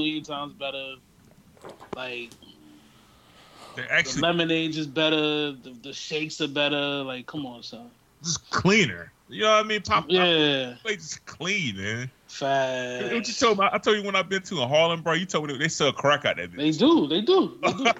million 0.00 0.22
times 0.24 0.54
better. 0.54 0.96
Like 1.96 2.30
the 3.76 3.90
actually 3.92 4.22
lemonade 4.22 4.76
is 4.76 4.86
better. 4.86 5.52
The, 5.52 5.76
the 5.82 5.92
shakes 5.92 6.40
are 6.40 6.48
better. 6.48 7.02
Like, 7.04 7.26
come 7.26 7.46
on, 7.46 7.62
son. 7.62 7.90
just 8.22 8.50
cleaner. 8.50 9.12
You 9.28 9.42
know 9.42 9.50
what 9.56 9.64
I 9.64 9.68
mean? 9.68 9.82
Pop, 9.82 10.04
pop 10.04 10.10
Yeah, 10.10 10.74
place 10.82 11.12
is 11.12 11.20
clean, 11.24 11.76
man. 11.76 12.10
What 12.40 13.28
you 13.28 13.34
told 13.34 13.58
me? 13.58 13.68
I 13.70 13.78
told 13.78 13.98
you 13.98 14.02
when 14.02 14.16
I've 14.16 14.28
been 14.28 14.42
to 14.42 14.62
in 14.62 14.68
Harlem, 14.68 15.02
bro. 15.02 15.12
You 15.12 15.26
told 15.26 15.48
me 15.48 15.56
they 15.56 15.68
sell 15.68 15.92
crack 15.92 16.24
out 16.24 16.36
there. 16.36 16.48
They 16.48 16.70
do. 16.72 17.06
They 17.06 17.20
do. 17.20 17.58
They 17.62 17.72
do. 17.72 17.92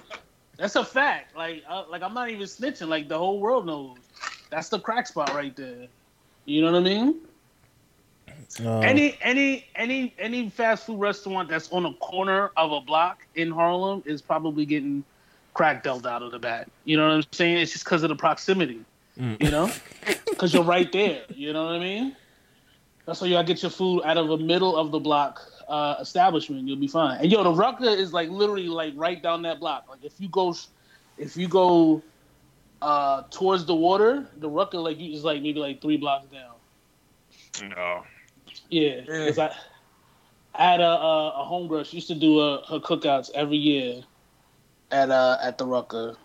That's 0.57 0.75
a 0.75 0.85
fact. 0.85 1.35
Like, 1.35 1.63
uh, 1.67 1.85
like 1.89 2.03
I'm 2.03 2.13
not 2.13 2.29
even 2.29 2.43
snitching. 2.43 2.87
Like 2.87 3.07
the 3.07 3.17
whole 3.17 3.39
world 3.39 3.65
knows. 3.65 3.97
That's 4.51 4.69
the 4.69 4.79
crack 4.79 5.07
spot 5.07 5.33
right 5.33 5.55
there. 5.55 5.87
You 6.45 6.61
know 6.61 6.71
what 6.71 6.79
I 6.79 6.83
mean? 6.83 7.21
Uh, 8.59 8.79
Any 8.79 9.17
any 9.21 9.65
any 9.75 10.13
any 10.19 10.49
fast 10.49 10.85
food 10.85 10.99
restaurant 10.99 11.47
that's 11.47 11.71
on 11.71 11.85
a 11.85 11.93
corner 11.95 12.51
of 12.57 12.71
a 12.71 12.81
block 12.81 13.25
in 13.35 13.51
Harlem 13.51 14.03
is 14.05 14.21
probably 14.21 14.65
getting 14.65 15.03
crack 15.53 15.83
dealt 15.83 16.05
out 16.05 16.21
of 16.21 16.31
the 16.31 16.39
bat. 16.39 16.69
You 16.83 16.97
know 16.97 17.07
what 17.07 17.13
I'm 17.13 17.23
saying? 17.31 17.57
It's 17.57 17.71
just 17.71 17.85
because 17.85 18.03
of 18.03 18.09
the 18.09 18.15
proximity. 18.15 18.83
Mm. 19.17 19.41
You 19.41 19.51
know, 19.51 19.71
because 20.29 20.53
you're 20.53 20.63
right 20.63 20.91
there. 20.91 21.23
You 21.29 21.53
know 21.53 21.65
what 21.65 21.75
I 21.75 21.79
mean? 21.79 22.15
That's 23.05 23.21
why 23.21 23.27
you 23.27 23.35
gotta 23.35 23.47
get 23.47 23.61
your 23.61 23.71
food 23.71 24.03
out 24.03 24.17
of 24.17 24.29
a 24.29 24.37
middle 24.37 24.75
of 24.75 24.91
the 24.91 24.99
block 24.99 25.41
uh, 25.67 25.95
establishment. 25.99 26.67
You'll 26.67 26.77
be 26.77 26.87
fine. 26.87 27.19
And 27.21 27.31
yo, 27.31 27.43
the 27.43 27.53
Rucker 27.53 27.85
is 27.85 28.13
like 28.13 28.29
literally 28.29 28.67
like 28.67 28.93
right 28.95 29.21
down 29.21 29.41
that 29.43 29.59
block. 29.59 29.85
Like 29.89 30.03
if 30.03 30.13
you 30.19 30.29
go, 30.29 30.55
if 31.17 31.37
you 31.37 31.47
go 31.47 32.01
uh, 32.81 33.23
towards 33.31 33.65
the 33.65 33.75
water, 33.75 34.27
the 34.37 34.49
Rucker 34.49 34.77
like 34.77 34.99
you 34.99 35.13
is 35.13 35.23
like 35.23 35.41
maybe 35.41 35.59
like 35.59 35.81
three 35.81 35.97
blocks 35.97 36.27
down. 36.27 37.69
No. 37.69 38.03
Yeah, 38.71 39.01
Yeah. 39.05 39.25
'cause 39.27 39.37
I, 39.37 39.55
I 40.55 40.71
had 40.71 40.79
a, 40.81 40.87
a, 40.89 41.29
a 41.43 41.45
homegirl. 41.45 41.85
She 41.85 41.97
used 41.97 42.07
to 42.07 42.15
do 42.15 42.39
uh 42.39 42.65
her 42.67 42.79
cookouts 42.79 43.29
every 43.35 43.57
year 43.57 44.01
at 44.91 45.11
uh 45.11 45.37
at 45.41 45.57
the 45.57 45.65
Rucker. 45.65 46.15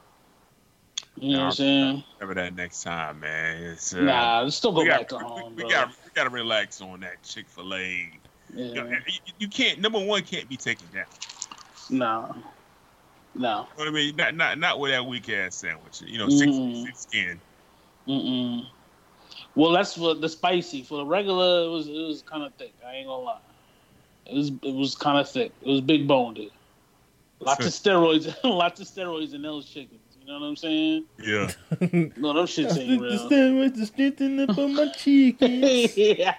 You 1.19 1.33
know 1.33 1.39
what 1.41 1.45
I'm 1.47 1.53
saying? 1.53 2.05
Remember 2.21 2.41
that 2.41 2.55
next 2.55 2.83
time, 2.83 3.21
man. 3.21 3.63
It's, 3.63 3.95
uh, 3.95 4.03
Nah, 4.03 4.43
let's 4.43 4.57
still 4.57 4.73
go 4.73 4.83
we 4.83 4.89
back 4.89 5.09
got 5.09 5.19
to 5.19 5.25
home, 5.25 5.55
we 5.57 5.63
bro. 5.63 5.71
got 5.71 5.89
we 5.89 6.11
got 6.15 6.25
to 6.25 6.31
relax 6.31 6.81
on 6.81 7.01
that 7.01 7.23
Chick 7.23 7.49
Fil 7.49 7.75
A. 7.75 7.79
yeah. 8.55 8.67
You, 8.67 8.75
know, 8.75 8.87
you, 8.87 9.33
you 9.39 9.49
can't. 9.49 9.81
Number 9.81 9.99
one 9.99 10.23
can't 10.23 10.49
be 10.49 10.57
taken 10.57 10.87
down. 10.93 11.07
No, 11.91 12.35
no. 13.35 13.35
You 13.35 13.43
know 13.43 13.67
what 13.77 13.89
I 13.89 13.91
mean? 13.91 14.17
Not 14.17 14.35
not 14.37 14.59
not 14.59 14.79
with 14.79 14.93
that 14.93 15.05
weak 15.05 15.29
ass 15.31 15.57
sandwich. 15.57 16.01
You 16.03 16.19
know, 16.19 16.29
six 16.29 16.53
Mm. 16.53 16.85
six 16.85 17.01
skin. 17.03 17.41
Mm-mm. 18.07 18.67
Well, 19.57 19.73
that's 19.73 19.95
for 19.95 20.15
the 20.15 20.29
spicy. 20.29 20.83
For 20.83 20.99
the 20.99 21.07
regular, 21.07 21.65
it 21.65 21.71
was 21.71 21.89
it 21.89 21.93
was 22.07 22.23
kind 22.23 22.45
of 22.45 22.53
thick. 22.55 22.75
I 22.87 22.93
ain't 22.97 23.07
gonna 23.09 23.23
lie. 23.25 23.39
It 24.27 24.35
was 24.35 24.49
it 24.63 24.75
was 24.75 24.95
kind 24.95 25.19
of 25.19 25.29
thick. 25.29 25.51
It 25.63 25.69
was 25.69 25.81
big 25.81 26.07
boned. 26.07 26.39
Lots 27.41 27.67
of 27.67 27.73
steroids, 27.73 28.35
lots 28.45 28.81
of 28.81 28.87
steroids 28.87 29.35
in 29.35 29.43
those 29.43 29.67
chickens. 29.67 30.01
You 30.21 30.27
know 30.33 30.41
what 30.41 30.47
I'm 30.47 30.57
saying? 30.57 31.05
Yeah. 31.23 31.51
No, 32.17 32.33
those 32.33 32.51
shits 32.51 32.77
ain't 32.79 33.01
the 33.01 33.07
real. 33.09 33.29
steroids 33.31 33.75
to 33.77 33.87
strengthen 33.87 34.41
up 34.41 34.57
on 34.59 34.75
my 34.75 34.89
chickens. 34.97 35.97
yeah. 35.97 36.35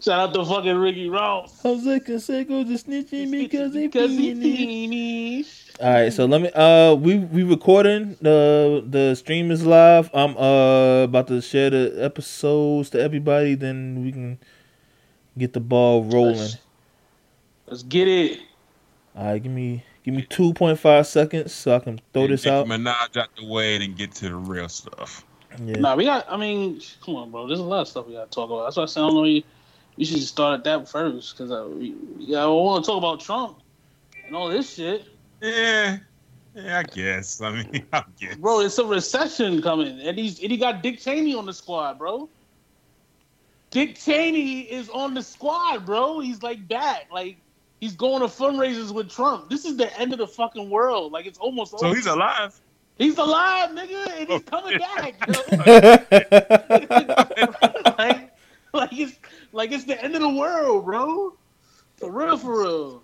Shout 0.00 0.08
out 0.20 0.34
to 0.34 0.44
fucking 0.44 0.76
Ricky 0.76 1.08
Ross. 1.08 1.60
Jose 1.62 1.98
Canseco 2.00 2.66
just 2.66 2.86
snitching 2.88 3.30
because 3.30 3.72
they 3.72 3.86
Because 3.86 4.10
he 4.12 4.32
peeing 4.34 5.40
it. 5.40 5.63
Fiendish. 5.78 5.86
All 5.86 6.02
right, 6.02 6.12
so 6.12 6.26
let 6.26 6.40
me. 6.40 6.50
Uh, 6.54 6.94
we 6.94 7.18
we 7.18 7.42
recording 7.42 8.16
the 8.20 8.84
the 8.86 9.14
stream 9.14 9.50
is 9.50 9.64
live. 9.64 10.10
I'm 10.14 10.36
uh 10.36 11.04
about 11.04 11.28
to 11.28 11.40
share 11.40 11.70
the 11.70 11.96
episodes 11.98 12.90
to 12.90 13.00
everybody. 13.00 13.54
Then 13.54 14.02
we 14.04 14.12
can 14.12 14.38
get 15.36 15.52
the 15.52 15.60
ball 15.60 16.04
rolling. 16.04 16.38
Let's, 16.38 16.56
let's 17.66 17.82
get 17.82 18.08
it. 18.08 18.40
All 19.16 19.26
right, 19.26 19.42
give 19.42 19.52
me 19.52 19.84
give 20.04 20.14
me 20.14 20.22
two 20.22 20.52
point 20.54 20.78
five 20.78 21.06
seconds 21.06 21.52
so 21.52 21.76
I 21.76 21.78
can 21.78 22.00
throw 22.12 22.26
this 22.26 22.46
out. 22.46 22.66
Minaj 22.66 23.16
out 23.16 23.28
the 23.36 23.46
way 23.46 23.76
and 23.76 23.96
get 23.96 24.12
to 24.16 24.28
the 24.28 24.34
real 24.34 24.68
stuff. 24.68 25.24
Yeah. 25.64 25.78
Nah, 25.78 25.94
we 25.94 26.04
got. 26.04 26.26
I 26.28 26.36
mean, 26.36 26.80
come 27.04 27.14
on, 27.16 27.30
bro. 27.30 27.46
There's 27.46 27.60
a 27.60 27.64
lot 27.64 27.82
of 27.82 27.88
stuff 27.88 28.06
we 28.06 28.14
got 28.14 28.30
to 28.30 28.34
talk 28.34 28.50
about. 28.50 28.64
That's 28.64 28.76
why 28.76 28.82
I 28.82 28.86
said 28.86 29.02
I 29.02 29.06
don't 29.06 29.14
know. 29.14 29.24
You, 29.24 29.42
you 29.96 30.04
should 30.04 30.16
just 30.16 30.30
start 30.30 30.58
at 30.58 30.64
that 30.64 30.88
first 30.88 31.36
because 31.36 31.52
I, 31.52 31.62
we, 31.62 31.94
yeah, 32.18 32.42
I 32.42 32.46
want 32.46 32.84
to 32.84 32.90
talk 32.90 32.98
about 32.98 33.20
Trump 33.20 33.60
and 34.26 34.34
all 34.34 34.48
this 34.48 34.74
shit, 34.74 35.06
Yeah. 35.44 35.98
Yeah, 36.54 36.78
I 36.78 36.82
guess. 36.84 37.40
I 37.40 37.50
mean, 37.50 37.84
I 37.92 38.04
guess. 38.18 38.36
bro. 38.36 38.60
It's 38.60 38.78
a 38.78 38.84
recession 38.84 39.60
coming, 39.60 40.00
and 40.00 40.16
he's 40.18 40.40
and 40.40 40.50
he 40.52 40.56
got 40.56 40.82
Dick 40.82 41.00
Cheney 41.00 41.34
on 41.34 41.46
the 41.46 41.52
squad, 41.52 41.98
bro. 41.98 42.28
Dick 43.70 43.96
Cheney 43.96 44.60
is 44.60 44.88
on 44.90 45.14
the 45.14 45.22
squad, 45.22 45.84
bro. 45.84 46.20
He's 46.20 46.42
like 46.44 46.66
back, 46.68 47.08
like 47.12 47.38
he's 47.80 47.96
going 47.96 48.20
to 48.20 48.28
fundraisers 48.28 48.92
with 48.94 49.10
Trump. 49.10 49.50
This 49.50 49.64
is 49.64 49.76
the 49.76 49.92
end 49.98 50.12
of 50.12 50.18
the 50.20 50.28
fucking 50.28 50.70
world. 50.70 51.10
Like 51.12 51.26
it's 51.26 51.38
almost 51.38 51.76
So 51.78 51.86
over. 51.88 51.96
he's 51.96 52.06
alive. 52.06 52.58
He's 52.98 53.18
alive, 53.18 53.70
nigga, 53.70 54.20
and 54.20 54.28
he's 54.28 54.42
coming 54.44 54.78
back. 54.78 55.16
Like, 57.98 58.32
like 58.72 58.92
it's 58.92 59.18
like 59.52 59.70
it's 59.72 59.84
the 59.84 60.02
end 60.02 60.14
of 60.16 60.20
the 60.20 60.28
world, 60.28 60.84
bro. 60.84 61.36
For 61.96 62.10
real, 62.10 62.36
for 62.36 62.60
real. 62.62 63.02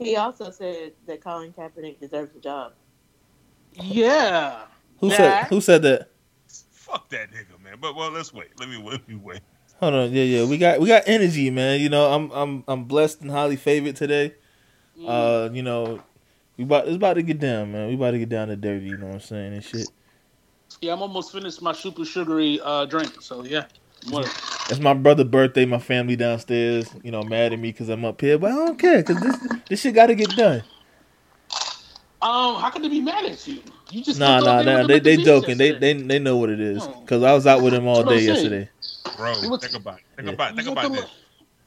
He 0.00 0.16
also 0.16 0.50
said 0.50 0.92
that 1.06 1.22
Colin 1.22 1.52
Kaepernick 1.52 2.00
deserves 2.00 2.34
a 2.34 2.40
job. 2.40 2.72
Yeah. 3.74 4.62
who 4.98 5.08
Yeah. 5.10 5.16
said 5.16 5.44
who 5.48 5.60
said 5.60 5.82
that? 5.82 6.08
Fuck 6.72 7.08
that 7.10 7.30
nigga, 7.30 7.62
man. 7.62 7.76
But 7.80 7.94
well, 7.94 8.10
let's 8.10 8.32
wait. 8.34 8.48
Let 8.58 8.68
me 8.68 8.82
let 8.82 9.06
me 9.08 9.14
wait. 9.16 9.40
Hold 9.78 9.94
on, 9.94 10.12
yeah, 10.12 10.24
yeah. 10.24 10.44
We 10.46 10.58
got 10.58 10.80
we 10.80 10.88
got 10.88 11.04
energy, 11.06 11.50
man. 11.50 11.80
You 11.80 11.88
know, 11.88 12.12
I'm 12.12 12.30
I'm 12.32 12.64
I'm 12.66 12.84
blessed 12.84 13.20
and 13.20 13.30
highly 13.30 13.56
favored 13.56 13.96
today. 13.96 14.34
Uh, 15.06 15.48
you 15.52 15.62
know, 15.62 16.02
we 16.56 16.64
about 16.64 16.86
it's 16.86 16.96
about 16.96 17.14
to 17.14 17.22
get 17.22 17.38
down, 17.38 17.72
man. 17.72 17.88
We 17.88 17.94
about 17.94 18.10
to 18.12 18.18
get 18.18 18.28
down 18.28 18.48
to 18.48 18.56
dirty. 18.56 18.86
You 18.86 18.96
know 18.98 19.06
what 19.06 19.14
I'm 19.14 19.20
saying 19.20 19.52
and 19.54 19.64
shit. 19.64 19.88
yeah, 20.82 20.92
I'm 20.92 21.00
almost 21.02 21.32
finished 21.32 21.62
my 21.62 21.72
super 21.72 22.04
sugary 22.04 22.60
uh, 22.62 22.84
drink. 22.86 23.22
So 23.22 23.44
yeah. 23.44 23.66
What? 24.08 24.26
It's 24.70 24.80
my 24.80 24.94
brother's 24.94 25.26
birthday. 25.26 25.64
My 25.66 25.78
family 25.78 26.16
downstairs, 26.16 26.94
you 27.02 27.10
know, 27.10 27.24
mad 27.24 27.52
at 27.52 27.58
me 27.58 27.70
because 27.72 27.88
I'm 27.88 28.04
up 28.04 28.20
here, 28.20 28.38
but 28.38 28.52
I 28.52 28.54
don't 28.54 28.78
care 28.78 28.98
because 29.02 29.20
this 29.20 29.38
this 29.68 29.80
shit 29.80 29.94
got 29.94 30.06
to 30.06 30.14
get 30.14 30.36
done. 30.36 30.64
Um, 32.22 32.56
how 32.56 32.70
could 32.70 32.82
they 32.82 32.88
be 32.88 33.00
mad 33.00 33.24
at 33.24 33.46
you? 33.46 33.62
You 33.90 34.04
just 34.04 34.20
Nah, 34.20 34.40
looked 34.40 34.44
nah, 34.46 34.62
nah. 34.62 34.78
with 34.78 34.88
They 34.88 35.00
they 35.00 35.16
joking. 35.16 35.58
beach 35.58 35.58
They 35.58 35.72
they 35.72 35.92
they 35.94 36.18
know 36.18 36.36
what 36.36 36.50
it 36.50 36.60
is 36.60 36.86
because 36.86 37.22
I 37.22 37.32
was 37.32 37.46
out 37.46 37.62
with 37.62 37.74
him 37.74 37.86
all 37.86 38.04
That's 38.04 38.06
what 38.06 38.12
I'm 38.12 38.18
day 38.18 38.24
yesterday. 38.26 38.70
Bro, 39.16 39.34
think 39.58 39.74
about 39.74 39.98
it. 39.98 40.02
Think 40.16 40.28
Yeah. 40.28 40.34
about 40.34 40.54
think 40.56 40.66
You 40.66 40.72
about 40.72 40.84
look 40.84 40.92
this. 40.92 41.04
a- 41.04 41.20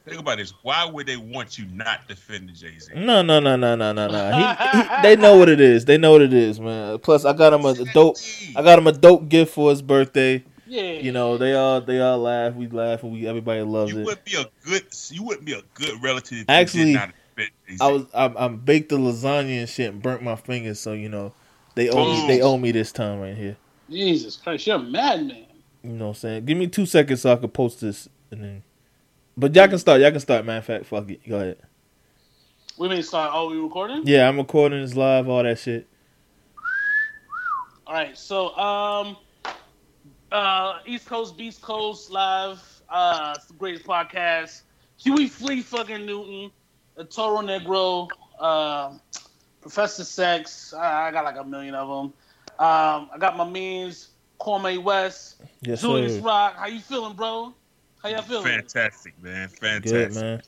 Think 0.05 0.19
about 0.19 0.37
this. 0.37 0.53
Why 0.63 0.83
would 0.85 1.07
they 1.07 1.15
want 1.15 1.57
you 1.57 1.65
not 1.67 2.09
defending 2.09 2.53
Jay 2.53 2.77
Z? 2.77 2.91
No, 2.93 3.21
no, 3.21 3.39
no, 3.39 3.55
no, 3.55 3.75
no, 3.75 3.93
no, 3.93 4.07
no. 4.07 4.31
He, 4.33 4.41
he, 4.41 4.83
they 5.03 5.15
know 5.15 5.37
what 5.37 5.47
it 5.47 5.61
is. 5.61 5.85
They 5.85 5.97
know 5.97 6.11
what 6.11 6.21
it 6.21 6.33
is, 6.33 6.59
man. 6.59 6.99
Plus, 6.99 7.23
I 7.23 7.31
got 7.31 7.53
him 7.53 7.63
a 7.65 7.73
dope. 7.93 8.17
I 8.53 8.61
got 8.63 8.79
him 8.79 8.87
a 8.87 8.91
dope 8.91 9.29
gift 9.29 9.53
for 9.53 9.69
his 9.69 9.81
birthday. 9.81 10.43
Yeah. 10.65 10.93
You 10.93 11.11
know, 11.11 11.37
they 11.37 11.53
all 11.53 11.81
they 11.81 11.99
all 11.99 12.19
laugh. 12.19 12.53
We 12.55 12.67
laugh, 12.67 13.03
and 13.03 13.11
we 13.11 13.27
everybody 13.27 13.61
loves 13.61 13.91
You 13.91 13.99
it. 13.99 14.05
wouldn't 14.05 14.25
be 14.25 14.35
a 14.37 14.45
good. 14.65 14.83
You 15.09 15.23
wouldn't 15.23 15.45
be 15.45 15.53
a 15.53 15.61
good 15.73 16.01
relative. 16.01 16.45
Actually, 16.49 16.79
you 16.81 16.85
did 16.87 16.93
not 16.93 17.11
defend 17.35 17.51
Jay-Z. 17.67 17.77
I 17.81 17.91
was 17.91 18.05
I, 18.13 18.45
I 18.45 18.47
baked 18.47 18.89
the 18.89 18.97
lasagna 18.97 19.59
and 19.59 19.69
shit 19.69 19.91
and 19.91 20.01
burnt 20.01 20.23
my 20.23 20.35
fingers, 20.35 20.79
so 20.79 20.93
you 20.93 21.09
know 21.09 21.33
they 21.75 21.89
owe 21.89 22.05
me 22.05 22.27
they 22.27 22.41
owe 22.41 22.57
me 22.57 22.71
this 22.71 22.91
time 22.91 23.19
right 23.19 23.35
here. 23.35 23.57
Jesus 23.89 24.37
Christ, 24.37 24.65
you're 24.67 24.77
a 24.77 24.79
madman. 24.79 25.45
You 25.83 25.89
know 25.91 26.05
what 26.05 26.09
I'm 26.11 26.15
saying? 26.15 26.45
Give 26.45 26.57
me 26.57 26.67
two 26.67 26.85
seconds 26.85 27.21
so 27.21 27.33
I 27.33 27.35
can 27.35 27.49
post 27.49 27.81
this 27.81 28.07
and 28.31 28.43
then. 28.43 28.63
But 29.35 29.53
y'all 29.55 29.67
can 29.67 29.77
start. 29.79 29.99
Y'all 29.99 30.11
can 30.11 30.19
start. 30.21 30.45
Matter 30.45 30.59
of 30.59 30.65
fact, 30.65 30.85
fuck 30.85 31.09
it. 31.09 31.27
Go 31.27 31.35
ahead. 31.35 31.57
We 32.77 32.87
may 32.87 33.01
start. 33.01 33.31
Oh, 33.33 33.49
we 33.51 33.57
recording? 33.57 34.03
Yeah, 34.05 34.29
I'm 34.29 34.37
recording 34.37 34.81
this 34.81 34.95
live. 34.95 35.27
All 35.27 35.43
that 35.43 35.59
shit. 35.59 35.87
All 37.85 37.93
right, 37.93 38.17
so 38.17 38.55
um, 38.57 39.17
uh, 40.33 40.79
East 40.85 41.05
Coast, 41.05 41.37
Beast 41.37 41.61
Coast 41.61 42.11
live. 42.11 42.59
Uh, 42.89 43.35
greatest 43.57 43.85
podcast. 43.85 44.63
Huey 44.97 45.27
Flea, 45.27 45.61
fucking 45.61 46.05
Newton, 46.05 46.51
the 46.95 47.05
Toro 47.05 47.41
Negro, 47.41 48.09
uh, 48.39 48.97
Professor 49.61 50.03
Sex. 50.03 50.73
I, 50.73 51.07
I 51.07 51.11
got 51.11 51.23
like 51.23 51.37
a 51.37 51.43
million 51.43 51.75
of 51.75 51.87
them. 51.87 52.13
Um, 52.59 53.09
I 53.13 53.17
got 53.19 53.35
my 53.37 53.47
means, 53.49 54.09
Kwame 54.39 54.81
West, 54.81 55.41
Yes, 55.61 55.81
Julius 55.81 56.15
sir. 56.15 56.21
Rock. 56.21 56.55
How 56.57 56.67
you 56.67 56.79
feeling, 56.79 57.13
bro? 57.13 57.53
How 58.01 58.09
y'all 58.09 58.21
feeling? 58.21 58.43
fantastic, 58.43 59.21
man. 59.21 59.47
Fantastic. 59.47 60.13
Good 60.13 60.15
man. 60.15 60.41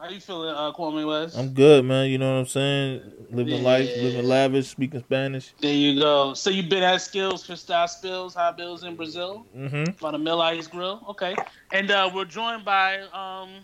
How 0.00 0.08
you 0.08 0.18
feeling, 0.18 0.54
uh, 0.54 0.72
Kwame 0.72 1.06
West? 1.06 1.36
I'm 1.36 1.52
good, 1.52 1.84
man. 1.84 2.08
You 2.08 2.16
know 2.16 2.32
what 2.32 2.40
I'm 2.40 2.46
saying? 2.46 3.02
Living 3.30 3.62
life, 3.62 3.86
living 3.98 4.24
lavish, 4.24 4.68
speaking 4.68 5.00
Spanish. 5.00 5.52
there 5.60 5.74
you 5.74 6.00
go. 6.00 6.32
So 6.32 6.48
you've 6.48 6.70
been 6.70 6.82
at 6.82 7.02
Skills 7.02 7.44
for 7.44 7.54
Style 7.54 7.86
Spills, 7.86 8.34
High 8.34 8.52
Bills 8.52 8.82
in 8.82 8.96
Brazil? 8.96 9.46
Mm-hmm. 9.54 9.92
by 10.00 10.12
the 10.12 10.18
Mill 10.18 10.40
Ice 10.40 10.66
Grill. 10.68 11.04
Okay, 11.10 11.34
and 11.74 11.90
uh, 11.90 12.10
we're 12.14 12.24
joined 12.24 12.64
by 12.64 13.00
um, 13.12 13.56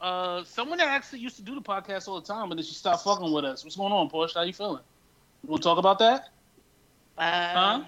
uh, 0.00 0.42
someone 0.42 0.78
that 0.78 0.88
actually 0.88 1.20
used 1.20 1.36
to 1.36 1.42
do 1.42 1.54
the 1.54 1.60
podcast 1.60 2.08
all 2.08 2.20
the 2.20 2.26
time, 2.26 2.48
but 2.48 2.56
then 2.56 2.64
she 2.64 2.74
stopped 2.74 3.04
fucking 3.04 3.32
with 3.32 3.44
us. 3.44 3.62
What's 3.62 3.76
going 3.76 3.92
on, 3.92 4.10
Porsche? 4.10 4.34
How 4.34 4.42
you 4.42 4.52
feeling? 4.52 4.82
You 5.44 5.50
want 5.50 5.62
to 5.62 5.68
talk 5.68 5.78
about 5.78 6.00
that? 6.00 6.30
Um, 7.18 7.86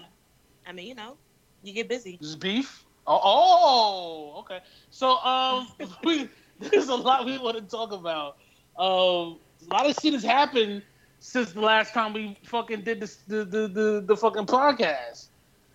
I 0.65 0.71
mean, 0.73 0.87
you 0.87 0.95
know, 0.95 1.17
you 1.63 1.73
get 1.73 1.89
busy. 1.89 2.15
This 2.21 2.29
is 2.29 2.35
beef. 2.37 2.85
Oh, 3.05 3.19
oh 3.21 4.39
okay. 4.39 4.61
So 4.91 5.17
um, 5.17 5.67
we 6.05 6.29
there's 6.71 6.89
a 6.89 6.95
lot 6.95 7.25
we 7.25 7.37
want 7.37 7.57
to 7.57 7.63
talk 7.63 7.91
about. 7.91 8.37
Um, 8.77 9.39
a 9.69 9.73
lot 9.73 9.89
of 9.89 9.95
shit 10.01 10.13
has 10.13 10.23
happened 10.23 10.83
since 11.19 11.51
the 11.51 11.61
last 11.61 11.93
time 11.93 12.13
we 12.13 12.37
fucking 12.43 12.81
did 12.81 12.99
this, 13.01 13.17
the, 13.27 13.45
the 13.45 13.67
the 13.67 14.03
the 14.05 14.17
fucking 14.17 14.45
podcast. 14.45 15.27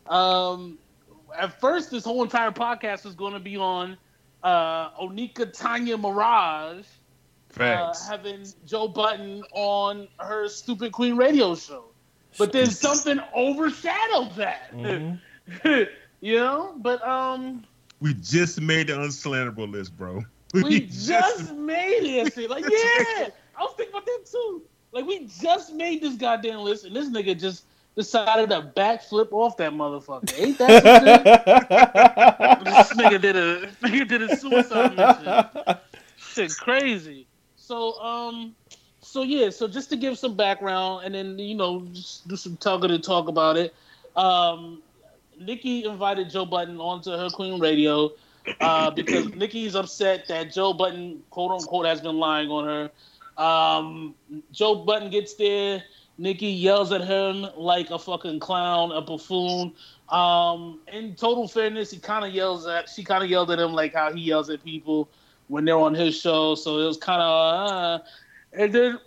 Um, 0.07 0.79
at 1.39 1.61
first, 1.61 1.91
this 1.91 2.05
whole 2.05 2.23
entire 2.23 2.51
podcast 2.51 3.05
was 3.05 3.15
going 3.15 3.33
to 3.33 3.41
be 3.41 3.57
on 3.57 3.97
uh, 4.43 4.91
Onika 4.91 5.53
Tanya 5.53 5.97
Maraj 5.97 6.85
uh, 7.59 7.95
having 8.09 8.47
Joe 8.67 8.89
Budden 8.89 9.45
on 9.53 10.09
her 10.19 10.49
Stupid 10.49 10.93
Queen 10.93 11.17
radio 11.17 11.55
show, 11.55 11.85
but 12.39 12.53
then 12.53 12.67
something 12.71 13.21
overshadowed 13.35 14.35
that. 14.37 14.73
Mhm. 14.73 15.21
you 16.21 16.37
know, 16.37 16.75
but 16.79 17.07
um, 17.07 17.65
we 18.01 18.15
just 18.15 18.61
made 18.61 18.89
the 18.89 18.95
unslanderable 18.95 19.71
list, 19.71 19.97
bro. 19.97 20.25
We 20.63 20.81
just 20.81 21.53
made 21.55 22.05
it. 22.05 22.35
Like, 22.51 22.65
yeah, 22.65 23.29
I 23.57 23.63
was 23.63 23.75
thinking 23.77 23.95
about 23.95 24.07
that 24.07 24.27
too. 24.31 24.63
Like, 24.93 25.07
we 25.07 25.27
just 25.41 25.73
made 25.73 26.03
this 26.03 26.15
goddamn 26.15 26.61
list, 26.61 26.85
and 26.85 26.95
this 26.95 27.09
nigga 27.09 27.39
just 27.39 27.65
decided 27.97 28.51
to 28.51 28.73
backflip 28.77 29.33
off 29.33 29.57
that 29.57 29.73
motherfucker. 29.73 30.39
Ain't 30.39 30.59
that 30.59 30.83
some 30.83 31.07
shit? 31.07 32.65
this 32.65 32.93
nigga 32.95 33.21
did 33.21 33.37
a 33.37 33.67
nigga 33.83 34.09
did 34.09 34.23
a 34.23 34.37
suicide 34.37 34.97
mission. 34.97 35.77
Shit, 36.17 36.57
crazy. 36.59 37.27
So, 37.57 37.99
um, 38.01 38.55
so 39.01 39.23
yeah, 39.23 39.51
so 39.51 39.67
just 39.69 39.91
to 39.91 39.97
give 39.97 40.19
some 40.19 40.37
background, 40.37 41.05
and 41.05 41.15
then 41.15 41.39
you 41.39 41.55
know, 41.55 41.87
just 41.93 42.29
do 42.29 42.37
some 42.37 42.57
targeted 42.57 43.03
talk 43.03 43.29
about 43.29 43.57
it. 43.57 43.75
Um, 44.17 44.83
Nikki 45.41 45.85
invited 45.85 46.31
Joe 46.31 46.45
Budden 46.45 46.79
onto 46.79 47.11
her 47.11 47.29
Queen 47.31 47.61
Radio 47.61 48.13
uh, 48.61 48.91
because 48.91 49.35
Nikki's 49.35 49.75
upset 49.75 50.27
that 50.29 50.53
Joe 50.53 50.73
Budden, 50.73 51.23
quote 51.31 51.51
unquote, 51.51 51.87
has 51.87 52.01
been 52.01 52.17
lying 52.17 52.49
on 52.51 52.65
her. 52.65 53.43
Um, 53.43 54.15
Joe 54.53 54.75
Budden 54.77 55.11
gets 55.11 55.35
there. 55.35 55.83
Nikki 56.17 56.47
yells 56.47 56.93
at 56.93 57.03
him 57.03 57.47
like 57.57 57.91
a 57.91 57.99
fucking 57.99 58.39
clown, 58.39 58.93
a 58.93 59.01
buffoon. 59.01 59.73
Um, 60.11 60.79
in 60.93 61.15
total 61.17 61.49
fairness, 61.49 61.91
he 61.91 61.99
kind 61.99 62.25
of 62.25 62.33
yells 62.33 62.67
at. 62.67 62.89
She 62.89 63.03
kind 63.03 63.25
of 63.25 63.31
yelled 63.31 63.51
at 63.51 63.59
him 63.59 63.73
like 63.73 63.95
how 63.95 64.13
he 64.13 64.21
yells 64.21 64.49
at 64.51 64.63
people 64.63 65.09
when 65.49 65.65
they're 65.65 65.79
on 65.79 65.95
his 65.95 66.19
show. 66.19 66.55
So 66.55 66.79
it 66.79 66.87
was 66.87 66.97
kind 66.97 67.21
of. 67.21 67.71
Uh, 67.71 67.99
and 68.53 68.73
then 68.73 69.01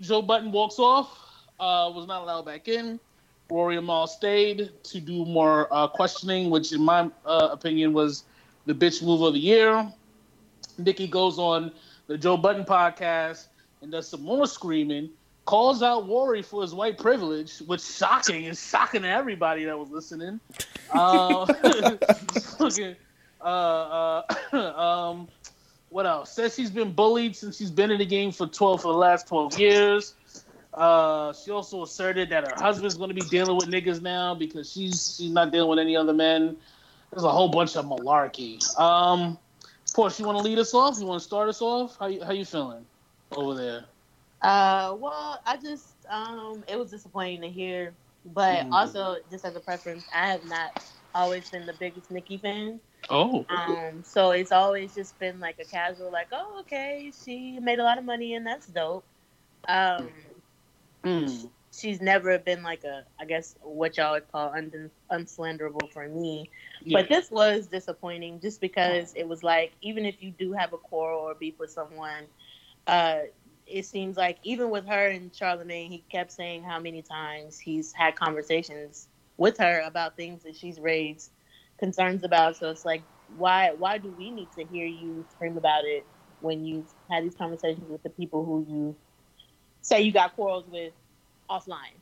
Joe 0.00 0.20
Budden 0.20 0.52
walks 0.52 0.78
off. 0.78 1.16
Uh, 1.58 1.90
was 1.94 2.06
not 2.06 2.22
allowed 2.22 2.46
back 2.46 2.68
in. 2.68 2.98
Rory 3.50 3.76
Amal 3.76 4.06
stayed 4.06 4.70
to 4.84 5.00
do 5.00 5.24
more 5.26 5.68
uh, 5.72 5.88
questioning, 5.88 6.50
which, 6.50 6.72
in 6.72 6.82
my 6.82 7.10
uh, 7.26 7.48
opinion, 7.50 7.92
was 7.92 8.24
the 8.66 8.74
bitch 8.74 9.02
move 9.02 9.22
of 9.22 9.34
the 9.34 9.40
year. 9.40 9.90
Nikki 10.78 11.06
goes 11.06 11.38
on 11.38 11.72
the 12.06 12.18
Joe 12.18 12.36
Budden 12.36 12.64
podcast 12.64 13.46
and 13.82 13.90
does 13.90 14.08
some 14.08 14.22
more 14.22 14.46
screaming, 14.46 15.10
calls 15.44 15.82
out 15.82 16.08
Rory 16.08 16.42
for 16.42 16.62
his 16.62 16.74
white 16.74 16.98
privilege, 16.98 17.58
which 17.60 17.82
shocking 17.82 18.44
is 18.44 18.68
shocking 18.68 19.02
to 19.02 19.08
everybody 19.08 19.64
that 19.64 19.78
was 19.78 19.90
listening. 19.90 20.40
Uh, 20.90 21.46
fucking, 22.58 22.96
uh, 23.40 23.44
uh, 23.44 24.22
um, 24.52 25.28
what 25.88 26.06
else? 26.06 26.32
Says 26.32 26.54
she's 26.54 26.70
been 26.70 26.92
bullied 26.92 27.36
since 27.36 27.56
she's 27.56 27.70
been 27.70 27.90
in 27.90 27.98
the 27.98 28.06
game 28.06 28.32
for 28.32 28.46
twelve 28.46 28.82
for 28.82 28.92
the 28.92 28.98
last 28.98 29.28
twelve 29.28 29.58
years. 29.58 30.14
Uh, 30.72 31.32
she 31.32 31.50
also 31.50 31.82
asserted 31.82 32.30
that 32.30 32.48
her 32.48 32.64
husband's 32.64 32.96
going 32.96 33.08
to 33.08 33.14
be 33.14 33.28
dealing 33.28 33.56
with 33.56 33.66
niggas 33.66 34.00
now 34.00 34.34
because 34.34 34.70
she's 34.70 35.16
she's 35.16 35.32
not 35.32 35.50
dealing 35.50 35.68
with 35.68 35.78
any 35.78 35.96
other 35.96 36.12
men. 36.12 36.56
There's 37.10 37.24
a 37.24 37.30
whole 37.30 37.48
bunch 37.48 37.76
of 37.76 37.86
malarkey. 37.86 38.62
Um, 38.78 39.38
Porsche, 39.94 40.20
you 40.20 40.26
want 40.26 40.36
to 40.38 40.42
lead 40.42 40.58
us 40.58 40.74
off? 40.74 40.98
You 40.98 41.06
want 41.06 41.20
to 41.20 41.26
start 41.26 41.48
us 41.48 41.60
off? 41.60 41.96
How 41.98 42.06
you, 42.06 42.22
how 42.24 42.32
you 42.32 42.44
feeling 42.44 42.86
over 43.32 43.54
there? 43.54 43.86
Uh, 44.42 44.96
well, 44.98 45.40
I 45.46 45.56
just 45.56 46.06
um, 46.08 46.64
it 46.68 46.78
was 46.78 46.90
disappointing 46.90 47.42
to 47.42 47.48
hear, 47.48 47.94
but 48.24 48.66
Mm. 48.66 48.72
also 48.72 49.16
just 49.30 49.44
as 49.44 49.54
a 49.56 49.60
preference, 49.60 50.06
I 50.12 50.28
have 50.30 50.44
not 50.44 50.72
always 51.14 51.50
been 51.50 51.66
the 51.66 51.74
biggest 51.74 52.10
Nicki 52.10 52.38
fan. 52.38 52.80
Oh, 53.08 53.46
Um, 53.48 54.02
so 54.04 54.30
it's 54.30 54.52
always 54.52 54.94
just 54.94 55.18
been 55.18 55.40
like 55.40 55.58
a 55.60 55.64
casual, 55.64 56.10
like, 56.12 56.28
oh, 56.32 56.60
okay, 56.60 57.12
she 57.24 57.58
made 57.60 57.78
a 57.80 57.84
lot 57.84 57.98
of 57.98 58.04
money 58.04 58.34
and 58.34 58.46
that's 58.46 58.66
dope. 58.66 59.04
Um, 59.68 60.08
mm. 61.04 61.50
She's 61.80 62.00
never 62.00 62.38
been 62.38 62.62
like 62.62 62.84
a, 62.84 63.04
I 63.20 63.24
guess 63.24 63.56
what 63.62 63.96
y'all 63.96 64.12
would 64.12 64.30
call 64.30 64.52
un- 64.52 64.90
unslanderable 65.10 65.92
for 65.92 66.08
me. 66.08 66.50
yeah. 66.84 67.02
But 67.02 67.08
this 67.08 67.30
was 67.30 67.68
disappointing 67.68 68.40
just 68.40 68.60
because 68.60 69.12
it 69.14 69.26
was 69.28 69.42
like, 69.42 69.72
even 69.82 70.04
if 70.04 70.22
you 70.22 70.30
do 70.30 70.52
have 70.52 70.72
a 70.72 70.78
quarrel 70.78 71.20
or 71.20 71.34
beef 71.34 71.54
with 71.58 71.70
someone, 71.70 72.26
uh, 72.86 73.20
it 73.66 73.86
seems 73.86 74.16
like 74.16 74.38
even 74.42 74.70
with 74.70 74.86
her 74.86 75.08
and 75.08 75.34
Charlemagne, 75.34 75.90
he 75.90 76.04
kept 76.10 76.32
saying 76.32 76.64
how 76.64 76.80
many 76.80 77.02
times 77.02 77.58
he's 77.58 77.92
had 77.92 78.16
conversations 78.16 79.08
with 79.36 79.58
her 79.58 79.80
about 79.80 80.16
things 80.16 80.42
that 80.42 80.56
she's 80.56 80.78
raised 80.78 81.30
concerns 81.78 82.24
about. 82.24 82.56
So 82.56 82.70
it's 82.70 82.84
like, 82.84 83.04
why 83.28 83.72
why 83.78 83.98
do 83.98 84.12
we 84.12 84.30
need 84.30 84.52
to 84.52 84.64
hear 84.64 84.86
you 84.86 85.24
scream 85.30 85.56
about 85.56 85.84
it 85.84 86.06
when 86.40 86.64
you've 86.64 86.92
had 87.10 87.24
these 87.24 87.36
conversations 87.36 87.88
with 87.88 88.02
the 88.02 88.10
people 88.10 88.44
who 88.44 88.66
you 88.68 88.96
say 89.82 90.02
you 90.02 90.12
got 90.12 90.34
quarrels 90.34 90.66
with 90.68 90.92
offline? 91.50 91.98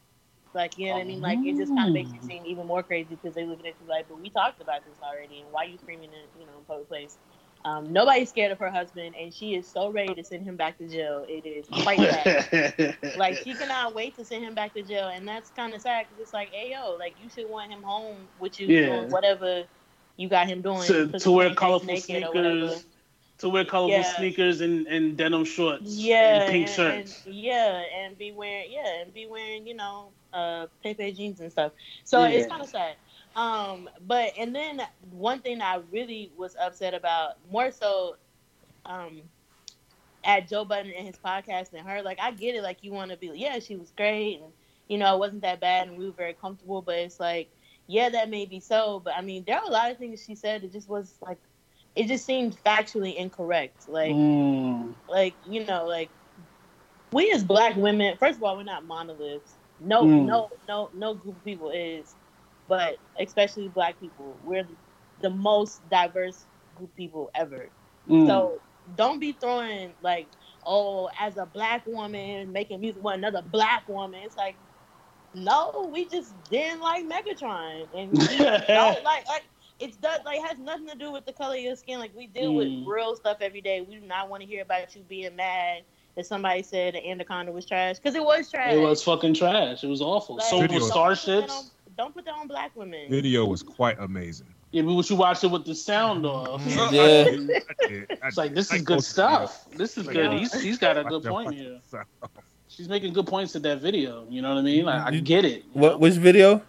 Like, 0.54 0.78
you 0.78 0.88
know 0.88 0.94
what 0.94 1.00
I 1.02 1.04
mean? 1.04 1.20
Like, 1.20 1.38
it 1.44 1.56
just 1.56 1.74
kind 1.74 1.88
of 1.88 1.94
makes 1.94 2.12
you 2.12 2.20
seem 2.22 2.44
even 2.46 2.66
more 2.66 2.82
crazy 2.82 3.14
because 3.14 3.34
they 3.34 3.44
look 3.44 3.60
at 3.60 3.66
you 3.66 3.86
like, 3.88 4.08
but 4.08 4.20
we 4.20 4.30
talked 4.30 4.60
about 4.60 4.84
this 4.84 4.96
already, 5.02 5.40
and 5.40 5.52
why 5.52 5.64
you 5.64 5.78
screaming 5.78 6.10
in, 6.10 6.40
you 6.40 6.46
know, 6.46 6.58
in 6.58 6.64
public 6.64 6.88
place? 6.88 7.18
Um, 7.64 7.92
nobody's 7.92 8.30
scared 8.30 8.52
of 8.52 8.58
her 8.60 8.70
husband, 8.70 9.14
and 9.20 9.32
she 9.32 9.54
is 9.54 9.70
so 9.70 9.90
ready 9.90 10.14
to 10.14 10.24
send 10.24 10.44
him 10.44 10.56
back 10.56 10.78
to 10.78 10.88
jail. 10.88 11.24
It 11.28 11.46
is 11.46 11.66
quite 11.82 11.98
sad. 11.98 12.96
like, 13.16 13.36
she 13.42 13.54
cannot 13.54 13.94
wait 13.94 14.16
to 14.16 14.24
send 14.24 14.44
him 14.44 14.54
back 14.54 14.74
to 14.74 14.82
jail, 14.82 15.08
and 15.08 15.26
that's 15.28 15.50
kind 15.50 15.74
of 15.74 15.82
sad 15.82 16.06
because 16.08 16.22
it's 16.22 16.32
like, 16.32 16.50
hey, 16.50 16.72
yo, 16.72 16.96
like, 16.96 17.16
you 17.22 17.28
should 17.28 17.48
want 17.48 17.70
him 17.70 17.82
home 17.82 18.28
with 18.38 18.58
you 18.60 18.68
Yeah. 18.68 18.86
doing 18.86 19.10
whatever 19.10 19.64
you 20.16 20.28
got 20.28 20.46
him 20.48 20.62
doing. 20.62 20.86
to, 20.88 21.06
to 21.18 21.30
wear 21.30 21.54
colorful 21.54 21.86
naked 21.86 22.24
or 22.24 22.32
sneakers, 22.32 22.84
to 23.38 23.48
wear 23.48 23.64
colorful 23.64 23.96
Yeah. 23.98 24.16
sneakers 24.16 24.60
and, 24.60 24.86
and 24.86 25.16
denim 25.16 25.44
shorts, 25.44 25.82
Yeah, 25.84 26.42
and 26.42 26.50
pink 26.50 26.66
and- 26.66 26.76
shirts. 26.76 27.26
and- 27.26 27.34
yeah, 27.34 27.82
and 27.96 28.18
be 28.18 28.32
wearing 28.32 28.70
yeah, 28.72 29.00
and 29.00 29.12
be 29.14 29.26
wearing 29.26 29.66
you 29.66 29.74
know 29.74 30.08
uh 30.32 30.66
Pepe 30.82 31.12
jeans 31.12 31.40
and 31.40 31.50
stuff. 31.50 31.72
So 32.04 32.24
it's 32.24 32.46
kind 32.48 32.62
of 32.62 32.68
sad. 32.68 32.96
Um, 33.36 33.88
but 34.06 34.32
and 34.38 34.54
then 34.54 34.82
one 35.12 35.40
thing 35.40 35.62
I 35.62 35.80
really 35.92 36.32
was 36.36 36.56
upset 36.60 36.94
about 36.94 37.36
more 37.50 37.70
so, 37.70 38.16
um, 38.84 39.22
at 40.24 40.48
Joe 40.48 40.64
Budden 40.64 40.92
and 40.92 41.06
his 41.06 41.16
podcast 41.16 41.72
and 41.72 41.86
her, 41.86 42.02
like 42.02 42.18
I 42.20 42.32
get 42.32 42.54
it, 42.56 42.62
like 42.62 42.78
you 42.82 42.92
want 42.92 43.10
to 43.12 43.16
be, 43.16 43.30
yeah, 43.34 43.58
she 43.60 43.76
was 43.76 43.92
great 43.96 44.40
and 44.42 44.52
you 44.88 44.98
know 44.98 45.14
it 45.14 45.18
wasn't 45.18 45.42
that 45.42 45.60
bad 45.60 45.86
and 45.88 45.96
we 45.96 46.06
were 46.06 46.12
very 46.12 46.32
comfortable, 46.34 46.82
but 46.82 46.96
it's 46.96 47.20
like, 47.20 47.48
yeah, 47.86 48.08
that 48.08 48.28
may 48.28 48.44
be 48.46 48.58
so, 48.60 49.00
but 49.04 49.14
I 49.16 49.20
mean 49.20 49.44
there 49.46 49.56
are 49.58 49.64
a 49.64 49.70
lot 49.70 49.90
of 49.92 49.98
things 49.98 50.24
she 50.24 50.34
said 50.34 50.62
that 50.62 50.72
just 50.72 50.88
was 50.88 51.14
like, 51.22 51.38
it 51.98 52.08
just 52.08 52.26
seemed 52.26 52.56
factually 52.64 53.16
incorrect, 53.16 53.88
like 53.88 54.20
Mm. 54.20 54.94
like 55.08 55.38
you 55.44 55.64
know 55.66 55.86
like 55.86 56.12
we 57.12 57.30
as 57.32 57.44
black 57.44 57.76
women 57.76 58.16
first 58.18 58.36
of 58.38 58.42
all 58.44 58.56
we're 58.56 58.62
not 58.64 58.86
monoliths 58.86 59.58
no 59.78 60.06
Mm. 60.06 60.26
no 60.26 60.48
no 60.68 60.90
no 60.94 61.14
group 61.14 61.36
of 61.38 61.44
people 61.44 61.70
is 61.70 62.16
but 62.68 62.98
especially 63.18 63.68
black 63.68 63.98
people 64.00 64.38
we're 64.42 64.68
the 65.20 65.30
most 65.30 65.88
diverse 65.88 66.46
group 66.74 66.90
of 66.90 66.96
people 66.96 67.30
ever 67.34 67.70
Mm. 68.08 68.26
so 68.26 68.62
don't 68.94 69.20
be 69.20 69.32
throwing 69.32 69.94
like 70.00 70.30
oh 70.64 71.08
as 71.18 71.36
a 71.36 71.46
black 71.46 71.86
woman 71.86 72.52
making 72.52 72.80
music 72.80 73.02
with 73.02 73.14
another 73.14 73.42
black 73.42 73.88
woman 73.88 74.20
it's 74.24 74.36
like 74.36 74.58
no 75.34 75.90
we 75.92 76.08
just 76.08 76.34
didn't 76.44 76.80
like 76.80 77.04
megatron 77.06 77.86
and 77.94 78.18
we 78.26 78.52
don't 78.72 79.02
like 79.04 79.26
like 79.28 79.44
it's 79.80 79.96
does 79.96 80.20
like 80.24 80.40
has 80.42 80.58
nothing 80.58 80.86
to 80.88 80.96
do 80.96 81.10
with 81.12 81.24
the 81.26 81.32
color 81.32 81.56
of 81.56 81.60
your 81.62 81.76
skin. 81.76 81.98
Like 81.98 82.14
we 82.16 82.26
deal 82.26 82.52
Mm. 82.52 82.56
with 82.82 82.88
real 82.88 83.14
stuff 83.16 83.38
every 83.40 83.60
day. 83.60 83.80
We 83.80 83.94
do 83.96 84.00
not 84.00 84.28
want 84.28 84.42
to 84.42 84.48
hear 84.48 84.62
about 84.62 84.94
you 84.96 85.02
being 85.08 85.34
mad 85.36 85.82
that 86.16 86.26
somebody 86.26 86.62
said 86.62 86.94
the 86.94 87.08
anaconda 87.08 87.52
was 87.52 87.64
trash 87.64 87.96
because 87.96 88.14
it 88.16 88.24
was 88.24 88.50
trash. 88.50 88.74
it 88.74 88.78
was 88.78 89.02
fucking 89.02 89.34
trash. 89.34 89.84
It 89.84 89.86
was 89.88 90.00
awful. 90.02 90.36
Like, 90.36 90.46
so 90.46 90.60
Video 90.60 90.80
were 90.80 90.80
don't 90.80 90.88
put 90.90 90.94
that 91.10 91.16
starships. 91.18 91.52
on- 91.52 91.64
Don't 91.96 92.14
put 92.14 92.24
that 92.26 92.34
on 92.34 92.46
black 92.48 92.74
women. 92.76 93.08
Video 93.10 93.44
was 93.44 93.62
quite 93.62 93.98
amazing. 94.00 94.46
Yeah, 94.70 94.82
but 94.82 94.94
what 94.94 95.08
you 95.08 95.16
watch 95.16 95.42
it 95.44 95.50
with 95.50 95.64
the 95.64 95.74
sound 95.74 96.26
off. 96.26 96.60
Yeah. 96.92 97.02
I 97.02 97.24
did. 97.24 97.50
I 97.50 97.88
did. 97.88 98.18
It's 98.24 98.36
like 98.36 98.54
this 98.54 98.70
I 98.72 98.76
is 98.76 98.82
good 98.82 98.96
go- 98.96 99.00
stuff. 99.00 99.64
This 99.72 99.96
is 99.96 100.06
Like, 100.06 100.14
good. 100.14 100.32
He's 100.34 100.52
he's 100.60 100.78
got 100.78 100.96
a 100.98 101.04
good 101.04 101.22
point 101.24 101.54
here. 101.54 101.80
She's 102.68 102.88
making 102.88 103.14
good 103.14 103.26
points 103.26 103.52
to 103.52 103.60
that 103.60 103.80
video. 103.80 104.26
You 104.28 104.42
know 104.42 104.50
what 104.50 104.58
I 104.58 104.62
mean? 104.62 104.84
Like, 104.84 105.02
I 105.02 105.10
get 105.20 105.44
it. 105.44 105.64
What 105.72 105.92
know? 105.92 105.98
which 105.98 106.14
video? 106.14 106.62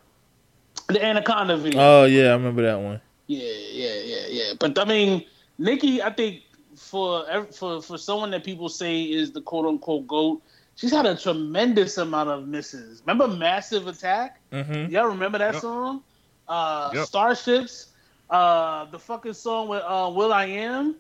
The 0.89 1.03
anaconda 1.03 1.57
video? 1.57 1.79
Oh 1.81 2.05
yeah, 2.05 2.29
I 2.29 2.33
remember 2.33 2.63
that 2.63 2.79
one. 2.79 2.99
Yeah, 3.27 3.43
yeah, 3.71 3.93
yeah, 4.03 4.27
yeah. 4.29 4.53
But 4.59 4.77
I 4.79 4.85
mean, 4.85 5.23
Nikki, 5.57 6.01
I 6.01 6.11
think 6.11 6.41
for 6.75 7.25
for 7.51 7.81
for 7.81 7.97
someone 7.97 8.31
that 8.31 8.43
people 8.43 8.69
say 8.69 9.03
is 9.03 9.31
the 9.31 9.41
quote 9.41 9.65
unquote 9.67 10.07
goat, 10.07 10.41
she's 10.75 10.91
had 10.91 11.05
a 11.05 11.15
tremendous 11.15 11.97
amount 11.97 12.29
of 12.29 12.47
misses. 12.47 13.01
Remember 13.05 13.27
Massive 13.27 13.87
Attack? 13.87 14.39
Mm-hmm. 14.51 14.91
Y'all 14.91 15.07
remember 15.07 15.37
that 15.37 15.53
Yep. 15.53 15.61
song? 15.61 16.03
Uh, 16.47 16.91
Yep. 16.93 17.05
Starships. 17.05 17.93
Uh, 18.29 18.85
the 18.85 18.99
fucking 18.99 19.33
song 19.33 19.67
with 19.67 19.83
uh, 19.85 20.11
Will 20.13 20.33
I 20.33 20.45
Am. 20.45 20.95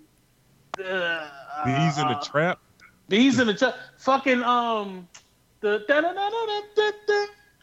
Uh, 0.77 1.27
Beez 1.65 1.97
in 1.97 2.07
the 2.07 2.13
uh, 2.15 2.21
trap. 2.21 2.59
Beez 3.07 3.39
in 3.39 3.47
the 3.47 3.53
trap. 3.53 3.75
Fucking 3.97 4.43
um, 4.43 5.07
the 5.61 5.83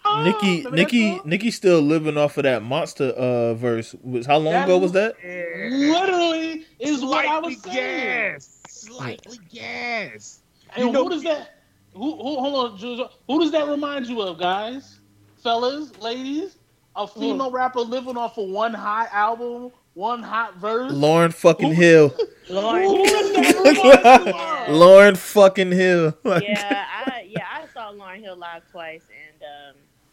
Oh, 0.09 0.23
Nikki, 0.25 0.63
Nikki, 0.71 1.17
song? 1.19 1.29
Nikki 1.29 1.51
still 1.51 1.81
living 1.81 2.17
off 2.17 2.37
of 2.39 2.45
that 2.45 2.63
monster 2.63 3.11
uh 3.11 3.55
verse. 3.55 3.95
Was 4.03 4.27
how 4.27 4.37
long 4.39 4.53
That 4.53 4.65
ago 4.65 4.79
was 4.79 4.93
that? 4.93 5.17
literally 5.25 6.65
is 6.79 7.05
what 7.05 7.27
I 7.27 7.39
was 7.39 7.61
saying. 7.63 8.33
gas. 8.33 8.61
Slightly 8.69 9.39
gas. 9.53 10.41
And 10.75 10.87
You 10.87 10.93
know- 10.93 11.05
who 11.05 11.11
does 11.11 11.23
that? 11.25 11.53
Who, 11.95 12.11
who 12.17 12.37
hold 12.41 12.73
on, 12.73 12.79
Jules, 12.79 13.11
who 13.27 13.41
does 13.41 13.53
that 13.53 13.67
remind 13.69 14.07
you 14.07 14.21
of, 14.21 14.39
guys, 14.39 15.01
fellas, 15.43 15.97
ladies? 16.01 16.59
A 16.95 17.07
female 17.07 17.51
rapper 17.51 17.81
living 17.81 18.17
off 18.19 18.37
of 18.39 18.49
one 18.49 18.73
hot 18.75 19.09
album, 19.13 19.71
one 19.95 20.23
hot 20.23 20.57
verse. 20.57 20.93
Lauryn 20.93 21.33
fucking 21.33 21.75
Who- 21.75 21.81
Hill. 21.81 22.15
Lauryn. 22.51 22.85
Who 22.85 23.05
does 23.05 23.33
that 23.35 24.23
you 24.27 24.31
of? 24.75 24.81
Lauryn 24.81 25.17
fucking 25.17 25.73
Hill. 25.73 26.15
yeah, 26.25 26.87
I 27.07 27.27
yeah 27.29 27.45
I 27.51 27.67
saw 27.73 27.93
Lauryn 27.93 28.21
Hill 28.21 28.37
live 28.37 28.63
twice, 28.71 29.03
and 29.11 29.16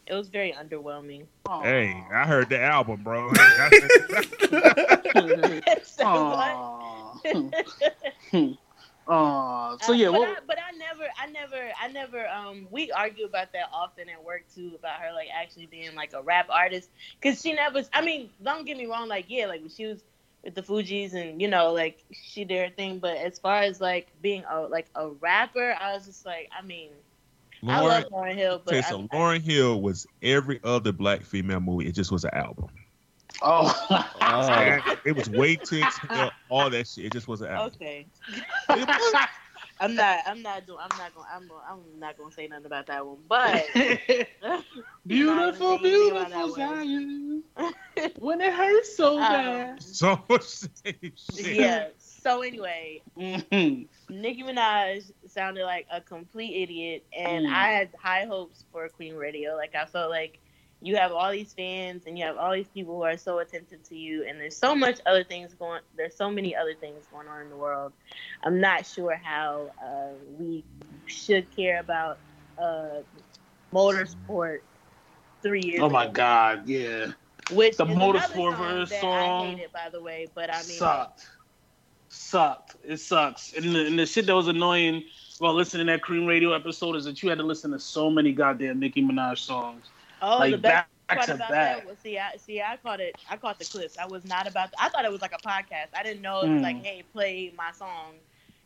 it 0.07 0.13
was 0.13 0.29
very 0.29 0.53
underwhelming. 0.53 1.25
Aw. 1.47 1.61
Hey, 1.61 2.03
I 2.11 2.25
heard 2.25 2.49
the 2.49 2.61
album, 2.61 3.03
bro. 3.03 3.31
so 5.83 6.05
Aw. 6.05 7.19
Aw. 9.07 9.77
So 9.77 9.91
Uh, 9.91 9.95
yeah, 9.95 10.09
but, 10.11 10.19
what, 10.19 10.29
I, 10.29 10.35
but 10.47 10.57
I 10.59 10.77
never, 10.77 11.07
I 11.17 11.27
never, 11.27 11.71
I 11.81 11.87
never. 11.89 12.27
Um, 12.27 12.67
we 12.71 12.91
argue 12.91 13.25
about 13.25 13.51
that 13.53 13.69
often 13.73 14.09
at 14.09 14.23
work 14.23 14.43
too, 14.53 14.71
about 14.77 14.99
her 14.99 15.11
like 15.13 15.27
actually 15.33 15.65
being 15.65 15.95
like 15.95 16.13
a 16.13 16.21
rap 16.21 16.47
artist, 16.49 16.89
because 17.19 17.41
she 17.41 17.53
never. 17.53 17.83
I 17.93 18.01
mean, 18.01 18.29
don't 18.43 18.65
get 18.65 18.77
me 18.77 18.85
wrong, 18.85 19.07
like 19.07 19.25
yeah, 19.27 19.47
like 19.47 19.61
when 19.61 19.69
she 19.69 19.85
was 19.85 20.03
with 20.43 20.55
the 20.55 20.61
Fugees 20.61 21.13
and 21.13 21.41
you 21.41 21.47
know 21.47 21.71
like 21.71 22.03
she 22.11 22.43
did 22.43 22.69
her 22.69 22.75
thing, 22.75 22.99
but 22.99 23.17
as 23.17 23.39
far 23.39 23.61
as 23.61 23.81
like 23.81 24.07
being 24.21 24.43
a 24.49 24.61
like 24.61 24.87
a 24.95 25.09
rapper, 25.09 25.75
I 25.79 25.93
was 25.93 26.05
just 26.05 26.25
like, 26.25 26.49
I 26.57 26.61
mean, 26.65 26.89
I 27.67 27.79
love 27.81 28.03
Lauryn 28.11 28.35
Hill, 28.35 28.61
but 28.65 28.73
okay, 28.73 28.85
I, 28.85 28.89
so 28.89 29.03
Lauryn 29.13 29.41
Hill 29.41 29.81
was 29.81 30.05
every 30.21 30.59
other 30.63 30.91
black 30.91 31.21
female 31.23 31.59
movie. 31.59 31.87
It 31.87 31.93
just 31.95 32.11
was 32.11 32.23
an 32.23 32.31
album. 32.33 32.67
oh. 33.41 33.73
Oh. 34.21 34.95
It 35.05 35.15
was 35.15 35.29
way 35.29 35.55
too 35.55 35.77
expensive, 35.83 36.31
all 36.49 36.69
that 36.69 36.87
shit. 36.87 37.05
It 37.05 37.13
just 37.13 37.27
was 37.27 37.41
an 37.41 37.47
album. 37.49 37.73
okay. 37.81 38.05
I'm 39.79 39.95
not. 39.95 40.19
I'm 40.25 40.41
not 40.41 40.65
doing. 40.65 40.79
I'm 40.81 40.97
not 40.97 41.13
going. 41.15 41.27
I'm. 41.33 41.49
I'm 41.69 41.99
not 41.99 42.17
going 42.17 42.29
to 42.29 42.35
say 42.35 42.47
nothing 42.47 42.67
about 42.67 42.87
that 42.87 43.05
one. 43.05 43.17
But 43.27 43.65
beautiful, 45.07 45.77
Not 45.77 45.85
even 45.85 45.91
thinking 45.91 46.11
about 46.11 46.27
beautiful 46.27 46.55
that 46.55 46.55
Zion. 46.55 47.43
when 48.19 48.39
it 48.41 48.53
hurts 48.53 48.95
so 48.95 49.13
Um, 49.17 49.19
bad. 49.19 49.81
So 49.83 50.19
much 50.29 50.43
same 50.43 50.69
shit. 51.15 51.55
yeah. 51.55 51.87
So 52.23 52.41
anyway, 52.41 53.01
Mhm. 53.17 53.87
Nicki 54.09 54.43
Minaj 54.43 55.11
sounded 55.27 55.65
like 55.65 55.85
a 55.91 55.99
complete 55.99 56.63
idiot, 56.63 57.05
and 57.11 57.45
Mm. 57.45 57.53
I 57.53 57.67
had 57.67 57.89
high 57.99 58.23
hopes 58.25 58.63
for 58.71 58.87
Queen 58.87 59.15
Radio. 59.15 59.55
Like 59.55 59.75
I 59.75 59.85
felt 59.85 60.09
like 60.09 60.39
you 60.81 60.95
have 60.95 61.11
all 61.11 61.31
these 61.31 61.53
fans, 61.53 62.05
and 62.05 62.17
you 62.17 62.23
have 62.25 62.37
all 62.37 62.53
these 62.53 62.69
people 62.69 62.95
who 62.95 63.03
are 63.03 63.17
so 63.17 63.39
attentive 63.39 63.83
to 63.83 63.97
you, 63.97 64.23
and 64.25 64.39
there's 64.39 64.55
so 64.55 64.73
much 64.73 65.01
other 65.05 65.23
things 65.25 65.53
going. 65.53 65.81
There's 65.95 66.15
so 66.15 66.31
many 66.31 66.55
other 66.55 66.73
things 66.73 67.05
going 67.07 67.27
on 67.27 67.41
in 67.41 67.49
the 67.49 67.57
world. 67.57 67.91
I'm 68.43 68.61
not 68.61 68.85
sure 68.85 69.15
how 69.21 69.71
uh, 69.81 70.13
we 70.39 70.63
should 71.07 71.53
care 71.53 71.79
about 71.79 72.19
uh, 72.57 73.01
motorsport 73.73 74.59
three 75.41 75.61
years. 75.61 75.81
Oh 75.81 75.89
my 75.89 76.05
ago, 76.05 76.13
God, 76.13 76.67
yeah. 76.69 77.11
Which 77.51 77.75
The 77.75 77.85
Motorsport 77.85 78.87
song 78.87 78.99
song 79.01 79.41
I 79.41 79.55
hated, 79.55 79.73
by 79.73 79.89
the 79.89 80.01
way. 80.01 80.27
But 80.33 80.49
I 80.49 80.59
mean, 80.59 80.77
sucked. 80.77 81.27
Sucked. 82.13 82.75
It 82.83 82.97
sucks. 82.97 83.53
And 83.53 83.73
the, 83.75 83.87
and 83.87 83.97
the 83.97 84.05
shit 84.05 84.25
that 84.27 84.35
was 84.35 84.47
annoying 84.47 85.03
while 85.39 85.53
listening 85.53 85.87
to 85.87 85.93
that 85.93 86.01
Queen 86.03 86.25
Radio 86.27 86.53
episode 86.53 86.95
is 86.95 87.05
that 87.05 87.21
you 87.23 87.29
had 87.29 87.39
to 87.39 87.43
listen 87.43 87.71
to 87.71 87.79
so 87.79 88.09
many 88.09 88.31
goddamn 88.31 88.79
Nicki 88.79 89.01
Minaj 89.01 89.39
songs. 89.39 89.85
Oh, 90.21 90.37
like 90.37 90.51
the 90.51 90.57
best 90.57 90.87
back 91.07 91.17
part 91.17 91.27
to 91.27 91.33
about 91.33 91.49
back. 91.49 91.77
that 91.79 91.87
was 91.87 91.97
see, 92.03 92.17
I 92.17 92.37
see, 92.37 92.61
I 92.61 92.77
caught 92.77 92.99
it. 93.01 93.15
I 93.29 93.35
caught 93.37 93.57
the 93.59 93.65
clips. 93.65 93.97
I 93.97 94.05
was 94.05 94.25
not 94.25 94.47
about. 94.47 94.69
I 94.79 94.89
thought 94.89 95.05
it 95.05 95.11
was 95.11 95.21
like 95.21 95.33
a 95.33 95.47
podcast. 95.47 95.87
I 95.97 96.03
didn't 96.03 96.21
know 96.21 96.41
it 96.41 96.49
was 96.49 96.59
Mm. 96.59 96.63
like, 96.63 96.83
hey, 96.85 97.03
play 97.13 97.51
my 97.57 97.71
song. 97.71 98.13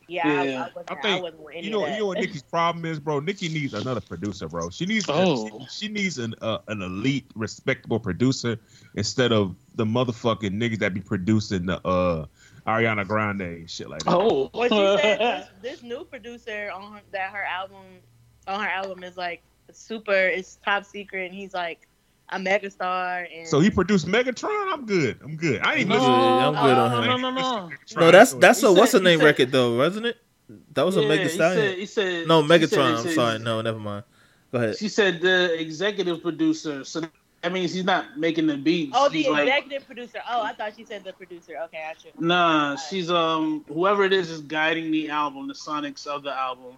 Yeah, 0.10 0.26
I, 0.28 0.44
Yeah. 0.44 0.64
I 0.64 0.68
wasn't. 0.76 0.92
I 0.92 0.94
I, 0.96 1.02
think, 1.02 1.24
wasn't 1.24 1.64
You 1.64 1.72
know, 1.72 1.82
that. 1.86 1.94
you 1.94 2.00
know 2.00 2.06
what 2.08 2.20
Nikki's 2.20 2.42
problem 2.58 2.86
is, 2.86 3.00
bro. 3.00 3.20
Nikki 3.22 3.50
needs 3.50 3.74
another 3.74 4.00
producer, 4.02 4.48
bro. 4.48 4.70
She 4.70 4.86
needs, 4.86 5.06
Oh. 5.10 5.66
she, 5.70 5.88
she 5.88 5.88
needs 5.94 6.18
an 6.20 6.36
uh, 6.42 6.60
an 6.68 6.82
elite, 6.82 7.26
respectable 7.36 8.00
producer 8.00 8.58
instead 8.96 9.32
of 9.32 9.56
the 9.76 9.86
motherfucking 9.86 10.52
niggas 10.52 10.80
that 10.80 10.94
be 10.94 11.02
producing 11.02 11.66
the 11.66 11.86
uh 11.88 12.26
Ariana 12.68 13.08
Grande 13.08 13.70
shit 13.70 13.90
like 13.90 14.04
that. 14.04 14.14
Oh. 14.14 14.50
Well, 14.54 14.98
she 14.98 15.02
said 15.02 15.20
this, 15.62 15.80
this 15.80 15.84
new 15.84 16.04
producer 16.04 16.70
on 16.74 16.94
her, 16.94 17.02
that 17.12 17.32
her 17.32 17.44
album 17.44 17.84
on 18.48 18.62
her 18.62 18.70
album 18.70 19.04
is 19.04 19.18
like 19.18 19.42
super. 19.72 20.14
It's 20.14 20.58
top 20.64 20.86
secret, 20.86 21.26
and 21.32 21.34
he's 21.36 21.54
like 21.54 21.88
a 22.30 22.38
megastar. 22.38 23.28
And 23.34 23.48
So 23.48 23.60
he 23.60 23.70
produced 23.70 24.06
Megatron. 24.08 24.72
I'm 24.74 24.86
good. 24.86 25.18
I'm 25.24 25.38
good. 25.38 25.62
I 25.62 25.76
ain't 25.76 25.90
No, 25.90 25.96
even 25.96 26.08
Yeah, 26.08 26.48
I'm 26.48 26.54
good 26.54 26.78
on 26.78 26.92
no, 26.92 27.02
him. 27.16 27.22
no, 27.22 27.30
no, 27.32 27.70
no. 27.70 27.70
No, 28.02 28.12
that's 28.12 28.34
that's 28.34 28.62
He 28.62 28.68
a 28.68 28.70
said- 28.70 28.78
what's 28.78 28.92
the 28.92 29.00
name 29.00 29.20
said- 29.20 29.26
record 29.26 29.52
though, 29.52 29.78
wasn't 29.78 30.08
it? 30.08 30.18
That 30.74 30.86
was 30.86 30.96
a 30.98 31.02
Yeah, 31.02 31.08
Mega 31.10 31.24
he 31.24 31.30
Stallion. 31.30 31.62
said- 31.70 31.78
he 31.78 31.86
said- 31.86 32.28
no, 32.28 32.42
he 32.42 32.48
said- 32.48 32.62
Megatron. 32.62 32.98
I'm 32.98 33.04
said- 33.04 33.14
sorry. 33.16 33.40
No, 33.40 33.62
never 33.62 33.80
mind. 33.80 34.04
Go 34.52 34.58
ahead. 34.60 34.78
She 34.78 34.88
said 34.90 35.20
the 35.22 35.60
executive 35.60 36.22
producer. 36.22 36.84
So 36.86 37.02
that 37.44 37.52
means 37.52 37.74
he's 37.74 37.84
not 37.86 38.18
making 38.18 38.48
the 38.48 38.58
beats. 38.58 38.94
oh, 38.96 39.10
the 39.10 39.20
He's 39.20 39.28
like- 39.28 39.48
executive 39.48 39.86
producer. 39.86 40.20
Oh, 40.30 40.42
I 40.42 40.54
thought 40.54 40.74
she 40.76 40.84
said 40.86 41.04
the 41.04 41.14
producer. 41.14 41.54
Okay, 41.66 41.84
I 41.90 41.94
should. 42.02 42.20
Nah, 42.20 42.76
she's 42.76 43.10
um 43.12 43.64
whoever 43.68 44.04
it 44.04 44.14
is 44.14 44.30
is 44.30 44.42
guiding 44.42 44.92
the 44.92 45.10
album, 45.10 45.48
the 45.48 45.54
sonics 45.54 46.08
of 46.08 46.24
the 46.24 46.34
album, 46.34 46.74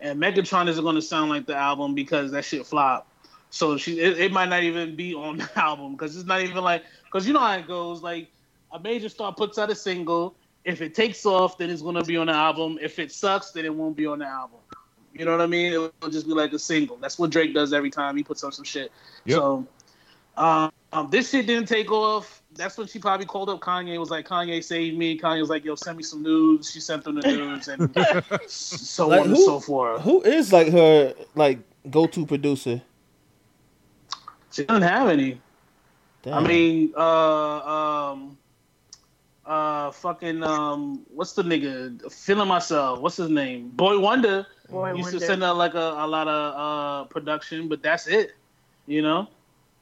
and 0.00 0.20
Megatron 0.20 0.68
isn't 0.68 0.82
going 0.84 0.96
to 0.96 1.02
sound 1.02 1.30
like 1.30 1.46
the 1.46 1.56
album 1.56 1.94
because 1.94 2.30
that 2.32 2.44
shit 2.44 2.66
flopped. 2.66 3.08
So 3.50 3.76
she 3.76 4.00
it, 4.00 4.18
it 4.18 4.32
might 4.32 4.48
not 4.48 4.62
even 4.62 4.96
be 4.96 5.14
on 5.14 5.38
the 5.38 5.50
album 5.58 5.92
because 5.92 6.16
it's 6.16 6.26
not 6.26 6.42
even 6.42 6.62
like 6.62 6.84
because 7.04 7.26
you 7.26 7.32
know 7.32 7.40
how 7.40 7.56
it 7.56 7.66
goes. 7.66 8.02
Like 8.02 8.28
a 8.72 8.78
major 8.78 9.08
star 9.08 9.34
puts 9.34 9.58
out 9.58 9.70
a 9.70 9.74
single, 9.74 10.34
if 10.64 10.80
it 10.82 10.94
takes 10.94 11.24
off, 11.26 11.58
then 11.58 11.68
it's 11.70 11.82
going 11.82 11.94
to 11.96 12.04
be 12.04 12.16
on 12.16 12.26
the 12.28 12.32
album. 12.34 12.78
If 12.80 12.98
it 12.98 13.12
sucks, 13.12 13.50
then 13.50 13.64
it 13.64 13.74
won't 13.74 13.96
be 13.96 14.06
on 14.06 14.20
the 14.20 14.26
album. 14.26 14.58
You 15.14 15.26
know 15.26 15.32
what 15.32 15.42
I 15.42 15.46
mean? 15.46 15.72
It'll 15.74 15.92
just 16.10 16.26
be 16.26 16.32
like 16.32 16.54
a 16.54 16.58
single. 16.58 16.96
That's 16.96 17.18
what 17.18 17.28
Drake 17.28 17.52
does 17.52 17.74
every 17.74 17.90
time 17.90 18.16
he 18.16 18.22
puts 18.22 18.42
out 18.44 18.54
some 18.54 18.64
shit. 18.64 18.90
Yep. 19.26 19.36
So 19.36 19.66
um, 20.36 20.72
um, 20.92 21.10
this 21.10 21.30
shit 21.30 21.46
didn't 21.46 21.66
take 21.68 21.90
off. 21.90 22.42
That's 22.54 22.76
when 22.76 22.86
she 22.86 22.98
probably 22.98 23.26
called 23.26 23.48
up 23.48 23.60
Kanye. 23.60 23.98
Was 23.98 24.10
like, 24.10 24.28
Kanye 24.28 24.62
saved 24.62 24.96
me. 24.98 25.18
Kanye 25.18 25.40
was 25.40 25.48
like, 25.48 25.64
Yo, 25.64 25.74
send 25.74 25.96
me 25.96 26.02
some 26.02 26.22
nudes. 26.22 26.70
She 26.70 26.80
sent 26.80 27.04
them 27.04 27.16
the 27.16 27.22
nudes, 27.22 27.68
and 27.68 27.94
so 28.46 29.08
Like, 29.08 29.20
on 29.20 29.26
and 29.28 29.38
so 29.38 29.60
forth. 29.60 30.02
Who 30.02 30.22
is 30.22 30.52
like 30.52 30.68
her 30.68 31.14
like 31.34 31.58
go 31.90 32.06
to 32.06 32.26
producer? 32.26 32.82
She 34.50 34.64
doesn't 34.64 34.82
have 34.82 35.08
any. 35.08 35.40
Damn. 36.22 36.34
I 36.34 36.46
mean, 36.46 36.92
uh, 36.96 37.00
um, 37.00 38.38
uh, 39.44 39.90
fucking, 39.90 40.44
um, 40.44 41.04
what's 41.12 41.32
the 41.32 41.42
nigga? 41.42 42.12
Feeling 42.12 42.46
myself. 42.48 43.00
What's 43.00 43.16
his 43.16 43.28
name? 43.28 43.70
Boi-1da. 43.70 44.46
Boy 44.68 44.92
used 44.92 45.02
Wonder. 45.04 45.18
to 45.18 45.26
send 45.26 45.44
out 45.44 45.56
like 45.56 45.74
a, 45.74 45.96
a 45.98 46.06
lot 46.06 46.28
of 46.28 46.54
uh 46.54 47.04
production, 47.08 47.68
but 47.68 47.82
that's 47.82 48.06
it. 48.06 48.32
You 48.86 49.02
know, 49.02 49.28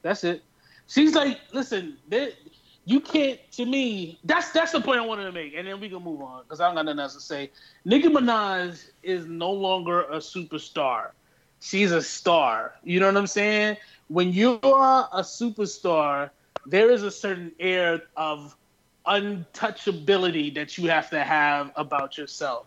that's 0.01 0.23
it. 0.23 0.43
She's 0.87 1.15
like, 1.15 1.39
listen, 1.53 1.97
there, 2.09 2.29
you 2.85 2.99
can't. 2.99 3.39
To 3.53 3.65
me, 3.65 4.19
that's 4.23 4.51
that's 4.51 4.71
the 4.71 4.81
point 4.81 4.99
I 4.99 5.05
wanted 5.05 5.25
to 5.25 5.31
make, 5.31 5.53
and 5.55 5.67
then 5.67 5.79
we 5.79 5.89
can 5.89 6.03
move 6.03 6.21
on 6.21 6.43
because 6.43 6.59
I 6.59 6.67
don't 6.67 6.75
got 6.75 6.85
nothing 6.85 6.99
else 6.99 7.13
to 7.15 7.21
say. 7.21 7.51
Nicki 7.85 8.09
Minaj 8.09 8.89
is 9.03 9.25
no 9.25 9.51
longer 9.51 10.01
a 10.03 10.17
superstar. 10.17 11.11
She's 11.61 11.91
a 11.91 12.01
star. 12.01 12.73
You 12.83 12.99
know 12.99 13.05
what 13.05 13.17
I'm 13.17 13.27
saying? 13.27 13.77
When 14.07 14.33
you 14.33 14.59
are 14.63 15.07
a 15.13 15.21
superstar, 15.21 16.31
there 16.65 16.91
is 16.91 17.03
a 17.03 17.11
certain 17.11 17.51
air 17.59 18.01
of 18.17 18.55
untouchability 19.05 20.53
that 20.55 20.77
you 20.77 20.89
have 20.89 21.09
to 21.11 21.23
have 21.23 21.71
about 21.75 22.17
yourself. 22.17 22.65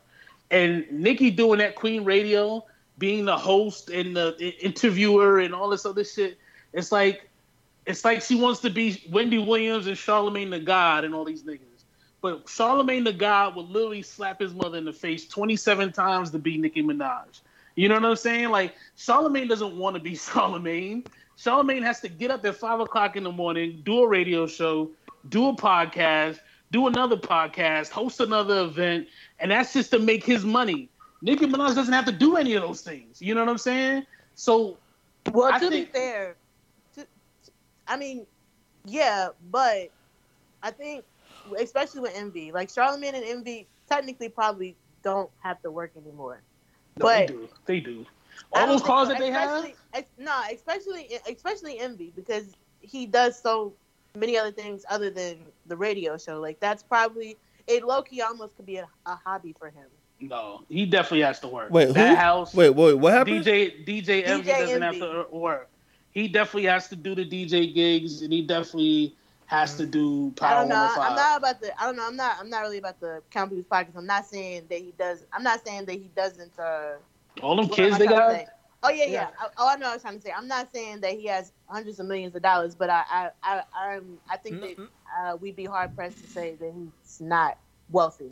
And 0.51 0.91
Nikki 0.91 1.31
doing 1.31 1.59
that 1.59 1.75
Queen 1.75 2.05
Radio, 2.05 2.65
being 2.99 3.25
the 3.25 3.37
host 3.37 3.91
and 3.91 4.17
the 4.17 4.55
interviewer 4.61 5.41
and 5.41 5.55
all 5.55 5.69
this 5.69 5.85
other 5.85 6.05
shit, 6.05 6.39
it's 6.75 6.93
like 6.93 7.29
it's 7.87 8.05
like 8.05 8.21
she 8.23 8.35
wants 8.35 8.61
to 8.61 8.71
be 8.71 9.03
Wendy 9.11 9.39
Williams 9.39 9.87
and 9.87 9.97
Charlemagne 9.97 10.51
the 10.51 10.59
God 10.61 11.05
and 11.05 11.15
all 11.15 11.25
these 11.25 11.43
niggas. 11.45 11.61
But 12.21 12.49
Charlemagne 12.49 13.05
the 13.05 13.13
God 13.13 13.55
would 13.57 13.69
literally 13.69 14.03
slap 14.03 14.41
his 14.41 14.53
mother 14.55 14.77
in 14.79 14.85
the 14.85 14.93
face 14.93 15.27
27 15.29 15.93
times 15.93 16.31
to 16.31 16.39
be 16.39 16.57
Nicki 16.59 16.83
Minaj. 16.83 17.41
You 17.77 17.89
know 17.89 17.97
what 17.97 18.05
I'm 18.05 18.17
saying? 18.17 18.51
Like 18.51 18.75
Charlemagne 18.97 19.49
doesn't 19.49 19.77
want 19.77 19.97
to 19.97 20.01
be 20.03 20.15
Charlemagne. 20.33 21.05
Charlemagne 21.37 21.83
has 21.83 22.01
to 22.01 22.09
get 22.09 22.31
up 22.31 22.45
at 22.47 22.57
five 22.57 22.81
o'clock 22.81 23.17
in 23.17 23.25
the 23.25 23.33
morning, 23.33 23.83
do 23.85 24.03
a 24.05 24.09
radio 24.09 24.47
show, 24.47 24.91
do 25.29 25.49
a 25.49 25.57
podcast, 25.57 26.39
do 26.71 26.87
another 26.87 27.17
podcast, 27.17 27.91
host 27.91 28.21
another 28.21 28.61
event, 28.63 29.09
and 29.41 29.51
that's 29.51 29.73
just 29.73 29.91
to 29.91 29.99
make 29.99 30.25
his 30.25 30.45
money. 30.45 30.89
Nicki 31.23 31.47
Minaj 31.47 31.75
doesn't 31.75 31.93
have 31.93 32.05
to 32.07 32.13
do 32.13 32.37
any 32.37 32.55
of 32.55 32.63
those 32.63 32.81
things. 32.83 33.21
You 33.21 33.35
know 33.35 33.41
what 33.41 33.51
I'm 33.51 33.59
saying? 33.59 34.07
So 34.37 34.79
Well, 35.33 35.53
I 35.53 35.59
to 35.59 35.69
think- 35.69 35.93
be 35.93 35.99
fair, 35.99 36.37
I 37.87 37.97
mean, 37.97 38.27
yeah, 38.85 39.29
but 39.51 39.91
I 40.63 40.71
think, 40.71 41.05
especially 41.59 42.01
with 42.01 42.13
Envy, 42.15 42.53
like 42.53 42.71
Charlemagne 42.71 43.15
and 43.15 43.25
Envy, 43.25 43.67
technically 43.89 44.29
probably 44.29 44.77
don't 45.03 45.31
have 45.41 45.61
to 45.63 45.71
work 45.71 45.93
anymore. 45.97 46.41
No, 46.99 47.09
they 47.09 47.27
do. 47.27 47.49
They 47.67 47.81
do. 47.81 48.07
All 48.53 48.67
those 48.67 48.83
calls 48.83 49.09
that 49.09 49.19
they 49.19 49.31
have. 49.31 49.71
ex- 49.93 50.11
No, 50.19 50.33
especially 50.53 51.19
especially 51.29 51.79
Envy 51.79 52.13
because 52.15 52.55
he 52.81 53.07
does 53.07 53.41
so 53.41 53.73
many 54.17 54.39
other 54.39 54.53
things 54.53 54.85
other 54.89 55.11
than 55.11 55.39
the 55.67 55.77
radio 55.77 56.17
show. 56.17 56.41
Like 56.41 56.61
that's 56.61 56.83
probably 56.83 57.37
it. 57.67 57.85
Low 57.85 58.03
key 58.03 58.23
almost 58.23 58.57
could 58.57 58.67
be 58.67 58.77
a, 58.77 58.89
a 59.07 59.17
hobby 59.25 59.55
for 59.59 59.69
him. 59.69 59.87
No, 60.21 60.63
he 60.69 60.87
definitely 60.87 61.23
has 61.23 61.41
to 61.41 61.49
work. 61.49 61.71
Wait, 61.71 61.93
that 61.93 62.11
who? 62.11 62.15
house. 62.15 62.55
Wait, 62.55 62.71
wait, 62.71 62.95
what 62.95 63.13
happened? 63.13 63.45
DJ 63.45 63.85
DJ 63.87 64.27
Envy 64.27 64.51
doesn't 64.51 64.83
have 64.83 64.95
to 64.99 65.27
work. 65.31 65.69
He 66.15 66.29
definitely 66.29 66.69
has 66.69 66.89
to 66.89 66.97
do 66.97 67.15
the 67.15 67.25
DJ 67.25 67.75
gigs, 67.75 68.23
and 68.23 68.33
he 68.33 68.43
definitely 68.43 69.17
has 69.47 69.77
to 69.77 69.87
do 69.87 70.33
I 70.41 70.55
don't 70.55 70.69
know. 70.69 70.89
I'm 70.97 71.17
not 71.17 71.39
about 71.39 71.61
the. 71.61 71.81
I 71.81 71.87
don't 71.87 71.97
know. 71.97 72.07
I'm 72.07 72.17
not. 72.17 72.37
I'm 72.41 72.49
not 72.49 72.61
really 72.63 72.79
about 72.79 73.01
the 73.01 73.23
count 73.31 73.51
people's 73.51 73.67
pockets. 73.67 73.97
I'm 73.97 74.07
not 74.07 74.27
saying 74.27 74.67
that 74.71 74.79
he 74.79 74.95
does. 74.99 75.25
I'm 75.33 75.43
not 75.43 75.65
saying 75.67 75.87
that 75.87 75.95
he 75.95 76.11
doesn't. 76.15 76.59
Uh, 76.59 76.95
All 77.43 77.57
them 77.57 77.69
kids 77.69 77.89
am 77.89 77.95
I 77.95 77.99
they 77.99 78.07
got. 78.07 78.47
Oh 78.85 78.91
yeah, 78.91 79.05
yeah. 79.05 79.13
Yeah. 79.13 79.31
I, 79.41 79.47
oh, 79.57 79.69
I 79.69 79.77
know. 79.77 79.87
what 79.87 79.91
I 79.91 79.95
was 79.95 80.03
trying 80.03 80.17
to 80.17 80.23
say. 80.23 80.33
I'm 80.37 80.47
not 80.49 80.73
saying 80.73 81.01
that 81.01 81.13
he 81.13 81.27
has 81.27 81.53
hundreds 81.69 81.99
of 82.01 82.07
millions 82.07 82.35
of 82.37 82.43
dollars, 82.43 82.75
but 82.75 82.91
I, 82.91 83.03
I, 83.11 83.31
I, 83.43 83.63
I'm, 83.75 84.19
I 84.31 84.37
think 84.37 84.61
that 84.61 84.77
Mm-mm. 84.77 84.89
uh, 85.19 85.37
we'd 85.37 85.57
be 85.57 85.65
hard 85.65 85.95
pressed 85.95 86.21
to 86.21 86.29
say 86.29 86.55
that 86.61 86.73
he's 86.73 87.21
not 87.21 87.59
wealthy. 87.91 88.31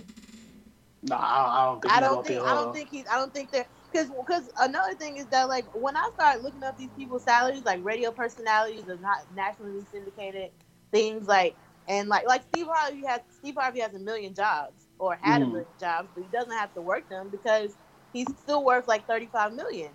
Nah, 1.03 1.17
I 1.19 1.67
don't 1.67 1.83
think. 1.83 1.95
I 1.95 2.01
don't 2.01 2.27
think. 2.27 2.43
I 2.43 2.55
don't 2.55 2.73
think 2.75 2.91
he's. 2.91 3.07
I 3.11 3.17
don't 3.17 3.33
think 3.33 3.51
that 3.53 3.69
because 3.93 4.09
because 4.27 4.51
another 4.61 4.95
thing 4.95 5.19
is 5.19 5.27
that 5.29 5.49
like 5.49 5.67
when 5.75 5.97
I 5.97 6.11
start 6.15 6.43
looking 6.43 6.63
up 6.65 6.77
these 6.77 6.93
people's 6.93 7.25
salaries, 7.25 7.65
like 7.65 7.81
radio 7.85 8.13
personalities 8.13 8.89
or 8.89 8.97
not 8.99 9.19
nationally 9.33 9.85
syndicated 9.91 10.51
things, 10.93 11.27
like 11.27 11.59
and 11.89 12.09
like 12.09 12.27
like 12.29 12.43
Steve 12.45 12.67
Harvey 12.71 13.05
has 13.07 13.21
Steve 13.31 13.55
Harvey 13.59 13.81
has 13.81 13.95
a 13.95 13.99
million 14.01 14.35
jobs 14.35 14.89
or 14.99 15.17
had 15.17 15.43
a 15.43 15.47
Mhm. 15.47 15.49
million 15.49 15.75
jobs, 15.79 16.11
but 16.15 16.23
he 16.23 16.29
doesn't 16.29 16.53
have 16.57 16.73
to 16.75 16.83
work 16.83 17.09
them 17.09 17.31
because 17.31 17.77
he's 18.13 18.29
still 18.39 18.65
worth 18.65 18.89
like 18.89 19.07
thirty 19.07 19.27
five 19.27 19.53
million. 19.53 19.93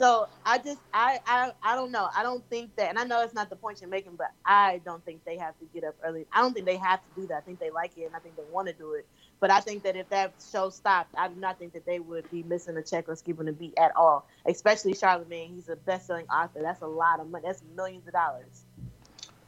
So 0.00 0.26
I 0.44 0.58
just 0.58 0.80
I, 0.92 1.20
I 1.26 1.52
I 1.62 1.74
don't 1.74 1.90
know. 1.92 2.08
I 2.16 2.22
don't 2.22 2.48
think 2.48 2.76
that, 2.76 2.88
and 2.88 2.98
I 2.98 3.04
know 3.04 3.22
it's 3.22 3.34
not 3.34 3.50
the 3.50 3.56
point 3.56 3.80
you're 3.80 3.90
making, 3.90 4.16
but 4.16 4.28
I 4.44 4.80
don't 4.84 5.04
think 5.04 5.22
they 5.24 5.38
have 5.38 5.58
to 5.58 5.66
get 5.66 5.84
up 5.84 5.96
early. 6.04 6.26
I 6.32 6.40
don't 6.40 6.52
think 6.54 6.66
they 6.66 6.76
have 6.76 7.02
to 7.04 7.10
do 7.14 7.26
that. 7.28 7.36
I 7.38 7.40
think 7.40 7.58
they 7.60 7.70
like 7.70 7.92
it, 7.96 8.04
and 8.04 8.14
I 8.16 8.20
think 8.20 8.36
they 8.36 8.44
want 8.48 8.68
to 8.68 8.74
do 8.74 8.94
it. 8.94 9.08
But 9.40 9.50
I 9.52 9.60
think 9.60 9.84
that 9.84 9.94
if 9.96 10.08
that 10.08 10.32
show 10.50 10.68
stopped, 10.70 11.14
I 11.16 11.28
do 11.28 11.36
not 11.38 11.58
think 11.58 11.72
that 11.74 11.86
they 11.86 12.00
would 12.00 12.28
be 12.30 12.42
missing 12.42 12.76
a 12.76 12.82
check 12.82 13.08
or 13.08 13.14
skipping 13.14 13.46
a 13.48 13.52
beat 13.52 13.74
at 13.78 13.94
all. 13.94 14.26
Especially 14.46 14.94
Charlemagne, 14.94 15.54
he's 15.54 15.68
a 15.68 15.76
best-selling 15.76 16.26
author. 16.28 16.60
That's 16.62 16.82
a 16.82 16.86
lot 16.86 17.20
of 17.20 17.30
money. 17.30 17.44
That's 17.46 17.62
millions 17.76 18.06
of 18.08 18.14
dollars. 18.14 18.64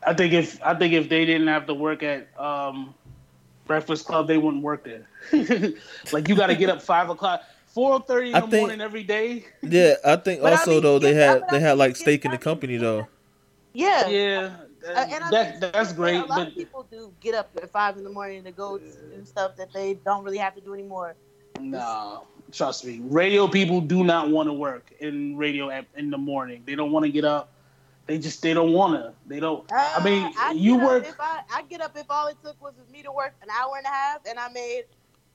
I 0.06 0.14
think 0.14 0.32
if 0.32 0.62
I 0.62 0.75
think 0.75 0.94
if 0.94 1.09
they 1.09 1.26
didn't 1.26 1.49
have 1.49 1.66
to 1.66 1.75
work 1.75 2.02
at 2.02 2.28
um, 2.40 2.94
Breakfast 3.66 4.06
Club, 4.06 4.28
they 4.28 4.38
wouldn't 4.38 4.62
work 4.62 4.85
there. 4.85 5.06
like 6.12 6.28
you 6.28 6.37
got 6.37 6.47
to 6.47 6.54
get 6.56 6.70
up 6.70 6.80
five 6.80 7.11
o'clock, 7.11 7.42
four 7.66 8.00
thirty 8.00 8.30
in 8.30 8.35
I 8.37 8.40
the 8.40 8.47
think- 8.47 8.61
morning 8.62 8.80
every 8.80 9.02
day. 9.02 9.44
Yeah, 9.62 9.94
I 10.04 10.16
think 10.16 10.40
But 10.40 10.52
I 10.54 10.56
also 10.56 10.70
mean, 10.75 10.82
though 10.82 10.99
they 11.00 11.14
yeah, 11.16 11.32
had 11.32 11.49
they 11.50 11.61
had 11.61 11.76
like 11.78 11.90
it's 11.90 12.00
stake 12.00 12.25
in 12.25 12.30
the 12.30 12.38
company 12.38 12.76
though. 12.78 13.09
Yeah. 13.73 14.09
Yeah, 14.09 14.50
Uh, 14.84 15.06
and 15.10 15.25
I 15.25 15.30
that 15.30 15.60
think 15.60 15.72
that's 15.72 15.92
great, 15.92 16.16
A 16.16 16.20
lot 16.20 16.28
but 16.28 16.49
of 16.49 16.54
people 16.54 16.87
do 16.90 17.12
get 17.20 17.34
up 17.34 17.50
at 17.62 17.70
five 17.70 17.96
in 17.96 18.04
the 18.04 18.10
morning 18.10 18.44
to 18.44 18.52
go 18.52 18.78
do 18.78 19.25
stuff 19.25 19.56
that 19.56 19.72
they 19.72 19.94
don't 19.94 20.25
really 20.25 20.38
have 20.38 20.54
to 20.54 20.60
do 20.60 20.75
anymore. 20.75 21.14
no, 21.60 22.26
trust 22.52 22.84
me, 22.84 23.00
radio 23.04 23.46
people 23.46 23.80
do 23.80 24.04
not 24.04 24.30
want 24.30 24.49
to 24.49 24.52
work 24.52 24.92
in 25.00 25.37
radio 25.37 25.70
at, 25.70 25.87
in 25.96 26.10
the 26.10 26.18
morning. 26.18 26.62
They 26.66 26.75
don't 26.75 26.92
want 26.92 27.04
to 27.04 27.10
get 27.12 27.25
up. 27.25 27.52
They 28.06 28.18
just 28.18 28.42
they 28.42 28.54
don't 28.54 28.72
want 28.72 28.94
to. 28.94 29.12
They 29.26 29.38
don't. 29.38 29.64
I 29.70 30.02
mean, 30.02 30.25
Uh, 30.25 30.32
I 30.37 30.52
you 30.52 30.76
work. 30.78 31.06
If 31.06 31.20
I, 31.20 31.42
I 31.52 31.62
get 31.62 31.80
up 31.80 31.96
if 31.96 32.06
all 32.10 32.26
it 32.28 32.37
took 32.42 32.60
was 32.60 32.75
me 32.90 33.02
to 33.02 33.12
work 33.12 33.34
an 33.42 33.49
hour 33.50 33.76
and 33.76 33.87
a 33.87 33.90
half, 33.90 34.20
and 34.28 34.38
I 34.38 34.49
made 34.49 34.84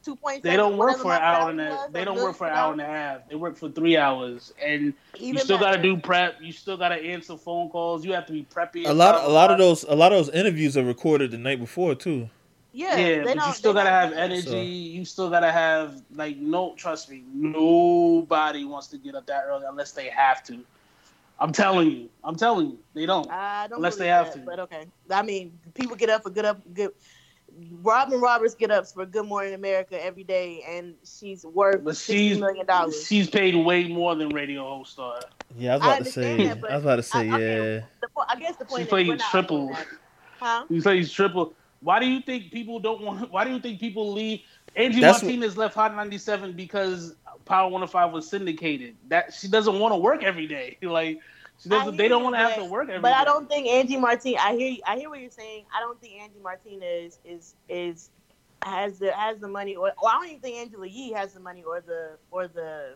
two 0.06 0.16
point. 0.16 0.44
They 0.44 0.56
don't 0.56 0.78
work 0.78 1.00
for 1.00 1.12
an 1.12 1.22
hour 1.22 1.50
and 1.50 1.60
a. 1.60 1.88
They 1.92 2.06
don't 2.06 2.16
work 2.22 2.36
for 2.36 2.48
an 2.48 2.54
hour 2.54 2.72
and 2.72 2.82
a 2.82 2.86
half. 2.86 3.28
They 3.28 3.36
work 3.36 3.58
for 3.58 3.70
three 3.70 3.98
hours, 3.98 4.54
and 4.64 4.94
you 5.18 5.38
still 5.40 5.58
got 5.58 5.76
to 5.76 5.82
do 5.82 5.98
prep. 5.98 6.42
You 6.42 6.52
still 6.52 6.78
got 6.78 6.90
to 6.90 6.96
answer 6.96 7.36
phone 7.36 7.70
calls. 7.70 8.06
You 8.06 8.14
have 8.14 8.26
to 8.28 8.34
be 8.34 8.46
preppy. 8.54 8.88
A 8.88 8.94
lot 8.94 9.24
a 9.24 9.28
lot 9.28 9.52
of 9.52 9.58
those 9.58 9.84
a 9.84 9.96
lot 9.96 10.12
of 10.14 10.20
those 10.26 10.30
interviews 10.34 10.78
are 10.78 10.84
recorded 10.84 11.32
the 11.32 11.38
night 11.38 11.60
before 11.60 11.96
too. 11.96 12.30
Yeah, 12.72 12.98
Yeah, 12.98 13.04
they 13.04 13.24
but 13.24 13.36
you 13.36 13.42
don't- 13.42 13.54
still 13.54 13.74
gotta 13.74 13.90
have 13.90 14.12
energy. 14.12 14.42
So- 14.42 14.62
You 14.62 15.06
still 15.06 15.30
gotta 15.30 15.52
have 15.52 16.02
like 16.14 16.38
no. 16.38 16.76
Trust 16.76 17.10
me, 17.10 17.24
nobody 17.34 18.66
wants 18.66 18.88
to 18.88 18.98
get 18.98 19.16
up 19.16 19.26
that 19.28 19.46
early 19.48 19.66
unless 19.68 19.94
they 19.94 20.10
have 20.10 20.44
to. 20.44 20.60
I'm 21.40 21.52
telling 21.52 21.92
you. 21.92 22.10
I'm 22.24 22.36
telling 22.36 22.68
you, 22.68 22.80
they 22.94 23.06
don't. 23.06 23.30
I 23.30 23.68
don't 23.68 23.78
Unless 23.80 23.98
they 23.98 24.08
have 24.08 24.28
that, 24.28 24.34
to. 24.36 24.40
But 24.40 24.60
okay, 24.62 24.86
I 25.10 25.22
mean, 25.22 25.58
people 25.74 25.96
get 25.96 26.10
up 26.10 26.24
for 26.24 26.30
good 26.30 26.46
up 26.46 26.62
good. 26.74 26.92
Robin 27.82 28.20
Roberts 28.20 28.54
get 28.56 28.72
ups 28.72 28.92
for 28.94 29.06
Good 29.06 29.26
Morning 29.26 29.54
America 29.54 30.04
every 30.04 30.24
day, 30.24 30.64
and 30.68 30.96
she's 31.04 31.46
worth 31.46 31.84
But 31.84 31.96
she's 31.96 32.38
million 32.38 32.66
dollars. 32.66 33.06
she's 33.08 33.30
paid 33.30 33.56
way 33.56 33.88
more 33.88 34.16
than 34.16 34.30
radio 34.30 34.64
host 34.68 35.00
are. 35.00 35.20
Yeah, 35.58 35.76
I 35.76 35.78
was 35.78 35.84
I 35.84 35.88
about 35.96 36.06
to 36.06 36.12
say 36.12 36.48
that, 36.48 36.72
I 36.72 36.76
was 36.76 36.84
about 36.84 36.96
to 36.98 37.04
say 37.04 37.20
I- 37.30 37.38
yeah. 37.40 37.80
The 38.02 38.08
I 38.28 38.36
guess 38.38 38.56
the 38.58 38.66
point 38.66 38.82
She 38.82 38.86
is 38.88 38.92
we're 38.92 39.06
plays 39.18 39.22
triple. 39.32 39.58
arguing 39.70 39.74
that. 39.76 39.88
Huh? 40.40 40.66
You 40.70 40.82
say 40.82 40.98
he's 40.98 41.12
triple. 41.12 41.54
Why 41.80 42.00
do 42.00 42.08
you 42.08 42.22
think 42.22 42.52
people 42.52 42.80
don't 42.80 43.02
want? 43.02 43.32
Why 43.32 43.46
do 43.46 43.52
you 43.52 43.60
think 43.60 43.80
people 43.80 44.12
leave? 44.12 44.42
Angie 44.76 45.00
That's 45.00 45.20
what- 45.22 45.28
Martinez 45.30 45.56
left 45.58 45.76
Hot 45.76 45.96
97 45.96 46.54
because 46.54 47.16
Power 47.46 47.70
105 47.70 48.12
was 48.12 48.28
syndicated. 48.28 48.96
That 49.08 49.34
she 49.34 49.48
doesn't 49.48 49.80
want 49.80 49.94
to 49.94 49.98
work 49.98 50.24
every 50.24 50.48
day. 50.48 50.78
Like 50.82 51.20
she 51.62 51.70
doesn't. 51.70 51.98
They 51.98 52.08
don't 52.08 52.24
want 52.24 52.36
to 52.36 52.40
have 52.40 52.56
to 52.56 52.66
work 52.66 52.90
every 52.90 53.02
But 53.02 53.14
I 53.14 53.24
don't 53.24 53.48
think 53.48 53.68
Angie 53.68 53.98
Martinez. 53.98 54.40
I 54.42 54.56
hear. 54.56 54.78
I 54.86 54.98
hear 54.98 55.10
what 55.10 55.20
you're 55.20 55.30
saying. 55.30 55.66
I 55.76 55.80
don't 55.80 56.00
think 56.00 56.22
Angie 56.22 56.40
Martinez 56.44 57.20
is 57.26 57.56
is 57.70 58.10
has 58.64 59.00
the 59.00 59.12
has 59.12 59.40
the 59.40 59.48
money, 59.48 59.76
or, 59.76 59.92
or 60.02 60.10
I 60.10 60.14
don't 60.14 60.28
even 60.28 60.40
think 60.42 60.58
Angela 60.58 60.88
Yee 60.88 61.14
has 61.14 61.34
the 61.34 61.40
money 61.40 61.64
or 61.64 61.82
the 61.82 62.18
or 62.32 62.48
the 62.48 62.96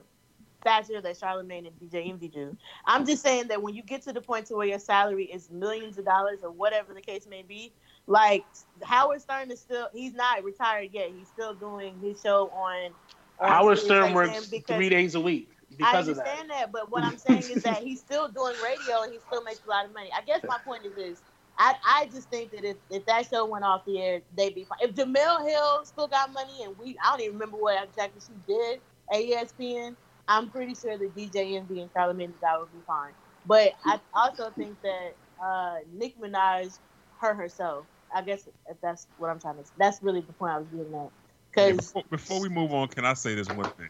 stature 0.62 1.00
that 1.00 1.18
Charlemagne 1.18 1.66
and 1.68 1.76
DJ 1.80 2.10
Envy 2.10 2.28
do. 2.28 2.58
I'm 2.86 3.06
just 3.06 3.24
saying 3.24 3.48
that 3.48 3.62
when 3.62 3.76
you 3.76 3.82
get 3.82 4.02
to 4.04 4.14
the 4.14 4.22
point 4.22 4.48
to 4.48 4.56
where 4.56 4.68
your 4.68 4.80
salary 4.80 5.26
is 5.26 5.50
millions 5.50 5.98
of 5.98 6.06
dollars 6.06 6.40
or 6.44 6.52
whatever 6.52 6.94
the 6.94 7.02
case 7.02 7.28
may 7.28 7.44
be, 7.44 7.72
like 8.08 8.44
Howard 8.84 9.22
Stern 9.22 9.52
is 9.52 9.60
still 9.60 9.88
he's 9.94 10.14
not 10.14 10.44
retired 10.44 10.90
yet. 10.92 11.12
He's 11.18 11.28
still 11.28 11.54
doing 11.54 11.98
his 12.02 12.22
show 12.22 12.50
on. 12.50 12.92
on 13.40 13.50
Howard 13.50 13.80
Stern 13.80 14.14
works 14.14 14.52
three 14.68 14.90
days 14.90 15.16
a 15.16 15.20
week 15.20 15.50
because 15.78 16.08
of 16.08 16.16
that. 16.18 16.28
understand 16.28 16.50
that. 16.50 16.72
but 16.72 16.92
what 16.92 17.04
I'm 17.04 17.18
saying 17.28 17.44
is 17.50 17.64
that 17.64 17.84
he's 17.84 18.00
still 18.00 18.28
doing 18.28 18.56
radio 18.64 19.04
and 19.04 19.14
he 19.14 19.20
still 19.20 19.44
makes 19.44 19.62
a 19.66 19.70
lot 19.70 19.86
of 19.86 19.94
money. 19.94 20.10
I 20.16 20.24
guess 20.24 20.42
my 20.48 20.58
point 20.66 20.86
is 20.86 20.96
this. 20.96 21.22
I, 21.58 21.76
I 21.86 22.06
just 22.06 22.30
think 22.30 22.52
that 22.52 22.64
if, 22.64 22.78
if 22.90 23.06
that 23.06 23.28
show 23.30 23.46
went 23.46 23.66
off 23.66 23.84
the 23.86 24.02
air, 24.02 24.22
they'd 24.36 24.56
be 24.56 24.64
fine. 24.64 24.78
If 24.82 24.96
Jemele 24.96 25.48
Hill 25.48 25.86
still 25.86 26.08
got 26.08 26.32
money 26.32 26.64
and 26.64 26.78
we 26.78 26.98
I 27.04 27.12
don't 27.12 27.22
even 27.22 27.34
remember 27.34 27.58
what 27.58 27.84
exactly 27.84 28.22
she 28.26 28.34
did 28.48 28.80
at 29.12 29.20
ESPN, 29.20 29.96
I'm 30.28 30.50
pretty 30.50 30.76
sure 30.76 30.98
that 30.98 31.16
DJ 31.16 31.58
Envy 31.58 31.82
and 31.82 31.90
Charlemagne 31.92 32.32
the 32.32 32.38
God 32.40 32.62
would 32.62 32.72
be 32.72 32.80
fine. 32.88 33.12
But 33.46 33.74
I 33.86 34.00
also 34.14 34.52
think 34.52 34.78
that 34.84 35.18
uh, 35.44 35.76
Nick 35.92 36.20
Minaj 36.20 36.78
hurt 37.20 37.36
herself. 37.36 37.88
I 38.14 38.22
guess 38.22 38.48
if 38.68 38.78
that's 38.82 39.08
what 39.18 39.30
I'm 39.30 39.40
trying 39.40 39.58
to. 39.58 39.66
Say. 39.66 39.72
That's 39.78 40.02
really 40.02 40.22
the 40.22 40.34
point 40.34 40.54
I 40.54 40.58
was 40.60 40.68
getting 40.68 40.94
at. 40.96 41.10
Because 41.52 41.78
before, 41.78 42.04
before 42.10 42.42
we 42.42 42.50
move 42.50 42.74
on, 42.74 42.88
can 42.88 43.06
I 43.06 43.14
say 43.14 43.36
this 43.36 43.50
one 43.50 43.66
thing? 43.72 43.90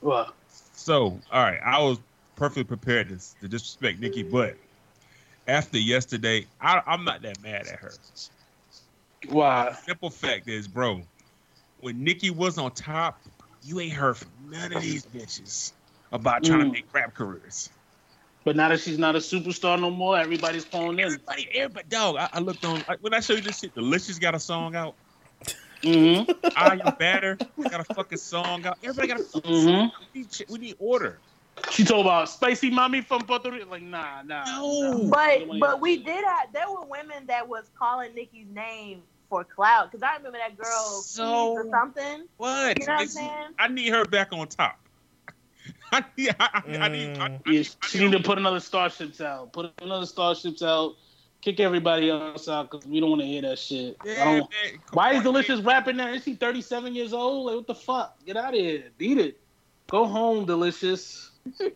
Well, 0.00 0.34
So, 0.76 1.20
all 1.32 1.42
right, 1.42 1.60
I 1.64 1.82
was 1.82 1.98
perfectly 2.36 2.64
prepared 2.64 3.08
to, 3.08 3.18
to 3.40 3.48
disrespect 3.48 3.98
Nikki, 3.98 4.22
but 4.22 4.56
after 5.48 5.78
yesterday, 5.78 6.46
I, 6.60 6.82
I'm 6.86 7.04
not 7.04 7.22
that 7.22 7.42
mad 7.42 7.66
at 7.66 7.80
her. 7.80 7.92
why? 9.28 9.72
Simple 9.72 10.10
fact 10.10 10.48
is, 10.48 10.68
bro, 10.68 11.02
when 11.80 12.04
Nikki 12.04 12.30
was 12.30 12.58
on 12.58 12.72
top, 12.72 13.20
you 13.64 13.80
ain't 13.80 13.94
heard 13.94 14.18
from 14.18 14.32
none 14.50 14.72
of 14.72 14.80
these 14.82 15.04
bitches 15.06 15.72
about 16.12 16.44
trying 16.44 16.60
to 16.60 16.66
Mm. 16.66 16.72
make 16.72 16.86
rap 16.92 17.14
careers. 17.14 17.70
But 18.44 18.56
now 18.56 18.68
that 18.68 18.80
she's 18.80 18.98
not 18.98 19.16
a 19.16 19.18
superstar 19.18 19.80
no 19.80 19.90
more, 19.90 20.18
everybody's 20.18 20.64
calling 20.64 20.98
in. 20.98 21.04
Everybody, 21.06 21.48
everybody, 21.54 21.88
dog. 21.88 22.16
I, 22.16 22.28
I 22.34 22.40
looked 22.40 22.64
on 22.64 22.84
I, 22.88 22.96
when 23.00 23.14
I 23.14 23.20
showed 23.20 23.36
you 23.36 23.42
this 23.42 23.58
shit. 23.60 23.74
Deelishis 23.74 24.20
got 24.20 24.34
a 24.34 24.40
song 24.40 24.76
out. 24.76 24.96
Mm-hmm. 25.82 26.30
I 26.56 26.80
am 26.84 26.94
better. 26.98 27.36
Got 27.62 27.80
a 27.88 27.94
fucking 27.94 28.18
song 28.18 28.66
out. 28.66 28.78
Everybody 28.82 29.08
got 29.08 29.20
a 29.20 29.24
fucking 29.24 29.50
Mhm. 29.52 29.64
song. 29.64 29.92
We 30.14 30.20
need, 30.20 30.44
we 30.48 30.58
need 30.58 30.76
order. 30.78 31.18
She 31.70 31.84
told 31.84 32.06
about 32.06 32.28
spicy 32.28 32.70
mommy 32.70 33.00
from 33.00 33.22
Puerto 33.22 33.50
Rico. 33.50 33.70
Like, 33.70 33.82
nah, 33.82 34.22
nah. 34.22 34.44
No. 34.44 34.98
nah. 35.04 35.08
But 35.10 35.58
but 35.60 35.80
we 35.80 35.96
did 35.98 36.24
have 36.24 36.52
there 36.52 36.70
were 36.70 36.84
women 36.84 37.26
that 37.26 37.48
was 37.48 37.70
calling 37.78 38.14
Nikki's 38.14 38.46
name 38.54 39.02
for 39.30 39.42
clout 39.42 39.90
because 39.90 40.02
I 40.02 40.16
remember 40.16 40.38
that 40.38 40.56
girl 40.56 41.00
So- 41.02 41.52
or 41.52 41.70
something. 41.70 42.24
What? 42.36 42.78
You 42.78 42.86
know 42.86 42.92
what 42.94 43.00
I'm 43.02 43.08
saying? 43.08 43.30
I 43.58 43.68
need 43.68 43.88
her 43.88 44.04
back 44.04 44.32
on 44.32 44.46
top. 44.48 44.78
I 45.92 46.04
need. 46.16 46.34
I, 46.38 46.62
I, 46.68 46.76
I 46.76 46.88
need. 46.88 47.16
I, 47.18 47.24
I, 47.24 47.28
Mm. 47.28 47.40
Yeah, 47.46 47.60
I 47.60 47.86
she 47.86 47.98
need 48.00 48.12
to 48.12 48.20
put 48.22 48.38
another 48.38 48.60
Starships 48.60 49.20
out. 49.20 49.52
Put 49.52 49.72
another 49.80 50.06
Starships 50.06 50.62
out. 50.62 50.96
Kick 51.46 51.60
everybody 51.60 52.10
else 52.10 52.48
out 52.48 52.68
because 52.68 52.84
we 52.88 52.98
don't 52.98 53.10
want 53.10 53.22
to 53.22 53.26
hear 53.28 53.40
that 53.42 53.56
shit. 53.56 53.96
Yeah, 54.04 54.24
don't, 54.24 54.34
man, 54.34 54.48
come 54.72 54.80
why 54.94 55.12
is 55.12 55.22
Deelishis 55.22 55.58
man. 55.58 55.64
rapping 55.64 55.96
now? 55.96 56.08
Is 56.08 56.24
she 56.24 56.34
37 56.34 56.92
years 56.92 57.12
old? 57.12 57.46
Like, 57.46 57.54
what 57.54 57.66
the 57.68 57.74
fuck? 57.76 58.16
Get 58.26 58.36
out 58.36 58.52
of 58.52 58.58
here. 58.58 58.90
Beat 58.98 59.18
it. 59.18 59.40
Go 59.88 60.06
home, 60.06 60.44
Deelishis. 60.44 61.30
You 61.60 61.70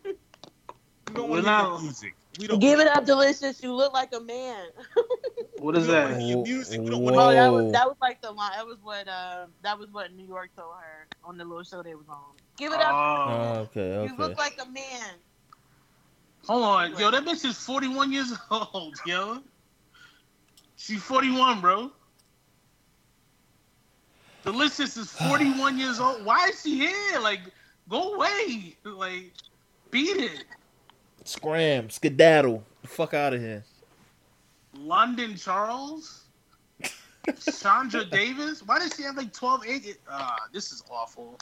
don't 1.15 1.29
We're 1.31 1.41
want 1.41 1.45
to 1.45 1.51
hear 1.53 1.59
not- 1.63 1.83
music. 1.83 2.17
We 2.41 2.47
don't 2.49 2.59
Give 2.59 2.81
it 2.81 2.89
up, 2.89 3.05
Deelishis. 3.05 3.63
You 3.63 3.73
look 3.73 3.93
like 3.93 4.13
a 4.13 4.19
man. 4.21 4.67
What 5.59 5.77
is 5.77 5.87
We 5.87 5.93
that? 5.93 6.17
music. 6.17 6.81
We 6.81 6.89
don't 6.89 7.03
wanna 7.03 7.17
Oh, 7.19 7.31
that 7.33 7.53
was 7.53 7.71
that 7.73 7.87
was 7.87 7.97
like 8.03 8.21
the 8.23 8.33
line. 8.33 8.53
That 8.57 8.67
was 8.67 8.79
what 8.83 9.07
uh, 9.07 9.47
that 9.63 9.79
was 9.79 9.89
what 9.93 10.13
New 10.13 10.27
York 10.27 10.51
told 10.57 10.73
her 10.81 11.07
on 11.23 11.37
the 11.37 11.45
little 11.45 11.63
show 11.63 11.83
they 11.85 11.95
was 11.95 12.09
on. 12.09 12.33
Give 12.57 12.73
it 12.73 12.81
up. 12.81 12.91
Oh, 12.93 13.27
Oh, 13.29 13.61
okay, 13.71 14.05
You 14.05 14.17
look 14.17 14.37
like 14.39 14.59
a 14.61 14.69
man. 14.71 15.15
hold 16.49 16.65
on, 16.65 16.99
yo, 16.99 17.11
that 17.11 17.25
bitch 17.25 17.45
is 17.45 17.59
41 17.59 18.11
years 18.11 18.33
old, 18.51 18.97
yo. 19.05 19.43
She's 20.81 21.03
41, 21.03 21.61
bro. 21.61 21.91
Deelishis 24.47 24.97
is 24.97 25.13
41 25.29 25.79
years 25.79 26.01
old. 26.01 26.25
Why 26.25 26.49
is 26.49 26.63
she 26.63 26.79
here? 26.79 27.21
Like, 27.21 27.41
go 27.91 28.15
away. 28.15 28.77
Like, 28.85 29.33
beat 29.91 30.17
it. 30.17 30.45
Scram, 31.25 31.91
skedaddle, 31.91 32.65
the 32.81 32.89
fuck 32.89 33.13
out 33.13 33.35
of 33.35 33.43
here. 33.43 33.63
London 34.75 35.37
Charles, 35.37 36.25
Chandra 37.61 38.05
Davis. 38.11 38.63
Why 38.65 38.79
does 38.79 38.95
she 38.97 39.03
have 39.03 39.19
like 39.19 39.35
12 39.35 39.67
agents? 39.67 39.99
Ah, 40.11 40.39
this 40.51 40.73
is 40.73 40.83
awful. 40.91 41.39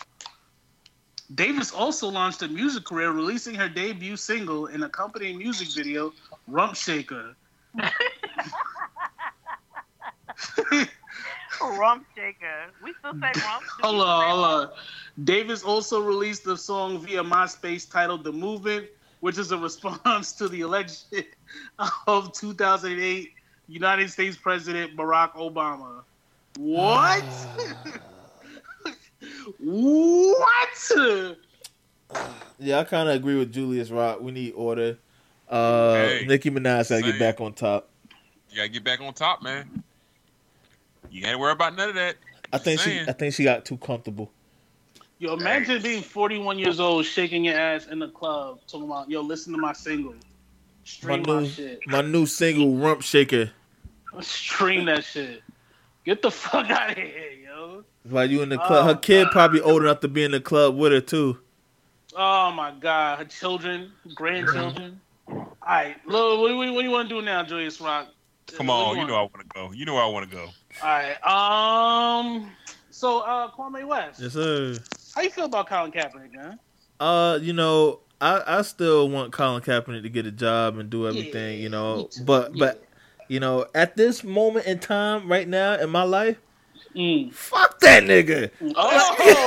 Davis 1.37 1.73
also 1.73 2.09
launched 2.09 2.43
a 2.43 2.49
music 2.49 2.85
career, 2.85 3.13
releasing 3.13 3.55
her 3.55 3.69
debut 3.69 4.17
single 4.17 4.67
and 4.67 4.83
accompanying 4.83 5.39
music 5.39 5.69
video, 5.69 6.13
Rump 6.49 6.75
Shaker. 6.75 7.37
Rump 11.61 12.07
shaker. 12.15 12.67
We 12.83 12.95
still 13.01 13.13
say 13.15 13.33
rump. 13.45 13.65
hold 13.81 14.01
on, 14.01 14.31
hold 14.31 14.45
on. 14.45 14.71
Davis 15.25 15.63
also 15.65 16.01
released 16.01 16.45
the 16.45 16.57
song 16.57 17.01
via 17.01 17.23
MySpace 17.25 17.91
titled 17.91 18.23
The 18.23 18.33
Movement, 18.33 18.87
which 19.21 19.39
is 19.39 19.51
a 19.51 19.59
response 19.69 20.33
to 20.33 20.49
the 20.49 20.61
election 20.61 21.25
of 22.07 22.33
2008 22.33 23.33
United 23.67 24.11
States 24.11 24.37
President 24.37 24.97
Barack 24.97 25.33
Obama. 25.33 26.03
What? 26.57 27.25
what? 29.59 30.93
Yeah, 32.61 32.81
I 32.81 32.85
kind 32.85 33.09
of 33.09 33.15
agree 33.15 33.39
with 33.39 33.53
Julius 33.53 33.91
Rock. 33.91 34.21
We 34.21 34.33
need 34.33 34.53
order. 34.53 34.99
Uh, 35.49 35.93
Hey, 35.95 36.25
Nicki 36.27 36.51
Minaj 36.51 36.89
gotta 36.89 37.03
get 37.03 37.19
back 37.19 37.41
on 37.41 37.53
top. 37.53 37.89
You 38.51 38.57
gotta 38.57 38.69
get 38.69 38.83
back 38.83 39.01
on 39.01 39.13
top, 39.13 39.43
man. 39.43 39.85
You 41.11 41.27
ain't 41.27 41.39
worry 41.39 41.53
about 41.53 41.77
none 41.77 41.91
of 41.91 41.95
that. 41.97 42.17
I 42.53 42.59
think 42.59 42.81
she, 42.81 43.01
I 43.09 43.13
think 43.13 43.35
she 43.35 43.45
got 43.45 43.65
too 43.65 43.79
comfortable. 43.79 44.33
Yo, 45.19 45.35
imagine 45.35 45.83
being 45.83 46.03
41 46.03 46.59
years 46.59 46.79
old, 46.81 47.05
shaking 47.05 47.45
your 47.45 47.59
ass 47.59 47.87
in 47.87 47.99
the 47.99 48.09
club, 48.09 48.61
talking 48.69 48.87
about, 48.87 49.11
yo, 49.11 49.21
listen 49.21 49.53
to 49.53 49.59
my 49.59 49.73
single. 49.73 50.15
My 51.03 51.17
Stream 51.17 51.23
my, 51.23 51.41
new, 51.41 51.47
shit. 51.47 51.81
my 51.87 52.03
new 52.03 52.27
single, 52.27 52.77
Rump 52.77 53.03
Shaker. 53.03 53.51
Stream 54.21 54.87
that 54.87 55.05
shit. 55.05 55.43
Get 56.05 56.23
the 56.23 56.31
fuck 56.31 56.71
out 56.71 56.91
of 56.93 56.97
here, 56.97 57.33
yo. 57.45 57.85
While 58.05 58.31
you 58.31 58.43
in 58.43 58.49
the 58.49 58.59
club, 58.59 58.85
Oh, 58.85 58.89
her 58.89 58.95
kid 58.95 59.25
God. 59.25 59.33
probably 59.33 59.61
old 59.61 59.83
enough 59.83 60.01
to 60.01 60.09
be 60.09 60.25
in 60.25 60.31
the 60.31 60.41
club 60.41 60.77
with 60.77 60.93
her 60.93 61.01
too. 61.01 61.39
Oh 62.17 62.51
my 62.53 62.73
god, 62.73 63.19
her 63.19 63.25
children, 63.27 63.93
grandchildren. 64.15 65.01
All 65.29 65.47
right, 65.67 65.97
Lil, 66.07 66.41
what, 66.41 66.49
do 66.49 66.55
you- 66.63 66.73
what 66.73 66.81
do 66.83 66.87
you 66.89 66.93
want 66.93 67.09
to 67.09 67.15
do 67.17 67.23
now, 67.23 67.43
Julius 67.43 67.81
Rock? 67.81 68.09
Come 68.57 68.71
on, 68.71 68.97
you 68.99 69.07
know 69.07 69.15
I 69.15 69.21
want 69.23 69.35
to 69.41 69.45
go. 69.55 69.73
You 69.73 69.85
know 69.85 69.97
I 69.97 70.07
want 70.07 70.29
to 70.31 70.37
go. 70.37 70.45
All 70.83 70.89
right. 70.89 71.17
Um. 71.27 72.51
So, 72.91 73.21
uh, 73.21 73.49
Kwame 73.53 73.87
West, 73.87 74.21
Yes, 74.21 74.33
sir. 74.33 74.77
how 75.15 75.23
you 75.23 75.31
feel 75.31 75.45
about 75.45 75.69
Colin 75.69 75.93
Kaepernick, 75.93 76.35
man? 76.35 76.59
Uh, 76.99 77.39
you 77.41 77.53
know, 77.53 78.01
I, 78.21 78.43
I 78.59 78.63
still 78.63 79.09
want 79.09 79.33
Colin 79.33 79.63
Kaepernick 79.63 80.03
to 80.03 80.09
get 80.09 80.27
a 80.27 80.33
job 80.33 80.79
and 80.79 80.91
do 80.91 81.07
everything, 81.07 81.59
Yeah, 81.59 81.63
you 81.63 81.69
know. 81.69 82.09
But 82.25 82.57
Yeah. 82.57 82.67
but 82.67 82.85
you 83.29 83.39
know, 83.39 83.67
at 83.75 83.97
this 83.97 84.25
moment 84.25 84.67
in 84.67 84.81
time, 84.81 85.31
right 85.31 85.47
now 85.47 85.75
in 85.75 85.91
my 85.91 86.03
life, 86.03 86.39
Mm. 86.97 87.33
fuck 87.33 87.79
that 87.81 88.03
nigga. 88.03 88.51
Oh. 88.75 89.45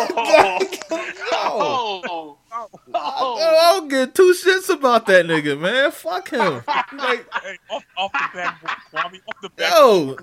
oh. 1.34 2.38
Oh. 2.94 3.38
I 3.40 3.80
don't 3.80 3.88
give 3.88 4.14
two 4.14 4.34
shits 4.34 4.70
about 4.70 5.06
that 5.08 5.26
nigga, 5.26 5.58
man. 5.60 5.90
Fuck 5.92 6.30
him. 6.30 6.62
Like, 6.68 7.26
Hey, 7.42 7.58
off, 7.70 7.84
off 7.98 8.12
the 8.12 8.30
back, 8.38 8.81
Kwame, 9.12 9.20
off 9.28 9.42
the 9.42 9.50
back. 9.50 9.74
yo, 9.74 10.18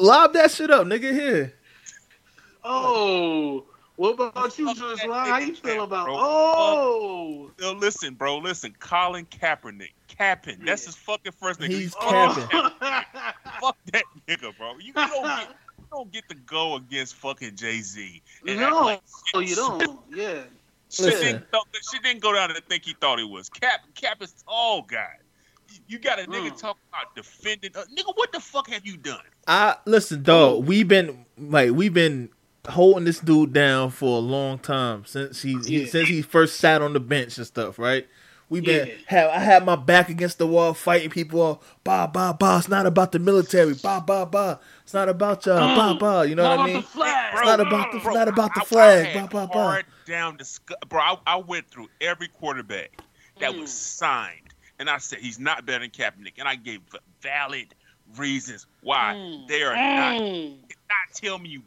lob 0.00 0.32
that 0.34 0.50
shit 0.50 0.70
up, 0.70 0.86
nigga. 0.86 1.12
Here. 1.12 1.54
Oh. 2.64 3.64
What 3.96 4.10
about 4.10 4.56
you, 4.56 4.72
Julius 4.74 5.04
Rock? 5.06 5.26
How 5.26 5.38
you 5.38 5.54
feel 5.56 5.82
about? 5.84 6.06
Bro. 6.06 6.16
Oh. 6.18 7.50
Yo, 7.58 7.72
listen, 7.72 8.14
bro, 8.14 8.38
listen. 8.38 8.74
Colin 8.78 9.26
Kaepernick, 9.26 9.90
Kaepernick. 10.08 10.64
That's 10.64 10.86
his 10.86 10.94
fucking 10.94 11.32
first 11.32 11.58
name. 11.58 11.70
He's 11.70 11.94
Fuck 11.94 12.04
Kaepernick. 12.04 12.72
that- 12.80 13.34
Fuck 13.60 13.76
that 13.92 14.04
nigga, 14.28 14.56
bro. 14.56 14.74
You, 14.78 14.86
you 14.86 14.92
don't 14.92 15.24
get, 15.24 15.48
you 15.48 15.84
don't 15.90 16.12
get 16.12 16.28
to 16.28 16.36
go 16.36 16.76
against 16.76 17.16
fucking 17.16 17.56
Jay 17.56 17.80
Z. 17.80 18.22
no, 18.44 19.00
oh, 19.34 19.40
you 19.40 19.56
don't. 19.56 19.98
Yeah. 20.14 20.42
She 20.90 21.02
Listen. 21.02 21.44
didn't, 21.52 21.66
she 21.90 21.98
didn't 21.98 22.22
go 22.22 22.32
down 22.32 22.50
and 22.50 22.64
think 22.66 22.84
he 22.84 22.94
thought 23.00 23.18
he 23.18 23.24
was. 23.24 23.48
Cap 23.48 23.80
Cap 23.94 24.22
is 24.22 24.32
tall 24.46 24.82
guy. 24.82 25.16
You- 25.86 25.96
You 25.96 25.98
got 25.98 26.18
a 26.18 26.22
nigga 26.22 26.50
Mm. 26.50 26.58
talking 26.60 26.82
about 26.92 27.14
defending. 27.14 27.70
Uh, 27.74 27.84
nigga, 27.96 28.12
what 28.16 28.32
the 28.32 28.40
fuck 28.40 28.68
have 28.70 28.86
you 28.86 28.96
done? 28.96 29.20
I 29.46 29.76
listen, 29.84 30.22
dog. 30.22 30.66
We've 30.66 30.88
been 30.88 31.24
like 31.38 31.70
we've 31.72 31.94
been 31.94 32.30
holding 32.68 33.04
this 33.04 33.20
dude 33.20 33.52
down 33.52 33.90
for 33.90 34.18
a 34.18 34.20
long 34.20 34.58
time 34.58 35.04
since 35.06 35.40
he, 35.42 35.56
he 35.66 35.86
since 35.86 36.08
he 36.08 36.20
first 36.22 36.56
sat 36.58 36.82
on 36.82 36.92
the 36.92 37.00
bench 37.00 37.38
and 37.38 37.46
stuff, 37.46 37.78
right? 37.78 38.06
We've 38.50 38.64
been 38.64 38.86
Yeah. 38.88 38.94
have 39.06 39.30
I 39.30 39.38
had 39.40 39.64
my 39.66 39.76
back 39.76 40.08
against 40.08 40.38
the 40.38 40.46
wall 40.46 40.72
fighting 40.74 41.10
people 41.10 41.40
all 41.40 41.62
bah 41.84 42.06
bah 42.06 42.32
bah. 42.32 42.58
It's 42.58 42.68
not 42.68 42.86
about 42.86 43.12
the 43.12 43.18
military, 43.18 43.74
bah 43.74 44.00
bah 44.00 44.24
bah. 44.24 44.56
It's 44.84 44.94
not 44.94 45.08
about 45.08 45.44
y'all, 45.46 45.76
bah 45.76 45.94
bah. 45.94 46.22
You 46.22 46.34
know 46.34 46.48
what 46.48 46.60
I 46.60 46.66
mean? 46.66 46.82
flag. 46.82 47.34
It's 47.34 47.44
not 47.44 47.60
about 47.60 47.92
the- 47.92 47.98
Bro, 48.00 48.14
not 48.14 48.28
about 48.28 48.54
the 48.54 48.60
I- 48.60 48.62
I 48.62 48.66
flag. 48.66 49.06
had 49.06 49.30
Bah, 49.30 49.46
bah, 49.46 49.52
bah. 49.52 49.62
hard 49.62 49.86
down 50.06 50.36
discuss- 50.38 50.78
bro. 50.88 51.00
I, 51.00 51.16
I 51.26 51.36
went 51.36 51.70
through 51.70 51.88
every 52.00 52.28
quarterback 52.28 52.98
that 53.40 53.54
was 53.54 53.70
Mm. 53.70 53.98
signed, 53.98 54.47
and 54.78 54.88
I 54.88 54.98
said 54.98 55.18
he's 55.20 55.38
not 55.38 55.66
better 55.66 55.80
than 55.80 55.90
Kaepernick, 55.90 56.34
and 56.38 56.48
I 56.48 56.54
gave 56.54 56.80
valid 57.20 57.74
reasons 58.16 58.66
why 58.82 59.14
Mm. 59.16 59.48
they 59.48 59.62
are 59.62 59.74
not. 59.74 60.20
Mm. 60.22 60.56
Not 60.60 61.14
tell 61.14 61.38
me 61.38 61.48
you. 61.50 61.62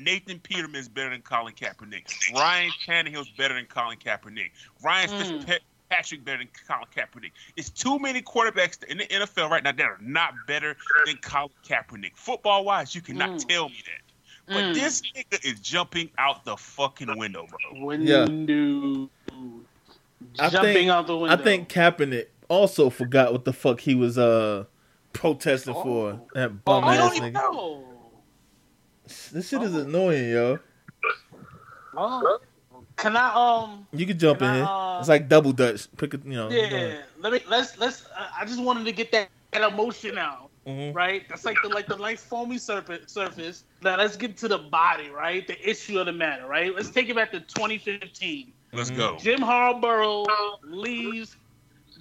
Nathan 0.00 0.40
is 0.76 0.88
better 0.88 1.10
than 1.10 1.22
Colin 1.22 1.54
Kaepernick. 1.54 2.04
Ryan 2.34 2.70
Tannehill's 2.86 3.30
better 3.30 3.54
than 3.54 3.66
Colin 3.66 3.98
Kaepernick. 3.98 4.50
Ryan 4.82 5.08
Mm. 5.10 5.44
Fitzpatrick 5.44 6.24
better 6.24 6.38
than 6.38 6.48
Colin 6.68 6.84
Kaepernick. 6.94 7.32
It's 7.56 7.70
too 7.70 7.98
many 7.98 8.22
quarterbacks 8.22 8.82
in 8.84 8.98
the 8.98 9.06
NFL 9.12 9.48
right 9.50 9.64
now 9.64 9.72
that 9.72 9.84
are 9.84 9.98
not 10.00 10.34
better 10.46 10.76
than 11.06 11.16
Colin 11.16 11.50
Kaepernick. 11.66 12.16
Football 12.16 12.64
wise, 12.64 12.94
you 12.94 13.00
cannot 13.00 13.30
Mm. 13.30 13.48
tell 13.48 13.68
me 13.70 13.82
that. 13.86 14.02
But 14.54 14.64
Mm. 14.66 14.74
this 14.74 15.02
nigga 15.02 15.44
is 15.44 15.58
jumping 15.60 16.10
out 16.16 16.44
the 16.44 16.56
fucking 16.56 17.18
window, 17.18 17.46
bro. 17.48 17.84
Window. 17.84 19.10
I 20.38 20.48
Jumping 20.50 20.74
think- 20.74 20.90
out 20.90 21.06
the 21.06 21.16
window. 21.16 21.34
I 21.34 21.42
think 21.42 21.68
Kaepernick 21.68 22.26
also 22.48 22.90
forgot 22.90 23.32
what 23.32 23.44
the 23.44 23.52
fuck 23.52 23.80
he 23.80 23.94
was 23.94 24.18
uh 24.18 24.64
protesting 25.12 25.74
for. 25.74 26.20
That 26.34 26.50
Oh, 26.50 26.58
bum 26.64 26.84
I 26.84 26.96
ass 26.96 27.18
nigga. 27.18 27.32
know. 27.32 27.84
This 29.32 29.48
shit 29.48 29.62
is 29.62 29.74
Oh. 29.74 29.80
annoying, 29.80 30.30
yo. 30.30 30.58
Oh. 31.96 32.38
Can 32.96 33.16
I 33.16 33.32
um? 33.34 33.86
You 33.92 34.06
can 34.06 34.18
jump 34.18 34.40
Can 34.40 34.56
in 34.56 34.62
I, 34.64 34.96
uh, 34.96 34.98
It's 35.00 35.08
like 35.08 35.28
double 35.28 35.52
dutch. 35.52 35.86
Pick 35.96 36.14
a, 36.14 36.18
you 36.18 36.32
know. 36.34 36.50
Yeah. 36.50 37.02
Let 37.20 37.32
me 37.32 37.40
let's 37.48 37.78
let's. 37.78 38.04
I 38.16 38.42
I 38.42 38.44
just 38.44 38.60
wanted 38.60 38.84
to 38.86 38.92
get 38.92 39.12
that, 39.12 39.28
that 39.52 39.72
emotion 39.72 40.18
out. 40.18 40.50
Mhm. 40.66 40.94
Right. 40.94 41.26
That's 41.28 41.44
like 41.44 41.56
the 41.62 41.68
like 41.68 41.86
the 41.86 41.96
nice 41.96 42.22
foamy 42.22 42.58
surface. 42.58 43.10
Surface. 43.12 43.64
Now 43.82 43.96
let's 43.96 44.16
get 44.16 44.36
to 44.38 44.48
the 44.48 44.58
body. 44.58 45.10
Right. 45.10 45.46
The 45.46 45.56
issue 45.68 45.98
of 46.00 46.06
the 46.06 46.12
matter. 46.12 46.46
Right. 46.46 46.74
Let's 46.74 46.90
take 46.90 47.08
it 47.08 47.14
back 47.16 47.30
to 47.32 47.40
2015. 47.40 48.52
Let's 48.72 48.90
Mhm. 48.90 48.96
go. 48.96 49.16
Jim 49.18 49.40
Harbaugh 49.40 50.26
leaves 50.64 51.36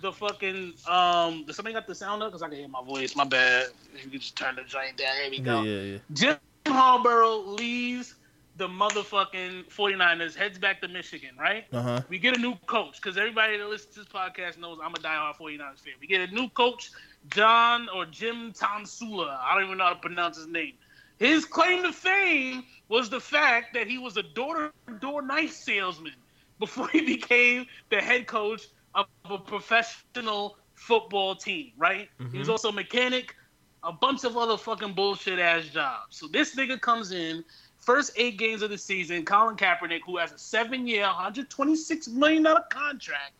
the 0.01 0.11
fucking 0.11 0.73
um. 0.89 1.45
Does 1.45 1.55
somebody 1.55 1.73
got 1.73 1.87
the 1.87 1.95
sound 1.95 2.23
up? 2.23 2.31
Cause 2.31 2.41
I 2.41 2.49
can 2.49 2.57
hear 2.57 2.67
my 2.67 2.83
voice. 2.83 3.15
My 3.15 3.25
bad. 3.25 3.67
If 3.95 4.05
you 4.05 4.11
could 4.11 4.21
just 4.21 4.35
turn 4.35 4.55
the 4.55 4.63
joint 4.63 4.97
down. 4.97 5.15
There 5.21 5.29
we 5.29 5.39
go. 5.39 5.61
yeah, 5.63 5.81
yeah. 5.81 5.97
Jim 6.13 6.37
Harbaugh 6.65 7.57
leaves 7.57 8.15
the 8.57 8.67
motherfucking 8.67 9.65
49ers, 9.69 10.35
heads 10.35 10.57
back 10.57 10.81
to 10.81 10.87
Michigan, 10.87 11.29
right? 11.39 11.65
Uh 11.71 11.81
huh. 11.81 12.01
We 12.09 12.17
get 12.17 12.35
a 12.35 12.39
new 12.39 12.55
coach 12.65 12.99
because 13.01 13.17
everybody 13.17 13.57
that 13.57 13.69
listens 13.69 13.93
to 13.95 13.99
this 14.01 14.09
podcast 14.09 14.57
knows 14.57 14.79
I'm 14.83 14.93
a 14.93 14.97
diehard 14.97 15.35
49ers 15.35 15.79
fan. 15.79 15.93
We 16.01 16.07
get 16.07 16.27
a 16.27 16.33
new 16.33 16.49
coach, 16.49 16.91
John 17.29 17.87
or 17.89 18.05
Jim 18.05 18.53
Tomsula. 18.53 19.37
I 19.39 19.53
don't 19.55 19.65
even 19.65 19.77
know 19.77 19.85
how 19.85 19.93
to 19.93 19.99
pronounce 19.99 20.37
his 20.37 20.47
name. 20.47 20.73
His 21.19 21.45
claim 21.45 21.83
to 21.83 21.91
fame 21.91 22.63
was 22.89 23.09
the 23.09 23.19
fact 23.19 23.73
that 23.73 23.87
he 23.87 23.97
was 23.97 24.17
a 24.17 24.23
door-to-door 24.23 25.21
knife 25.23 25.51
salesman 25.51 26.13
before 26.59 26.87
he 26.89 27.01
became 27.01 27.65
the 27.89 28.01
head 28.01 28.27
coach 28.27 28.67
of 28.97 29.07
a 29.31 29.37
professional 29.37 30.57
football 30.73 31.35
team, 31.35 31.71
right? 31.77 32.09
He 32.31 32.37
was 32.37 32.47
Mhm. 32.47 32.51
also 32.51 32.69
a 32.69 32.73
mechanic, 32.73 33.35
a 33.83 33.91
bunch 33.91 34.23
of 34.23 34.37
other 34.37 34.57
fucking 34.57 34.93
bullshit 34.93 35.39
ass 35.39 35.65
jobs. 35.65 36.17
So 36.17 36.27
this 36.27 36.55
nigga 36.55 36.79
comes 36.81 37.11
in, 37.11 37.43
first 37.77 38.11
eight 38.15 38.37
games 38.37 38.61
of 38.61 38.69
the 38.69 38.77
season, 38.77 39.23
Colin 39.23 39.55
Kaepernick, 39.55 40.01
who 40.05 40.17
has 40.17 40.31
a 40.31 40.37
seven 40.37 40.87
year, 40.87 41.05
$126 41.05 42.07
million 42.09 42.45
contract, 42.69 43.33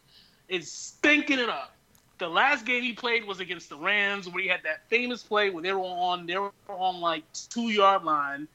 is 0.47 0.71
stinking 0.71 1.39
it 1.39 1.49
up. 1.49 1.73
The 2.19 2.27
last 2.27 2.65
game 2.65 2.81
he 2.81 2.93
played 2.93 3.25
was 3.25 3.39
against 3.39 3.69
the 3.69 3.77
Rams, 3.77 4.27
where 4.27 4.41
he 4.41 4.49
had 4.49 4.63
that 4.63 4.87
famous 4.89 5.21
play 5.21 5.49
where 5.49 5.61
they 5.61 5.73
were 5.73 5.81
on 5.81 6.25
they 6.25 6.37
were 6.37 6.51
on 6.67 6.99
like 6.99 7.23
two 7.33 7.69
yard 7.69 8.03
line, 8.03 8.47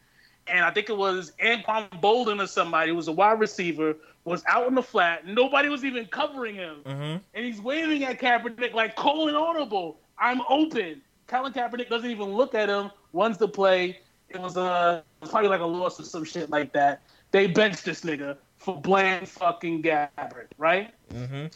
and 0.48 0.64
I 0.64 0.70
think 0.72 0.88
it 0.90 0.96
was 0.96 1.32
Anquan 1.40 1.88
Boldin 2.00 2.42
or 2.42 2.48
somebody 2.48 2.90
who 2.90 2.96
was 2.96 3.06
a 3.06 3.12
wide 3.12 3.38
receiver 3.38 3.94
was 4.24 4.42
out 4.46 4.68
in 4.68 4.74
the 4.74 4.82
flat. 4.82 5.26
Nobody 5.26 5.68
was 5.68 5.84
even 5.84 6.06
covering 6.06 6.54
him, 6.54 6.76
Mm-hmm. 6.84 7.16
and 7.34 7.44
he's 7.44 7.60
waving 7.60 8.04
at 8.04 8.20
Kaepernick 8.20 8.72
like 8.72 8.94
Cole 8.96 9.28
and 9.28 9.36
Audible. 9.36 9.98
I'm 10.18 10.40
open. 10.48 11.02
Colin 11.26 11.52
Kaepernick 11.52 11.88
doesn't 11.88 12.10
even 12.10 12.26
look 12.34 12.54
at 12.54 12.68
him. 12.68 12.90
Runs 13.12 13.38
the 13.38 13.48
play. 13.48 13.98
It 14.28 14.40
was 14.40 14.56
uh, 14.56 15.02
it 15.20 15.20
was 15.22 15.30
probably 15.30 15.48
like 15.48 15.60
a 15.60 15.64
loss 15.66 15.98
or 16.00 16.04
some 16.04 16.24
shit 16.24 16.50
like 16.50 16.72
that. 16.72 17.02
They 17.32 17.46
benched 17.46 17.84
this 17.84 18.02
nigga 18.02 18.36
for 18.58 18.80
Blaine 18.80 19.26
fucking 19.26 19.82
Gabbert, 19.82 20.48
right? 20.58 20.92
Mm-hmm. 21.12 21.46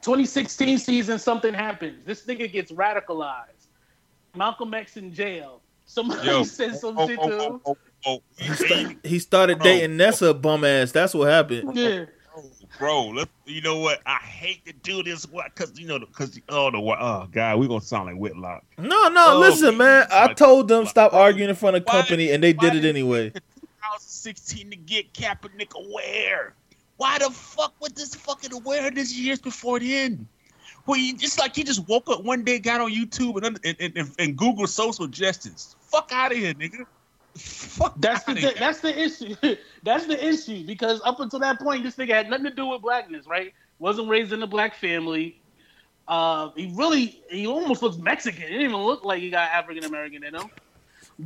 2016 0.00 0.78
season, 0.78 1.18
something 1.18 1.52
happens. 1.54 2.04
This 2.04 2.24
nigga 2.26 2.50
gets 2.50 2.72
radicalized. 2.72 3.68
Malcolm 4.36 4.72
X 4.74 4.96
in 4.96 5.12
jail. 5.12 5.60
Somebody 5.86 6.26
Yo, 6.26 6.42
said 6.44 6.76
some 6.76 6.98
oh, 6.98 7.06
shit 7.06 7.18
oh, 7.20 7.28
to 7.28 7.36
oh, 7.36 7.46
him. 7.54 7.60
oh, 7.66 7.76
oh, 8.06 8.22
He, 8.36 8.96
he 9.04 9.18
started 9.18 9.60
dating 9.60 9.96
Nessa 9.96 10.32
bum 10.34 10.64
ass. 10.64 10.92
That's 10.92 11.14
what 11.14 11.28
happened. 11.28 11.76
Yeah. 11.76 12.04
Bro. 12.78 13.08
Let, 13.08 13.28
you 13.44 13.60
know 13.60 13.78
what? 13.78 14.00
I 14.06 14.16
hate 14.16 14.64
to 14.66 14.72
do 14.72 15.02
this, 15.02 15.24
what? 15.26 15.54
Because 15.54 15.78
you 15.78 15.86
know, 15.86 15.98
because 15.98 16.38
oh 16.48 16.70
the 16.70 16.78
oh 16.78 17.28
god, 17.30 17.58
we 17.58 17.68
gonna 17.68 17.80
sound 17.80 18.06
like 18.06 18.16
Whitlock. 18.16 18.64
No, 18.78 19.08
no, 19.08 19.36
Oh, 19.36 19.38
listen, 19.40 19.76
man. 19.76 20.06
I 20.10 20.32
told 20.32 20.68
them 20.68 20.86
stop 20.86 21.12
arguing 21.12 21.50
in 21.50 21.56
front 21.56 21.76
of 21.76 21.84
company, 21.84 22.30
and 22.30 22.42
they 22.42 22.52
did 22.52 22.74
it 22.74 22.84
anyway. 22.84 23.32
2016 23.84 24.70
to 24.70 24.76
get 24.76 25.12
Kaepernick 25.12 25.74
aware. 25.74 26.54
Why 26.96 27.18
the 27.18 27.30
fuck 27.30 27.74
was 27.80 27.92
this 27.92 28.14
fucking 28.14 28.52
aware 28.52 28.90
this 28.90 29.14
years 29.16 29.40
before 29.40 29.80
then? 29.80 30.26
Well, 30.86 30.98
you 30.98 31.16
just 31.16 31.38
like 31.38 31.56
he 31.56 31.64
just 31.64 31.88
woke 31.88 32.08
up 32.10 32.24
one 32.24 32.44
day, 32.44 32.58
got 32.58 32.80
on 32.80 32.90
YouTube 32.92 33.36
and 33.44 33.58
and, 33.64 33.76
and, 33.80 33.96
and, 33.96 34.10
and 34.18 34.36
Google 34.36 34.66
social 34.66 35.06
justice. 35.06 35.76
Fuck 35.80 36.10
out 36.12 36.32
of 36.32 36.38
here, 36.38 36.54
nigga. 36.54 36.86
Fuck 37.36 37.94
That's 37.98 38.22
the 38.24 38.34
here. 38.34 38.52
that's 38.58 38.80
the 38.80 38.96
issue. 38.96 39.34
that's 39.82 40.06
the 40.06 40.24
issue 40.24 40.64
because 40.64 41.00
up 41.04 41.18
until 41.18 41.40
that 41.40 41.58
point, 41.58 41.82
this 41.82 41.96
nigga 41.96 42.10
had 42.14 42.30
nothing 42.30 42.44
to 42.44 42.50
do 42.50 42.66
with 42.66 42.82
blackness, 42.82 43.26
right? 43.26 43.52
Wasn't 43.80 44.08
raised 44.08 44.32
in 44.32 44.42
a 44.42 44.46
black 44.46 44.76
family. 44.76 45.40
Uh, 46.06 46.50
he 46.54 46.72
really 46.74 47.22
he 47.28 47.46
almost 47.46 47.82
looks 47.82 47.96
Mexican. 47.96 48.42
He 48.42 48.48
didn't 48.48 48.62
even 48.62 48.76
look 48.76 49.04
like 49.04 49.20
he 49.20 49.30
got 49.30 49.50
African 49.50 49.84
American 49.84 50.22
in 50.22 50.34
him. 50.34 50.48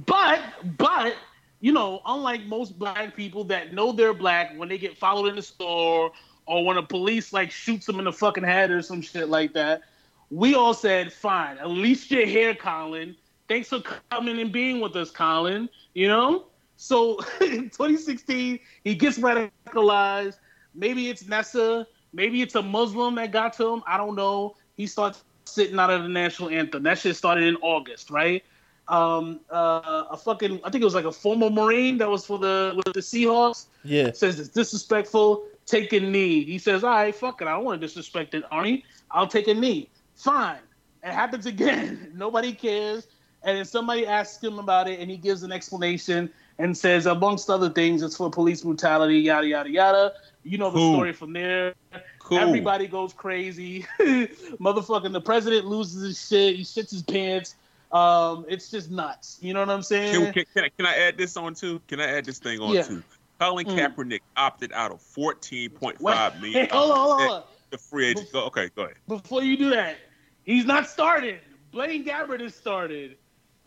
But 0.06 0.40
but 0.78 1.14
you 1.60 1.72
know, 1.72 2.00
unlike 2.06 2.44
most 2.46 2.78
black 2.78 3.14
people 3.14 3.44
that 3.44 3.74
know 3.74 3.92
they're 3.92 4.14
black, 4.14 4.56
when 4.56 4.68
they 4.68 4.78
get 4.78 4.96
followed 4.96 5.26
in 5.26 5.36
the 5.36 5.42
store 5.42 6.12
or 6.46 6.64
when 6.64 6.78
a 6.78 6.82
police 6.82 7.34
like 7.34 7.50
shoots 7.50 7.84
them 7.84 7.98
in 7.98 8.06
the 8.06 8.12
fucking 8.12 8.44
head 8.44 8.70
or 8.70 8.80
some 8.80 9.02
shit 9.02 9.28
like 9.28 9.52
that, 9.52 9.82
we 10.30 10.54
all 10.54 10.72
said, 10.72 11.12
"Fine, 11.12 11.58
at 11.58 11.68
least 11.68 12.10
you're 12.10 12.24
here, 12.26 12.54
Colin. 12.54 13.14
Thanks 13.48 13.68
for 13.68 13.80
coming 14.10 14.38
and 14.40 14.52
being 14.52 14.80
with 14.80 14.94
us, 14.96 15.10
Colin." 15.10 15.68
You 15.94 16.08
know. 16.08 16.46
So 16.76 17.18
in 17.40 17.70
2016, 17.70 18.58
he 18.84 18.94
gets 18.94 19.18
radicalized. 19.18 20.36
Maybe 20.74 21.08
it's 21.08 21.26
Nessa. 21.26 21.86
Maybe 22.12 22.40
it's 22.40 22.54
a 22.54 22.62
Muslim 22.62 23.16
that 23.16 23.32
got 23.32 23.52
to 23.54 23.68
him. 23.68 23.82
I 23.86 23.96
don't 23.96 24.14
know. 24.14 24.56
He 24.76 24.86
starts 24.86 25.24
sitting 25.44 25.78
out 25.78 25.90
of 25.90 26.02
the 26.02 26.08
national 26.08 26.50
anthem. 26.50 26.82
That 26.84 26.98
shit 26.98 27.16
started 27.16 27.44
in 27.44 27.56
August, 27.56 28.10
right? 28.10 28.44
Um, 28.86 29.40
uh, 29.50 30.04
a 30.10 30.16
fucking, 30.16 30.60
I 30.64 30.70
think 30.70 30.80
it 30.80 30.84
was 30.84 30.94
like 30.94 31.04
a 31.04 31.12
former 31.12 31.50
Marine 31.50 31.98
that 31.98 32.08
was 32.08 32.24
for 32.24 32.38
the 32.38 32.72
with 32.76 32.94
the 32.94 33.00
Seahawks 33.00 33.66
Yeah. 33.84 34.12
says 34.12 34.38
it's 34.40 34.48
disrespectful. 34.48 35.44
Take 35.66 35.92
a 35.92 36.00
knee. 36.00 36.44
He 36.44 36.58
says, 36.58 36.84
"All 36.84 36.90
right, 36.90 37.14
fuck 37.14 37.42
it. 37.42 37.48
I 37.48 37.52
don't 37.52 37.64
want 37.64 37.80
to 37.80 37.86
disrespect 37.86 38.32
it, 38.34 38.44
Arnie. 38.50 38.84
I'll 39.10 39.26
take 39.26 39.48
a 39.48 39.54
knee. 39.54 39.90
Fine." 40.16 40.60
It 41.02 41.12
happens 41.12 41.44
again. 41.44 42.12
Nobody 42.16 42.52
cares. 42.52 43.08
And 43.42 43.56
then 43.56 43.64
somebody 43.64 44.06
asks 44.06 44.42
him 44.42 44.58
about 44.58 44.88
it, 44.88 44.98
and 45.00 45.10
he 45.10 45.16
gives 45.16 45.42
an 45.42 45.52
explanation 45.52 46.30
and 46.58 46.76
says, 46.76 47.06
amongst 47.06 47.48
other 47.50 47.70
things, 47.70 48.02
it's 48.02 48.16
for 48.16 48.30
police 48.30 48.62
brutality, 48.62 49.20
yada 49.20 49.46
yada 49.46 49.70
yada. 49.70 50.12
You 50.42 50.58
know 50.58 50.70
the 50.70 50.78
Cool. 50.78 50.94
story 50.94 51.12
from 51.12 51.32
there. 51.32 51.74
cool. 52.18 52.38
Everybody 52.38 52.88
goes 52.88 53.12
crazy. 53.12 53.86
Motherfucking 54.00 55.12
the 55.12 55.20
president 55.20 55.66
loses 55.66 56.02
his 56.02 56.26
shit. 56.28 56.56
He 56.56 56.62
shits 56.62 56.90
his 56.90 57.02
pants. 57.02 57.54
Um, 57.92 58.44
it's 58.48 58.70
just 58.70 58.90
nuts. 58.90 59.38
You 59.40 59.54
know 59.54 59.60
what 59.60 59.70
I'm 59.70 59.82
saying? 59.82 60.14
Can, 60.14 60.32
can, 60.32 60.44
can, 60.54 60.64
I, 60.64 60.68
can 60.76 60.86
I 60.86 60.96
add 60.96 61.16
this 61.16 61.36
on 61.36 61.54
too? 61.54 61.80
Can 61.88 62.00
I 62.00 62.06
add 62.08 62.24
this 62.24 62.38
thing 62.38 62.60
on 62.60 62.74
Yeah. 62.74 62.82
too? 62.82 63.02
Colin 63.40 63.66
Mm. 63.66 63.94
Kaepernick 63.94 64.20
opted 64.36 64.72
out 64.72 64.90
of 64.90 65.00
fourteen 65.00 65.70
point 65.70 66.00
Wait, 66.00 66.16
hey, 66.16 66.68
hold 66.72 66.90
on, 66.90 66.96
hold 66.98 67.30
on. 67.30 67.42
The 67.70 67.78
free 67.78 68.06
agent. 68.08 68.32
Go, 68.32 68.44
okay, 68.46 68.68
go 68.74 68.82
ahead. 68.82 68.96
before 69.06 69.42
you 69.42 69.56
do 69.56 69.70
that, 69.70 69.96
he's 70.42 70.64
not 70.64 70.88
started. 70.88 71.40
Blaine 71.70 72.04
Gabbert 72.04 72.40
is 72.40 72.54
started, 72.54 73.16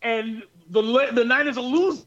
and 0.02 0.42
the 0.70 0.82
the 1.12 1.24
Niners 1.24 1.56
are 1.56 1.62
losing. 1.62 2.04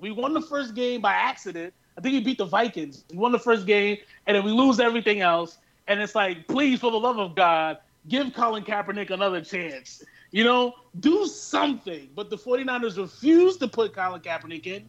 We 0.00 0.10
won 0.10 0.32
the 0.32 0.40
first 0.40 0.74
game 0.74 1.00
by 1.00 1.12
accident. 1.12 1.74
I 1.96 2.00
think 2.00 2.12
we 2.14 2.20
beat 2.20 2.38
the 2.38 2.44
Vikings. 2.44 3.04
We 3.10 3.16
won 3.18 3.32
the 3.32 3.38
first 3.38 3.66
game, 3.66 3.98
and 4.26 4.36
then 4.36 4.44
we 4.44 4.52
lose 4.52 4.78
everything 4.78 5.20
else. 5.20 5.58
And 5.88 6.00
it's 6.00 6.14
like, 6.14 6.46
please, 6.46 6.80
for 6.80 6.90
the 6.90 6.98
love 6.98 7.18
of 7.18 7.34
God, 7.34 7.78
give 8.08 8.32
Colin 8.34 8.62
Kaepernick 8.62 9.10
another 9.10 9.40
chance. 9.40 10.04
You 10.30 10.44
know, 10.44 10.74
do 11.00 11.26
something. 11.26 12.08
But 12.14 12.30
the 12.30 12.36
49ers 12.36 12.98
refuse 12.98 13.56
to 13.56 13.68
put 13.68 13.94
Colin 13.94 14.20
Kaepernick 14.20 14.66
in 14.66 14.88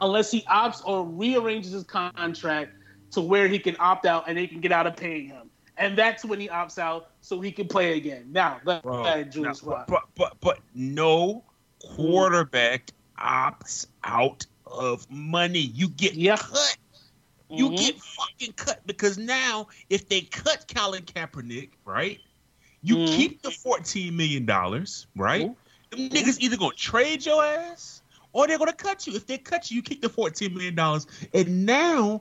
unless 0.00 0.30
he 0.30 0.42
opts 0.42 0.82
or 0.84 1.04
rearranges 1.04 1.72
his 1.72 1.84
contract 1.84 2.72
to 3.12 3.20
where 3.20 3.48
he 3.48 3.58
can 3.58 3.76
opt 3.78 4.06
out 4.06 4.24
and 4.28 4.36
they 4.36 4.46
can 4.46 4.60
get 4.60 4.72
out 4.72 4.86
of 4.86 4.96
paying 4.96 5.28
him. 5.28 5.50
And 5.76 5.96
that's 5.96 6.24
when 6.24 6.40
he 6.40 6.48
opts 6.48 6.78
out 6.78 7.10
so 7.20 7.40
he 7.40 7.52
can 7.52 7.66
play 7.66 7.96
again. 7.96 8.26
Now, 8.30 8.60
go 8.64 8.80
ahead, 8.84 9.32
Julius. 9.32 9.64
now, 9.64 9.84
but, 9.88 10.08
but 10.14 10.36
but 10.40 10.58
no 10.74 11.44
quarterback 11.82 12.90
opts 13.18 13.86
out 14.04 14.46
of 14.66 15.10
money. 15.10 15.58
You 15.58 15.88
get 15.88 16.14
Yeah. 16.14 16.36
cut. 16.36 16.76
You 17.50 17.70
Mhm. 17.70 17.78
get 17.78 18.00
fucking 18.00 18.52
cut 18.52 18.86
because 18.86 19.18
now 19.18 19.68
if 19.88 20.08
they 20.08 20.20
cut 20.20 20.72
Colin 20.72 21.02
Kaepernick, 21.04 21.70
right? 21.84 22.20
You 22.82 22.96
Mhm. 22.96 23.16
keep 23.16 23.42
the 23.42 23.50
fourteen 23.50 24.16
million 24.16 24.46
dollars, 24.46 25.06
right? 25.16 25.50
Mhm. 25.50 25.56
Them 25.90 26.08
niggas 26.10 26.38
either 26.38 26.56
gonna 26.56 26.74
trade 26.74 27.26
your 27.26 27.44
ass 27.44 28.02
or 28.32 28.46
they're 28.46 28.58
gonna 28.58 28.72
cut 28.72 29.06
you. 29.06 29.14
If 29.14 29.26
they 29.26 29.38
cut 29.38 29.70
you, 29.70 29.76
you 29.76 29.82
keep 29.82 30.00
the 30.00 30.08
fourteen 30.08 30.54
million 30.54 30.76
dollars. 30.76 31.06
And 31.34 31.66
now, 31.66 32.20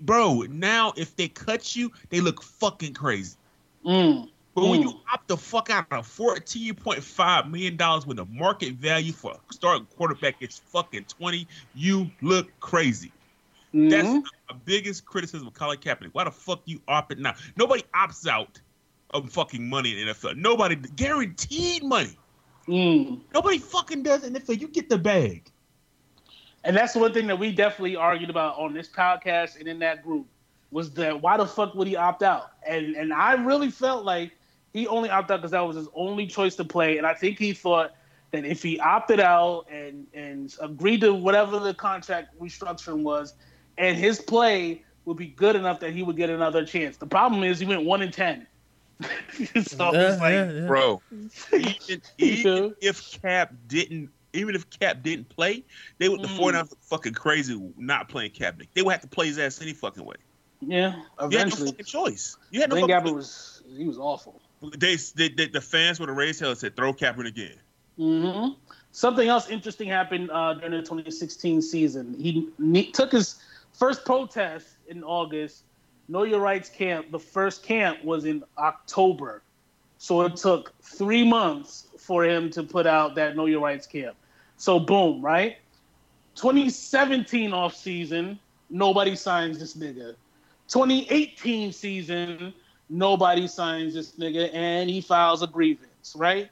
bro, 0.00 0.42
now 0.48 0.94
if 0.96 1.14
they 1.16 1.28
cut 1.28 1.76
you, 1.76 1.92
they 2.08 2.20
look 2.20 2.42
fucking 2.42 2.94
crazy. 2.94 3.36
Mm. 3.84 4.30
But 4.54 4.68
when 4.68 4.80
Mm. 4.80 4.84
you 4.84 5.00
opt 5.12 5.28
the 5.28 5.36
fuck 5.36 5.70
out 5.70 5.86
of 5.92 6.06
fourteen 6.06 6.74
point 6.74 7.02
five 7.02 7.48
million 7.50 7.76
dollars 7.76 8.04
when 8.06 8.16
the 8.16 8.24
market 8.26 8.74
value 8.74 9.12
for 9.12 9.32
a 9.32 9.52
starting 9.52 9.86
quarterback 9.96 10.36
is 10.40 10.58
fucking 10.58 11.04
twenty, 11.04 11.46
you 11.74 12.10
look 12.20 12.48
crazy. 12.60 13.12
That's 13.72 14.08
Mhm. 14.08 14.24
the 14.48 14.54
biggest 14.64 15.04
criticism 15.04 15.46
of 15.46 15.54
Colin 15.54 15.78
Kaepernick. 15.78 16.10
Why 16.12 16.24
the 16.24 16.32
fuck 16.32 16.62
you 16.64 16.80
opting 16.88 17.18
now? 17.18 17.34
Nobody 17.56 17.84
opts 17.94 18.26
out 18.26 18.60
of 19.10 19.30
fucking 19.32 19.68
money 19.68 19.92
in 19.92 19.96
the 19.98 20.12
NFL. 20.12 20.34
Nobody 20.34 20.74
guaranteed 20.74 21.84
money. 21.84 22.18
Mm. 22.66 23.20
Nobody 23.32 23.58
fucking 23.58 24.02
does 24.02 24.24
in 24.24 24.32
the 24.32 24.40
NFL. 24.40 24.54
You 24.60 24.66
get 24.68 24.88
the 24.88 24.98
bag. 24.98 25.50
And 26.64 26.76
that's 26.76 26.94
one 26.96 27.12
thing 27.14 27.26
that 27.28 27.38
we 27.38 27.52
definitely 27.52 27.96
argued 27.96 28.30
about 28.30 28.58
on 28.58 28.74
this 28.74 28.88
podcast 28.88 29.58
and 29.58 29.68
in 29.68 29.78
that 29.78 30.02
group 30.02 30.26
was 30.72 30.90
that 30.94 31.20
why 31.20 31.36
the 31.36 31.46
fuck 31.46 31.74
would 31.74 31.86
he 31.88 31.96
opt 31.96 32.22
out? 32.22 32.52
And 32.66 32.96
and 32.96 33.12
I 33.12 33.34
really 33.34 33.70
felt 33.70 34.04
like 34.04 34.32
he 34.72 34.86
only 34.86 35.10
opted 35.10 35.32
out 35.34 35.36
because 35.38 35.50
that 35.52 35.60
was 35.60 35.76
his 35.76 35.88
only 35.94 36.26
choice 36.26 36.56
to 36.56 36.64
play. 36.64 36.98
And 36.98 37.06
I 37.06 37.14
think 37.14 37.38
he 37.38 37.52
thought 37.52 37.92
that 38.32 38.44
if 38.44 38.62
he 38.62 38.78
opted 38.80 39.20
out 39.20 39.66
and 39.70 40.06
and 40.14 40.54
agreed 40.60 41.00
to 41.02 41.12
whatever 41.14 41.58
the 41.58 41.74
contract 41.74 42.38
restructuring 42.40 43.02
was, 43.02 43.34
and 43.78 43.96
his 43.96 44.20
play 44.20 44.84
would 45.04 45.16
be 45.16 45.26
good 45.28 45.56
enough 45.56 45.80
that 45.80 45.92
he 45.92 46.02
would 46.02 46.16
get 46.16 46.30
another 46.30 46.64
chance. 46.64 46.96
The 46.96 47.06
problem 47.06 47.42
is 47.42 47.58
he 47.58 47.66
went 47.66 47.84
one 47.84 48.02
in 48.02 48.10
ten. 48.12 48.46
so 49.00 49.08
it's 49.48 49.76
Yeah, 49.76 50.16
like, 50.20 50.32
yeah, 50.34 50.50
yeah. 50.50 50.66
Bro, 50.66 51.02
even, 51.52 52.02
even 52.18 52.74
if 52.80 53.10
Cap 53.22 53.54
didn't 53.66 54.10
even 54.32 54.54
if 54.54 54.68
Cap 54.70 55.02
didn't 55.02 55.28
play, 55.28 55.64
they 55.98 56.08
would 56.08 56.22
the 56.22 56.28
Mm. 56.28 56.36
49ers 56.38 56.70
were 56.70 56.76
fucking 56.82 57.14
crazy 57.14 57.58
not 57.76 58.08
playing 58.08 58.30
Kaepernick. 58.30 58.68
They 58.74 58.82
would 58.82 58.92
have 58.92 59.00
to 59.00 59.08
play 59.08 59.26
his 59.26 59.38
ass 59.38 59.60
any 59.60 59.72
fucking 59.72 60.04
way. 60.04 60.16
yeah, 60.60 61.02
eventually. 61.20 61.32
You 61.32 61.38
had 61.38 61.58
no 61.58 61.66
fucking 61.66 61.84
choice. 61.86 62.36
You 62.50 62.60
had 62.60 62.70
no 62.70 62.76
Blaine 62.76 62.88
fucking 62.88 63.12
Gabbert 63.12 63.14
was 63.14 63.62
he 63.76 63.84
was 63.86 63.98
awful. 63.98 64.40
They, 64.76 64.96
they, 64.96 65.28
they 65.28 65.46
the 65.46 65.60
fans 65.60 65.98
would 66.00 66.08
have 66.08 66.18
raised 66.18 66.40
hell 66.40 66.54
said 66.54 66.76
throw 66.76 66.92
Kaepernick 66.92 67.38
in. 67.38 67.58
hmm 67.96 68.52
Something 68.92 69.28
else 69.28 69.48
interesting 69.48 69.88
happened 69.88 70.30
uh, 70.32 70.54
during 70.54 70.72
the 70.72 70.78
2016 70.78 71.62
season. 71.62 72.14
He 72.18 72.48
ne- 72.58 72.90
took 72.90 73.12
his 73.12 73.40
first 73.72 74.04
protest 74.04 74.66
in 74.88 75.04
August. 75.04 75.62
Know 76.08 76.24
Your 76.24 76.40
Rights 76.40 76.68
camp. 76.68 77.12
The 77.12 77.18
first 77.20 77.62
camp 77.62 78.02
was 78.04 78.24
in 78.24 78.42
October, 78.58 79.42
so 79.98 80.22
it 80.22 80.34
took 80.34 80.72
three 80.82 81.24
months 81.24 81.86
for 81.98 82.24
him 82.24 82.50
to 82.50 82.64
put 82.64 82.86
out 82.86 83.14
that 83.14 83.36
Know 83.36 83.46
Your 83.46 83.60
Rights 83.60 83.86
camp. 83.86 84.16
So 84.56 84.80
boom, 84.80 85.22
right? 85.22 85.58
2017 86.34 87.52
off 87.52 87.74
season, 87.76 88.38
nobody 88.70 89.14
signs 89.14 89.58
this 89.58 89.76
nigga. 89.76 90.16
2018 90.68 91.72
season, 91.72 92.52
Nobody 92.90 93.46
signs 93.46 93.94
this 93.94 94.12
nigga, 94.18 94.52
and 94.52 94.90
he 94.90 95.00
files 95.00 95.42
a 95.42 95.46
grievance. 95.46 96.14
Right? 96.16 96.50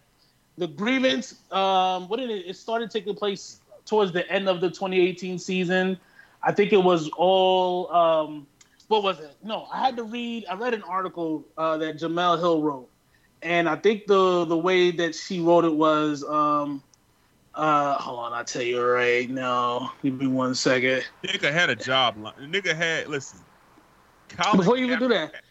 The 0.56 0.68
grievance, 0.68 1.34
um, 1.52 2.08
what 2.08 2.18
did 2.18 2.30
it? 2.30 2.46
It 2.46 2.56
started 2.56 2.90
taking 2.90 3.14
place 3.14 3.60
towards 3.84 4.12
the 4.12 4.28
end 4.30 4.48
of 4.48 4.60
the 4.60 4.68
2018 4.68 5.38
season. 5.38 5.98
I 6.42 6.52
think 6.52 6.72
it 6.72 6.82
was 6.82 7.08
all. 7.16 7.92
Um, 7.92 8.46
what 8.86 9.02
was 9.02 9.20
it? 9.20 9.36
No, 9.42 9.66
I 9.72 9.84
had 9.84 9.96
to 9.96 10.04
read. 10.04 10.46
I 10.48 10.54
read 10.54 10.74
an 10.74 10.82
article 10.82 11.44
uh, 11.58 11.76
that 11.78 11.98
Jemele 11.98 12.38
Hill 12.38 12.62
wrote, 12.62 12.88
and 13.42 13.68
I 13.68 13.76
think 13.76 14.06
the 14.06 14.44
the 14.44 14.56
way 14.56 14.90
that 14.92 15.14
she 15.14 15.40
wrote 15.40 15.64
it 15.64 15.74
was. 15.74 16.24
Um, 16.24 16.82
uh, 17.54 17.94
hold 17.94 18.20
on, 18.20 18.32
I'll 18.32 18.44
tell 18.44 18.62
you 18.62 18.80
right 18.80 19.28
now. 19.28 19.92
Give 20.02 20.14
me 20.14 20.28
one 20.28 20.54
second. 20.54 21.04
Nigga 21.24 21.52
had 21.52 21.70
a 21.70 21.76
job. 21.76 22.16
Nigga 22.40 22.74
had 22.74 23.08
listen. 23.08 23.40
Colin 24.28 24.58
Before 24.58 24.76
you 24.76 24.86
even 24.86 24.98
do 25.00 25.08
that, 25.08 25.32
Kaepernick- 25.32 25.32
Go 25.32 25.34
ahead. 25.34 25.42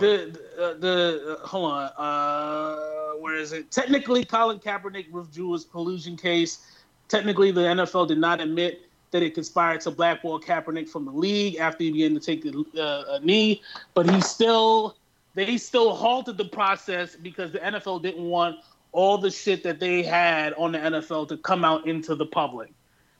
The 0.00 0.38
the, 0.56 0.64
uh, 0.64 0.74
the 0.78 1.38
uh, 1.42 1.46
hold 1.46 1.72
on. 1.72 1.90
Uh, 1.96 3.18
where 3.20 3.36
is 3.36 3.52
it? 3.52 3.70
Technically, 3.70 4.24
Colin 4.24 4.58
Kaepernick 4.58 5.10
withdrew 5.10 5.52
his 5.52 5.64
collusion 5.64 6.16
case. 6.16 6.66
Technically, 7.08 7.50
the 7.50 7.60
NFL 7.60 8.08
did 8.08 8.18
not 8.18 8.40
admit 8.40 8.88
that 9.10 9.22
it 9.22 9.34
conspired 9.34 9.80
to 9.82 9.90
blackball 9.90 10.40
Kaepernick 10.40 10.88
from 10.88 11.04
the 11.04 11.12
league 11.12 11.56
after 11.56 11.84
he 11.84 11.92
began 11.92 12.14
to 12.14 12.20
take 12.20 12.42
the, 12.42 12.64
uh, 12.80 13.16
a 13.16 13.20
knee, 13.20 13.62
but 13.94 14.08
he 14.08 14.20
still 14.20 14.96
they 15.34 15.56
still 15.58 15.94
halted 15.94 16.38
the 16.38 16.46
process 16.46 17.14
because 17.14 17.52
the 17.52 17.58
NFL 17.58 18.02
didn't 18.02 18.24
want 18.24 18.56
all 18.92 19.18
the 19.18 19.30
shit 19.30 19.62
that 19.62 19.78
they 19.78 20.02
had 20.02 20.54
on 20.54 20.72
the 20.72 20.78
NFL 20.78 21.28
to 21.28 21.36
come 21.36 21.64
out 21.64 21.86
into 21.86 22.14
the 22.14 22.24
public, 22.24 22.72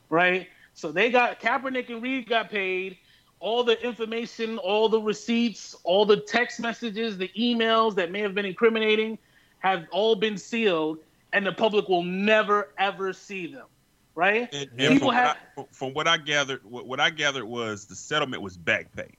right? 0.09 0.49
So 0.73 0.91
they 0.91 1.11
got 1.11 1.41
Kaepernick 1.41 1.91
and 1.91 2.03
Reid 2.03 2.29
got 2.29 2.51
paid. 2.51 2.97
All 3.39 3.63
the 3.63 3.81
information, 3.85 4.59
all 4.59 4.89
the 4.89 5.01
receipts, 5.01 5.75
all 5.85 6.07
the 6.07 6.17
text 6.17 6.59
messages, 6.59 7.19
the 7.19 7.31
emails 7.39 7.95
that 7.97 8.11
may 8.11 8.21
have 8.21 8.35
been 8.35 8.47
incriminating 8.47 9.19
have 9.59 9.87
all 9.93 10.15
been 10.15 10.39
sealed, 10.39 10.99
and 11.33 11.45
the 11.47 11.53
public 11.53 11.89
will 11.89 12.03
never 12.03 12.69
ever 12.79 13.13
see 13.13 13.47
them, 13.47 13.67
right? 14.15 14.49
And, 14.55 14.71
and 14.79 14.93
People 14.93 15.09
from, 15.09 15.17
have- 15.17 15.37
what 15.55 15.67
I, 15.69 15.75
from 15.75 15.93
what 15.95 16.09
I 16.09 16.17
gathered, 16.17 16.65
what, 16.65 16.87
what 16.87 16.99
I 17.01 17.11
gathered 17.11 17.45
was 17.45 17.85
the 17.85 17.95
settlement 17.95 18.43
was 18.43 18.57
back 18.57 18.91
pay. 18.97 19.11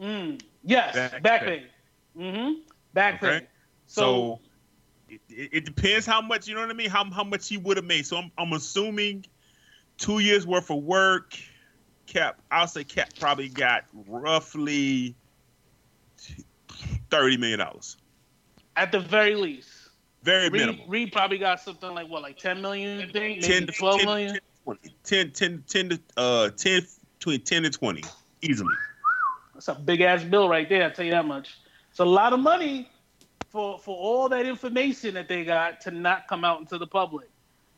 Mm, 0.00 0.40
yes, 0.62 0.94
Back 0.94 1.22
back, 1.22 1.40
pay. 1.40 1.46
pay. 2.16 2.22
Mm-hmm. 2.22 2.52
Back 2.92 3.22
Okay. 3.22 3.40
pay. 3.40 3.46
So, 3.86 4.02
So, 4.02 4.40
it, 5.08 5.20
it, 5.28 5.50
it 5.52 5.64
depends 5.64 6.06
how 6.06 6.20
much 6.20 6.46
you 6.46 6.54
know 6.54 6.60
what 6.60 6.70
I 6.70 6.74
mean. 6.74 6.90
How 6.90 7.04
how 7.10 7.24
much 7.24 7.48
he 7.48 7.56
would 7.56 7.76
have 7.76 7.86
made. 7.86 8.06
So 8.06 8.16
I'm 8.18 8.30
I'm 8.38 8.52
assuming 8.52 9.24
two 9.98 10.18
years 10.20 10.46
worth 10.46 10.70
of 10.70 10.82
work. 10.82 11.36
Cap, 12.06 12.40
I'll 12.50 12.66
say 12.66 12.84
Cap 12.84 13.10
probably 13.18 13.48
got 13.48 13.84
roughly 14.06 15.14
thirty 17.10 17.36
million 17.36 17.58
dollars. 17.58 17.96
at 18.76 18.92
the 18.92 19.00
very 19.00 19.34
least, 19.34 19.70
Very 20.22 20.48
Reid, 20.48 20.66
minimal. 20.66 20.86
Reid 20.86 21.12
probably 21.12 21.38
got 21.38 21.60
something 21.60 21.92
like 21.94 22.08
what, 22.08 22.22
like 22.22 22.38
ten 22.38 22.60
million? 22.60 23.00
You 23.00 23.08
think? 23.08 23.42
10 23.42 23.66
to 23.66 23.72
twelve 23.72 23.98
10, 23.98 24.06
million? 24.06 24.38
10, 25.04 25.30
10, 25.32 25.62
10, 25.68 25.88
10 25.88 25.88
to 25.90 26.00
uh 26.16 26.48
10 26.50 26.82
between 27.18 27.40
10 27.40 27.64
and 27.64 27.74
20 27.74 28.02
easily. 28.42 28.74
That's 29.54 29.68
a 29.68 29.74
big 29.74 30.00
ass 30.00 30.22
bill 30.24 30.48
right 30.48 30.68
there. 30.68 30.84
I 30.86 30.90
tell 30.90 31.04
you 31.04 31.12
that 31.12 31.24
much. 31.24 31.58
It's 31.90 32.00
a 32.00 32.04
lot 32.04 32.32
of 32.32 32.40
money 32.40 32.90
for 33.48 33.78
for 33.78 33.96
all 33.96 34.28
that 34.28 34.44
information 34.46 35.14
that 35.14 35.28
they 35.28 35.44
got 35.44 35.80
to 35.82 35.90
not 35.90 36.28
come 36.28 36.44
out 36.44 36.60
into 36.60 36.78
the 36.78 36.86
public. 36.86 37.28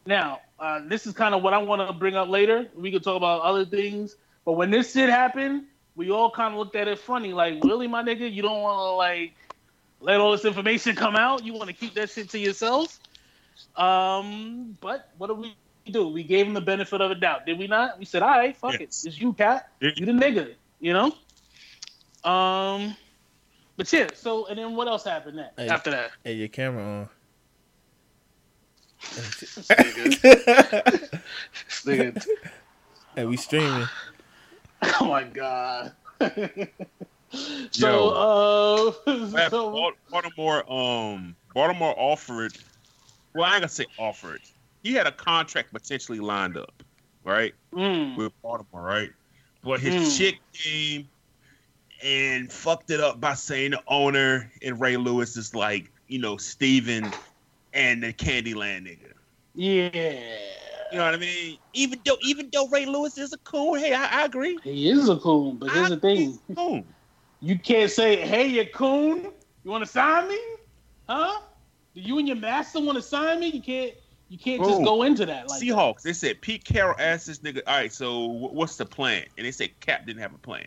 Now, 0.09 0.41
uh, 0.59 0.81
this 0.87 1.07
is 1.07 1.13
kind 1.13 1.35
of 1.35 1.43
what 1.43 1.53
I 1.53 1.59
want 1.59 1.87
to 1.87 1.93
bring 1.93 2.17
up 2.17 2.31
later. 2.31 2.67
We 2.75 2.91
could 2.91 3.05
talk 3.05 3.19
about 3.19 3.43
other 3.43 3.67
things, 3.67 4.17
but 4.47 4.53
when 4.53 4.71
this 4.71 4.95
shit 4.95 5.11
happened, 5.11 5.65
we 5.97 6.11
all 6.11 6.31
kind 6.31 6.55
of 6.55 6.59
looked 6.59 6.77
at 6.77 6.89
it 6.89 6.99
funny, 6.99 7.35
like, 7.35 7.63
really, 7.63 7.87
my 7.89 8.03
nigga, 8.03 8.33
you 8.33 8.41
don't 8.41 8.63
want 8.63 8.79
to 8.79 8.93
like 8.93 9.35
let 10.01 10.19
all 10.19 10.33
this 10.33 10.47
information 10.47 10.97
come 10.97 11.15
out. 11.15 11.45
You 11.45 11.53
want 11.53 11.69
to 11.69 11.75
keep 11.75 11.93
that 11.97 12.09
shit 12.09 12.31
to 12.31 12.39
yourself. 12.39 12.99
Um, 13.77 14.79
but 14.81 15.11
what 15.19 15.27
do 15.27 15.35
we 15.35 15.55
do? 15.93 16.09
We 16.09 16.23
gave 16.23 16.47
him 16.47 16.55
the 16.55 16.63
benefit 16.63 17.03
of 17.03 17.11
a 17.11 17.15
doubt, 17.15 17.45
did 17.45 17.59
we 17.59 17.67
not? 17.67 17.99
We 17.99 18.07
said, 18.07 18.23
all 18.23 18.31
right, 18.31 18.57
fuck 18.57 18.81
Yes. 18.81 19.05
it, 19.05 19.09
it's 19.09 19.21
you, 19.21 19.35
cat. 19.35 19.69
Yeah. 19.83 19.91
You 19.95 20.07
the 20.07 20.13
nigga, 20.13 20.55
you 20.81 20.95
know. 20.95 21.13
Um, 22.25 22.97
but 23.77 23.93
yeah. 23.93 24.09
So 24.15 24.47
and 24.47 24.59
then 24.59 24.75
what 24.75 24.89
else 24.89 25.05
happened 25.05 25.37
next 25.37 25.59
Hey. 25.59 25.69
after 25.69 25.91
that? 25.91 26.13
Hey, 26.25 26.33
your 26.33 26.49
camera 26.49 26.83
on. 26.83 27.09
nigga- 31.85 32.27
hey, 33.17 33.25
we 33.27 33.37
streaming. 33.37 33.87
oh 35.01 35.07
my 35.09 35.25
god. 35.25 35.93
so 37.71 38.11
uh, 39.07 39.11
Last- 39.13 39.51
so, 39.51 39.93
Baltimore, 40.11 40.73
um, 40.73 41.37
Baltimore 41.55 41.95
offered. 41.99 42.57
Well, 43.35 43.45
I 43.45 43.55
ain't 43.55 43.61
gonna 43.63 43.69
say 43.69 43.87
offered. 43.99 44.41
He 44.83 44.93
had 44.95 45.07
a 45.07 45.13
contract 45.13 45.73
potentially 45.73 46.21
lined 46.21 46.57
up, 46.57 46.83
right, 47.25 47.55
mm, 47.73 48.17
with 48.17 48.33
Baltimore, 48.43 48.83
right? 48.83 49.11
But 49.63 49.81
his 49.81 49.95
Mm. 49.95 50.17
chick 50.19 50.41
came 50.53 51.09
and 52.03 52.51
fucked 52.51 52.91
it 52.91 53.01
up 53.01 53.21
by 53.21 53.35
saying 53.35 53.73
the 53.73 53.83
owner 53.89 54.51
and 54.63 54.81
Ray 54.81 54.97
Lewis 54.97 55.37
is 55.37 55.53
like, 55.55 55.91
you 56.07 56.21
know, 56.21 56.37
Steven 56.37 57.13
and 57.79 58.03
the 58.03 58.13
Candyland 58.13 58.87
nigga. 58.87 59.13
yeah. 59.55 60.21
You 60.91 60.99
know 60.99 61.05
what 61.05 61.15
I 61.15 61.19
mean? 61.19 61.59
Even 61.75 62.01
though, 62.05 62.17
even 62.23 62.49
though 62.51 62.67
Ray 62.69 62.87
Lewis 62.87 63.19
is 63.19 63.35
a 63.35 63.39
coon, 63.39 63.79
hey, 63.79 63.93
I, 63.93 64.23
I 64.23 64.25
agree. 64.25 64.59
He 64.65 64.91
is 64.91 65.09
a 65.09 65.17
coon, 65.17 65.57
but 65.59 65.71
here's 65.71 65.91
the 65.91 65.99
thing: 65.99 66.39
Coon. 66.57 66.87
you 67.41 67.59
can't 67.59 67.91
say, 67.91 68.17
"Hey, 68.17 68.47
you 68.47 68.65
coon, 68.65 69.31
you 69.65 69.71
want 69.71 69.85
to 69.85 69.91
sign 69.91 70.29
me? 70.29 70.41
Huh? 71.07 71.41
Do 71.95 72.01
you 72.01 72.19
and 72.19 72.27
your 72.27 72.39
master 72.39 72.81
want 72.81 72.97
to 72.97 73.03
sign 73.03 73.41
me? 73.41 73.49
You 73.49 73.61
can't. 73.61 73.93
You 74.31 74.39
can't 74.39 74.63
just 74.63 74.83
go 74.83 75.03
into 75.03 75.27
that 75.27 75.49
like 75.49 75.61
that. 75.61 75.67
Seahawks. 75.67 76.03
They 76.03 76.13
said 76.13 76.41
Pete 76.41 76.65
Carroll 76.65 76.95
asked 76.99 77.27
this 77.27 77.39
nigga, 77.39 77.61
all 77.67 77.77
right, 77.77 77.93
so 77.93 78.27
what's 78.27 78.77
the 78.77 78.85
plan? 78.85 79.25
And 79.39 79.47
they 79.47 79.51
said 79.51 79.79
Cap 79.81 80.07
didn't 80.07 80.21
have 80.21 80.35
a 80.35 80.39
plan. 80.39 80.67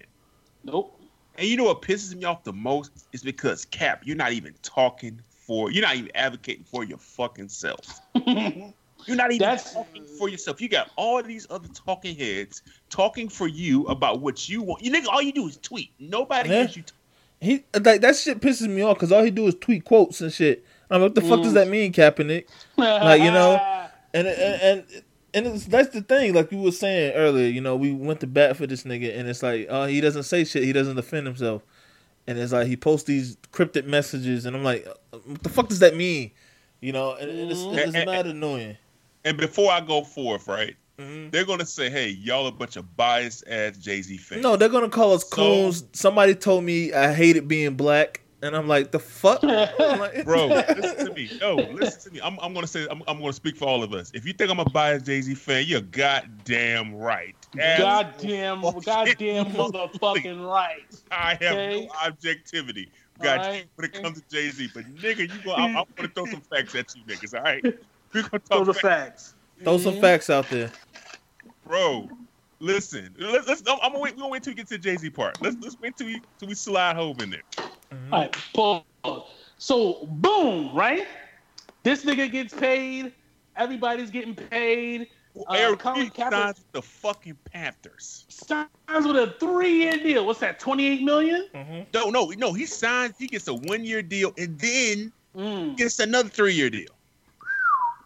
Nope. 0.64 1.00
And 1.36 1.48
you 1.48 1.58
know 1.58 1.66
what 1.66 1.84
pisses 1.84 2.16
me 2.16 2.26
off 2.26 2.44
the 2.44 2.54
most 2.54 3.08
is 3.14 3.22
because 3.22 3.66
Cap, 3.66 4.02
you're 4.04 4.16
not 4.16 4.32
even 4.32 4.56
talking 4.64 5.22
for, 5.52 5.70
you're 5.70 5.82
not 5.82 5.98
even 5.98 6.10
advocating 6.16 6.64
for 6.64 6.86
your 6.86 6.98
fucking 6.98 7.50
self. 7.50 8.00
You're 8.16 9.18
not 9.18 9.32
even 9.32 9.40
That's- 9.40 9.74
talking 9.74 10.06
for 10.06 10.30
yourself. 10.30 10.62
You 10.62 10.70
got 10.70 10.92
all 10.96 11.22
these 11.24 11.46
other 11.50 11.68
talking 11.70 12.16
heads 12.16 12.62
talking 12.90 13.28
for 13.30 13.48
you 13.48 13.86
about 13.88 14.22
what 14.22 14.48
you 14.48 14.62
want. 14.62 14.84
You 14.84 14.92
nigga, 14.92 15.08
all 15.08 15.22
you 15.24 15.34
do 15.34 15.48
is 15.48 15.58
tweet. 15.58 15.90
Nobody 16.00 16.50
Yeah. 16.50 16.56
hears 16.60 16.78
you. 16.78 16.84
T- 16.84 16.94
He 17.42 17.64
like 17.84 18.00
that 18.02 18.16
shit 18.16 18.40
pisses 18.40 18.70
me 18.70 18.84
off 18.84 18.96
because 18.98 19.12
all 19.12 19.24
he 19.24 19.32
do 19.32 19.48
is 19.48 19.56
tweet 19.56 19.84
quotes 19.86 20.22
and 20.22 20.32
shit. 20.32 20.64
I'm 20.92 21.02
like, 21.02 21.08
what 21.10 21.16
the 21.16 21.22
fuck 21.28 21.42
does 21.42 21.52
Mm. 21.54 21.56
that 21.56 21.68
mean, 21.68 21.92
Kaepernick? 21.92 22.46
Like, 22.78 23.22
you 23.24 23.32
know, 23.32 23.60
And 24.14 24.28
and 24.28 24.62
and, 24.62 24.84
and 25.34 25.48
it's, 25.48 25.66
that's 25.66 25.90
the 25.90 26.02
thing. 26.02 26.36
Like 26.36 26.52
you 26.52 26.60
were 26.60 26.72
saying 26.72 27.14
earlier, 27.16 27.48
you 27.48 27.62
know, 27.62 27.76
we 27.76 27.94
went 27.94 28.20
to 28.20 28.28
bat 28.28 28.56
for 28.56 28.68
this 28.68 28.84
nigga, 28.84 29.18
and 29.18 29.28
it's 29.28 29.42
like, 29.42 29.66
oh, 29.70 29.86
he 29.86 30.00
doesn't 30.00 30.24
say 30.24 30.44
shit. 30.44 30.64
He 30.64 30.74
doesn't 30.74 30.96
defend 30.96 31.26
himself, 31.26 31.64
and 32.32 32.40
it's 32.40 32.52
like 32.54 32.68
he 32.68 32.76
posts 32.78 33.06
these 33.08 33.38
cryptic 33.52 33.86
messages, 33.86 34.46
and 34.46 34.56
I'm 34.56 34.64
like, 34.64 34.88
what 35.12 35.44
the 35.44 35.50
fuck 35.50 35.68
does 35.70 35.80
that 35.80 35.96
mean? 35.96 36.32
You 36.82 36.92
know, 36.94 37.14
and, 37.14 37.30
and 37.30 37.52
it's, 37.52 37.60
it's 37.62 37.96
Mhm. 37.96 38.06
mad 38.06 38.26
annoying. 38.28 38.78
and 39.24 39.38
before 39.38 39.72
I 39.72 39.82
go 39.82 40.04
forth, 40.04 40.48
right, 40.48 40.76
Mhm. 41.00 41.32
they're 41.32 41.46
going 41.46 41.60
to 41.60 41.66
say, 41.66 41.90
hey, 41.90 42.10
y'all 42.10 42.48
a 42.48 42.52
bunch 42.52 42.76
of 42.76 42.98
biased 42.98 43.44
ass 43.48 43.78
Jay 43.78 44.02
Z 44.02 44.18
fans. 44.18 44.42
No, 44.42 44.56
they're 44.56 44.68
gonna 44.70 44.90
call 44.90 45.14
us 45.14 45.22
So- 45.30 45.36
coons. 45.36 45.84
Somebody 45.94 46.34
told 46.36 46.64
me 46.64 46.92
I 46.94 47.14
hated 47.14 47.48
being 47.48 47.76
black, 47.76 48.22
and 48.42 48.56
I'm 48.56 48.68
like, 48.68 48.92
the 48.92 48.98
fuck, 49.00 49.44
like, 49.44 50.26
Bro, 50.26 50.48
listen 50.76 51.06
to 51.08 51.14
me. 51.14 51.30
Yo, 51.40 51.56
listen 51.56 52.02
to 52.02 52.12
me. 52.12 52.22
I'm, 52.24 52.38
I'm 52.42 52.54
gonna 52.56 52.66
say 52.68 52.88
I'm, 52.90 53.04
I'm 53.08 53.20
gonna 53.20 53.32
speak 53.34 53.58
for 53.58 53.66
all 53.66 53.84
of 53.84 53.94
us. 53.94 54.12
If 54.16 54.26
you 54.26 54.34
think 54.34 54.50
I'm 54.50 54.60
a 54.60 54.66
biased 54.70 55.06
Jay 55.06 55.22
Z 55.22 55.36
fan, 55.36 55.66
you're 55.68 55.82
goddamn 55.82 56.96
right. 56.96 57.36
Goddamn, 57.56 58.64
Absolutely. 58.66 58.82
goddamn 58.82 59.46
motherfucking 59.54 60.48
right. 60.48 60.96
I 61.12 61.32
have 61.42 61.54
Okay. 61.58 61.86
no 61.86 61.92
objectivity. 62.06 62.92
God, 63.22 63.40
Alright. 63.42 63.68
when 63.76 63.86
it 63.86 63.94
comes 64.02 64.22
to 64.22 64.28
Jay 64.30 64.50
Z, 64.50 64.70
but 64.74 64.86
nigga, 65.02 65.32
you 65.32 65.40
go. 65.44 65.54
I'm, 65.54 65.76
I'm 65.78 65.86
gonna 65.96 66.10
throw 66.16 66.26
some 66.26 66.42
facts 66.42 66.74
at 66.76 66.88
you, 66.96 67.04
niggas. 67.06 67.36
All 67.36 67.44
right, 67.44 67.64
we're 68.14 68.24
gonna 68.24 68.42
Throw 68.50 68.64
the 68.66 68.74
facts. 68.74 68.82
facts. 68.82 69.36
throw 69.64 69.78
some 69.78 69.96
Mhm. 69.96 70.02
facts 70.02 70.30
out 70.30 70.50
there. 70.50 70.72
bro. 71.66 72.10
Listen, 72.60 73.16
let's. 73.18 73.48
let's 73.48 73.62
I'm 73.68 73.78
gonna 73.80 74.00
wait. 74.00 74.14
We're 74.16 74.20
gonna 74.22 74.30
wait 74.30 74.44
till 74.44 74.52
we 74.52 74.56
get 74.56 74.68
to 74.68 74.76
the 74.76 74.84
Jay 74.84 74.96
Z 74.96 75.10
part. 75.12 75.42
Let's 75.42 75.58
let's 75.62 75.76
wait 75.82 75.98
till 75.98 76.08
we 76.08 76.22
till 76.40 76.48
we 76.48 76.54
slide 76.54 76.96
home 76.96 77.20
in 77.22 77.32
there. 77.32 77.42
Mhm. 77.92 78.14
All 78.14 78.20
right, 78.20 78.36
pause. 78.54 78.84
So, 79.58 80.06
boom, 80.06 80.74
right? 80.76 81.08
This 81.84 82.06
nigga 82.06 82.32
gets 82.32 82.54
paid. 82.54 83.14
Everybody's 83.56 84.12
getting 84.12 84.36
paid. 84.36 85.08
Uh, 85.36 85.54
Eric 85.54 85.80
Colin 85.80 86.10
Kaepernick- 86.10 86.30
signs 86.32 86.66
the 86.74 86.82
fucking 86.82 87.38
Panthers. 87.46 88.26
Signs 88.30 88.68
with 89.06 89.16
a 89.16 89.34
three-year 89.40 89.98
deal. 89.98 90.26
What's 90.26 90.40
that? 90.42 90.60
Twenty-eight 90.60 91.04
million? 91.04 91.48
Mhm. 91.56 91.86
No, 91.94 92.10
no, 92.10 92.26
no. 92.38 92.52
He 92.54 92.66
signs. 92.66 93.18
He 93.18 93.28
gets 93.28 93.48
a 93.48 93.54
one 93.54 93.86
year 93.86 94.02
deal 94.02 94.34
and 94.38 94.60
then 94.60 95.12
Mm, 95.36 95.78
gets 95.78 96.00
another 96.00 96.28
three 96.28 96.54
year 96.54 96.70
deal. 96.70 96.90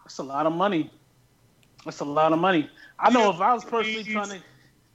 that's 0.04 0.18
a 0.18 0.22
lot 0.22 0.46
of 0.46 0.52
money. 0.52 0.88
That's 1.84 1.98
a 2.00 2.04
lot 2.04 2.32
of 2.32 2.38
money. 2.38 2.70
I 2.98 3.10
know 3.10 3.24
Yeah, 3.24 3.34
if 3.34 3.40
I 3.40 3.54
was 3.54 3.64
personally 3.64 4.04
trying 4.04 4.28
to. 4.30 4.40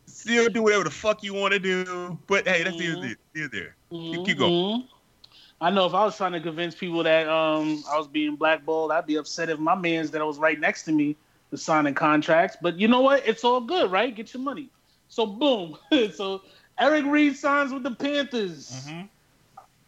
Still 0.08 0.50
do 0.50 0.64
whatever 0.64 0.84
the 0.86 0.90
fuck 0.90 1.24
you 1.24 1.34
want 1.34 1.54
to 1.54 1.60
do, 1.60 2.18
but 2.28 2.46
hey, 2.48 2.64
that's 2.64 2.76
Mhm. 2.76 2.80
neither 2.80 3.02
there. 3.02 3.16
Neither 3.36 3.48
there. 3.50 3.76
Mhm, 3.92 4.26
keep 4.26 4.38
going. 4.38 4.52
mhm. 4.82 4.88
I 5.62 5.70
know 5.70 5.86
if 5.86 5.94
I 5.94 6.04
was 6.06 6.18
trying 6.18 6.32
to 6.34 6.40
convince 6.42 6.74
people 6.76 7.04
that 7.04 7.28
um, 7.30 7.84
I 7.90 7.98
was 7.98 8.08
being 8.08 8.36
blackballed, 8.36 8.92
I'd 8.92 9.06
be 9.06 9.16
upset 9.18 9.50
if 9.50 9.60
my 9.60 9.76
man's 9.76 10.10
that 10.12 10.22
I 10.22 10.26
was 10.26 10.38
right 10.40 10.60
next 10.60 10.84
to 10.86 10.92
me 10.92 11.16
was 11.52 11.62
signing 11.62 11.94
contracts. 11.94 12.58
But 12.62 12.80
you 12.80 12.88
know 12.88 13.02
what? 13.02 13.28
It's 13.28 13.44
all 13.44 13.62
good, 13.62 13.92
right? 13.92 14.16
Get 14.16 14.34
your 14.34 14.42
money. 14.44 14.70
So 15.10 15.26
boom. 15.26 15.78
so 16.14 16.42
Eric 16.80 17.06
Reid 17.06 17.36
signs 17.36 17.74
with 17.74 17.84
the 17.84 17.92
Panthers. 17.92 18.72
Mm-hmm. 18.88 19.02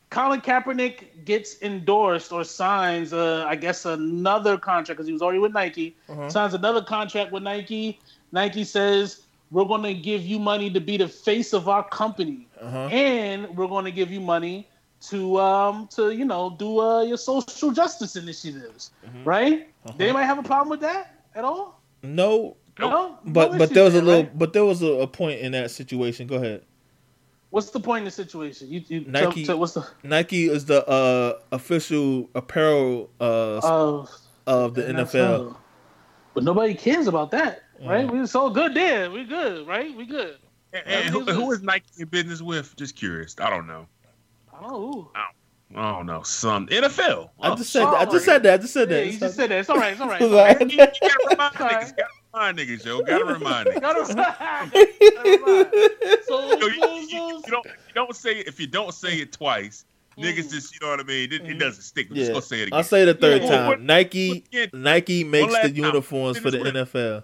Colin 0.09 0.41
Kaepernick 0.41 1.25
gets 1.25 1.59
endorsed 1.63 2.31
or 2.31 2.43
signs, 2.43 3.13
uh, 3.13 3.45
I 3.47 3.55
guess, 3.55 3.85
another 3.85 4.57
contract 4.59 4.97
because 4.97 5.07
he 5.07 5.13
was 5.13 5.23
already 5.23 5.39
with 5.39 5.53
Nike. 5.53 5.95
Uh-huh. 6.07 6.29
Signs 6.29 6.53
another 6.53 6.83
contract 6.83 7.31
with 7.31 7.41
Nike. 7.41 7.99
Nike 8.31 8.63
says 8.63 9.23
we're 9.49 9.65
going 9.65 9.81
to 9.83 9.93
give 9.95 10.21
you 10.21 10.37
money 10.37 10.69
to 10.69 10.79
be 10.79 10.97
the 10.97 11.07
face 11.07 11.53
of 11.53 11.67
our 11.67 11.83
company, 11.89 12.47
Uh-huh. 12.61 12.87
and 12.91 13.55
we're 13.57 13.67
going 13.67 13.85
to 13.85 13.91
give 13.91 14.11
you 14.11 14.19
money 14.21 14.67
to 15.01 15.37
um 15.39 15.87
to 15.87 16.11
you 16.11 16.23
know 16.25 16.55
do 16.59 16.79
uh, 16.79 17.01
your 17.01 17.17
social 17.17 17.71
justice 17.71 18.15
initiatives, 18.15 18.91
Mm-hmm. 19.05 19.23
right? 19.23 19.67
Uh-huh. 19.85 19.93
Did 19.97 20.03
anybody 20.05 20.25
have 20.25 20.37
a 20.37 20.43
problem 20.43 20.69
with 20.69 20.81
that 20.81 21.22
at 21.35 21.43
all? 21.43 21.81
No, 22.01 22.57
No, 22.79 23.17
but 23.25 23.51
No 23.53 23.57
but 23.57 23.69
there 23.71 23.83
was 23.83 23.95
a 23.95 24.01
little, 24.01 24.23
right? 24.23 24.37
but 24.37 24.53
there 24.53 24.65
was 24.65 24.81
a, 24.81 24.87
a 25.01 25.07
point 25.07 25.39
in 25.39 25.51
that 25.53 25.71
situation. 25.71 26.27
Go 26.27 26.35
ahead. 26.35 26.63
What's 27.51 27.69
the 27.69 27.79
point 27.79 27.99
in 27.99 28.05
the 28.05 28.11
situation? 28.11 28.67
You, 28.69 28.83
you 28.87 29.05
Nike- 29.07 29.43
tell- 29.45 29.53
tell- 29.53 29.59
what's 29.59 29.73
the 29.73 29.87
Nike 30.03 30.45
is 30.49 30.65
the 30.65 30.85
uh, 30.87 31.39
official 31.51 32.29
apparel 32.33 33.09
uh, 33.21 33.57
uh, 33.57 34.05
of 34.47 34.73
the 34.73 34.81
NFL. 34.83 35.55
But 36.33 36.43
nobody 36.43 36.73
cares 36.73 37.07
about 37.07 37.29
that, 37.31 37.61
right? 37.85 38.05
Yeah. 38.05 38.11
We 38.11 38.25
so 38.25 38.49
good 38.49 38.73
there. 38.73 39.11
We're 39.11 39.25
good, 39.25 39.67
right? 39.67 39.95
We 39.95 40.05
good. 40.07 40.37
And, 40.73 40.87
and 40.87 41.09
who, 41.09 41.21
who 41.25 41.51
is 41.51 41.61
Nike 41.61 41.85
in 41.99 42.07
business 42.07 42.41
with? 42.41 42.75
Just 42.75 42.95
curious. 42.95 43.35
I 43.39 43.51
don't 43.51 43.67
know. 43.67 43.85
I 44.51 44.59
don't 44.59 44.71
know 44.71 44.79
who. 44.91 45.11
I 45.13 45.19
don't 45.25 45.35
Oh, 45.75 46.03
know. 46.03 46.21
Some 46.23 46.67
NFL. 46.67 47.29
I 47.41 47.51
oh, 47.51 47.55
just 47.55 47.71
said 47.71 47.83
Oh, 47.83 47.91
that. 47.91 48.07
I 48.07 48.11
just 48.11 48.25
said 48.25 48.43
that. 48.43 48.53
I 48.53 48.57
just 48.57 48.73
said 48.73 48.89
Yeah, 48.91 48.97
that. 48.97 49.05
you 49.07 49.19
just 49.19 49.35
said 49.35 49.49
that. 49.49 49.59
It's 49.59 49.69
all 49.69 49.77
right. 49.77 49.93
It's 49.93 50.01
all 50.01 50.07
right. 50.07 50.21
It's 50.21 50.31
It's 50.33 50.33
all 50.33 50.45
right. 50.45 50.61
you, 50.61 50.67
you 50.67 50.77
gotta 50.77 51.27
remind 51.31 51.53
niggas. 51.55 51.97
Gotta 51.97 52.09
remind 52.33 52.57
niggas, 52.59 52.85
yo. 52.85 53.01
Gotta 53.01 53.25
remind 53.25 53.67
niggas. 53.69 54.15
Gotta- 54.15 55.69
so, 56.25 56.57
Yo, 56.57 56.67
you, 56.67 57.07
you- 57.07 57.41
you 57.45 57.51
don't 57.51 57.65
you 57.65 57.93
don't 57.95 58.15
say 58.15 58.39
it 58.39 58.47
if 58.47 58.59
you 58.59 58.67
don't 58.67 58.93
say 58.93 59.15
it 59.17 59.31
twice. 59.31 59.85
Niggas 60.17 60.51
just 60.51 60.73
you 60.73 60.79
know 60.81 60.89
what 60.91 60.99
I 60.99 61.03
mean. 61.03 61.33
It, 61.33 61.41
it 61.43 61.55
doesn't 61.57 61.81
stick. 61.81 62.07
We're 62.09 62.17
just 62.17 62.31
gonna 62.31 62.41
say 62.43 62.59
it 62.61 62.67
again. 62.67 62.77
I'll 62.77 62.83
say 62.83 63.03
the 63.05 63.15
third 63.15 63.41
Yeah. 63.43 63.49
time. 63.49 63.67
What- 63.67 63.81
Nike 63.81 64.43
again. 64.51 64.69
Nike 64.73 65.23
makes 65.23 65.51
last 65.51 65.63
the 65.63 65.69
time. 65.81 65.85
uniforms 65.85 66.37
for 66.37 66.51
the 66.51 66.59
Finish 66.59 66.73
with 66.73 66.93
NFL. 66.93 67.23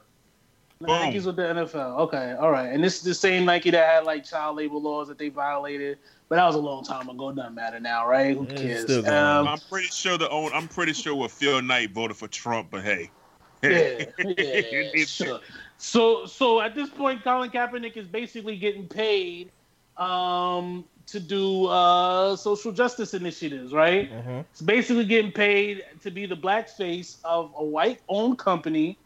Nike's 0.82 1.26
with 1.26 1.36
the 1.36 1.42
NFL. 1.42 2.00
Okay, 2.00 2.36
all 2.40 2.52
right. 2.52 2.72
And 2.72 2.82
this 2.82 2.96
is 2.98 3.02
the 3.02 3.14
same 3.14 3.44
Nike 3.44 3.70
that 3.72 3.86
had 3.86 4.06
like 4.06 4.24
child 4.24 4.56
labor 4.56 4.78
laws 4.78 5.10
that 5.10 5.18
they 5.18 5.28
violated, 5.28 5.98
but 6.30 6.38
that 6.38 6.46
was 6.46 6.56
a 6.56 6.60
long 6.60 6.86
time 6.86 7.10
ago. 7.10 7.34
Doesn't 7.34 7.54
matter 7.54 7.82
now, 7.82 8.08
right? 8.08 8.36
Who 8.36 8.46
cares? 8.46 8.90
Um, 8.90 9.48
I'm 9.48 9.60
pretty 9.70 9.88
sure 9.88 10.18
the 10.18 10.30
own. 10.30 10.52
I'm 10.54 10.70
pretty 10.70 10.94
sure 10.94 11.16
what 11.16 11.32
Phil 11.32 11.62
Knight 11.62 11.92
voted 11.92 12.16
for 12.16 12.30
Trump, 12.30 12.70
but 12.72 12.84
hey. 12.84 13.12
yeah, 13.62 14.06
yeah, 14.38 15.04
sure. 15.04 15.42
So, 15.78 16.26
so 16.26 16.62
at 16.62 16.76
this 16.76 16.90
point, 16.90 17.26
Colin 17.26 17.50
Kaepernick 17.50 17.98
is 17.98 18.08
basically 18.08 18.56
getting 18.56 18.88
paid 18.88 19.52
um, 19.98 20.86
to 21.08 21.20
do 21.20 21.66
uh, 21.66 22.38
social 22.38 22.72
justice 22.72 23.14
initiatives, 23.14 23.74
right? 23.74 24.10
Uh-huh. 24.14 24.44
It's 24.52 24.62
basically 24.62 25.04
getting 25.04 25.34
paid 25.34 25.84
to 26.04 26.10
be 26.10 26.26
the 26.26 26.38
black 26.38 26.70
face 26.70 27.18
of 27.26 27.52
a 27.58 27.64
white-owned 27.66 28.40
company 28.40 28.98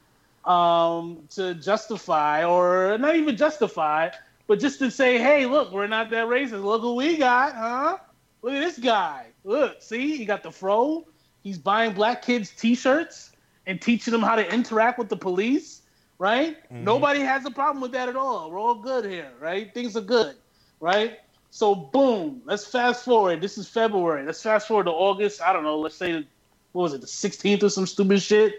um, 0.46 1.28
to 1.32 1.54
justify, 1.56 2.44
or 2.46 2.98
not 2.98 3.16
even 3.16 3.38
justify, 3.38 4.10
but 4.48 4.60
just 4.60 4.80
to 4.80 4.92
say, 4.92 5.18
"Hey, 5.18 5.46
look, 5.46 5.72
we're 5.72 5.88
not 5.88 6.10
that 6.10 6.28
racist. 6.28 6.64
Look 6.64 6.82
who 6.82 6.96
we 6.96 7.18
got, 7.18 7.56
huh? 7.56 7.98
Look 8.42 8.54
at 8.54 8.60
this 8.60 8.78
guy. 8.78 9.28
Look, 9.44 9.82
see, 9.82 10.18
he 10.18 10.26
got 10.26 10.44
the 10.44 10.52
fro. 10.52 11.06
He's 11.44 11.58
buying 11.58 11.94
black 11.94 12.22
kids 12.22 12.52
T-shirts 12.52 13.32
and 13.66 13.82
teaching 13.82 14.12
them 14.12 14.22
how 14.22 14.36
to 14.36 14.54
interact 14.54 15.00
with 15.00 15.10
the 15.10 15.18
police." 15.18 15.82
Right? 16.20 16.58
Mhm. 16.72 16.84
Nobody 16.84 17.20
has 17.22 17.46
a 17.46 17.52
problem 17.52 17.82
with 17.82 17.92
that 17.94 18.08
at 18.08 18.16
all. 18.16 18.50
We're 18.50 18.60
all 18.60 18.76
good 18.76 19.04
here, 19.04 19.32
right? 19.42 19.74
Things 19.74 19.98
are 19.98 20.02
good, 20.02 20.36
right? 20.80 21.20
So 21.50 21.76
boom, 21.76 22.42
let's 22.46 22.66
fast 22.66 23.04
forward. 23.04 23.42
This 23.42 23.58
is 23.58 23.68
February. 23.68 24.26
Let's 24.26 24.42
fast 24.42 24.68
forward 24.68 24.86
to 24.86 24.92
August. 24.92 25.42
I 25.42 25.52
don't 25.52 25.64
know. 25.64 25.78
Let's 25.78 25.96
say 25.96 26.26
what 26.72 26.84
was 26.84 26.94
it, 26.94 27.02
the 27.02 27.08
16th 27.08 27.62
or 27.64 27.70
some 27.70 27.86
stupid 27.86 28.22
shit. 28.22 28.54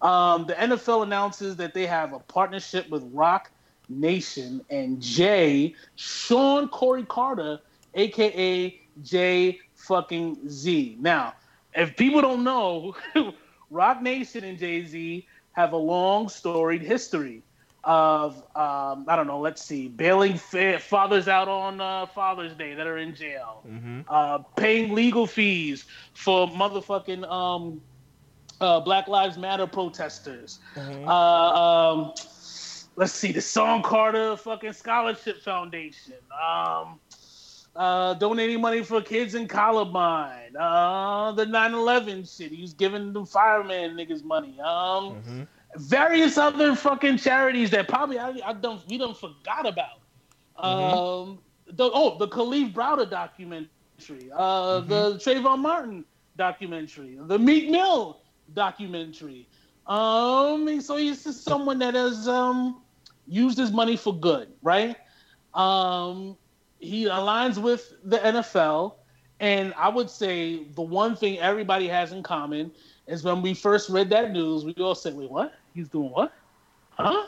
Um, 0.00 0.46
the 0.46 0.54
NFL 0.54 1.02
announces 1.02 1.56
that 1.56 1.74
they 1.74 1.86
have 1.86 2.12
a 2.12 2.18
partnership 2.20 2.88
with 2.90 3.02
Roc 3.12 3.50
Nation 3.88 4.62
and 4.70 5.00
Jay 5.00 5.74
Shawn 5.96 6.68
Corey 6.68 7.04
Carter, 7.04 7.60
aka 7.94 8.80
Jay 9.02 9.58
fucking 9.74 10.48
Z. 10.48 10.96
Now, 11.00 11.34
if 11.74 11.96
people 11.96 12.20
don't 12.22 12.44
know, 12.44 12.94
Roc 13.70 14.02
Nation 14.02 14.44
and 14.44 14.58
Jay 14.58 14.84
Z 14.84 15.26
have 15.52 15.72
a 15.72 15.76
long 15.76 16.28
storied 16.28 16.82
history 16.82 17.38
of 17.84 18.36
um, 18.54 19.04
I 19.08 19.16
don't 19.16 19.26
know. 19.26 19.40
Let's 19.40 19.62
see, 19.62 19.88
bailing 19.88 20.36
fa- 20.36 20.78
fathers 20.78 21.28
out 21.28 21.48
on 21.48 21.80
uh, 21.80 22.06
Father's 22.06 22.54
Day 22.54 22.74
that 22.74 22.86
are 22.86 22.98
in 22.98 23.14
jail, 23.14 23.66
Mm-hmm. 23.66 24.00
uh, 24.08 24.38
paying 24.56 24.94
legal 24.94 25.26
fees 25.26 25.84
for 26.12 26.46
motherfucking 26.48 27.28
um, 27.30 27.80
uh, 28.60 28.80
Black 28.80 29.08
Lives 29.08 29.38
Matter 29.38 29.66
protesters. 29.66 30.60
Mm-hmm. 30.74 31.08
Uh, 31.08 31.92
um, 31.92 32.12
let's 32.96 33.12
see, 33.12 33.32
the 33.32 33.40
Shawn 33.40 33.82
Carter 33.82 34.36
fucking 34.36 34.72
Scholarship 34.72 35.42
Foundation. 35.42 36.14
Um, 36.32 37.00
uh, 37.76 38.14
donating 38.14 38.60
money 38.60 38.82
for 38.82 39.00
kids 39.00 39.34
in 39.34 39.46
Columbine. 39.46 40.56
Uh, 40.58 41.32
the 41.32 41.44
9/11 41.44 42.24
shit. 42.36 42.50
He 42.52 42.60
was 42.62 42.74
giving 42.74 43.12
the 43.12 43.24
fireman 43.24 43.94
niggas 43.96 44.24
money. 44.24 44.58
Um, 44.60 45.16
Mm-hmm. 45.16 45.42
various 45.76 46.38
other 46.38 46.74
fucking 46.74 47.18
charities 47.18 47.70
that 47.70 47.88
probably 47.88 48.18
I, 48.18 48.40
I 48.44 48.52
don't 48.54 48.82
we 48.88 48.98
don't 48.98 49.16
forgot 49.16 49.66
about. 49.66 50.00
Um, 50.56 51.38
the, 51.70 51.88
oh, 51.92 52.18
the 52.18 52.26
Kalief 52.28 52.72
Browder 52.72 53.08
documentary, 53.08 54.30
uh, 54.34 54.80
the 54.80 55.14
Trayvon 55.16 55.58
Martin 55.60 56.04
documentary, 56.36 57.18
the 57.20 57.38
Meek 57.38 57.70
Mill 57.70 58.20
documentary. 58.54 59.48
Um, 59.86 60.80
so 60.80 60.96
he's 60.96 61.24
just 61.24 61.44
someone 61.44 61.78
that 61.78 61.94
has 61.94 62.28
um 62.28 62.82
used 63.26 63.58
his 63.58 63.70
money 63.72 63.96
for 63.96 64.14
good, 64.14 64.48
right? 64.62 64.96
Um, 65.54 66.36
he 66.78 67.04
aligns 67.04 67.58
with 67.58 67.94
the 68.04 68.18
NFL, 68.18 68.94
and 69.40 69.74
I 69.76 69.88
would 69.88 70.10
say 70.10 70.64
the 70.74 70.82
one 70.82 71.16
thing 71.16 71.38
everybody 71.38 71.88
has 71.88 72.12
in 72.12 72.22
common 72.22 72.70
is 73.06 73.24
when 73.24 73.40
we 73.42 73.54
first 73.54 73.88
read 73.88 74.10
that 74.10 74.32
news, 74.32 74.64
we 74.64 74.74
all 74.74 74.94
said, 74.94 75.14
"Wait, 75.14 75.30
what? 75.30 75.54
He's 75.74 75.88
doing 75.88 76.10
what? 76.10 76.32
Huh? 76.90 77.26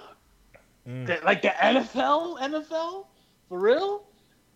Mm. 0.87 1.07
That- 1.07 1.25
like 1.25 1.43
the 1.43 1.53
NFL, 1.63 2.39
NFL 2.41 3.07
for 3.49 3.59
real?" 3.59 4.05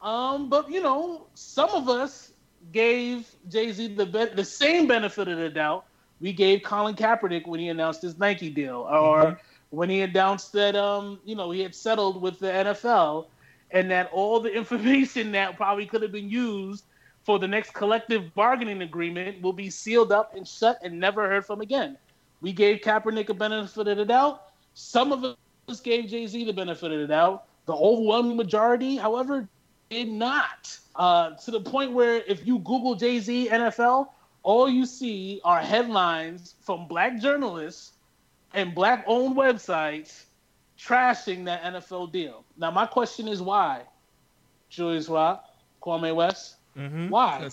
Um, 0.03 0.51
but 0.51 0.71
you 0.71 0.83
know, 0.83 1.27
some 1.35 1.71
of 1.71 1.89
us 1.89 2.33
gave 2.73 3.35
Jay 3.49 3.73
Z 3.73 3.95
the 3.95 4.07
be- 4.07 4.35
the 4.35 4.45
same 4.45 4.87
benefit 4.87 5.29
of 5.29 5.39
the 5.39 5.49
doubt 5.49 5.87
we 6.21 6.33
gave 6.33 6.63
Colin 6.63 6.95
Kaepernick 6.95 7.47
when 7.47 7.61
he 7.61 7.69
announced 7.69 8.03
his 8.03 8.19
Nike 8.19 8.51
deal, 8.51 8.87
or 8.91 9.39
when 9.71 9.91
he 9.91 10.03
announced 10.03 10.53
that 10.53 10.77
um, 10.77 11.19
you 11.25 11.35
know 11.35 11.51
he 11.51 11.61
had 11.61 11.75
settled 11.75 12.21
with 12.21 12.39
the 12.39 12.47
NFL, 12.47 13.27
and 13.71 13.91
that 13.91 14.11
all 14.13 14.41
the 14.41 14.53
information 14.57 15.33
that 15.33 15.57
probably 15.57 15.87
could 15.87 16.03
have 16.03 16.13
been 16.13 16.31
used 16.31 16.85
for 17.25 17.39
the 17.39 17.49
next 17.49 17.73
collective 17.73 18.35
bargaining 18.35 18.83
agreement 18.83 19.41
will 19.41 19.53
be 19.53 19.71
sealed 19.71 20.13
up 20.13 20.35
and 20.37 20.47
shut 20.47 20.79
and 20.83 20.99
never 20.99 21.29
heard 21.29 21.45
from 21.45 21.61
again. 21.61 21.97
We 22.43 22.53
gave 22.53 22.81
Kaepernick 22.81 23.31
a 23.31 23.35
benefit 23.35 23.89
of 23.89 23.97
the 23.97 24.05
doubt. 24.05 24.51
Some 24.75 25.13
of 25.13 25.25
us 25.69 25.81
gave 25.81 26.11
Jay 26.11 26.27
Z 26.27 26.45
the 26.45 26.53
benefit 26.53 26.93
of 26.93 27.01
the 27.01 27.07
doubt. 27.07 27.47
The 27.65 27.73
overwhelming 27.73 28.37
majority, 28.37 28.97
however, 28.97 29.49
did 29.89 30.09
not. 30.09 30.79
Uh, 30.97 31.31
to 31.31 31.51
the 31.51 31.61
point 31.61 31.93
where 31.93 32.23
if 32.29 32.47
you 32.47 32.59
Google 32.59 32.95
Jay 32.95 33.19
Z 33.19 33.49
NFL, 33.51 34.09
all 34.45 34.69
you 34.69 34.87
see 34.87 35.41
are 35.45 35.61
headlines 35.61 36.55
from 36.63 36.87
black 36.87 37.19
journalists 37.21 37.93
and 38.53 38.75
black 38.75 39.03
owned 39.09 39.37
websites 39.37 40.25
trashing 40.79 41.45
that 41.47 41.63
NFL 41.65 42.13
deal. 42.13 42.45
Now, 42.57 42.71
my 42.71 42.87
question 42.87 43.27
is 43.27 43.43
why? 43.43 43.83
Julius 44.69 45.09
Rock, 45.09 45.45
Kwame 45.83 46.15
West, 46.15 46.57
Mm-hmm. 46.77 47.09
why? 47.09 47.49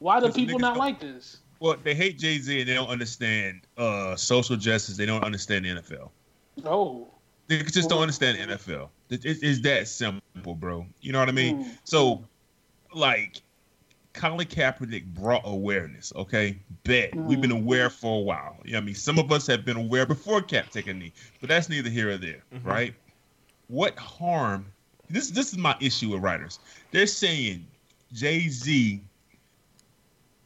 Why 0.00 0.20
do 0.20 0.30
people 0.30 0.58
not 0.58 0.74
don't- 0.74 0.78
like 0.78 1.00
this? 1.00 1.38
Well, 1.60 1.76
they 1.82 1.94
hate 1.94 2.18
Jay 2.18 2.36
Z 2.38 2.60
and 2.60 2.68
they 2.68 2.74
don't 2.74 2.90
understand 2.90 3.62
uh, 3.78 4.14
social 4.16 4.56
justice. 4.56 4.98
They 4.98 5.06
don't 5.06 5.24
understand 5.24 5.64
the 5.64 5.70
NFL. 5.80 6.10
Oh, 6.66 7.08
They 7.46 7.62
just 7.62 7.88
don't 7.88 8.02
understand 8.02 8.38
the 8.38 8.54
NFL. 8.56 8.90
It, 9.08 9.24
it- 9.24 9.38
it's 9.42 9.60
that 9.62 9.88
simple, 9.88 10.54
bro. 10.54 10.84
You 11.00 11.12
know 11.12 11.18
what 11.20 11.30
I 11.30 11.32
mean? 11.32 11.64
Mm. 11.64 11.78
So, 11.84 12.22
like, 12.94 13.40
Colin 14.16 14.46
Kaepernick 14.46 15.04
brought 15.14 15.42
awareness. 15.44 16.12
Okay, 16.16 16.58
bet 16.84 17.14
we've 17.14 17.40
been 17.40 17.50
Mm. 17.50 17.62
aware 17.62 17.90
for 17.90 18.18
a 18.18 18.22
while. 18.22 18.58
You 18.64 18.72
know 18.72 18.78
I 18.78 18.80
mean? 18.80 18.94
Some 18.94 19.18
of 19.18 19.30
us 19.30 19.46
have 19.46 19.64
been 19.64 19.76
aware 19.76 20.06
before 20.06 20.42
Cap 20.42 20.70
taking 20.70 20.90
a 20.90 20.94
knee, 20.94 21.12
but 21.40 21.48
that's 21.48 21.68
neither 21.68 21.90
here 21.90 22.10
or 22.10 22.16
there, 22.16 22.42
Mhm. 22.52 22.64
right? 22.64 22.94
What 23.68 23.96
harm? 23.98 24.66
This 25.10 25.30
this 25.30 25.52
is 25.52 25.58
my 25.58 25.76
issue 25.80 26.10
with 26.10 26.22
writers. 26.22 26.58
They're 26.90 27.06
saying 27.06 27.66
Jay 28.12 28.48
Z 28.48 29.00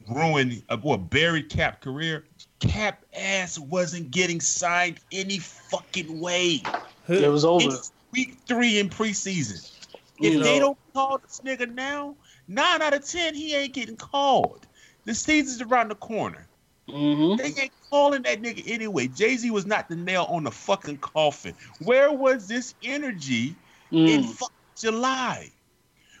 ruined 0.09 0.63
a 0.69 0.77
boy 0.77 0.97
buried 0.97 1.49
Cap 1.49 1.81
career. 1.81 2.25
Cap 2.59 3.03
ass 3.15 3.57
wasn't 3.57 4.11
getting 4.11 4.41
signed 4.41 4.99
any 5.11 5.39
fucking 5.39 6.19
way. 6.19 6.61
It 7.07 7.31
was 7.31 7.45
over. 7.45 7.65
It's 7.65 7.91
week 8.11 8.37
three 8.45 8.79
in 8.79 8.89
preseason. 8.89 9.71
You 10.19 10.37
If 10.37 10.43
they 10.43 10.59
don't 10.59 10.77
call 10.93 11.17
this 11.19 11.41
nigga 11.43 11.73
now, 11.73 12.15
nine 12.47 12.81
out 12.81 12.93
of 12.93 13.07
ten 13.07 13.33
he 13.33 13.55
ain't 13.55 13.73
getting 13.73 13.95
called. 13.97 14.65
The 15.05 15.15
season's 15.15 15.61
around 15.61 15.89
the 15.89 15.95
corner. 15.95 16.47
hmm 16.89 17.35
They 17.35 17.53
ain't 17.59 17.71
calling 17.89 18.21
that 18.23 18.41
nigga 18.41 18.63
anyway. 18.67 19.07
Jay 19.07 19.35
Z 19.37 19.49
was 19.51 19.65
not 19.65 19.89
the 19.89 19.95
nail 19.95 20.25
on 20.29 20.43
the 20.43 20.51
fucking 20.51 20.97
coffin. 20.97 21.55
Where 21.79 22.11
was 22.11 22.47
this 22.47 22.73
energy 22.83 23.55
in 23.91 24.21
Mm. 24.21 24.25
fucking 24.25 24.55
July 24.77 25.51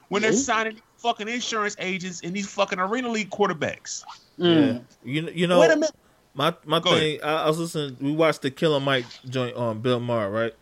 when 0.09 0.21
they're 0.21 0.31
Mhm. 0.31 0.35
signing 0.35 0.81
fucking 0.97 1.27
insurance 1.27 1.75
agents 1.79 2.21
and 2.23 2.35
these 2.35 2.51
fucking 2.51 2.79
arena 2.79 3.09
league 3.09 3.29
quarterbacks? 3.29 4.03
Mm. 4.39 4.83
You 5.03 5.29
you 5.33 5.47
know 5.47 5.59
Wait 5.59 5.71
a 5.71 5.75
minute. 5.75 5.91
my 6.33 6.55
my 6.65 6.79
Go 6.79 6.91
thing. 6.91 7.21
I, 7.23 7.43
I 7.43 7.47
was 7.47 7.59
listening. 7.59 7.97
We 7.99 8.11
watched 8.13 8.41
the 8.41 8.51
Killer 8.51 8.79
Mike 8.79 9.05
joint 9.29 9.55
on 9.55 9.81
Bill 9.81 9.99
Maher, 9.99 10.29
right? 10.29 10.53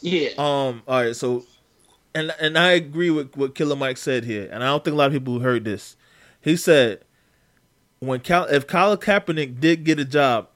Yeah. 0.00 0.30
Um. 0.36 0.82
All 0.86 1.02
right. 1.02 1.16
So, 1.16 1.44
and 2.14 2.34
and 2.40 2.58
I 2.58 2.72
agree 2.72 3.10
with 3.10 3.36
what 3.36 3.54
Killer 3.54 3.76
Mike 3.76 3.96
said 3.96 4.24
here, 4.24 4.48
and 4.52 4.62
I 4.62 4.66
don't 4.66 4.84
think 4.84 4.94
a 4.94 4.98
lot 4.98 5.06
of 5.06 5.12
people 5.12 5.40
heard 5.40 5.64
this. 5.64 5.96
He 6.40 6.56
said, 6.56 7.00
when 8.00 8.20
Cal, 8.20 8.44
if 8.44 8.66
Colin 8.66 8.98
Kaepernick 8.98 9.60
did 9.60 9.84
get 9.84 9.98
a 9.98 10.04
job, 10.04 10.48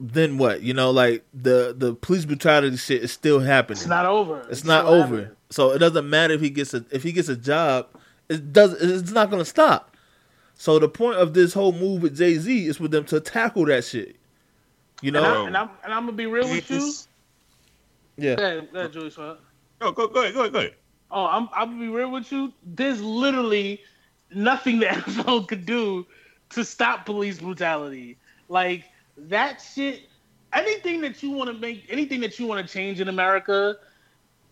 then 0.00 0.38
what? 0.38 0.62
You 0.62 0.74
know, 0.74 0.90
like 0.90 1.24
the 1.34 1.74
the 1.76 1.94
police 1.94 2.24
brutality 2.24 2.76
shit 2.76 3.02
is 3.02 3.12
still 3.12 3.40
happening. 3.40 3.78
It's 3.78 3.86
not 3.86 4.06
over. 4.06 4.46
It's 4.50 4.64
not 4.64 4.84
over. 4.86 5.02
happening. 5.02 5.36
So 5.50 5.70
it 5.72 5.78
doesn't 5.78 6.08
matter 6.08 6.34
if 6.34 6.40
he 6.40 6.50
gets 6.50 6.72
a 6.74 6.84
if 6.90 7.02
he 7.02 7.12
gets 7.12 7.28
a 7.28 7.36
job. 7.36 7.88
It 8.28 8.52
does. 8.52 8.72
It's 8.80 9.10
not 9.12 9.28
going 9.30 9.40
to 9.42 9.48
stop. 9.48 9.96
So 10.54 10.78
the 10.78 10.88
point 10.88 11.16
of 11.16 11.34
this 11.34 11.52
whole 11.52 11.72
move 11.72 12.02
with 12.02 12.16
Jay 12.16 12.38
Z 12.38 12.66
is 12.66 12.76
for 12.76 12.88
them 12.88 13.04
to 13.06 13.20
tackle 13.20 13.66
that 13.66 13.84
shit. 13.84 14.16
You 15.02 15.08
And, 15.08 15.14
know? 15.14 15.42
I, 15.42 15.46
and 15.48 15.56
I'm 15.56 15.70
and 15.84 15.92
I'm 15.92 16.04
gonna 16.06 16.12
be 16.12 16.26
real 16.26 16.48
with 16.48 16.70
you. 16.70 16.76
It's- 16.76 17.08
yeah. 18.16 18.36
Go 18.36 18.44
ahead, 18.44 18.92
go 19.82 19.88
ahead, 19.88 19.96
Go, 19.96 20.08
go, 20.08 20.20
ahead, 20.22 20.34
go 20.34 20.40
ahead, 20.40 20.52
go 20.52 20.58
ahead. 20.60 20.74
Oh, 21.10 21.26
I'm 21.26 21.48
I'm 21.54 21.70
gonna 21.70 21.80
be 21.80 21.88
real 21.88 22.10
with 22.10 22.30
you. 22.32 22.52
There's 22.64 23.02
literally 23.02 23.80
nothing 24.34 24.78
the 24.80 24.86
NFL 24.86 25.48
could 25.48 25.66
do 25.66 26.06
to 26.50 26.64
stop 26.64 27.06
police 27.06 27.38
brutality. 27.38 28.18
Like 28.48 28.84
that 29.16 29.60
shit. 29.60 30.02
Anything 30.54 31.00
that 31.00 31.22
you 31.22 31.30
want 31.30 31.48
to 31.48 31.56
make, 31.58 31.86
anything 31.88 32.20
that 32.20 32.38
you 32.38 32.46
want 32.46 32.66
to 32.66 32.70
change 32.70 33.00
in 33.00 33.08
America, 33.08 33.76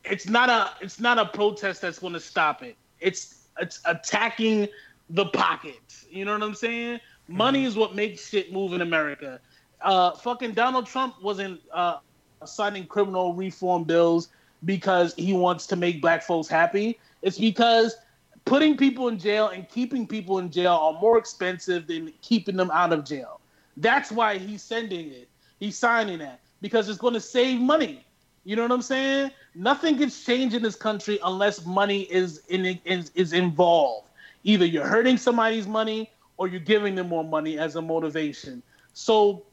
it's 0.05 0.27
not 0.27 0.49
a 0.49 0.71
it's 0.83 0.99
not 0.99 1.19
a 1.19 1.27
protest 1.27 1.83
that's 1.83 1.99
going 1.99 2.15
to 2.15 2.21
stop 2.21 2.63
it. 2.63 2.77
It's 3.01 3.49
it's 3.61 3.81
attacking 3.85 4.69
the 5.11 5.27
pockets. 5.27 6.07
You 6.11 6.25
know 6.25 6.33
what 6.33 6.43
I'm 6.43 6.55
saying? 6.55 7.01
Money 7.29 7.65
is 7.65 7.77
what 7.77 7.95
makes 7.95 8.29
shit 8.29 8.51
move 8.51 8.73
in 8.73 8.81
America. 8.81 9.41
Uh, 9.83 10.13
fucking 10.13 10.53
Donald 10.53 10.87
Trump 10.87 11.23
wasn't 11.23 11.61
uh, 11.73 11.99
signing 12.47 12.87
criminal 12.87 13.35
reform 13.35 13.85
bills 13.85 14.29
because 14.65 15.15
he 15.15 15.33
wants 15.33 15.67
to 15.69 15.77
make 15.77 16.01
black 16.01 16.23
folks 16.23 16.49
happy. 16.49 16.99
It's 17.23 17.39
because 17.39 17.97
putting 18.45 18.77
people 18.77 19.09
in 19.09 19.19
jail 19.19 19.49
and 19.49 19.69
keeping 19.69 20.07
people 20.07 20.39
in 20.39 20.51
jail 20.51 20.73
are 20.75 21.01
more 21.01 21.19
expensive 21.19 21.87
than 21.87 22.13
keeping 22.23 22.57
them 22.57 22.71
out 22.71 22.93
of 22.93 23.05
jail. 23.05 23.41
That's 23.77 24.11
why 24.11 24.39
he's 24.39 24.63
sending 24.63 25.11
it. 25.11 25.29
He's 25.59 25.77
signing 25.77 26.19
that 26.19 26.41
because 26.61 26.89
it's 26.89 26.99
going 26.99 27.15
to 27.15 27.21
save 27.21 27.61
money. 27.61 28.05
You 28.45 28.57
know 28.57 28.63
what 28.63 28.73
I'm 28.73 28.83
saying? 28.83 29.31
Nothing 29.55 29.97
gets 29.97 30.25
changed 30.25 30.55
in 30.55 30.63
this 30.63 30.77
country 30.77 31.19
unless 31.25 31.65
money 31.67 32.03
is 32.03 32.43
in 32.49 32.65
is, 32.85 33.11
is 33.15 33.33
involved. 33.33 34.09
Either 34.45 34.65
you're 34.65 34.87
hurting 34.87 35.19
somebody's 35.19 35.67
money 35.67 36.11
or 36.39 36.49
you're 36.49 36.61
giving 36.61 36.95
them 36.95 37.09
more 37.09 37.25
money 37.25 37.59
as 37.59 37.77
a 37.77 37.83
motivation. 37.83 38.63
So 38.95 39.45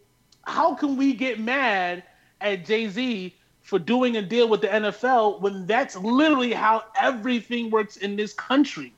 how 0.44 0.74
can 0.74 0.96
we 0.96 1.14
get 1.14 1.40
mad 1.40 2.04
at 2.40 2.66
Jay 2.66 2.88
Z 2.88 3.36
for 3.68 3.78
doing 3.78 4.16
a 4.16 4.22
deal 4.22 4.48
with 4.48 4.62
the 4.62 4.68
NFL 4.70 5.42
when 5.42 5.66
that's 5.66 5.98
literally 5.98 6.54
how 6.54 6.86
everything 6.98 7.70
works 7.70 7.98
in 7.98 8.16
this 8.16 8.34
country? 8.34 8.94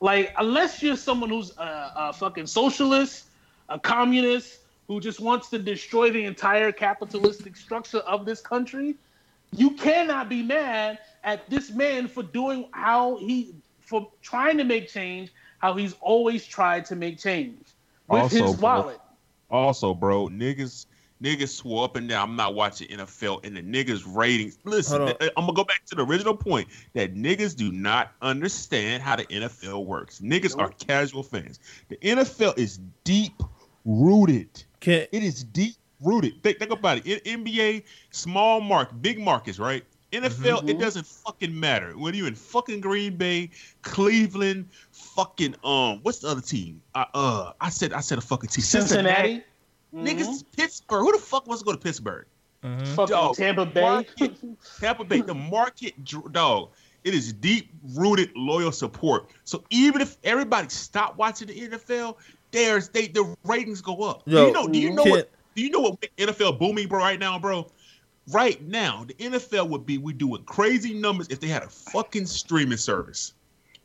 Like, 0.00 0.32
unless 0.38 0.80
you're 0.84 0.94
someone 0.94 1.30
who's 1.30 1.50
a, 1.58 1.92
a 1.96 2.12
fucking 2.12 2.46
socialist, 2.46 3.24
a 3.68 3.76
communist, 3.76 4.60
who 4.86 5.00
just 5.00 5.18
wants 5.18 5.50
to 5.50 5.58
destroy 5.58 6.12
the 6.12 6.24
entire 6.26 6.70
capitalistic 6.70 7.56
structure 7.56 7.98
of 7.98 8.24
this 8.24 8.40
country, 8.40 8.94
you 9.50 9.72
cannot 9.72 10.28
be 10.28 10.44
mad 10.44 11.00
at 11.24 11.50
this 11.50 11.72
man 11.72 12.06
for 12.06 12.22
doing 12.22 12.68
how 12.70 13.16
he, 13.16 13.52
for 13.80 14.08
trying 14.22 14.58
to 14.58 14.64
make 14.64 14.88
change, 14.88 15.32
how 15.58 15.74
he's 15.74 15.96
always 16.00 16.46
tried 16.46 16.84
to 16.84 16.94
make 16.94 17.18
change 17.18 17.58
with 18.06 18.22
Also, 18.22 18.46
his 18.46 18.54
bro, 18.54 18.62
wallet. 18.62 19.00
Also, 19.50 19.92
bro, 19.92 20.28
niggas 20.28 20.86
niggas 21.22 21.48
swore 21.48 21.84
up 21.84 21.96
and 21.96 22.08
down. 22.08 22.30
I'm 22.30 22.36
not 22.36 22.54
watching 22.54 22.88
NFL 22.88 23.44
and 23.44 23.56
the 23.56 23.62
niggas 23.62 24.02
ratings. 24.06 24.58
Listen, 24.64 25.02
I'm 25.20 25.30
gonna 25.36 25.52
go 25.52 25.64
back 25.64 25.84
to 25.86 25.94
the 25.94 26.04
original 26.04 26.36
point 26.36 26.68
that 26.94 27.14
niggas 27.14 27.56
do 27.56 27.72
not 27.72 28.12
understand 28.22 29.02
how 29.02 29.16
the 29.16 29.24
NFL 29.26 29.86
works. 29.86 30.20
Niggas 30.20 30.58
are 30.58 30.68
casual 30.70 31.22
fans. 31.22 31.60
The 31.88 31.96
NFL 31.96 32.58
is 32.58 32.78
deep 33.04 33.42
rooted. 33.84 34.64
Can 34.80 35.06
It 35.12 35.22
is 35.22 35.44
deep 35.44 35.76
rooted. 36.00 36.42
Think, 36.42 36.58
think 36.58 36.70
about 36.70 36.98
it. 36.98 37.06
In 37.06 37.44
NBA, 37.44 37.84
small 38.10 38.60
mark, 38.60 38.90
big 39.00 39.18
markets, 39.18 39.58
right? 39.58 39.84
NFL, 40.12 40.58
it 40.68 40.76
Mhm. 40.76 40.80
doesn't 40.80 41.06
fucking 41.06 41.58
matter. 41.58 41.96
Whether 41.98 42.16
you 42.16 42.26
in 42.26 42.36
fucking 42.36 42.80
Green 42.80 43.16
Bay, 43.16 43.50
Cleveland, 43.82 44.68
fucking 44.92 45.54
um, 45.64 46.00
what's 46.02 46.18
the 46.18 46.28
other 46.28 46.40
team? 46.40 46.80
I, 46.94 47.06
uh, 47.14 47.52
I 47.60 47.68
said 47.70 47.92
I 47.92 48.00
said 48.00 48.18
a 48.18 48.20
fucking 48.20 48.48
team. 48.50 48.62
Cincinnati. 48.64 49.42
Niggas, 49.94 50.44
Pittsburgh. 50.56 51.00
Who 51.02 51.12
the 51.12 51.18
fuck 51.18 51.46
wants 51.46 51.62
to 51.62 51.66
go 51.66 51.72
to 51.72 51.78
Pittsburgh? 51.78 52.26
mhm. 52.62 52.86
Fucking 52.88 53.14
Dog, 53.14 53.36
Tampa 53.36 53.66
Bay. 53.66 53.80
market- 53.80 54.36
Tampa 54.80 55.04
Bay. 55.04 55.20
The 55.20 55.34
market, 55.34 55.94
dog. 56.32 56.70
It 57.04 57.12
is 57.14 57.32
deep 57.34 57.70
rooted 57.94 58.30
loyal 58.34 58.72
support. 58.72 59.28
So 59.44 59.62
even 59.68 60.00
if 60.00 60.16
everybody 60.24 60.70
stop 60.70 61.18
watching 61.18 61.48
the 61.48 61.68
NFL, 61.68 62.16
there's 62.50 62.88
they 62.88 63.08
the 63.08 63.36
ratings 63.44 63.82
go 63.82 64.02
up. 64.04 64.24
do 64.24 64.32
you 64.46 64.52
know? 64.52 64.66
Do 64.66 64.78
you 64.78 64.90
know 64.90 65.02
what? 65.04 65.30
Do 65.54 65.62
you 65.62 65.70
know 65.70 65.80
what 65.80 66.00
NFL 66.16 66.58
booming, 66.58 66.88
bro? 66.88 67.00
Right 67.00 67.18
now, 67.20 67.38
bro. 67.38 67.70
Right 68.32 68.62
now, 68.62 69.04
the 69.06 69.12
NFL 69.14 69.68
would 69.68 69.84
be 69.84 69.98
we 69.98 70.14
doing 70.14 70.42
crazy 70.44 70.94
numbers 70.94 71.28
if 71.28 71.40
they 71.40 71.46
had 71.48 71.62
a 71.62 71.68
fucking 71.68 72.24
streaming 72.24 72.78
service. 72.78 73.34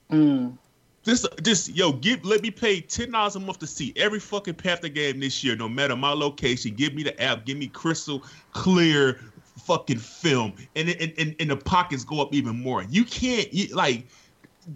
Mm. 0.10 0.58
Just, 1.04 1.28
just 1.44 1.76
yo, 1.76 1.94
give 1.94 2.24
let 2.26 2.42
me 2.42 2.52
pay 2.52 2.82
ten 2.82 3.12
dollars 3.12 3.36
a 3.36 3.40
month 3.40 3.60
to 3.60 3.68
see 3.68 3.94
every 3.96 4.20
fucking 4.20 4.56
Panther 4.56 4.90
game 4.90 5.20
this 5.20 5.44
year, 5.44 5.56
no 5.56 5.70
matter 5.70 5.96
my 5.96 6.12
location. 6.12 6.76
Give 6.76 6.94
me 6.94 7.04
the 7.04 7.20
app, 7.22 7.46
give 7.46 7.58
me 7.58 7.68
crystal 7.68 8.24
clear 8.52 9.20
fucking 9.60 10.00
film, 10.00 10.54
and 10.76 10.90
and, 10.90 11.14
and, 11.18 11.36
and 11.40 11.50
the 11.50 11.58
pockets 11.58 12.04
go 12.04 12.22
up 12.22 12.34
even 12.34 12.62
more. 12.62 12.84
You 12.84 13.06
can't 13.06 13.52
you, 13.54 13.74
like 13.74 14.08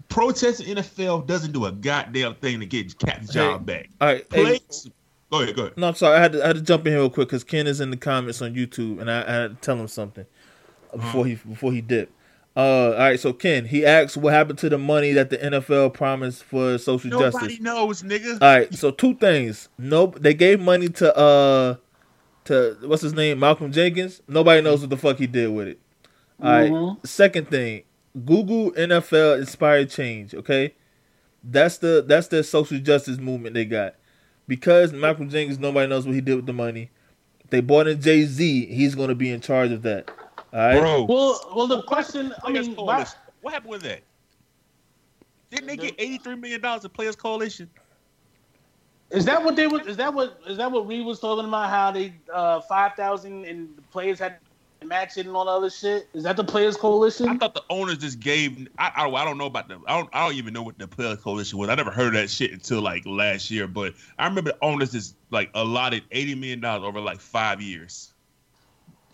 protesting 0.08 0.76
NFL 0.76 1.26
doesn't 1.26 1.52
do 1.52 1.66
a 1.66 1.72
goddamn 1.72 2.34
thing 2.36 2.60
to 2.60 2.66
get 2.66 2.98
Cap's 2.98 3.32
job 3.32 3.66
back. 3.66 3.88
all 4.00 4.08
right. 4.08 4.26
hey, 4.30 4.60
go 5.30 5.42
ahead, 5.42 5.56
go 5.56 5.62
ahead. 5.62 5.76
no, 5.76 5.88
I'm 5.88 5.94
sorry. 5.94 6.16
I 6.16 6.20
had 6.20 6.32
to, 6.32 6.44
I 6.44 6.46
had 6.48 6.56
to 6.56 6.62
jump 6.62 6.86
in 6.86 6.92
here 6.92 7.00
real 7.00 7.10
quick 7.10 7.28
because 7.28 7.44
Ken 7.44 7.66
is 7.66 7.80
in 7.80 7.90
the 7.90 7.96
comments 7.96 8.40
on 8.42 8.54
YouTube, 8.54 9.00
and 9.00 9.10
I, 9.10 9.22
I 9.22 9.32
had 9.32 9.50
to 9.50 9.56
tell 9.60 9.76
him 9.76 9.88
something 9.88 10.26
uh-huh. 10.92 11.02
before 11.02 11.26
he 11.26 11.34
before 11.34 11.72
he 11.72 11.80
dipped. 11.80 12.12
Uh, 12.56 12.60
all 12.92 12.98
right. 12.98 13.18
So 13.18 13.32
Ken, 13.32 13.64
he 13.66 13.84
asked 13.84 14.16
what 14.16 14.32
happened 14.32 14.58
to 14.60 14.68
the 14.68 14.78
money 14.78 15.12
that 15.12 15.30
the 15.30 15.38
NFL 15.38 15.92
promised 15.94 16.44
for 16.44 16.78
social 16.78 17.10
Nobody 17.10 17.32
justice. 17.32 17.60
Nobody 17.60 17.60
knows, 17.60 18.02
nigga. 18.02 18.32
All 18.40 18.56
right, 18.56 18.72
so 18.74 18.90
two 18.92 19.14
things. 19.16 19.68
No, 19.76 20.06
they 20.06 20.34
gave 20.34 20.60
money 20.60 20.88
to 20.90 21.16
uh 21.16 21.76
to 22.44 22.76
what's 22.82 23.02
his 23.02 23.14
name, 23.14 23.40
Malcolm 23.40 23.72
Jenkins. 23.72 24.22
Nobody 24.28 24.60
knows 24.62 24.80
what 24.82 24.90
the 24.90 24.96
fuck 24.96 25.16
he 25.18 25.26
did 25.26 25.48
with 25.50 25.66
it. 25.68 25.80
All 26.40 26.50
right. 26.50 26.70
Mhm. 26.70 27.06
Second 27.06 27.48
thing, 27.48 27.82
Google 28.24 28.70
NFL 28.72 29.38
inspired 29.38 29.90
change. 29.90 30.34
Okay, 30.34 30.74
that's 31.42 31.78
the 31.78 32.04
that's 32.06 32.28
the 32.28 32.44
social 32.44 32.78
justice 32.78 33.18
movement 33.18 33.54
they 33.54 33.64
got. 33.64 33.96
Because 34.46 34.92
Malcolm 34.92 35.30
Jenkins, 35.30 35.58
nobody 35.58 35.88
knows 35.88 36.06
what 36.06 36.14
he 36.14 36.20
did 36.20 36.36
with 36.36 36.46
the 36.46 36.52
money. 36.52 36.90
They 37.50 37.60
bought 37.60 37.88
in 37.88 38.00
Jay 38.00 38.24
Z. 38.24 38.66
He's 38.66 38.94
going 38.94 39.08
to 39.08 39.14
be 39.14 39.30
in 39.30 39.40
charge 39.40 39.70
of 39.72 39.82
that. 39.82 40.10
All 40.54 40.60
right. 40.60 40.80
Bro, 40.80 41.04
Well, 41.04 41.52
well, 41.56 41.66
the 41.66 41.82
question. 41.82 42.32
I 42.44 42.52
mean, 42.52 42.76
why, 42.76 43.04
what 43.40 43.52
happened 43.52 43.70
with 43.72 43.82
that? 43.82 44.02
Didn't 45.50 45.66
they 45.66 45.76
get 45.76 45.94
eighty 45.98 46.18
three 46.18 46.36
million 46.36 46.60
dollars 46.60 46.84
in 46.84 46.90
Players 46.90 47.16
Coalition? 47.16 47.68
is 49.10 49.24
that 49.24 49.42
what 49.42 49.56
they 49.56 49.66
was? 49.66 49.86
Is 49.86 49.96
that 49.96 50.14
what? 50.14 50.38
Is 50.46 50.58
that 50.58 50.70
what 50.70 50.86
Reid 50.86 51.04
was 51.04 51.18
talking 51.18 51.46
about? 51.46 51.70
How 51.70 51.90
they 51.90 52.14
uh, 52.32 52.60
five 52.60 52.94
thousand 52.94 53.44
and 53.46 53.76
the 53.76 53.82
players 53.82 54.20
had 54.20 54.38
to 54.80 54.86
match 54.86 55.16
it 55.16 55.26
and 55.26 55.34
all 55.34 55.44
the 55.44 55.50
other 55.50 55.70
shit. 55.70 56.08
Is 56.14 56.22
that 56.22 56.36
the 56.36 56.44
Players 56.44 56.76
Coalition? 56.76 57.28
I 57.28 57.36
thought 57.36 57.54
the 57.54 57.64
owners 57.68 57.98
just 57.98 58.20
gave. 58.20 58.68
I, 58.78 58.92
I, 58.94 59.08
I 59.08 59.24
don't 59.24 59.38
know 59.38 59.46
about 59.46 59.68
the. 59.68 59.80
I 59.86 59.96
don't. 59.96 60.08
I 60.12 60.24
don't 60.24 60.36
even 60.36 60.54
know 60.54 60.62
what 60.62 60.78
the 60.78 60.86
Players 60.86 61.20
Coalition 61.20 61.58
was. 61.58 61.68
I 61.68 61.74
never 61.74 61.90
heard 61.90 62.08
of 62.08 62.12
that 62.14 62.30
shit 62.30 62.52
until 62.52 62.80
like 62.80 63.04
last 63.06 63.50
year. 63.50 63.66
But 63.66 63.94
I 64.18 64.26
remember 64.26 64.52
the 64.52 64.58
owners 64.62 64.92
just 64.92 65.16
like 65.30 65.50
allotted 65.54 66.04
eighty 66.12 66.36
million 66.36 66.60
dollars 66.60 66.84
over 66.84 67.00
like 67.00 67.20
five 67.20 67.60
years 67.60 68.13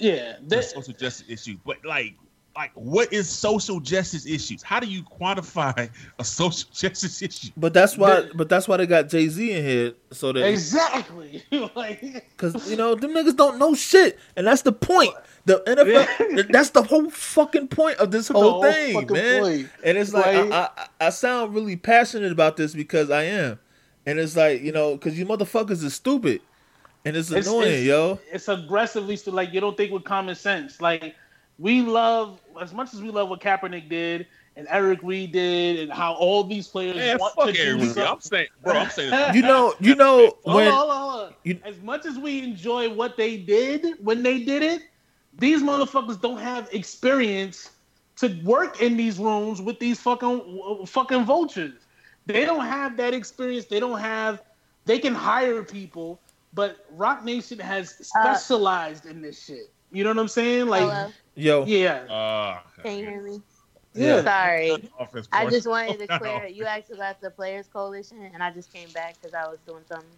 Yeah. 0.01 0.37
for 0.37 0.43
They, 0.49 0.63
social 0.63 0.95
justice 0.95 1.29
issues. 1.29 1.59
But 1.65 1.85
like, 1.85 2.15
like 2.57 2.73
what 2.75 3.13
is 3.13 3.29
social 3.29 3.81
justice 3.81 4.27
issues? 4.27 4.63
How 4.63 4.81
do 4.81 4.87
you 4.87 5.03
quantify 5.03 5.89
a 6.19 6.25
social 6.25 6.69
justice 6.75 7.23
issue? 7.23 7.51
But 7.57 7.73
that's 7.75 7.97
why. 7.97 8.29
But 8.35 8.49
that's 8.49 8.67
why 8.67 8.79
they 8.79 8.87
got 8.87 9.09
Jay 9.09 9.29
Z 9.29 9.53
in 9.53 9.65
here, 9.65 9.95
so 10.11 10.33
that 10.33 10.49
Exactly. 10.49 11.43
like, 11.75 12.01
because 12.37 12.69
you 12.71 12.77
know 12.77 12.95
them 12.95 13.13
niggas 13.13 13.37
don't 13.37 13.59
know 13.59 13.75
shit, 13.75 14.19
and 14.37 14.47
that's 14.47 14.63
the 14.63 14.73
point. 14.73 15.15
The 15.47 15.63
NFL. 15.67 16.53
that's 16.53 16.71
the 16.71 16.83
whole 16.83 17.09
fucking 17.09 17.69
point 17.69 17.97
of 17.97 18.11
this 18.11 18.29
whole, 18.29 18.63
whole 18.63 18.63
thing, 18.63 19.07
man. 19.09 19.43
point. 19.43 19.69
And 19.83 19.97
it's 19.97 20.13
like 20.13 20.27
Right? 20.27 20.53
I, 20.53 20.69
I, 20.77 21.07
I 21.07 21.11
sound 21.11 21.55
really 21.55 21.77
passionate 21.77 22.31
about 22.31 22.57
this 22.57 22.75
because 22.75 23.11
I 23.11 23.23
am, 23.23 23.59
and 24.05 24.19
it's 24.19 24.37
like 24.37 24.61
you 24.61 24.73
know 24.73 24.97
because 24.97 25.19
you 25.19 25.25
motherfuckers 25.25 25.83
is 25.83 25.95
stupid, 25.95 26.43
and 27.05 27.17
it's 27.17 27.31
It's- 27.31 27.47
annoying, 27.47 27.69
it's- 27.69 27.85
yo. 27.87 28.19
it's 28.33 28.49
aggressively 28.49 29.17
still 29.17 29.35
like 29.35 29.53
you 29.53 29.61
don't 29.61 29.77
think 29.77 29.93
with 29.93 30.05
common 30.05 30.35
sense. 30.35 30.81
Like 30.81 31.15
we 31.59 31.83
love 31.83 32.41
as 32.61 32.73
much 32.73 32.95
as 32.95 33.03
we 33.03 33.11
love 33.11 33.29
what 33.29 33.41
Kaepernick 33.41 33.89
did 33.89 34.27
and 34.57 34.67
Eric 34.71 35.01
Reid 35.03 35.33
did 35.33 35.79
and 35.79 35.93
how 35.93 36.15
all 36.15 36.43
these 36.45 36.67
players 36.69 36.97
Man, 36.97 37.19
want 37.19 37.35
fuck 37.35 37.47
to 37.47 37.53
do 37.53 37.61
everybody. 37.63 37.89
something. 37.93 38.07
I'm 38.07 38.21
saying, 38.21 38.47
bro, 38.65 38.73
I'm 38.75 38.91
saying. 38.91 39.35
You 39.35 39.43
know, 39.43 39.75
you 39.81 39.95
know 39.95 40.37
when 40.43 40.71
hold 40.71 40.91
on, 40.91 40.97
hold 41.11 41.23
on. 41.29 41.35
you- 41.45 41.61
As 41.65 41.81
much 41.83 42.05
as 42.07 42.19
we 42.19 42.43
enjoy 42.43 42.89
what 42.93 43.17
they 43.17 43.37
did 43.37 43.95
when 44.03 44.23
they 44.23 44.41
did 44.43 44.63
it, 44.63 44.83
these 45.39 45.63
motherfuckers 45.63 46.21
don't 46.21 46.39
have 46.39 46.69
experience 46.73 47.71
to 48.17 48.29
work 48.45 48.83
in 48.83 48.97
these 48.97 49.19
rooms 49.19 49.63
with 49.63 49.79
these 49.79 49.99
fucking 50.01 50.85
fucking 50.87 51.25
vultures. 51.25 51.73
They 52.27 52.45
don't 52.45 52.67
have 52.67 52.97
that 52.99 53.15
experience. 53.15 53.65
They 53.67 53.81
don't 53.81 53.99
have. 53.99 54.43
They 54.85 54.99
can 54.99 55.15
hire 55.15 55.63
people, 55.63 56.21
but 56.53 56.79
Roc 56.91 57.25
Nation 57.25 57.59
has 57.59 57.91
specialized 58.07 59.07
in 59.07 59.23
this 59.23 59.43
shit. 59.45 59.73
You 59.91 60.05
know 60.05 60.11
what 60.11 60.19
I'm 60.19 60.29
saying? 60.29 60.67
Like, 60.69 60.83
Hello, 60.83 61.13
yo, 61.35 61.65
yeah, 61.67 62.07
Uh, 62.09 62.61
can 62.83 62.99
you 62.99 63.05
hear 63.05 63.23
me? 63.23 63.43
yeah. 63.95 64.23
Sorry. 64.23 64.91
I 65.33 65.49
just 65.51 65.67
wanted 65.67 65.99
to 65.99 66.07
No. 66.09 66.17
clear. 66.19 66.47
You 66.47 66.65
asked 66.65 66.91
about 66.91 67.21
the 67.21 67.31
Players 67.31 67.69
Coalition, 67.69 68.23
and 68.33 68.43
I 68.43 68.51
just 68.53 68.73
came 68.73 68.91
back 68.93 69.17
because 69.21 69.35
I 69.35 69.49
was 69.49 69.59
doing 69.67 69.85
something. 69.89 70.09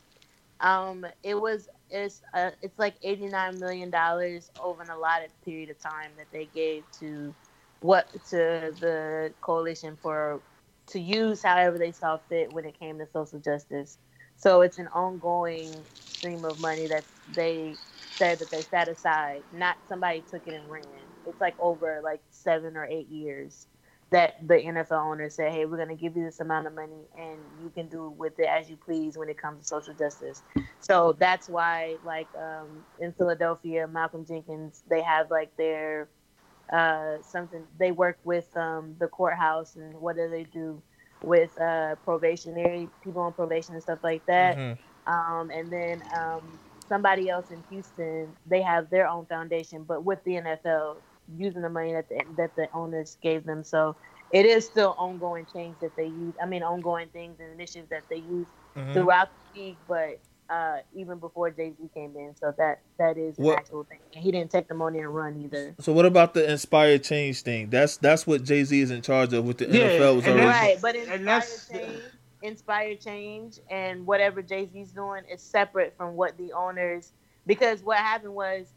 Um, 0.61 1.07
it 1.23 1.35
was 1.35 1.69
it's 1.91 2.23
uh, 2.35 2.51
it's 2.63 2.79
like 2.79 2.95
eighty 3.03 3.27
nine 3.27 3.59
million 3.59 3.91
dollars 3.91 4.51
over 4.63 4.83
an 4.83 4.91
allotted 4.91 5.31
period 5.45 5.71
of 5.71 5.79
time 5.81 6.13
that 6.17 6.31
they 6.33 6.45
gave 6.47 6.85
to 7.01 7.35
what 7.81 8.13
to 8.31 8.73
the 8.79 9.33
coalition 9.41 9.99
for 10.01 10.41
to 10.89 11.01
use 11.01 11.43
however 11.43 11.79
they 11.79 11.93
saw 11.93 12.17
fit 12.29 12.53
when 12.53 12.65
it 12.65 12.79
came 12.79 12.99
to 12.99 13.07
social 13.13 13.41
justice. 13.41 13.99
So 14.37 14.61
it's 14.61 14.79
an 14.79 14.89
ongoing 14.89 15.85
stream 16.23 16.45
of 16.45 16.59
money 16.59 16.89
that 16.89 17.07
they 17.35 17.79
said 18.11 18.39
that 18.41 18.51
they 18.51 18.63
set 18.63 18.89
aside. 18.89 19.45
Not 19.53 19.77
somebody 19.89 20.23
took 20.23 20.47
it 20.47 20.55
and 20.55 20.71
ran. 20.71 21.09
It's 21.27 21.41
like 21.41 21.57
over 21.59 22.01
like 22.03 22.21
seven 22.31 22.77
or 22.77 22.85
eight 22.87 23.09
years 23.09 23.67
that 24.13 24.35
the 24.47 24.65
NFL 24.67 25.01
owners 25.01 25.37
said, 25.37 25.53
"Hey, 25.53 25.67
we're 25.67 25.77
going 25.79 25.89
to 25.89 25.97
give 26.03 26.17
you 26.17 26.25
this 26.25 26.41
amount 26.41 26.67
of 26.67 26.75
money, 26.75 27.09
and 27.19 27.61
you 27.61 27.71
can 27.71 27.89
do 27.89 28.11
with 28.11 28.39
it 28.39 28.47
as 28.47 28.71
you 28.71 28.77
please 28.77 29.19
when 29.19 29.29
it 29.29 29.39
comes 29.39 29.61
to 29.61 29.67
social 29.67 29.95
justice." 29.95 30.43
So 30.81 31.15
that's 31.19 31.49
why, 31.49 31.99
like 32.03 32.29
um, 32.37 32.85
in 32.99 33.13
Philadelphia, 33.13 33.89
Malcolm 33.89 34.25
Jenkins, 34.27 34.83
they 34.89 35.03
have 35.03 35.31
like 35.31 35.57
their 35.57 36.11
uh, 36.73 37.19
something. 37.23 37.67
They 37.79 37.93
work 37.93 38.19
with 38.25 38.55
um, 38.57 38.97
the 38.99 39.09
courthouse, 39.09 39.77
and 39.77 39.95
what 40.01 40.17
do 40.17 40.29
they 40.29 40.45
do 40.45 40.83
with 41.23 41.61
uh, 41.61 41.97
probationary 42.05 42.91
people 43.03 43.23
on 43.23 43.33
probation 43.33 43.75
and 43.75 43.83
stuff 43.83 44.01
like 44.03 44.27
that. 44.27 44.59
Mhm. 44.59 44.79
Um, 45.07 45.51
and 45.51 45.71
then 45.71 46.03
um, 46.17 46.43
somebody 46.89 47.29
else 47.29 47.51
in 47.51 47.63
Houston, 47.71 48.29
they 48.47 48.63
have 48.63 48.91
their 48.91 49.09
own 49.09 49.27
foundation, 49.27 49.83
but 49.85 50.05
with 50.05 50.23
the 50.25 50.33
NFL 50.33 50.97
using 51.37 51.63
the 51.63 51.69
money 51.71 51.93
that 51.93 52.09
the, 52.09 52.21
that 52.37 52.55
the 52.57 52.69
owners 52.75 53.17
gave 53.23 53.45
them. 53.45 53.65
So 53.65 53.97
it 54.33 54.47
is 54.47 54.65
still 54.67 54.95
ongoing 54.99 55.47
change 55.53 55.77
that 55.81 55.95
they 55.97 56.07
use. 56.07 56.35
I 56.43 56.47
mean, 56.47 56.63
ongoing 56.63 57.09
things 57.09 57.39
and 57.41 57.53
initiatives 57.53 57.91
that 57.91 58.03
they 58.09 58.17
use 58.17 58.47
Mhm. 58.77 58.95
throughout 58.95 59.29
the 59.55 59.61
league, 59.61 59.77
but 59.87 60.19
uh, 60.49 60.79
even 60.95 61.19
before 61.19 61.51
Jay 61.51 61.73
Z 61.79 61.91
came 61.95 62.15
in, 62.17 62.35
so 62.37 62.55
that 62.59 62.81
that 62.99 63.17
is 63.19 63.39
an 63.39 63.45
What- 63.45 63.59
actual 63.59 63.85
thing. 63.85 63.99
And 64.15 64.23
he 64.25 64.31
didn't 64.31 64.51
take 64.51 64.67
the 64.69 64.75
money 64.75 64.99
and 65.01 65.15
run 65.15 65.39
either. 65.45 65.75
So 65.81 65.93
what 65.93 66.05
about 66.07 66.33
the 66.35 66.51
inspired 66.51 67.03
change 67.05 67.43
thing? 67.43 67.69
That's 67.71 67.97
that's 67.99 68.27
what 68.27 68.43
Jay 68.45 68.65
Z 68.65 68.79
is 68.81 68.91
in 68.91 69.03
charge 69.03 69.33
of 69.35 69.45
with 69.47 69.59
the 69.59 69.67
Yeah, 69.67 69.89
NFL. 69.99 70.17
Was 70.17 70.25
and 70.27 70.35
already 70.41 70.49
Right, 70.49 70.79
but 70.81 70.97
and 70.97 71.27
that's- 71.27 71.69
change, 71.71 72.03
inspired 72.43 73.01
change, 73.01 73.59
and 73.71 74.07
whatever 74.07 74.43
Jay 74.43 74.67
Z's 74.67 74.93
doing 74.93 75.25
is 75.31 75.43
separate 75.43 75.95
from 75.97 76.17
what 76.17 76.37
the 76.39 76.53
owners. 76.53 77.13
Because 77.47 77.83
what 77.83 77.99
happened 77.99 78.35
was, 78.35 78.69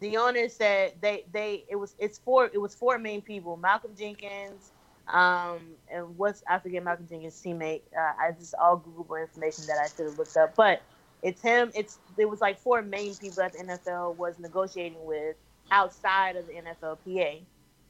the 0.00 0.16
owners 0.16 0.54
said 0.54 0.94
they 1.00 1.24
they 1.32 1.64
it 1.68 1.76
was 1.76 1.94
it's 1.98 2.18
four 2.18 2.46
it 2.52 2.58
was 2.58 2.74
four 2.74 2.98
main 2.98 3.22
people: 3.22 3.56
Malcolm 3.56 3.92
Jenkins, 3.98 4.72
um, 5.08 5.58
and 5.92 6.16
what's 6.16 6.42
I 6.48 6.58
forget 6.58 6.82
Malcolm 6.82 7.06
Jenkins' 7.08 7.40
teammate. 7.44 7.82
Uh, 7.96 8.12
I 8.18 8.32
just 8.38 8.54
all 8.54 8.76
Google 8.76 9.16
information 9.16 9.66
that 9.66 9.78
I 9.78 9.88
should 9.88 10.06
have 10.06 10.18
looked 10.18 10.36
up, 10.36 10.54
but 10.56 10.82
it's 11.22 11.42
him. 11.42 11.70
It's 11.74 11.98
there 12.16 12.28
was 12.28 12.40
like 12.40 12.58
four 12.58 12.82
main 12.82 13.14
people 13.14 13.36
that 13.36 13.52
the 13.52 13.58
NFL 13.58 14.16
was 14.16 14.38
negotiating 14.38 15.04
with 15.04 15.36
outside 15.70 16.36
of 16.36 16.46
the 16.46 16.54
NFLPA. 16.54 17.40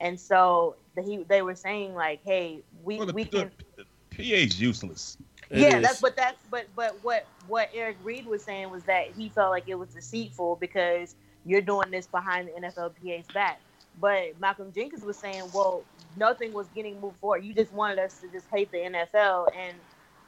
And 0.01 0.19
so 0.19 0.77
the, 0.97 1.03
he, 1.03 1.19
they 1.25 1.43
were 1.43 1.55
saying 1.55 1.95
like, 1.95 2.21
"Hey, 2.25 2.63
we 2.83 2.99
Well, 2.99 3.07
the, 3.07 3.13
we 3.13 3.25
can 3.25 3.51
the 3.70 3.70
PA's 4.21 4.61
useless. 4.61 5.17
It 5.51 5.59
yeah, 5.59 5.77
is. 5.79 5.83
that's 5.83 6.01
but 6.01 6.17
that's 6.17 6.41
but 6.51 6.67
but 6.77 6.97
what 7.03 7.27
what 7.49 7.71
Eric 7.75 7.97
Reid 8.05 8.27
was 8.27 8.43
saying 8.43 8.71
was 8.71 8.85
that 8.85 9.09
he 9.17 9.29
felt 9.29 9.51
like 9.51 9.65
it 9.69 9.75
was 9.75 9.89
deceitful 9.89 10.57
because 10.61 11.17
you're 11.45 11.61
doing 11.61 11.91
this 11.91 12.07
behind 12.07 12.49
the 12.49 12.53
NFLPA's 12.53 13.27
back. 13.35 13.61
But 14.01 14.39
Malcolm 14.41 14.73
Jenkins 14.73 15.05
was 15.05 15.17
saying, 15.17 15.43
well, 15.53 15.83
nothing 16.17 16.53
was 16.53 16.69
getting 16.75 17.01
moved 17.01 17.17
forward. 17.19 17.45
You 17.45 17.53
just 17.53 17.73
wanted 17.73 17.99
us 17.99 18.19
to 18.21 18.29
just 18.29 18.47
hate 18.49 18.71
the 18.71 18.79
NFL, 18.79 19.49
and 19.57 19.77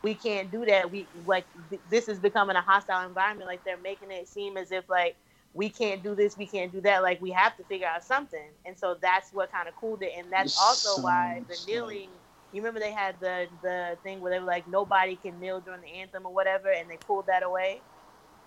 we 0.03 0.15
can't 0.15 0.51
do 0.51 0.67
that. 0.67 0.91
We 0.91 1.07
like 1.27 1.45
th- 1.71 1.81
this 1.89 2.09
is 2.09 2.19
becoming 2.19 2.57
a 2.57 2.61
hostile 2.61 3.07
environment. 3.07 3.47
Like 3.49 3.63
they're 3.65 3.79
making 3.79 4.11
it 4.11 4.27
seem 4.29 4.57
as 4.57 4.73
if 4.73 4.89
like 4.91 5.15
we 5.55 5.69
can't 5.69 6.03
do 6.03 6.15
this, 6.15 6.37
we 6.37 6.47
can't 6.47 6.73
do 6.73 6.81
that. 6.81 7.03
Like 7.03 7.21
we 7.23 7.31
have 7.31 7.57
to 7.59 7.65
figure 7.65 7.87
out 7.87 8.03
something. 8.03 8.49
And 8.67 8.77
so 8.77 8.97
that's 9.01 9.33
what 9.33 9.53
kind 9.53 9.69
of 9.69 9.77
cooled 9.77 10.03
it. 10.03 10.13
And 10.17 10.31
that's 10.33 10.59
also 10.59 11.01
why 11.01 11.43
the 11.49 11.55
So- 11.55 11.71
kneeling. 11.71 12.09
You 12.53 12.63
remember 12.63 12.81
they 12.81 12.93
had 12.93 13.21
the 13.21 13.49
the 13.63 13.99
thing 14.05 14.21
where 14.21 14.33
they 14.33 14.41
were 14.41 14.47
like 14.47 14.69
nobody 14.69 15.17
can 15.17 15.41
kneel 15.41 15.61
during 15.63 15.83
the 15.83 15.93
anthem 16.01 16.27
or 16.27 16.35
whatever, 16.35 16.71
and 16.73 16.91
they 16.91 16.99
pulled 16.99 17.29
that 17.29 17.45
away. 17.45 17.85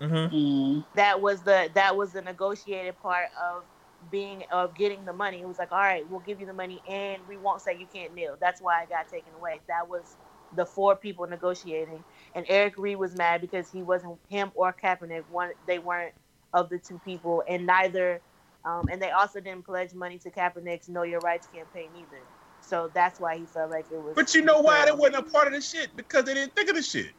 Mhm. 0.02 0.32
Mm. 0.32 0.86
That 0.96 1.22
was 1.22 1.44
the 1.44 1.72
that 1.76 1.98
was 1.98 2.14
the 2.14 2.24
negotiated 2.24 3.00
part 3.00 3.30
of 3.42 3.66
being 4.10 4.44
of 4.52 4.76
getting 4.76 5.06
the 5.06 5.14
money. 5.14 5.42
It 5.42 5.48
was 5.48 5.60
like, 5.60 5.72
all 5.74 5.80
right, 5.80 6.08
we'll 6.08 6.22
give 6.22 6.42
you 6.42 6.48
the 6.48 6.54
money, 6.54 6.84
and 6.88 7.28
we 7.28 7.38
won't 7.38 7.62
say 7.64 7.76
you 7.76 7.88
can't 7.88 8.14
kneel. 8.14 8.38
That's 8.42 8.62
why 8.62 8.84
it 8.84 8.90
got 8.90 9.10
taken 9.10 9.34
away. 9.34 9.62
That 9.70 9.90
was 9.90 10.18
the 10.52 10.66
four 10.66 10.98
people 10.98 11.28
negotiating, 11.28 12.06
and 12.36 12.46
Eric 12.50 12.76
Reid 12.78 12.98
was 12.98 13.16
mad 13.16 13.42
because 13.42 13.70
he 13.72 13.84
wasn't 13.84 14.20
him 14.30 14.52
or 14.56 14.74
Kaepernick. 14.74 15.28
One, 15.28 15.52
they 15.66 15.80
weren't 15.80 16.16
of 16.54 16.70
the 16.70 16.80
two 16.80 17.00
people, 17.00 17.44
and 17.48 17.66
neither, 17.68 18.24
um, 18.66 18.88
and 18.92 19.02
they 19.02 19.12
also 19.12 19.42
didn't 19.42 19.66
pledge 19.66 19.94
money 19.94 20.20
to 20.20 20.32
Kaepernick's 20.32 20.90
Know 20.90 21.04
Your 21.04 21.22
Rights 21.22 21.48
campaign 21.48 21.96
either. 21.96 22.28
So 22.66 22.90
that's 22.94 23.20
why 23.20 23.38
he 23.38 23.46
felt 23.46 23.70
like 23.72 23.86
it 23.92 23.98
was. 24.02 24.14
But 24.16 24.34
you 24.34 24.42
know 24.42 24.62
why 24.62 24.86
they 24.86 24.92
wasn't 24.92 25.18
a 25.28 25.32
part 25.32 25.48
of 25.48 25.54
the 25.54 25.62
shit? 25.62 25.96
Because 25.96 26.26
they 26.26 26.34
didn't 26.34 26.56
think 26.56 26.70
of 26.70 26.76
the 26.76 26.82
shit. 26.82 27.14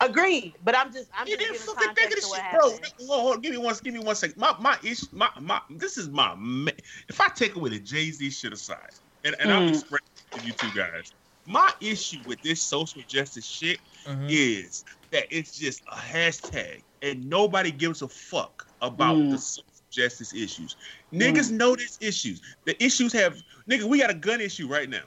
Agreed, 0.00 0.54
but 0.62 0.76
I'm 0.76 0.92
just 0.92 1.10
I'm 1.16 1.26
you 1.26 1.36
just 1.36 1.50
didn't 1.50 1.62
fucking 1.62 1.94
think 1.94 2.14
of 2.14 2.16
context 2.16 2.16
the 2.16 2.20
to 2.22 2.28
what 2.28 2.72
shit, 2.72 2.98
bro. 2.98 3.06
Hold, 3.08 3.22
hold, 3.22 3.42
give 3.42 3.52
me 3.52 3.58
one. 3.58 3.74
Give 3.82 3.92
me 3.94 4.00
one 4.00 4.14
second. 4.14 4.36
My 4.38 4.54
my 4.60 4.78
issue. 4.82 5.06
My 5.12 5.30
my. 5.40 5.60
This 5.76 5.98
is 5.98 6.08
my. 6.08 6.34
ma- 6.38 6.70
If 7.08 7.20
I 7.20 7.28
take 7.28 7.56
away 7.56 7.70
the 7.70 7.80
Jay 7.80 8.10
Z 8.10 8.30
shit 8.30 8.52
aside, 8.52 8.78
and, 9.24 9.36
and 9.40 9.52
I'm 9.52 9.64
Mm. 9.64 9.70
expressing 9.70 10.06
to 10.34 10.40
you 10.40 10.52
two 10.52 10.70
guys, 10.70 11.12
my 11.46 11.70
issue 11.82 12.22
with 12.24 12.40
this 12.42 12.62
social 12.64 13.02
justice 13.08 13.44
shit 13.46 13.80
Mhm. 14.06 14.26
is 14.30 14.84
that 15.10 15.26
it's 15.30 15.52
just 15.52 15.82
a 15.90 15.96
hashtag, 15.96 16.84
and 17.02 17.28
nobody 17.28 17.72
gives 17.72 18.00
a 18.02 18.08
fuck 18.08 18.64
about 18.80 19.16
Mm. 19.16 19.30
the 19.30 19.38
social 19.38 19.64
justice 19.90 20.32
issues. 20.32 20.76
Niggas 21.12 21.50
know 21.50 21.76
these 21.76 21.98
issues. 22.00 22.40
The 22.64 22.82
issues 22.82 23.12
have 23.12 23.36
nigga. 23.68 23.84
We 23.84 23.98
got 24.00 24.10
a 24.10 24.14
gun 24.14 24.40
issue 24.40 24.68
right 24.68 24.88
now. 24.88 25.02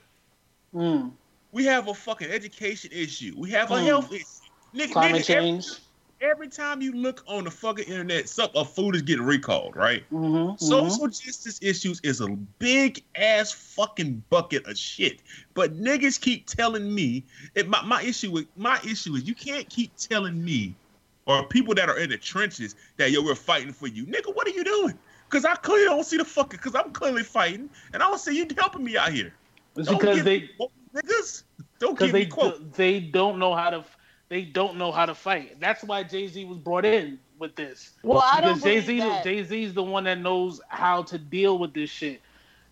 Mm. 0.76 1.12
We 1.52 1.66
have 1.66 1.88
a 1.88 1.94
fucking 1.94 2.30
education 2.30 2.92
issue. 2.94 3.34
We 3.38 3.50
have 3.52 3.72
a 3.72 3.76
Mm. 3.76 3.86
health 3.86 4.12
issue. 4.14 4.26
Nigga, 4.76 4.92
Climate 4.92 5.22
nigga, 5.22 5.26
change. 5.26 5.68
every 6.20 6.48
time 6.48 6.82
you 6.82 6.94
look 6.94 7.24
on 7.28 7.44
the 7.44 7.52
fucking 7.52 7.86
internet, 7.86 8.28
some 8.28 8.50
a 8.56 8.66
food 8.66 8.96
is 8.96 9.04
getting 9.04 9.24
recalled, 9.26 9.76
right? 9.76 10.04
Mm-hmm. 10.12 10.56
Social 10.58 11.08
justice 11.08 11.60
issues 11.62 12.00
is 12.04 12.22
a 12.22 12.28
big 12.58 13.04
ass 13.16 13.52
fucking 13.52 14.24
bucket 14.32 14.66
of 14.68 14.78
shit. 14.78 15.22
But 15.54 15.76
niggas 15.80 16.20
keep 16.20 16.48
telling 16.48 16.94
me 16.94 17.24
it, 17.56 17.68
my, 17.70 17.84
my 17.84 18.02
issue 18.02 18.32
with 18.32 18.48
my 18.58 18.80
issue 18.84 19.14
is 19.16 19.28
you 19.28 19.36
can't 19.36 19.70
keep 19.70 19.96
telling 19.96 20.44
me 20.44 20.76
or 21.26 21.46
people 21.48 21.74
that 21.76 21.90
are 21.90 22.00
in 22.00 22.10
the 22.10 22.18
trenches 22.18 22.76
that 22.98 23.12
yo 23.12 23.24
we're 23.24 23.36
fighting 23.36 23.74
for 23.74 23.88
you. 23.88 24.06
Nigga, 24.06 24.34
what 24.36 24.48
are 24.48 24.52
you 24.52 24.64
doing? 24.64 24.98
Cause 25.30 25.46
I 25.46 25.56
clearly 25.56 25.86
don't 25.86 26.04
see 26.04 26.18
the 26.18 26.26
fucking 26.26 26.60
cause 26.60 26.76
I'm 26.76 26.92
clearly 26.92 27.24
fighting 27.24 27.70
and 27.94 28.04
I 28.04 28.08
don't 28.08 28.20
see 28.20 28.38
you 28.38 28.48
helping 28.58 28.84
me 28.84 28.98
out 28.98 29.12
here. 29.12 29.34
It's 29.76 29.88
Don't 29.88 30.00
because 30.00 30.18
give 30.18 30.26
they 30.26 30.40
me 30.40 30.50
niggas. 30.96 31.44
Don't 31.80 31.98
give 31.98 32.12
they 32.12 32.20
me 32.20 32.26
quote. 32.28 32.74
they 32.74 33.00
don't 33.00 33.40
know 33.40 33.56
how 33.56 33.72
to 33.72 33.84
they 34.30 34.44
don't 34.44 34.78
know 34.78 34.92
how 34.92 35.06
to 35.06 35.16
fight. 35.16 35.60
That's 35.60 35.84
why 35.84 36.04
Jay 36.04 36.28
Z 36.28 36.46
was 36.46 36.58
brought 36.58 36.86
in 36.86 37.20
with 37.40 37.56
this. 37.56 37.92
Well, 38.04 38.22
I 38.24 38.42
don't 38.42 38.56
because 38.56 38.64
Jay 38.64 38.80
Z 38.82 38.86
believe 38.88 39.02
that. 39.02 39.24
Jay 39.24 39.44
Z's 39.44 39.74
the 39.74 39.84
one 39.84 40.04
that 40.04 40.20
knows 40.20 40.62
how 40.70 41.04
to 41.04 41.18
deal 41.18 41.58
with 41.58 41.74
this 41.74 41.90
shit. 41.90 42.22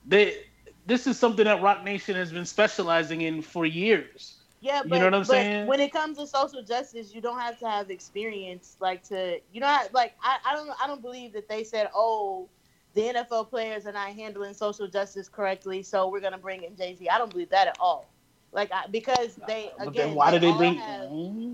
they 0.06 0.38
this 0.86 1.08
is 1.08 1.18
something 1.18 1.46
that 1.46 1.62
Roc 1.62 1.84
Nation 1.84 2.16
has 2.16 2.32
been 2.32 2.46
specializing 2.46 3.22
in 3.22 3.42
for 3.42 3.66
years. 3.66 4.41
Yeah, 4.62 4.84
You 4.84 4.90
but, 4.90 5.00
know 5.00 5.06
what 5.06 5.16
I'm 5.16 5.26
saying? 5.26 5.68
when 5.68 5.80
it 5.82 5.92
comes 5.92 6.18
to 6.18 6.28
social 6.28 6.64
justice, 6.64 7.14
you 7.14 7.22
don't 7.22 7.40
have 7.40 7.60
to 7.60 7.70
have 7.70 7.92
experience 7.92 8.78
like 8.82 9.04
to 9.06 9.40
you 9.52 9.62
know 9.62 9.80
like 9.94 10.16
I, 10.24 10.38
I 10.48 10.54
don't 10.56 10.70
I 10.84 10.88
don't 10.88 11.02
believe 11.02 11.34
that 11.34 11.50
they 11.50 11.64
said, 11.64 11.90
Oh, 11.96 12.50
the 12.94 13.10
NFL 13.10 13.50
players 13.50 13.86
are 13.88 13.94
not 13.94 14.10
handling 14.10 14.54
social 14.54 14.88
justice 14.88 15.30
correctly, 15.30 15.84
so 15.84 16.10
we're 16.10 16.22
gonna 16.22 16.38
bring 16.40 16.64
in 16.64 16.76
Jay 16.76 16.96
Z. 16.96 17.10
I 17.10 17.18
don't 17.20 17.32
believe 17.32 17.50
that 17.52 17.68
at 17.68 17.78
all. 17.80 18.14
Like 18.52 18.72
I, 18.74 18.88
because 18.88 19.40
they 19.48 19.72
But 19.80 19.90
again 19.90 20.16
why 20.16 20.32
did 20.32 20.42
they 20.42 20.52
all 20.52 20.58
bring? 20.58 20.76
have- 20.76 21.10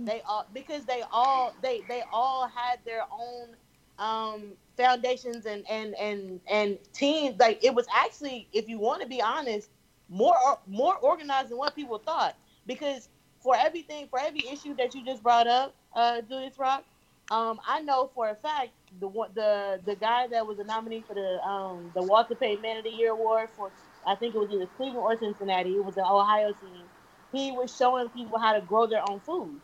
they 0.06 0.22
all 0.28 0.48
because 0.54 0.86
they 0.86 1.04
all 1.12 1.56
they 1.62 1.82
they 1.88 2.04
all 2.12 2.48
had 2.48 2.80
their 2.86 3.04
own 3.12 3.56
um 4.00 4.54
foundations 4.78 5.46
and 5.46 5.66
and 5.70 5.96
and 5.96 6.42
and 6.48 6.80
teams 6.94 7.38
like 7.40 7.64
it 7.64 7.74
was 7.74 7.88
actually 7.96 8.48
if 8.54 8.68
you 8.70 8.80
want 8.80 9.02
to 9.02 9.08
be 9.08 9.22
honest 9.22 9.70
more 10.10 10.36
more 10.68 10.96
organized 10.98 11.50
than 11.50 11.58
what 11.58 11.76
people 11.76 11.98
thought 12.00 12.36
because 12.68 13.10
for 13.44 13.56
everything 13.58 14.08
for 14.10 14.20
every 14.20 14.48
issue 14.48 14.76
that 14.76 14.96
you 14.96 15.06
just 15.06 15.24
brought 15.24 15.48
up 15.48 15.76
uh 15.96 16.22
Julius 16.24 16.60
Rock 16.60 16.86
um 17.32 17.60
I 17.68 17.82
know 17.82 18.12
for 18.16 18.30
a 18.30 18.36
fact 18.36 18.72
the 19.00 19.10
the 19.36 19.82
the 19.86 19.98
guy 19.98 20.28
that 20.30 20.48
was 20.48 20.60
a 20.60 20.66
nominee 20.66 21.04
for 21.08 21.16
the 21.16 21.40
um 21.48 21.92
the 21.96 22.04
Walter 22.04 22.36
Payton 22.36 22.64
Man 22.64 22.78
of 22.80 22.86
the 22.86 22.92
Year 22.92 23.12
award 23.14 23.50
for 23.56 23.74
I 24.08 24.16
think 24.16 24.36
it 24.36 24.40
was 24.40 24.52
either 24.52 24.68
Cleveland 24.68 25.00
or 25.00 25.18
Cincinnati 25.18 25.76
it 25.78 25.86
was 25.86 25.96
the 25.96 26.06
Ohio 26.06 26.54
team 26.54 26.90
he 27.34 27.52
was 27.52 27.76
showing 27.76 28.10
people 28.12 28.40
how 28.40 28.54
to 28.54 28.62
grow 28.62 28.88
their 28.88 29.04
own 29.10 29.22
food 29.22 29.62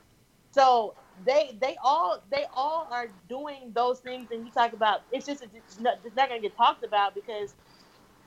so 0.52 0.96
they 1.26 1.58
they 1.62 1.78
all 1.84 2.24
they 2.32 2.46
all 2.54 2.88
are 2.92 3.10
doing 3.30 3.72
those 3.76 4.00
things, 4.02 4.30
and 4.32 4.46
you 4.46 4.52
talk 4.54 4.74
about 4.74 5.02
it's 5.12 5.26
just 5.28 5.44
it's 5.44 5.80
not, 5.80 6.00
it's 6.06 6.16
not 6.16 6.30
going 6.30 6.42
to 6.42 6.48
get 6.48 6.58
talked 6.58 6.86
about 6.86 7.16
because 7.16 7.56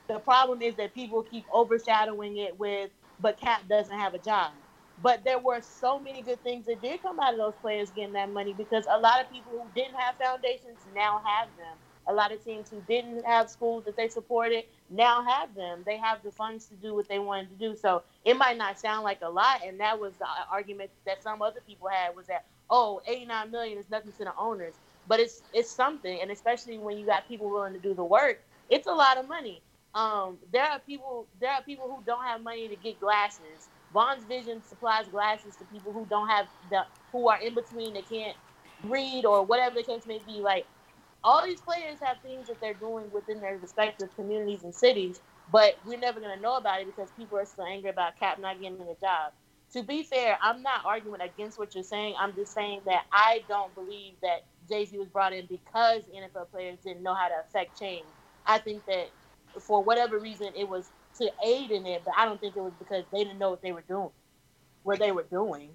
the 0.09 0.19
problem 0.19 0.61
is 0.61 0.75
that 0.77 0.93
people 0.93 1.23
keep 1.23 1.45
overshadowing 1.53 2.37
it 2.37 2.57
with, 2.59 2.91
but 3.19 3.39
Cap 3.39 3.67
doesn't 3.69 3.97
have 3.97 4.13
a 4.15 4.19
job. 4.19 4.53
But 4.97 5.23
there 5.25 5.39
were 5.39 5.61
so 5.61 5.99
many 5.99 6.23
good 6.23 6.43
things 6.43 6.65
that 6.67 6.81
did 6.81 7.01
come 7.01 7.19
out 7.19 7.33
of 7.33 7.39
those 7.39 7.55
players 7.61 7.91
getting 7.91 8.13
that 8.13 8.31
money 8.31 8.53
because 8.53 8.85
a 8.89 8.99
lot 8.99 9.21
of 9.21 9.31
people 9.31 9.51
who 9.53 9.71
didn't 9.75 9.95
have 9.95 10.17
foundations 10.17 10.79
now 10.95 11.21
have 11.25 11.49
them. 11.57 11.77
A 12.07 12.13
lot 12.13 12.31
of 12.33 12.43
teams 12.43 12.69
who 12.69 12.81
didn't 12.81 13.25
have 13.25 13.49
schools 13.49 13.85
that 13.85 13.97
they 13.97 14.09
supported 14.09 14.65
now 14.89 15.23
have 15.23 15.55
them. 15.55 15.83
They 15.85 15.97
have 15.97 16.23
the 16.23 16.31
funds 16.31 16.67
to 16.67 16.75
do 16.75 16.95
what 16.95 17.09
they 17.09 17.19
wanted 17.19 17.49
to 17.49 17.55
do. 17.55 17.75
So 17.75 18.03
it 18.25 18.35
might 18.37 18.57
not 18.57 18.79
sound 18.79 19.03
like 19.03 19.21
a 19.23 19.29
lot, 19.29 19.61
and 19.65 19.79
that 19.81 19.99
was 19.99 20.15
the 20.17 20.27
argument 20.51 20.91
that 21.05 21.23
some 21.23 21.41
other 21.41 21.61
people 21.67 21.89
had 21.89 22.15
was 22.15 22.27
that 22.27 22.45
oh, 22.71 23.01
89 23.07 23.51
million 23.51 23.79
is 23.79 23.89
nothing 23.89 24.13
to 24.13 24.25
the 24.25 24.33
owners, 24.37 24.75
but 25.07 25.21
it's 25.21 25.43
it's 25.53 25.71
something, 25.71 26.21
and 26.21 26.31
especially 26.31 26.79
when 26.79 26.97
you 26.97 27.07
got 27.07 27.27
people 27.27 27.49
willing 27.51 27.73
to 27.73 27.79
do 27.79 27.95
the 27.95 28.05
work, 28.05 28.43
it's 28.69 28.87
a 28.87 28.93
lot 28.93 29.17
of 29.17 29.27
money. 29.29 29.63
Um, 29.95 30.39
there 30.53 30.65
are 30.65 30.79
people 30.79 31.27
there 31.41 31.51
are 31.53 31.63
people 31.63 31.89
who 31.95 32.03
don't 32.05 32.23
have 32.25 32.43
money 32.43 32.69
to 32.69 32.77
get 32.77 32.99
glasses. 32.99 33.69
Vaughn's 33.91 34.25
Vision 34.25 34.63
supplies 34.63 35.07
glasses 35.09 35.57
to 35.57 35.65
people 35.65 35.93
who 35.93 36.07
don't 36.07 36.29
have 36.29 36.47
the 36.69 36.83
who 37.11 37.29
are 37.29 37.39
in 37.41 37.55
between 37.55 37.93
they 37.95 38.03
can't 38.03 38.37
read 38.83 39.25
or 39.25 39.45
whatever 39.45 39.75
the 39.75 39.83
case 39.83 40.05
may 40.07 40.19
be. 40.19 40.41
Like 40.41 40.67
all 41.23 41.45
these 41.45 41.61
players 41.61 41.99
have 42.03 42.17
things 42.21 42.47
that 42.47 42.61
they're 42.61 42.73
doing 42.75 43.11
within 43.11 43.41
their 43.41 43.57
respective 43.59 44.15
communities 44.15 44.63
and 44.63 44.75
cities, 44.75 45.21
but 45.51 45.75
we're 45.85 45.99
never 45.99 46.19
gonna 46.21 46.39
know 46.41 46.57
about 46.57 46.81
it 46.81 46.87
because 46.87 47.11
people 47.11 47.37
are 47.37 47.45
still 47.45 47.65
angry 47.65 47.89
about 47.91 48.17
Cap 48.19 48.39
not 48.39 48.59
getting 48.61 48.81
a 48.81 48.95
job 49.01 49.33
to 49.73 49.83
be 49.83 50.03
fair, 50.03 50.37
I'm 50.41 50.61
not 50.61 50.81
arguing 50.85 51.21
against 51.21 51.59
what 51.59 51.75
you're 51.75 51.83
saying. 51.83 52.15
I'm 52.19 52.35
just 52.35 52.53
saying 52.53 52.81
that 52.85 53.03
I 53.11 53.45
don't 53.49 53.75
believe 53.75 54.15
that 54.21 54.41
Jay 54.69 54.85
Z 54.85 54.97
was 54.97 55.09
brought 55.09 55.33
in 55.33 55.47
because 55.47 56.03
NFL 56.15 56.51
players 56.51 56.79
didn't 56.85 57.03
know 57.03 57.15
how 57.15 57.27
to 57.29 57.35
affect 57.47 57.77
change. 57.79 58.07
I 58.45 58.59
think 58.59 58.85
that 58.87 59.07
for 59.61 59.83
whatever 59.83 60.19
reason 60.19 60.51
it 60.55 60.69
was 60.69 60.91
to 61.17 61.31
aid 61.45 61.71
in 61.71 61.85
it, 61.85 62.03
but 62.05 62.13
I 62.17 62.25
don't 62.25 62.39
think 62.39 62.55
it 62.55 62.61
was 62.61 62.73
because 62.79 63.03
they 63.11 63.23
didn't 63.23 63.39
know 63.39 63.49
what 63.49 63.61
they 63.61 63.71
were 63.71 63.83
doing, 63.87 64.09
what 64.83 64.99
they 64.99 65.11
were 65.11 65.25
doing. 65.29 65.69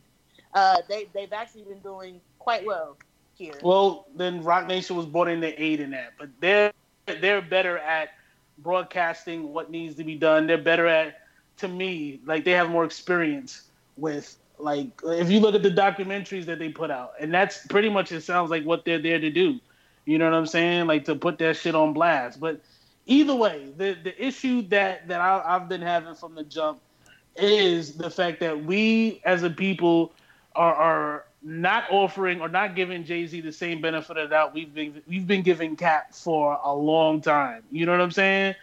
Uh, 0.55 0.79
they 0.89 1.09
they've 1.15 1.33
actually 1.33 1.63
been 1.63 1.81
doing 1.81 2.21
quite 2.39 2.65
well 2.67 2.97
here. 3.35 3.55
Well, 3.63 4.07
then 4.15 4.43
Roc 4.43 4.67
Nation 4.67 4.97
was 4.97 5.07
brought 5.07 5.29
in 5.29 5.41
to 5.41 5.63
aid 5.63 5.81
in 5.81 5.91
that, 5.91 6.13
but 6.19 6.29
they're 6.41 6.73
they're 7.07 7.43
better 7.43 7.79
at 7.79 8.11
broadcasting 8.59 9.53
what 9.53 9.71
needs 9.71 9.97
to 9.97 10.05
be 10.05 10.15
done. 10.15 10.47
They're 10.47 10.59
better 10.59 10.87
at, 10.87 11.23
to 11.59 11.69
me, 11.69 12.21
like 12.27 12.45
they 12.45 12.53
have 12.53 12.71
more 12.71 12.85
experience 12.85 13.63
with 13.97 14.37
like 14.59 14.89
if 15.05 15.31
you 15.31 15.41
look 15.41 15.55
at 15.55 15.63
the 15.63 15.71
documentaries 15.71 16.45
that 16.47 16.59
they 16.59 16.69
put 16.69 16.91
out, 16.91 17.15
and 17.21 17.33
that's 17.33 17.67
pretty 17.67 17.89
much 17.89 18.13
it 18.13 18.23
sounds 18.23 18.51
like 18.51 18.65
what 18.65 18.85
they're 18.85 19.03
there 19.03 19.19
to 19.19 19.31
do. 19.31 19.59
You 20.05 20.19
know 20.19 20.25
what 20.25 20.37
I'm 20.37 20.47
saying? 20.47 20.87
Like 20.87 21.05
to 21.07 21.15
put 21.15 21.39
that 21.39 21.57
shit 21.57 21.75
on 21.75 21.93
blast. 21.93 22.41
But 22.41 22.61
either 23.07 23.35
way, 23.35 23.73
the 23.77 23.97
the 24.03 24.25
issue 24.25 24.63
that 24.69 25.09
that 25.09 25.21
I, 25.21 25.43
I've 25.45 25.69
been 25.69 25.83
having 25.83 26.15
from 26.15 26.35
the 26.35 26.45
jump 26.45 26.81
is 27.37 27.95
the 27.95 28.11
fact 28.11 28.41
that 28.41 28.65
we 28.65 29.21
as 29.25 29.43
a 29.43 29.51
people 29.51 30.13
are, 30.55 30.75
are 30.75 31.25
not 31.43 31.85
offering 31.91 32.41
or 32.41 32.49
not 32.49 32.77
giving 32.77 33.05
Jay 33.05 33.27
Z 33.27 33.41
the 33.41 33.53
same 33.53 33.81
benefit 33.81 34.17
of 34.17 34.31
doubt 34.31 34.55
we've 34.55 34.73
been 34.73 35.03
we've 35.09 35.27
been 35.27 35.43
giving 35.43 35.77
Cap 35.77 36.15
for 36.15 36.59
a 36.65 36.75
long 36.75 37.21
time. 37.21 37.63
You 37.71 37.87
know 37.87 37.93
what 37.93 38.01
I'm 38.01 38.11
saying? 38.11 38.55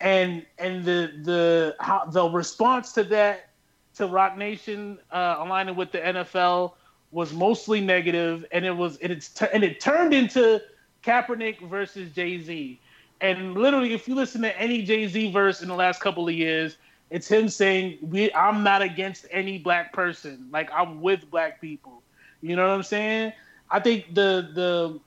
And 0.00 0.44
and 0.58 0.84
the 0.84 1.12
the 1.22 1.76
how 1.80 2.04
the 2.06 2.28
response 2.28 2.92
to 2.92 3.04
that 3.04 3.50
to 3.94 4.06
Roc 4.06 4.36
Nation 4.36 4.98
uh, 5.10 5.36
aligning 5.38 5.74
with 5.74 5.90
the 5.90 5.98
NFL 5.98 6.74
was 7.10 7.32
mostly 7.32 7.80
negative, 7.80 8.44
and 8.52 8.64
it 8.64 8.76
was 8.76 8.98
and 8.98 9.12
it's 9.12 9.40
and 9.42 9.64
it 9.64 9.80
turned 9.80 10.12
into 10.12 10.62
Kaepernick 11.02 11.60
versus 11.68 12.10
Jay 12.12 12.40
Z. 12.40 12.80
And 13.20 13.54
literally, 13.54 13.92
if 13.92 14.06
you 14.06 14.14
listen 14.14 14.42
to 14.42 14.60
any 14.60 14.82
Jay 14.82 15.06
Z 15.08 15.32
verse 15.32 15.62
in 15.62 15.68
the 15.68 15.74
last 15.74 16.00
couple 16.00 16.28
of 16.28 16.34
years, 16.34 16.76
it's 17.10 17.28
him 17.28 17.48
saying, 17.48 17.98
"We, 18.02 18.32
I'm 18.32 18.62
not 18.62 18.82
against 18.82 19.26
any 19.30 19.58
black 19.58 19.92
person. 19.92 20.48
Like 20.52 20.70
I'm 20.72 21.00
with 21.00 21.30
black 21.30 21.60
people." 21.60 22.02
You 22.42 22.54
know 22.54 22.68
what 22.68 22.74
I'm 22.74 22.82
saying? 22.82 23.32
I 23.70 23.80
think 23.80 24.14
the 24.14 24.50
the 24.54 25.00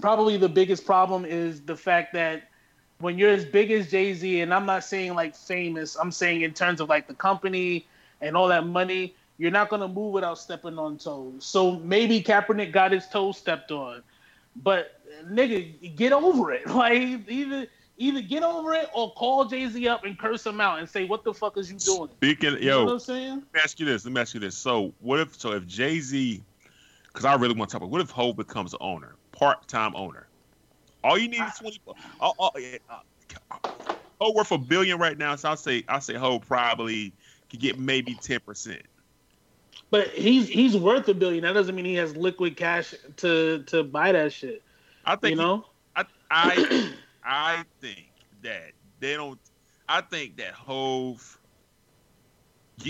probably 0.00 0.36
the 0.36 0.48
biggest 0.48 0.84
problem 0.84 1.24
is 1.24 1.60
the 1.62 1.76
fact 1.76 2.12
that 2.14 2.44
when 2.98 3.16
you're 3.18 3.30
as 3.30 3.44
big 3.44 3.70
as 3.70 3.90
Jay 3.90 4.12
Z, 4.12 4.40
and 4.40 4.52
I'm 4.52 4.66
not 4.66 4.84
saying 4.84 5.14
like 5.14 5.34
famous, 5.34 5.96
I'm 5.96 6.12
saying 6.12 6.42
in 6.42 6.52
terms 6.52 6.80
of 6.80 6.88
like 6.88 7.06
the 7.06 7.14
company 7.14 7.86
and 8.20 8.36
all 8.36 8.48
that 8.48 8.66
money, 8.66 9.14
you're 9.38 9.50
not 9.50 9.70
gonna 9.70 9.88
move 9.88 10.12
without 10.12 10.38
stepping 10.38 10.78
on 10.78 10.98
toes. 10.98 11.44
So 11.44 11.76
maybe 11.78 12.22
Kaepernick 12.22 12.72
got 12.72 12.92
his 12.92 13.06
toes 13.08 13.38
stepped 13.38 13.70
on, 13.70 14.02
but 14.56 14.92
nigga, 15.24 15.96
get 15.96 16.12
over 16.12 16.52
it. 16.52 16.66
Like 16.74 17.28
either 17.28 17.66
either 17.96 18.22
get 18.22 18.42
over 18.42 18.72
it 18.74 18.88
or 18.94 19.12
call 19.12 19.44
Jay 19.44 19.68
Z 19.68 19.86
up 19.88 20.04
and 20.04 20.18
curse 20.18 20.46
him 20.46 20.60
out 20.60 20.78
and 20.78 20.88
say, 20.88 21.04
"What 21.04 21.24
the 21.24 21.34
fuck 21.34 21.56
is 21.58 21.70
you 21.70 21.78
doing?" 21.78 22.10
Speaking, 22.16 22.56
You 22.60 22.70
know 22.70 22.84
what 22.84 22.88
yo, 22.88 22.92
I'm 22.94 22.98
saying? 22.98 23.34
let 23.34 23.54
me 23.54 23.60
ask 23.62 23.78
you 23.78 23.86
this. 23.86 24.04
Let 24.04 24.14
me 24.14 24.20
ask 24.20 24.34
you 24.34 24.40
this. 24.40 24.56
So, 24.56 24.94
what 24.98 25.20
if 25.20 25.38
so 25.38 25.52
if 25.52 25.66
Jay 25.66 26.00
Z, 26.00 26.42
because 27.12 27.24
I 27.24 27.34
really 27.34 27.54
want 27.54 27.70
to 27.70 27.74
talk 27.74 27.82
about, 27.82 27.90
what 27.90 28.00
if 28.00 28.10
Hov 28.10 28.36
becomes 28.36 28.72
an 28.72 28.78
owner, 28.80 29.16
part 29.32 29.68
time 29.68 29.94
owner? 29.94 30.28
All 31.04 31.18
you 31.18 31.28
need 31.28 31.42
is 31.42 31.54
twenty. 31.58 31.80
Oh, 32.20 32.32
oh, 32.38 32.50
yeah, 32.58 32.76
uh, 32.90 34.30
worth 34.34 34.52
a 34.52 34.58
billion 34.58 34.98
right 34.98 35.16
now, 35.16 35.36
so 35.36 35.50
I'll 35.50 35.56
say 35.56 35.84
I 35.88 35.98
say 35.98 36.14
Hov 36.14 36.42
probably 36.46 37.12
could 37.50 37.60
get 37.60 37.78
maybe 37.78 38.14
ten 38.14 38.40
percent. 38.40 38.82
But 39.90 40.08
he's 40.08 40.48
he's 40.48 40.76
worth 40.76 41.08
a 41.08 41.14
billion. 41.14 41.42
That 41.42 41.52
doesn't 41.52 41.74
mean 41.74 41.84
he 41.84 41.94
has 41.96 42.16
liquid 42.16 42.56
cash 42.56 42.94
to 43.18 43.62
to 43.64 43.82
buy 43.82 44.12
that 44.12 44.32
shit. 44.32 44.62
I 45.04 45.16
think 45.16 45.30
You 45.30 45.36
know? 45.36 45.66
I 45.96 46.04
I 46.30 46.92
I 47.24 47.64
think 47.80 48.10
that 48.42 48.72
they 49.00 49.14
don't. 49.14 49.38
I 49.88 50.00
think 50.00 50.36
that 50.36 50.52
Hov. 50.52 51.38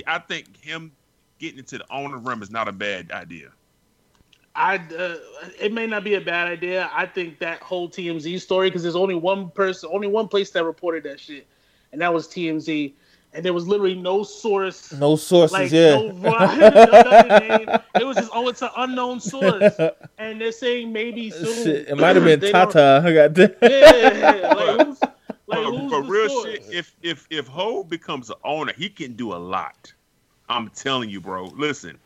I 0.06 0.18
think 0.18 0.56
him 0.62 0.92
getting 1.38 1.58
into 1.58 1.78
the 1.78 1.90
owner 1.90 2.18
room 2.18 2.42
is 2.42 2.50
not 2.50 2.68
a 2.68 2.72
bad 2.72 3.10
idea. 3.10 3.50
I 4.54 4.76
uh, 4.76 5.16
it 5.58 5.72
may 5.72 5.86
not 5.86 6.04
be 6.04 6.14
a 6.14 6.20
bad 6.20 6.48
idea. 6.48 6.90
I 6.92 7.06
think 7.06 7.38
that 7.38 7.62
whole 7.62 7.88
TMZ 7.88 8.40
story 8.40 8.68
because 8.68 8.82
there's 8.82 8.96
only 8.96 9.14
one 9.14 9.50
person, 9.50 9.88
only 9.92 10.08
one 10.08 10.28
place 10.28 10.50
that 10.50 10.64
reported 10.64 11.04
that 11.04 11.18
shit, 11.18 11.46
and 11.92 12.00
that 12.00 12.12
was 12.12 12.28
TMZ. 12.28 12.92
And 13.32 13.44
there 13.44 13.52
was 13.52 13.68
literally 13.68 13.94
no 13.94 14.24
source, 14.24 14.92
No 14.92 15.14
sources, 15.14 15.52
like 15.52 15.70
yeah. 15.70 15.94
no, 15.94 16.08
no 16.10 17.38
name. 17.38 17.68
It 17.94 18.04
was 18.04 18.16
just 18.16 18.30
oh, 18.34 18.48
it's 18.48 18.60
an 18.60 18.70
unknown 18.76 19.20
source, 19.20 19.72
and 20.18 20.40
they're 20.40 20.50
saying 20.50 20.92
maybe 20.92 21.30
soon. 21.30 21.64
Shit, 21.64 21.88
it 21.88 21.96
might 21.96 22.16
have 22.16 22.24
been 22.24 22.40
Tata. 22.40 23.02
I 23.04 23.12
got 23.12 23.34
that. 23.34 23.56
Yeah, 23.62 24.52
like 24.52 24.86
who's, 24.86 25.00
like 25.46 25.64
who's 25.64 25.90
but 25.90 26.02
real 26.08 26.28
source? 26.28 26.44
shit, 26.44 26.64
if 26.72 26.96
if 27.02 27.26
if 27.30 27.46
Ho 27.46 27.84
becomes 27.84 28.30
an 28.30 28.36
owner, 28.44 28.72
he 28.76 28.88
can 28.88 29.14
do 29.14 29.32
a 29.32 29.36
lot. 29.38 29.92
I'm 30.48 30.68
telling 30.70 31.08
you, 31.08 31.20
bro. 31.20 31.46
Listen, 31.54 31.98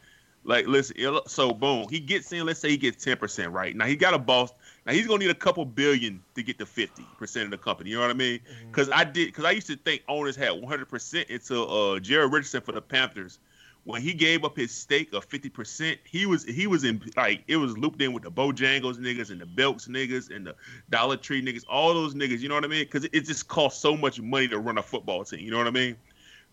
like 0.44 0.66
listen. 0.66 0.96
So 1.26 1.52
boom, 1.52 1.88
he 1.88 2.00
gets 2.00 2.30
in. 2.32 2.44
Let's 2.44 2.60
say 2.60 2.68
he 2.68 2.76
gets 2.76 3.02
ten 3.02 3.16
percent 3.16 3.50
right 3.52 3.74
now. 3.74 3.86
He 3.86 3.96
got 3.96 4.12
a 4.12 4.18
boss. 4.18 4.52
Now 4.86 4.92
he's 4.92 5.06
gonna 5.06 5.20
need 5.20 5.30
a 5.30 5.34
couple 5.34 5.64
billion 5.64 6.22
to 6.34 6.42
get 6.42 6.58
to 6.58 6.66
fifty 6.66 7.04
percent 7.18 7.46
of 7.46 7.50
the 7.50 7.58
company. 7.58 7.90
You 7.90 7.96
know 7.96 8.02
what 8.02 8.10
I 8.10 8.14
mean? 8.14 8.40
Because 8.66 8.90
I 8.90 9.04
did. 9.04 9.28
Because 9.28 9.44
I 9.44 9.52
used 9.52 9.66
to 9.68 9.76
think 9.76 10.02
owners 10.08 10.36
had 10.36 10.50
100 10.50 10.88
percent 10.88 11.30
until 11.30 11.70
uh, 11.94 12.00
Jerry 12.00 12.26
Richardson 12.26 12.60
for 12.60 12.72
the 12.72 12.82
Panthers 12.82 13.38
when 13.84 14.00
he 14.00 14.14
gave 14.14 14.44
up 14.44 14.56
his 14.56 14.72
stake 14.72 15.12
of 15.12 15.24
fifty 15.24 15.48
percent, 15.48 15.98
he 16.04 16.26
was 16.26 16.44
he 16.44 16.66
was 16.66 16.84
in 16.84 17.02
like 17.16 17.44
it 17.46 17.56
was 17.56 17.76
looped 17.76 18.00
in 18.00 18.12
with 18.12 18.22
the 18.22 18.30
Bojangles 18.30 18.96
niggas 18.96 19.30
and 19.30 19.40
the 19.40 19.46
Belks 19.46 19.88
niggas 19.88 20.34
and 20.34 20.46
the 20.46 20.56
Dollar 20.90 21.16
Tree 21.16 21.42
niggas, 21.42 21.64
all 21.68 21.92
those 21.92 22.14
niggas. 22.14 22.40
You 22.40 22.48
know 22.48 22.54
what 22.54 22.64
I 22.64 22.68
mean? 22.68 22.84
Because 22.84 23.04
it, 23.04 23.14
it 23.14 23.20
just 23.26 23.46
costs 23.46 23.80
so 23.80 23.96
much 23.96 24.20
money 24.20 24.48
to 24.48 24.58
run 24.58 24.78
a 24.78 24.82
football 24.82 25.24
team. 25.24 25.40
You 25.40 25.50
know 25.50 25.58
what 25.58 25.66
I 25.66 25.70
mean? 25.70 25.96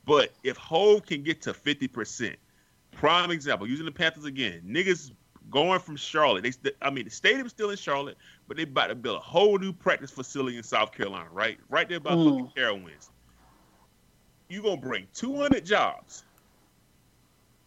But 0.05 0.32
if 0.43 0.57
Hov 0.57 1.05
can 1.05 1.23
get 1.23 1.41
to 1.43 1.53
fifty 1.53 1.88
percent, 1.88 2.36
prime 2.91 3.32
example, 3.32 3.67
using 3.67 3.86
the 3.86 3.91
Panthers 3.91 4.25
again, 4.25 4.61
niggas 4.67 5.11
going 5.52 5.80
from 5.80 5.95
Charlotte. 5.97 6.43
They, 6.43 6.52
st- 6.52 6.76
I 6.82 6.89
mean, 6.89 7.06
the 7.06 7.12
stadium's 7.12 7.52
still 7.52 7.70
in 7.70 7.78
Charlotte, 7.78 8.18
but 8.47 8.58
they 8.58 8.64
about 8.64 8.88
to 8.88 8.95
build 8.95 9.18
a 9.18 9.22
whole 9.22 9.60
new 9.60 9.74
practice 9.74 10.10
facility 10.10 10.58
in 10.58 10.64
South 10.64 10.91
Carolina, 10.91 11.30
right? 11.32 11.60
Right 11.70 11.88
there 11.88 11.99
by 11.99 12.16
Mm. 12.16 12.26
fucking 12.26 12.52
Carowinds. 12.56 13.10
You 14.49 14.62
gonna 14.64 14.82
bring 14.82 15.08
two 15.14 15.36
hundred 15.36 15.66
jobs 15.66 16.24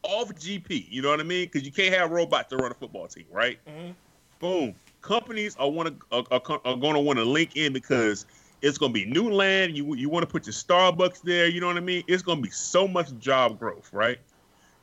off 0.03 0.35
GP. 0.35 0.87
You 0.91 1.03
know 1.03 1.11
what 1.11 1.21
I 1.21 1.25
mean? 1.25 1.47
Because 1.47 1.65
you 1.65 1.73
can't 1.73 1.95
have 1.95 2.11
robots 2.11 2.51
to 2.51 2.57
run 2.57 2.71
a 2.71 2.75
football 2.75 3.07
team, 3.09 3.27
right? 3.31 3.59
Mhm. 3.67 3.95
Boom. 4.39 4.75
Companies 5.01 5.57
are 5.57 5.71
want 5.71 5.89
to 5.99 6.07
are, 6.13 6.25
are, 6.31 6.61
are 6.65 6.77
going 6.77 6.95
to 6.95 7.01
want 7.01 7.19
to 7.19 7.25
link 7.25 7.57
in 7.57 7.73
because 7.73 8.27
it's 8.63 8.79
going 8.79 8.93
to 8.93 8.95
be 8.95 9.07
new 9.07 9.31
land. 9.31 9.77
You 9.77 9.95
you 9.95 10.09
want 10.09 10.23
to 10.23 10.31
put 10.31 10.47
your 10.47 10.53
Starbucks 10.53 11.23
there. 11.23 11.47
You 11.47 11.61
know 11.61 11.67
what 11.69 11.77
I 11.77 11.81
mean? 11.81 12.05
It's 12.07 12.23
going 12.23 12.39
to 12.39 12.43
be 12.43 12.51
so 12.51 12.87
much 12.87 13.17
job 13.19 13.59
growth, 13.59 13.91
right? 13.93 14.19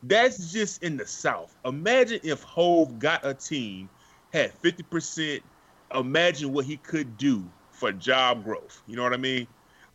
That's 0.04 0.52
just 0.52 0.84
in 0.84 0.98
the 0.98 1.06
South. 1.06 1.56
Imagine 1.66 2.20
if 2.24 2.42
Hov 2.44 2.98
got 3.00 3.26
a 3.26 3.34
team, 3.34 3.90
had 4.34 4.52
fifty 4.52 4.84
percent. 4.84 5.44
Imagine 5.94 6.54
what 6.54 6.66
he 6.66 6.78
could 6.78 7.18
do 7.18 7.44
for 7.72 7.92
job 7.92 8.44
growth. 8.44 8.82
You 8.88 8.96
know 8.96 9.04
what 9.04 9.14
I 9.14 9.18
mean? 9.18 9.48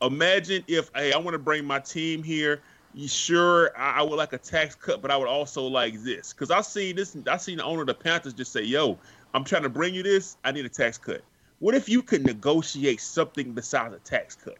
Imagine 0.02 0.62
if 0.68 0.90
hey, 0.94 1.12
I 1.12 1.18
want 1.18 1.34
to 1.34 1.38
bring 1.38 1.64
my 1.64 1.80
team 1.80 2.22
here. 2.22 2.60
You 2.94 3.08
sure 3.08 3.76
I, 3.76 3.98
I 3.98 4.02
would 4.02 4.16
like 4.16 4.32
a 4.32 4.38
tax 4.38 4.74
cut, 4.74 5.02
but 5.02 5.10
I 5.10 5.16
would 5.16 5.28
also 5.28 5.62
like 5.62 6.02
this 6.02 6.32
because 6.32 6.50
I 6.50 6.60
see 6.60 6.92
this. 6.92 7.16
I 7.26 7.36
seen 7.36 7.58
the 7.58 7.64
owner 7.64 7.80
of 7.80 7.88
the 7.88 7.94
Panthers 7.94 8.32
just 8.32 8.52
say, 8.52 8.62
"Yo, 8.62 8.98
I'm 9.34 9.44
trying 9.44 9.62
to 9.62 9.68
bring 9.68 9.94
you 9.94 10.02
this. 10.02 10.36
I 10.44 10.52
need 10.52 10.66
a 10.66 10.70
tax 10.70 10.98
cut." 10.98 11.22
What 11.58 11.74
if 11.74 11.88
you 11.88 12.02
could 12.02 12.24
negotiate 12.24 13.00
something 13.00 13.52
besides 13.52 13.94
a 13.94 13.98
tax 13.98 14.36
cut 14.36 14.58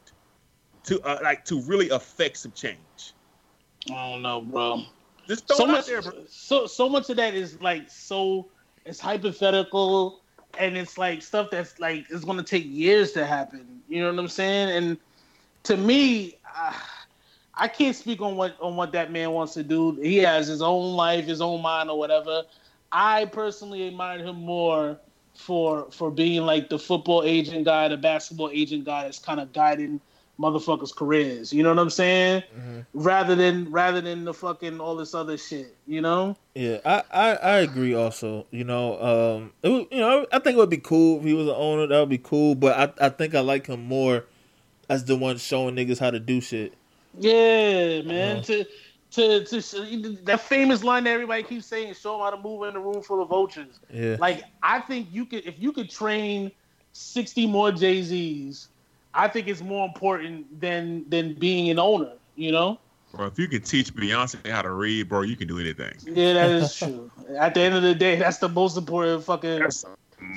to 0.85 1.01
uh, 1.03 1.19
like 1.23 1.45
to 1.47 1.61
really 1.63 1.91
affect 1.91 2.39
some 2.39 2.53
change? 2.53 3.13
I 3.91 4.11
don't 4.11 4.23
know, 4.23 4.41
bro. 4.41 4.83
Just 5.27 5.49
throw 5.49 5.57
so 5.57 5.67
much, 5.67 5.87
there, 5.87 6.03
bro. 6.03 6.13
so 6.29 6.67
so 6.67 6.89
much 6.89 7.11
of 7.11 7.17
that 7.17 7.35
is 7.35 7.61
like 7.61 7.91
so 7.91 8.49
it's 8.85 9.01
hypothetical, 9.01 10.21
and 10.59 10.77
it's 10.77 10.97
like 10.97 11.23
stuff 11.23 11.51
that's 11.51 11.79
like 11.79 12.07
it's 12.11 12.25
gonna 12.25 12.43
take 12.43 12.65
years 12.67 13.13
to 13.13 13.27
happen. 13.27 13.81
You 13.89 14.03
know 14.03 14.11
what 14.11 14.19
I'm 14.19 14.29
saying? 14.29 14.71
And 14.71 14.97
to 15.65 15.77
me, 15.77 16.39
I, 16.45 16.77
I 17.55 17.69
can't 17.69 17.97
speak 17.97 18.21
on 18.21 18.37
what 18.37 18.57
on 18.61 18.77
what 18.77 18.93
that 18.93 19.11
man 19.11 19.33
wants 19.33 19.55
to 19.55 19.63
do. 19.63 19.93
He 19.97 20.19
has 20.19 20.47
his 20.47 20.63
own 20.63 20.95
life, 20.95 21.27
his 21.27 21.41
own 21.41 21.63
mind, 21.63 21.91
or 21.91 21.99
whatever. 21.99 22.45
I 22.93 23.25
personally 23.27 23.87
admire 23.89 24.19
him 24.19 24.37
more 24.37 24.99
for 25.35 25.91
for 25.91 26.11
being 26.11 26.43
like 26.43 26.69
the 26.69 26.79
football 26.79 27.23
agent 27.25 27.65
guy, 27.65 27.89
the 27.89 27.97
basketball 27.97 28.51
agent 28.53 28.85
guy 28.85 29.05
that's 29.05 29.19
kind 29.19 29.41
of 29.41 29.53
guiding 29.53 30.01
motherfuckers' 30.39 30.95
careers. 30.95 31.53
You 31.53 31.63
know 31.63 31.71
what 31.71 31.79
I'm 31.79 31.91
saying? 31.91 32.43
Mhm. 32.59 32.87
Rather 32.93 33.35
than 33.35 33.71
rather 33.71 34.01
than 34.01 34.25
the 34.25 34.35
fucking 34.35 34.81
all 34.81 34.97
this 34.97 35.15
other 35.15 35.39
shit. 35.39 35.75
You 35.87 36.01
know? 36.01 36.37
Yeah, 36.55 36.79
I, 36.85 37.03
I, 37.11 37.31
I 37.35 37.57
agree. 37.59 37.95
Also, 37.95 38.47
you 38.51 38.65
know, 38.65 39.01
um, 39.03 39.53
it 39.63 39.69
would, 39.69 39.87
you 39.91 39.99
know, 40.01 40.27
I 40.33 40.39
think 40.39 40.57
it 40.57 40.59
would 40.59 40.71
be 40.71 40.79
cool 40.79 41.19
if 41.19 41.25
he 41.25 41.35
was 41.35 41.47
an 41.49 41.55
owner. 41.57 41.87
That 41.87 42.01
would 42.01 42.09
be 42.09 42.19
cool. 42.19 42.55
But 42.55 42.99
I, 43.01 43.07
I 43.07 43.09
think 43.09 43.35
I 43.35 43.41
like 43.41 43.67
him 43.67 43.85
more 43.85 44.25
as 44.89 45.05
the 45.05 45.17
one 45.17 45.39
showing 45.39 45.75
niggas 45.77 45.99
how 45.99 46.11
to 46.11 46.21
do 46.21 46.41
shit. 46.41 46.75
Yeah, 47.19 48.03
man. 48.03 48.39
Uh-huh. 48.39 48.43
To 48.43 48.67
to 49.13 49.45
to 49.45 50.19
that 50.25 50.41
famous 50.41 50.85
line 50.85 51.05
that 51.05 51.11
everybody 51.11 51.43
keeps 51.43 51.65
saying, 51.67 51.95
"Show 51.95 52.13
them 52.13 52.21
how 52.21 52.31
to 52.31 52.37
move 52.37 52.69
in 52.69 52.77
a 52.77 52.81
room 52.81 53.03
full 53.03 53.23
of 53.23 53.29
vultures." 53.29 53.79
Yeah, 53.91 54.17
Like 54.21 54.45
I 54.63 54.81
think 54.81 55.09
you 55.11 55.25
could 55.25 55.47
if 55.47 55.55
you 55.59 55.73
could 55.73 55.89
train 55.89 56.51
sixty 56.93 57.47
more 57.47 57.73
Jay 57.73 58.03
Z's, 58.03 58.69
I 59.17 59.29
think 59.29 59.49
it's 59.49 59.63
more 59.63 59.87
important 59.87 60.61
than 60.61 61.09
than 61.09 61.35
being 61.35 61.71
an 61.71 61.79
owner. 61.79 62.13
You 62.37 62.53
know? 62.53 62.79
Bro, 63.13 63.27
if 63.29 63.39
you 63.39 63.49
can 63.49 63.63
teach 63.63 63.95
Beyonce 63.95 64.47
how 64.51 64.61
to 64.63 64.71
read, 64.71 65.09
bro, 65.09 65.23
you 65.23 65.37
can 65.37 65.49
do 65.49 65.59
anything. 65.59 65.95
Yeah, 66.05 66.35
that 66.35 66.51
is 66.51 66.77
true. 66.77 67.11
At 67.39 67.55
the 67.55 67.61
end 67.63 67.75
of 67.75 67.83
the 67.83 67.95
day, 67.95 68.17
that's 68.17 68.39
the 68.39 68.49
most 68.49 68.77
important 68.77 69.25
fucking 69.25 69.61
That's 69.61 69.85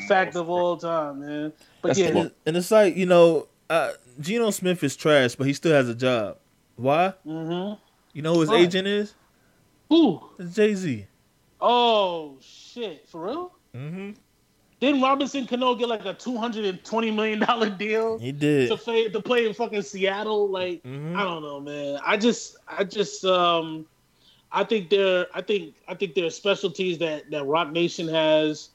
fact 0.08 0.36
of 0.38 0.50
all 0.50 0.78
time, 0.78 1.20
man. 1.20 1.54
But 1.82 1.90
That's 1.90 2.00
yeah, 2.00 2.30
and, 2.46 2.56
it's 2.58 2.72
like 2.72 2.96
you 2.96 3.06
know, 3.06 3.48
uh, 3.70 3.92
Geno 4.20 4.50
Smith 4.52 4.82
is 4.84 4.96
trash, 4.96 5.36
but 5.36 5.46
he 5.48 5.54
still 5.54 5.74
has 5.74 5.90
a 5.90 5.96
job. 5.96 6.38
Why? 6.78 7.14
mm-hmm. 7.26 7.82
You 8.14 8.22
know 8.22 8.36
who 8.36 8.42
his 8.42 8.50
Right. 8.50 8.62
agent 8.62 8.88
is? 8.88 9.14
Ooh, 9.92 10.22
It's 10.38 10.56
Jay 10.56 10.74
Z. 10.74 11.06
oh 11.60 12.38
shit, 12.40 13.08
for 13.10 13.26
real? 13.26 13.52
Mm-hmm. 13.76 14.12
Didn't 14.80 15.02
Robinson 15.02 15.46
Cano 15.46 15.76
get 15.76 15.90
like 15.90 16.06
a 16.06 16.14
two 16.14 16.38
hundred 16.38 16.66
and 16.66 16.84
twenty 16.86 17.12
million 17.12 17.40
dollar 17.40 17.70
deal? 17.70 18.18
He 18.18 18.32
did. 18.32 18.70
to 18.70 18.78
play 18.78 19.10
to 19.10 19.22
play 19.22 19.46
in 19.46 19.54
fucking 19.54 19.82
Seattle. 19.82 20.48
Like 20.50 20.82
Mhm. 20.84 21.16
I 21.16 21.24
don't 21.24 21.42
know, 21.42 21.60
man. 21.60 22.00
I 22.06 22.16
just 22.18 22.56
I 22.68 22.84
just 22.86 23.26
um 23.26 23.86
I 24.52 24.64
think 24.64 24.90
there 24.90 25.28
I 25.34 25.42
think 25.42 25.76
I 25.88 25.96
think 25.96 26.16
there 26.16 26.26
are 26.26 26.30
specialties 26.32 26.98
that 27.00 27.30
that 27.32 27.46
Roc 27.46 27.72
Nation 27.72 28.08
has. 28.08 28.70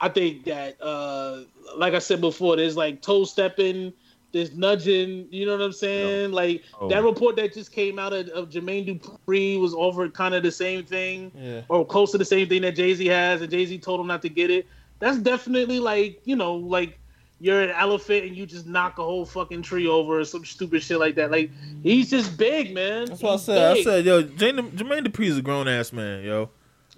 I 0.00 0.08
think 0.08 0.44
that 0.44 0.80
uh 0.82 1.42
like 1.76 1.94
I 1.94 2.00
said 2.00 2.20
before, 2.20 2.56
there's 2.56 2.76
like 2.76 3.00
toe 3.00 3.24
stepping, 3.24 3.92
there's 4.32 4.52
nudging, 4.56 5.26
you 5.30 5.46
know 5.46 5.52
what 5.52 5.62
I'm 5.62 5.72
saying? 5.72 6.32
Like 6.32 6.64
Oh. 6.80 6.88
that 6.88 7.04
report 7.04 7.36
that 7.36 7.54
just 7.54 7.70
came 7.72 7.98
out 8.00 8.12
of, 8.12 8.28
of 8.30 8.50
Jermaine 8.50 9.00
Dupri 9.00 9.60
was 9.60 9.74
offered 9.74 10.12
kind 10.12 10.34
of 10.34 10.42
the 10.42 10.50
same 10.52 10.84
thing 10.84 11.30
Yeah. 11.40 11.60
or 11.68 11.86
close 11.86 12.10
to 12.12 12.18
the 12.18 12.24
same 12.24 12.48
thing 12.48 12.62
that 12.62 12.74
Jay 12.74 12.92
Z 12.94 13.06
has, 13.06 13.40
and 13.42 13.50
Jay 13.50 13.64
Z 13.64 13.78
told 13.78 14.00
him 14.00 14.08
not 14.08 14.22
to 14.22 14.28
get 14.28 14.50
it. 14.50 14.66
That's 14.98 15.18
definitely 15.18 15.80
like 15.80 16.20
you 16.24 16.36
know, 16.36 16.54
like 16.54 16.98
you're 17.38 17.60
an 17.62 17.70
elephant 17.70 18.24
and 18.24 18.34
you 18.36 18.46
just 18.46 18.66
knock 18.66 18.98
a 18.98 19.02
whole 19.02 19.26
fucking 19.26 19.60
tree 19.62 19.86
over 19.86 20.20
or 20.20 20.24
some 20.24 20.44
stupid 20.44 20.82
shit 20.82 20.98
like 20.98 21.16
that. 21.16 21.30
Like 21.30 21.50
he's 21.82 22.08
just 22.10 22.36
big, 22.38 22.72
man. 22.74 23.06
That's 23.06 23.20
what 23.22 23.30
I 23.30 23.34
He's 23.34 23.42
said. 23.44 23.76
I 23.76 23.82
said, 23.82 24.04
yo, 24.06 24.22
Jermaine, 24.22 24.70
Jermaine 24.72 25.06
Dupri 25.06 25.26
is 25.26 25.36
a 25.38 25.42
grown 25.42 25.68
ass 25.68 25.92
man, 25.92 26.24
yo. 26.24 26.48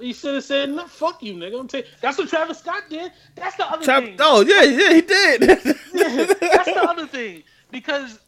he 0.00 0.12
should 0.12 0.36
have 0.36 0.44
said, 0.44 0.70
"No, 0.70 0.86
fuck 0.86 1.22
you, 1.24 1.34
nigga." 1.34 1.58
I'm 1.58 1.66
tell- 1.66 1.82
That's 2.00 2.16
what 2.18 2.28
Travis 2.28 2.58
Scott 2.60 2.84
did. 2.88 3.10
That's 3.34 3.56
the 3.56 3.68
other 3.68 3.84
Trap- 3.84 4.04
thing. 4.04 4.16
oh 4.20 4.42
yeah, 4.42 4.62
yeah, 4.62 4.92
he 4.94 5.00
did. 5.00 5.40
That's 5.92 6.72
the 6.72 6.86
other 6.88 7.06
thing 7.08 7.42
because 7.72 8.20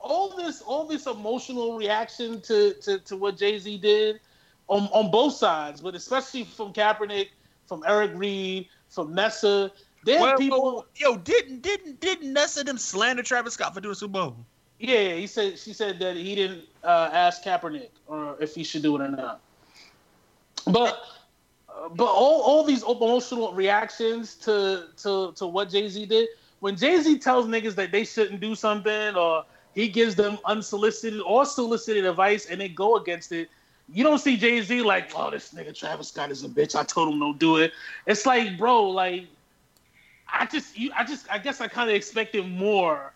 all 0.00 0.36
this 0.36 0.62
all 0.62 0.86
this 0.86 1.06
emotional 1.06 1.76
reaction 1.76 2.40
to 2.42 2.74
to, 2.74 2.98
to 3.00 3.16
what 3.16 3.36
Jay 3.36 3.58
Z 3.58 3.76
did 3.78 4.20
on 4.68 4.82
on 4.92 5.10
both 5.10 5.34
sides, 5.34 5.80
but 5.80 5.96
especially 5.96 6.44
from 6.44 6.72
Kaepernick, 6.72 7.28
from 7.66 7.82
Eric 7.86 8.12
Reid, 8.14 8.68
from 8.88 9.14
Nessa. 9.14 9.72
There 10.04 10.20
Well, 10.20 10.38
people. 10.38 10.86
yo, 10.96 11.16
didn't 11.16 11.62
didn't 11.62 12.00
didn't 12.00 12.32
Nessa 12.32 12.62
them 12.64 12.78
slander 12.78 13.22
Travis 13.22 13.54
Scott 13.54 13.74
for 13.74 13.80
doing 13.80 13.94
Super 13.94 14.12
Bowl? 14.12 14.36
Yeah, 14.78 15.14
he 15.14 15.26
said 15.26 15.58
she 15.58 15.72
said 15.72 15.98
that 16.00 16.16
he 16.16 16.34
didn't 16.34 16.64
uh, 16.84 17.10
ask 17.12 17.42
Kaepernick 17.42 17.90
or 18.06 18.36
if 18.40 18.54
he 18.54 18.62
should 18.62 18.82
do 18.82 18.96
it 18.96 19.02
or 19.02 19.08
not. 19.08 19.40
But 20.66 21.00
but 21.94 22.06
all, 22.06 22.40
all 22.42 22.64
these 22.64 22.82
emotional 22.82 23.52
reactions 23.52 24.34
to 24.36 24.88
to 24.98 25.32
to 25.36 25.46
what 25.46 25.70
Jay 25.70 25.88
Z 25.88 26.06
did. 26.06 26.28
When 26.60 26.76
Jay 26.76 27.00
Z 27.00 27.18
tells 27.18 27.46
niggas 27.46 27.74
that 27.74 27.92
they 27.92 28.04
shouldn't 28.04 28.40
do 28.40 28.54
something, 28.54 29.14
or 29.14 29.44
he 29.74 29.88
gives 29.88 30.14
them 30.14 30.38
unsolicited 30.44 31.20
or 31.20 31.44
solicited 31.44 32.04
advice, 32.04 32.46
and 32.46 32.60
they 32.60 32.68
go 32.68 32.96
against 32.96 33.32
it, 33.32 33.48
you 33.92 34.02
don't 34.02 34.18
see 34.18 34.36
Jay 34.36 34.60
Z 34.62 34.82
like, 34.82 35.12
oh, 35.14 35.30
this 35.30 35.52
nigga 35.52 35.74
Travis 35.74 36.08
Scott 36.08 36.30
is 36.30 36.44
a 36.44 36.48
bitch. 36.48 36.74
I 36.74 36.84
told 36.84 37.12
him 37.12 37.20
don't 37.20 37.38
do 37.38 37.56
it. 37.56 37.72
It's 38.06 38.26
like, 38.26 38.58
bro, 38.58 38.90
like, 38.90 39.26
I 40.32 40.46
just, 40.46 40.76
you, 40.76 40.90
I 40.96 41.04
just, 41.04 41.30
I 41.30 41.38
guess 41.38 41.60
I 41.60 41.68
kind 41.68 41.88
of 41.88 41.94
expected 41.96 42.46
more 42.48 43.14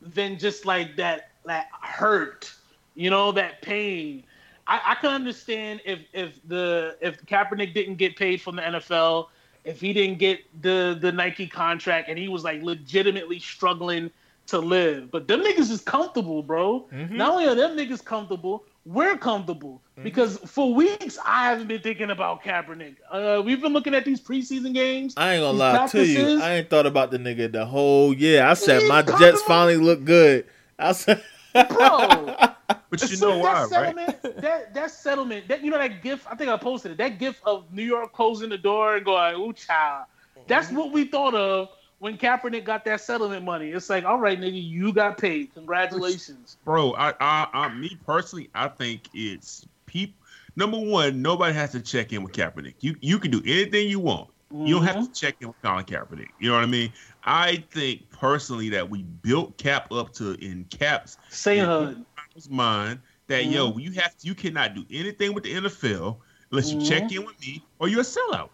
than 0.00 0.38
just 0.38 0.66
like 0.66 0.96
that 0.96 1.30
that 1.44 1.68
hurt, 1.80 2.52
you 2.94 3.10
know, 3.10 3.32
that 3.32 3.62
pain. 3.62 4.24
I, 4.66 4.80
I 4.84 4.94
can 4.96 5.10
understand 5.10 5.80
if 5.84 6.00
if 6.12 6.38
the 6.48 6.96
if 7.00 7.24
Kaepernick 7.26 7.74
didn't 7.74 7.96
get 7.96 8.16
paid 8.16 8.40
from 8.40 8.56
the 8.56 8.62
NFL, 8.62 9.28
if 9.64 9.80
he 9.80 9.92
didn't 9.92 10.18
get 10.18 10.40
the 10.62 10.96
the 11.00 11.12
Nike 11.12 11.46
contract, 11.46 12.08
and 12.08 12.18
he 12.18 12.28
was 12.28 12.44
like 12.44 12.62
legitimately 12.62 13.38
struggling 13.38 14.10
to 14.48 14.58
live. 14.58 15.10
But 15.10 15.28
them 15.28 15.42
niggas 15.42 15.70
is 15.70 15.80
comfortable, 15.80 16.42
bro. 16.42 16.86
Mhm. 16.92 17.10
Not 17.12 17.30
only 17.30 17.46
are 17.46 17.54
them 17.54 17.76
niggas 17.76 18.04
comfortable, 18.04 18.64
we're 18.84 19.16
comfortable 19.16 19.82
because 20.02 20.38
for 20.38 20.74
weeks 20.74 21.18
I 21.24 21.44
haven't 21.50 21.68
been 21.68 21.80
thinking 21.82 22.10
about 22.10 22.42
Kaepernick. 22.42 22.96
Uh, 23.10 23.42
we've 23.44 23.60
been 23.60 23.72
looking 23.72 23.94
at 23.94 24.04
these 24.04 24.20
preseason 24.20 24.74
games. 24.74 25.14
I 25.16 25.34
ain't 25.34 25.42
gonna 25.42 25.58
These 25.58 25.58
lie 25.58 25.78
to 25.88 26.06
you. 26.06 26.30
I 26.38 26.54
ain't 26.54 26.70
thought 26.70 26.86
about 26.86 27.10
the 27.10 27.18
nigga 27.18 27.50
the 27.52 27.66
whole 27.66 28.12
year. 28.14 28.44
I 28.44 28.54
said 28.54 28.82
He's 28.82 28.88
my 28.88 29.02
Jets 29.02 29.42
on. 29.42 29.46
finally 29.46 29.76
look 29.76 30.04
good. 30.04 30.46
I 30.78 30.92
said, 30.92 31.22
Bro. 31.68 32.36
But 32.90 33.10
you 33.10 33.16
So 33.16 33.26
know 33.26 33.38
why, 33.38 33.52
that 33.54 33.58
right? 33.64 33.70
settlement, 33.70 34.16
That 34.40 34.74
that 34.74 34.90
settlement, 34.90 35.48
that 35.48 35.62
you 35.62 35.70
know 35.70 35.78
that 35.78 36.02
gift. 36.02 36.26
I 36.30 36.34
think 36.36 36.50
I 36.50 36.56
posted 36.56 36.92
it. 36.92 36.98
That 36.98 37.18
gift 37.18 37.40
of 37.44 37.72
New 37.72 37.82
York 37.84 38.12
closing 38.12 38.50
the 38.50 38.58
door 38.58 38.96
and 38.96 39.04
going, 39.04 39.34
"Ooh, 39.36 39.52
child." 39.52 40.06
That's 40.46 40.70
Mm-hmm. 40.70 40.76
what 40.76 40.92
we 40.92 41.04
thought 41.04 41.34
of 41.34 41.68
when 42.02 42.18
Kaepernick 42.18 42.64
got 42.64 42.84
that 42.86 43.00
settlement 43.00 43.44
money. 43.44 43.70
It's 43.70 43.88
like, 43.88 44.04
all 44.04 44.18
right, 44.18 44.36
nigga, 44.36 44.60
you 44.60 44.92
got 44.92 45.18
paid. 45.18 45.54
Congratulations. 45.54 46.56
Bro, 46.64 46.94
I, 46.94 47.14
I, 47.20 47.46
I, 47.52 47.68
me 47.74 47.96
personally, 48.04 48.50
I 48.56 48.66
think 48.66 49.08
it's 49.14 49.64
peop 49.86 50.16
Number 50.56 50.78
one, 50.80 51.22
nobody 51.22 51.54
has 51.54 51.70
to 51.72 51.80
check 51.80 52.12
in 52.12 52.24
with 52.24 52.32
Kaepernick. 52.32 52.74
You 52.80 52.96
you 53.00 53.20
can 53.20 53.30
do 53.30 53.40
anything 53.46 53.88
you 53.88 54.00
want. 54.00 54.28
You 54.52 54.74
don't 54.74 54.84
have 54.84 55.06
to 55.06 55.12
check 55.18 55.36
in 55.40 55.46
with 55.48 55.62
Colin 55.62 55.84
Kaepernick. 55.84 56.26
You 56.40 56.48
know 56.50 56.56
what 56.56 56.64
I 56.64 56.66
mean? 56.66 56.92
I 57.24 57.64
think 57.70 58.10
personally 58.10 58.68
that 58.70 58.90
we 58.90 59.04
built 59.04 59.56
Cap 59.56 59.90
up 59.92 60.12
to 60.14 60.32
in 60.44 60.64
Cap's 60.70 61.16
Sainthood. 61.30 62.04
mind 62.50 62.98
that 63.28 63.46
yo, 63.46 63.70
Mm-hmm. 63.70 63.78
you 63.78 63.92
have 63.92 64.14
to, 64.18 64.26
you 64.26 64.34
cannot 64.34 64.74
do 64.74 64.84
anything 64.90 65.32
with 65.34 65.44
the 65.44 65.54
NFL 65.54 66.18
unless 66.50 66.70
you 66.72 66.82
check 66.82 67.04
Mm-hmm. 67.04 67.20
in 67.20 67.26
with 67.26 67.40
me 67.40 67.64
or 67.78 67.88
you're 67.88 68.00
a 68.00 68.02
sellout. 68.02 68.50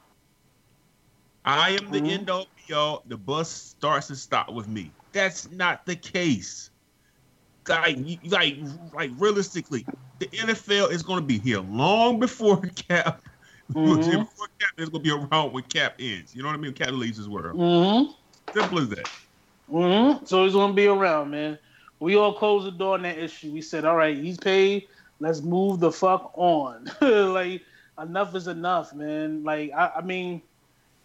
I 1.45 1.71
am 1.71 1.91
the 1.91 2.01
Mhm. 2.01 2.11
end 2.11 2.31
all 2.31 2.47
all. 2.73 3.03
The 3.07 3.17
bus 3.17 3.51
starts 3.51 4.09
and 4.09 4.19
stops 4.19 4.53
with 4.53 4.69
me. 4.69 4.91
That's 5.13 5.51
not 5.51 5.87
the 5.87 5.97
case. 5.97 6.71
Like, 7.69 7.99
like, 8.25 8.57
like 8.95 9.11
realistically, 9.19 9.85
the 10.19 10.27
NFL 10.27 10.91
is 10.91 11.03
going 11.03 11.21
to 11.21 11.27
be 11.27 11.39
here 11.39 11.61
long 11.61 12.19
before 12.19 12.57
Cap. 12.77 13.23
Mhm. 13.73 13.97
before 14.05 14.49
Cap 14.59 14.73
is 14.79 14.89
going 14.89 15.05
to 15.05 15.11
be 15.11 15.11
around 15.11 15.53
when 15.53 15.65
Cap 15.65 15.97
ends. 15.99 16.35
You 16.35 16.43
know 16.43 16.49
what 16.49 16.55
I 16.55 16.59
mean? 16.59 16.73
Cap 16.73 16.91
leaves 16.93 17.19
this 17.19 17.27
world. 17.27 17.59
Mm-hmm. 17.59 18.13
Simple 18.55 18.79
as 18.79 18.89
that. 18.91 19.11
Mm-hmm. 19.71 20.25
So 20.25 20.45
he's 20.45 20.55
gonna 20.55 20.73
be 20.73 20.87
around, 20.87 21.31
man. 21.31 21.59
We 22.01 22.17
all 22.17 22.33
closed 22.33 22.67
the 22.67 22.71
door 22.71 22.95
on 22.95 23.03
that 23.03 23.19
issue. 23.19 23.53
We 23.53 23.61
said, 23.61 23.85
all 23.85 23.97
right, 23.97 24.17
he's 24.17 24.39
paid. 24.39 24.87
Let's 25.21 25.43
move 25.43 25.81
the 25.81 25.91
fuck 25.93 26.33
on. 26.35 26.91
like 27.01 27.63
enough 28.01 28.35
is 28.35 28.47
enough, 28.47 28.95
man. 28.95 29.45
Like 29.45 29.73
I, 29.73 29.93
I 29.97 30.01
mean, 30.03 30.41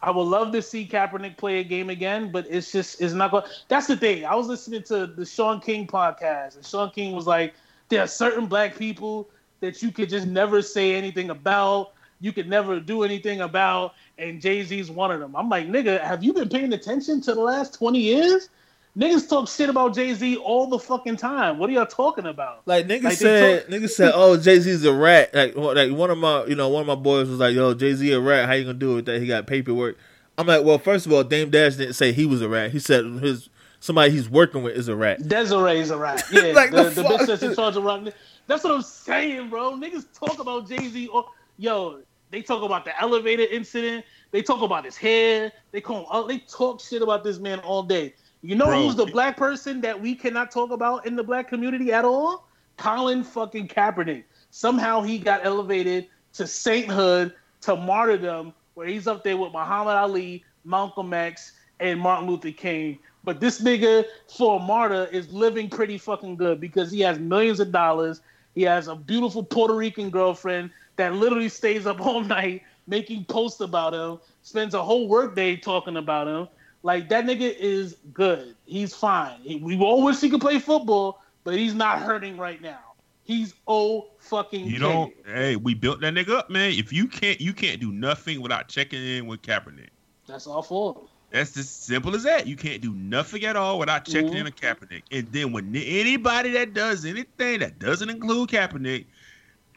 I 0.03 0.11
would 0.11 0.23
love 0.23 0.51
to 0.51 0.61
see 0.61 0.85
Kaepernick 0.85 1.37
play 1.37 1.59
a 1.59 1.63
game 1.63 1.89
again, 1.89 2.29
but 2.29 2.45
it's 2.49 2.73
just 2.73 3.01
it's 3.01 3.13
not 3.13 3.31
going. 3.31 3.45
That's 3.69 3.87
the 3.87 3.95
thing. 3.95 4.25
I 4.25 4.35
was 4.35 4.47
listening 4.47 4.83
to 4.83 5.07
the 5.07 5.25
Shaun 5.25 5.61
King 5.61 5.87
podcast, 5.87 6.57
and 6.57 6.65
Shaun 6.65 6.91
King 6.91 7.15
was 7.15 7.25
like, 7.25 7.53
there 7.87 8.01
are 8.01 8.07
certain 8.07 8.45
black 8.47 8.77
people 8.77 9.29
that 9.61 9.81
you 9.81 9.93
could 9.93 10.09
just 10.09 10.27
never 10.27 10.61
say 10.61 10.93
anything 10.93 11.29
about. 11.29 11.93
You 12.19 12.33
could 12.33 12.49
never 12.49 12.81
do 12.81 13.03
anything 13.03 13.41
about, 13.41 13.93
and 14.17 14.41
Jay 14.41 14.61
Z's 14.63 14.91
one 14.91 15.09
of 15.09 15.21
them. 15.21 15.37
I'm 15.37 15.47
like, 15.47 15.69
nigga, 15.69 16.01
have 16.01 16.21
you 16.21 16.33
been 16.33 16.49
paying 16.49 16.73
attention 16.73 17.21
to 17.21 17.33
the 17.33 17.41
last 17.41 17.73
20 17.75 17.99
years? 17.99 18.49
Niggas 18.97 19.27
talk 19.27 19.47
shit 19.49 19.69
about 19.69 19.95
Jay 19.95 20.13
Z 20.13 20.37
all 20.37 20.67
the 20.67 20.77
fucking 20.77 21.17
time. 21.17 21.57
What 21.57 21.67
are 21.69 21.73
y'all 21.73 21.85
talking 21.87 22.27
about? 22.27 22.61
Like 22.67 22.85
niggas 22.87 23.03
Like, 23.03 23.17
said, 23.17 23.67
niggas 23.67 23.89
said, 23.89 24.11
"Oh, 24.13 24.37
Jay 24.37 24.59
Z's 24.59 24.85
a 24.85 24.93
rat." 24.93 25.33
Like, 25.33 25.55
one- 25.55 25.75
like 25.75 25.91
one 25.91 26.11
of 26.11 26.19
my, 26.19 26.45
you 26.45 26.53
know, 26.55 26.69
one 26.69 26.81
of 26.81 26.87
my 26.87 26.95
boys 26.95 27.27
was 27.27 27.39
like, 27.39 27.55
"Yo, 27.55 27.73
Jay 27.73 27.93
Z 27.95 28.11
a 28.11 28.19
rat? 28.19 28.45
How 28.45 28.53
you 28.53 28.65
gonna 28.65 28.75
do 28.75 28.97
it 28.99 29.05
that? 29.05 29.19
He 29.19 29.25
got 29.25 29.47
paperwork." 29.47 29.97
I'm 30.37 30.45
like, 30.45 30.63
"Well, 30.63 30.77
first 30.77 31.07
of 31.07 31.11
all, 31.13 31.23
Dame 31.23 31.49
Dash 31.49 31.75
didn't 31.75 31.93
say 31.95 32.11
he 32.11 32.27
was 32.27 32.43
a 32.43 32.49
rat. 32.49 32.71
He 32.71 32.77
said 32.77 33.03
his 33.05 33.49
somebody 33.79 34.11
he's 34.11 34.29
working 34.29 34.61
with 34.61 34.75
is 34.77 34.87
a 34.87 34.95
rat." 34.95 35.27
Desiree's 35.27 35.89
a 35.89 35.97
rat. 35.97 36.23
Yeah, 36.31 36.53
Like, 36.53 36.69
the, 36.69 36.83
the 36.83 36.89
the 37.01 37.03
bitch 37.03 37.25
that's 37.25 37.41
in 37.41 37.55
charge 37.55 37.75
of 37.75 37.83
Roc. 37.83 38.07
That's 38.45 38.63
what 38.63 38.73
I'm 38.75 38.81
saying, 38.83 39.49
bro. 39.49 39.71
Niggas 39.71 40.05
talk 40.13 40.37
about 40.37 40.69
Jay 40.69 40.87
Z. 40.89 41.09
Yo, 41.57 41.99
they 42.29 42.43
talk 42.43 42.61
about 42.61 42.85
the 42.85 42.99
elevator 43.01 43.43
incident. 43.43 44.05
They 44.29 44.43
talk 44.43 44.61
about 44.61 44.85
his 44.85 44.97
hair. 44.97 45.51
They 45.71 45.81
call 45.81 46.01
him. 46.01 46.05
Uh, 46.11 46.23
they 46.27 46.39
talk 46.39 46.79
shit 46.79 47.01
about 47.01 47.23
this 47.23 47.39
man 47.39 47.57
all 47.59 47.81
day. 47.81 48.13
You 48.43 48.55
know 48.55 48.65
Bro. 48.65 48.83
who's 48.83 48.95
the 48.95 49.05
black 49.05 49.37
person 49.37 49.79
that 49.81 49.99
we 49.99 50.13
cannot 50.15 50.51
talk 50.51 50.71
about 50.71 51.05
in 51.05 51.15
the 51.15 51.23
black 51.23 51.47
community 51.47 51.93
at 51.93 52.03
all? 52.03 52.49
Colin 52.75 53.23
fucking 53.23 53.69
Kaepernick. 53.69 54.25
Somehow 54.51 55.01
he 55.01 55.17
got 55.17 55.45
elevated 55.45 56.07
to 56.33 56.45
sainthood, 56.45 57.33
to 57.61 57.77
martyrdom, 57.77 58.53
where 58.73 58.85
he's 58.85 59.07
up 59.07 59.23
there 59.23 59.37
with 59.37 59.53
Muhammad 59.53 59.95
Ali, 59.95 60.43
Malcolm 60.65 61.13
X, 61.13 61.53
and 61.79 61.97
Martin 61.97 62.27
Luther 62.27 62.51
King. 62.51 62.99
But 63.23 63.39
this 63.39 63.61
nigga, 63.61 64.03
for 64.27 64.59
a 64.59 64.61
martyr, 64.61 65.07
is 65.13 65.31
living 65.31 65.69
pretty 65.69 65.97
fucking 65.97 66.35
good 66.35 66.59
because 66.59 66.91
he 66.91 66.99
has 66.99 67.19
millions 67.19 67.61
of 67.61 67.71
dollars. 67.71 68.19
He 68.55 68.63
has 68.63 68.89
a 68.89 68.95
beautiful 68.95 69.43
Puerto 69.43 69.73
Rican 69.73 70.09
girlfriend 70.09 70.69
that 70.97 71.13
literally 71.13 71.47
stays 71.47 71.87
up 71.87 72.01
all 72.01 72.21
night 72.25 72.63
making 72.87 73.23
posts 73.25 73.61
about 73.61 73.93
him, 73.93 74.19
spends 74.41 74.73
a 74.73 74.83
whole 74.83 75.07
workday 75.07 75.55
talking 75.55 75.95
about 75.95 76.27
him. 76.27 76.49
Like 76.84 77.09
that 77.09 77.25
nigga 77.25 77.55
is 77.57 77.95
good. 78.13 78.55
He's 78.65 78.93
fine. 78.93 79.39
He, 79.41 79.55
we 79.55 79.77
all 79.79 80.03
wish 80.03 80.19
he 80.19 80.29
could 80.29 80.41
play 80.41 80.59
football, 80.59 81.21
but 81.45 81.55
he's 81.55 81.73
not 81.73 81.99
hurting 81.99 82.38
right 82.38 82.61
now. 82.61 82.79
He's 83.23 83.53
oh 83.67 84.09
fucking. 84.19 84.65
You 84.65 84.79
don't. 84.79 85.13
Hey, 85.25 85.55
we 85.55 85.73
built 85.73 86.01
that 86.01 86.13
nigga 86.13 86.38
up, 86.38 86.49
man. 86.49 86.73
If 86.73 86.91
you 86.91 87.07
can't, 87.07 87.39
you 87.39 87.53
can't 87.53 87.79
do 87.79 87.91
nothing 87.93 88.41
without 88.41 88.67
checking 88.67 89.01
in 89.01 89.27
with 89.27 89.41
Kaepernick. 89.41 89.89
That's 90.27 90.45
all 90.45 90.61
for 90.61 90.93
him. 90.93 91.01
That's 91.31 91.57
as 91.57 91.69
simple 91.69 92.13
as 92.15 92.23
that. 92.23 92.47
You 92.47 92.57
can't 92.57 92.81
do 92.81 92.93
nothing 92.93 93.43
at 93.45 93.55
all 93.55 93.79
without 93.79 94.05
checking 94.05 94.34
Mhm. 94.34 94.36
in 94.36 94.43
with 94.43 94.55
Kaepernick. 94.57 95.03
And 95.09 95.31
then 95.31 95.51
when 95.53 95.73
anybody 95.75 96.51
that 96.51 96.73
does 96.73 97.05
anything 97.05 97.59
that 97.59 97.79
doesn't 97.79 98.09
include 98.09 98.49
Kaepernick, 98.49 99.05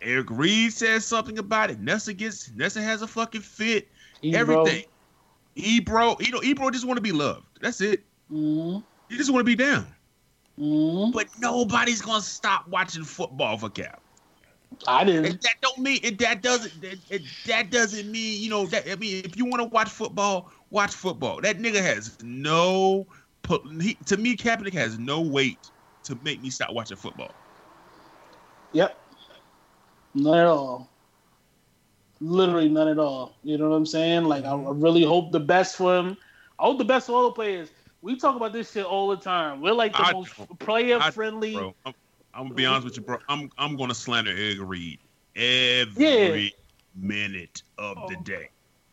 Eric 0.03 0.27
Reid 0.29 0.73
says 0.73 1.07
something 1.07 1.39
about 1.39 1.71
it. 1.71 1.81
Nessa 1.81 2.13
gets 2.13 2.51
Nessa 2.51 2.83
has 2.83 3.01
a 3.01 3.07
fucking 3.07 3.41
fit. 3.41 3.89
Everything. 4.35 4.85
Ebro, 5.57 6.17
you 6.21 6.31
know, 6.31 6.43
Ebro 6.43 6.71
just 6.71 6.87
want 6.87 6.99
to 6.99 7.03
be 7.03 7.13
loved. 7.13 7.47
That's 7.61 7.81
it. 7.81 8.05
hmm 8.29 8.79
He 9.09 9.17
just 9.17 9.33
want 9.33 9.41
to 9.41 9.45
be 9.45 9.57
down. 9.57 9.87
hmm 10.57 11.11
But 11.11 11.29
nobody's 11.39 12.03
gonna 12.03 12.23
stop 12.23 12.69
watching 12.69 13.05
football 13.05 13.57
for 13.59 13.71
Cap. 13.71 14.03
I 14.87 15.05
didn't. 15.05 15.43
that 15.43 15.55
don't 15.63 15.79
mean 15.79 16.01
and 16.05 16.19
that 16.19 16.43
doesn't 16.43 16.81
that, 16.83 16.99
it- 17.09 17.23
that 17.45 17.71
doesn't 17.71 18.11
mean 18.11 18.43
you 18.43 18.51
know 18.51 18.67
that 18.67 18.91
I 18.91 18.97
mean 18.97 19.25
if 19.25 19.37
you 19.37 19.45
want 19.47 19.63
to 19.63 19.69
watch 19.69 19.89
football, 19.89 20.53
watch 20.71 20.95
football. 20.95 21.41
That 21.41 21.59
nigga 21.59 21.81
has 21.81 22.17
no 22.23 23.07
he, 23.81 23.95
to 24.07 24.17
me 24.17 24.37
Kaepernick 24.37 24.75
has 24.75 24.99
no 24.99 25.21
weight 25.21 25.71
to 26.05 26.19
make 26.23 26.43
me 26.43 26.51
stop 26.51 26.73
watching 26.73 26.97
football. 26.97 27.33
Yep. 28.73 29.01
None 30.15 30.39
at 30.39 30.47
all. 30.47 30.91
Literally 32.21 32.69
none 32.69 32.89
at 32.89 32.99
all. 32.99 33.37
You 33.43 33.59
know 33.59 33.69
what 33.69 33.77
I'm 33.77 33.87
saying? 33.87 34.25
Like 34.25 34.45
I, 34.45 34.53
I 34.53 34.71
really 34.73 35.05
hope 35.05 35.33
the 35.33 35.41
best 35.41 35.77
for 35.77 35.97
him. 35.97 36.17
I 36.59 36.65
hope 36.65 36.79
the 36.79 36.85
best 36.85 37.07
for 37.07 37.13
all 37.13 37.25
the 37.25 37.33
players. 37.33 37.69
We 38.03 38.17
talk 38.17 38.37
about 38.37 38.53
this 38.53 38.73
shit 38.73 38.85
all 38.85 39.09
the 39.09 39.17
time. 39.17 39.61
We're 39.61 39.73
like 39.73 39.93
the 39.93 40.03
I 40.03 40.13
most 40.13 40.33
player 40.59 41.01
friendly. 41.01 41.57
I'm, 41.57 41.95
I'm 42.33 42.45
gonna 42.45 42.55
be 42.55 42.67
honest 42.67 42.85
with 42.85 42.97
you, 42.97 43.03
bro. 43.03 43.19
I'm 43.29 43.51
I'm 43.59 43.77
gonna 43.77 43.95
slander 43.95 44.31
Eric 44.31 44.59
Reid 44.61 44.99
every 45.35 46.55
minute 46.95 47.63
of 47.79 47.97
the 48.09 48.17
oh. 48.19 48.23
day. 48.23 48.49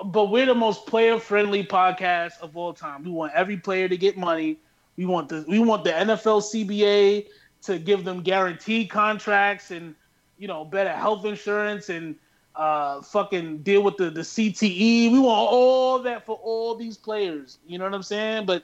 but 0.06 0.26
we're 0.26 0.46
the 0.46 0.56
most 0.56 0.86
player 0.86 1.20
friendly 1.20 1.64
podcast 1.64 2.40
of 2.42 2.58
all 2.58 2.74
time. 2.74 3.04
We 3.04 3.12
want 3.12 3.34
every 3.34 3.58
player 3.58 3.88
to 3.88 3.98
get 3.98 4.18
money. 4.18 4.58
We 4.98 5.06
want 5.06 5.30
the 5.30 5.46
we 5.48 5.60
want 5.60 5.84
the 5.84 5.92
NFL 5.92 6.42
CBA 6.42 7.28
to 7.64 7.80
give 7.80 8.04
them 8.04 8.22
guaranteed 8.22 8.90
contracts 8.90 9.72
and 9.72 9.96
you 10.38 10.48
know 10.48 10.66
better 10.66 10.92
health 10.92 11.26
insurance 11.26 11.90
and 11.90 12.16
uh 12.56 13.02
fucking 13.02 13.60
deal 13.60 13.84
with 13.84 13.98
the 13.98 14.10
the 14.10 14.22
CTE. 14.22 15.12
We 15.12 15.20
want 15.20 15.50
all 15.52 16.00
that 16.00 16.26
for 16.26 16.40
all 16.44 16.76
these 16.76 16.98
players. 16.98 17.58
You 17.68 17.78
know 17.78 17.86
what 17.86 17.94
I'm 17.94 18.04
saying? 18.04 18.46
But 18.46 18.64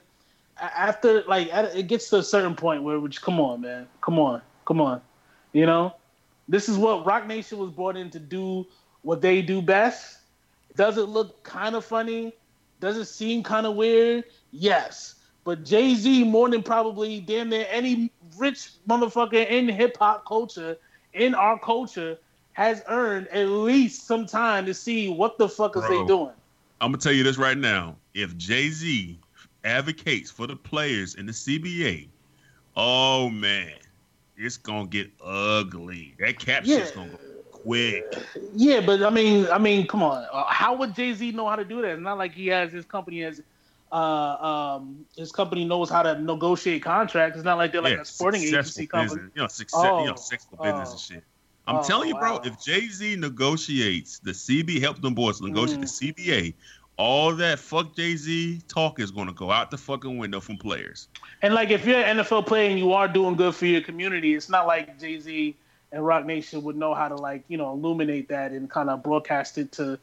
after 0.59 1.23
like 1.23 1.49
it 1.51 1.87
gets 1.87 2.09
to 2.09 2.17
a 2.17 2.23
certain 2.23 2.55
point 2.55 2.83
where 2.83 2.99
which 2.99 3.21
come 3.21 3.39
on, 3.39 3.61
man. 3.61 3.87
Come 4.01 4.19
on. 4.19 4.41
Come 4.65 4.81
on. 4.81 5.01
You 5.53 5.65
know? 5.65 5.95
This 6.47 6.67
is 6.67 6.77
what 6.77 7.05
Roc 7.05 7.27
Nation 7.27 7.59
was 7.59 7.71
brought 7.71 7.95
in 7.95 8.09
to 8.11 8.19
do 8.19 8.65
what 9.03 9.21
they 9.21 9.41
do 9.41 9.61
best. 9.61 10.19
Does 10.75 10.97
it 10.97 11.03
look 11.03 11.43
kind 11.43 11.75
of 11.75 11.85
funny? 11.85 12.33
Does 12.79 12.97
it 12.97 13.05
seem 13.05 13.43
kind 13.43 13.67
of 13.67 13.75
weird? 13.75 14.23
Yes. 14.51 15.15
But 15.43 15.63
Jay 15.63 15.95
Z, 15.95 16.23
more 16.25 16.49
than 16.49 16.63
probably 16.63 17.19
damn 17.19 17.49
near 17.49 17.67
any 17.69 18.11
rich 18.37 18.71
motherfucker 18.87 19.47
in 19.47 19.67
hip 19.69 19.97
hop 19.97 20.25
culture, 20.25 20.77
in 21.13 21.33
our 21.33 21.57
culture, 21.59 22.17
has 22.59 22.83
earned 22.89 23.25
at 23.29 23.47
least 23.47 24.05
some 24.05 24.25
time 24.25 24.65
to 24.65 24.73
see 24.73 25.07
what 25.07 25.37
the 25.37 25.47
fuck 25.47 25.77
is 25.77 25.83
they 25.87 26.05
doing. 26.05 26.33
I'm 26.81 26.91
gonna 26.91 26.97
tell 26.97 27.13
you 27.13 27.23
this 27.23 27.37
right 27.37 27.57
now. 27.57 27.95
If 28.13 28.35
Jay 28.35 28.67
Z 28.69 29.17
advocates 29.63 30.29
for 30.29 30.45
the 30.45 30.57
players 30.57 31.15
in 31.15 31.25
the 31.25 31.31
CBA, 31.31 32.09
oh 32.75 33.29
man, 33.29 33.75
it's 34.35 34.57
gonna 34.57 34.87
get 34.87 35.09
ugly. 35.23 36.15
That 36.19 36.37
cap 36.37 36.63
Yeah. 36.65 36.79
shit's 36.79 36.91
gonna 36.91 37.11
go 37.11 37.19
quick. 37.53 38.03
Yeah, 38.53 38.81
but 38.81 39.03
I 39.03 39.09
mean, 39.09 39.47
I 39.47 39.57
mean, 39.57 39.87
come 39.87 40.03
on. 40.03 40.25
Uh, 40.29 40.43
how 40.49 40.75
would 40.75 40.93
Jay 40.93 41.13
Z 41.13 41.31
know 41.31 41.47
how 41.47 41.55
to 41.55 41.63
do 41.63 41.81
that? 41.81 41.91
It's 41.91 42.01
not 42.01 42.17
like 42.17 42.33
he 42.33 42.47
has 42.47 42.73
his 42.73 42.83
company 42.83 43.23
as, 43.23 43.41
uh, 43.89 43.95
um, 44.75 45.05
his 45.15 45.31
company 45.31 45.63
knows 45.63 45.89
how 45.89 46.03
to 46.03 46.21
negotiate 46.21 46.83
contracts. 46.83 47.37
It's 47.37 47.45
not 47.45 47.57
like 47.57 47.71
they're 47.71 47.81
like 47.81 47.95
Yeah, 47.95 48.01
a 48.01 48.05
sporting 48.05 48.41
agency 48.41 48.85
company. 48.85 49.21
business, 49.21 49.31
you 49.33 49.41
know, 49.43 49.47
success, 49.47 49.93
you 49.97 50.07
know, 50.07 50.11
Oh, 50.11 50.15
successful 50.17 50.57
oh. 50.59 50.63
business 50.65 50.91
and 50.91 50.99
shit. 50.99 51.23
I'm 51.69 51.77
Oh, 51.77 51.83
telling 51.83 52.09
you, 52.09 52.15
bro, 52.15 52.37
if 52.43 52.59
Jay 52.59 52.87
Z 52.87 53.15
negotiates 53.17 54.17
the 54.19 54.31
CB, 54.31 54.79
help 54.81 55.01
them 55.01 55.13
boys 55.13 55.39
negotiate 55.39 55.79
Mm. 55.79 55.81
the 55.81 55.87
CBA, 55.87 56.53
all 56.97 57.33
that 57.35 57.59
fuck 57.59 57.95
Jay 57.95 58.15
Z 58.15 58.61
talk 58.67 58.99
is 58.99 59.11
gonna 59.11 59.33
go 59.33 59.51
out 59.51 59.69
the 59.71 59.77
fucking 59.77 60.17
window 60.17 60.39
from 60.39 60.57
players. 60.57 61.07
And 61.43 61.53
like, 61.53 61.69
if 61.69 61.85
you're 61.85 61.99
an 61.99 62.17
NFL 62.17 62.45
player 62.47 62.69
and 62.69 62.79
you 62.79 62.91
are 62.93 63.07
doing 63.07 63.35
good 63.35 63.53
for 63.55 63.67
your 63.67 63.81
community, 63.81 64.33
it's 64.35 64.49
not 64.49 64.65
like 64.67 64.99
Jay 64.99 65.19
Z 65.19 65.55
and 65.91 66.05
Roc 66.05 66.25
Nation 66.25 66.63
would 66.63 66.75
know 66.75 66.93
how 66.95 67.07
to 67.07 67.15
like, 67.15 67.43
you 67.47 67.57
know, 67.57 67.71
illuminate 67.71 68.27
that 68.29 68.51
and 68.51 68.69
kind 68.69 68.89
of 68.89 69.03
broadcast 69.03 69.57
it 69.59 69.71
to, 69.73 69.97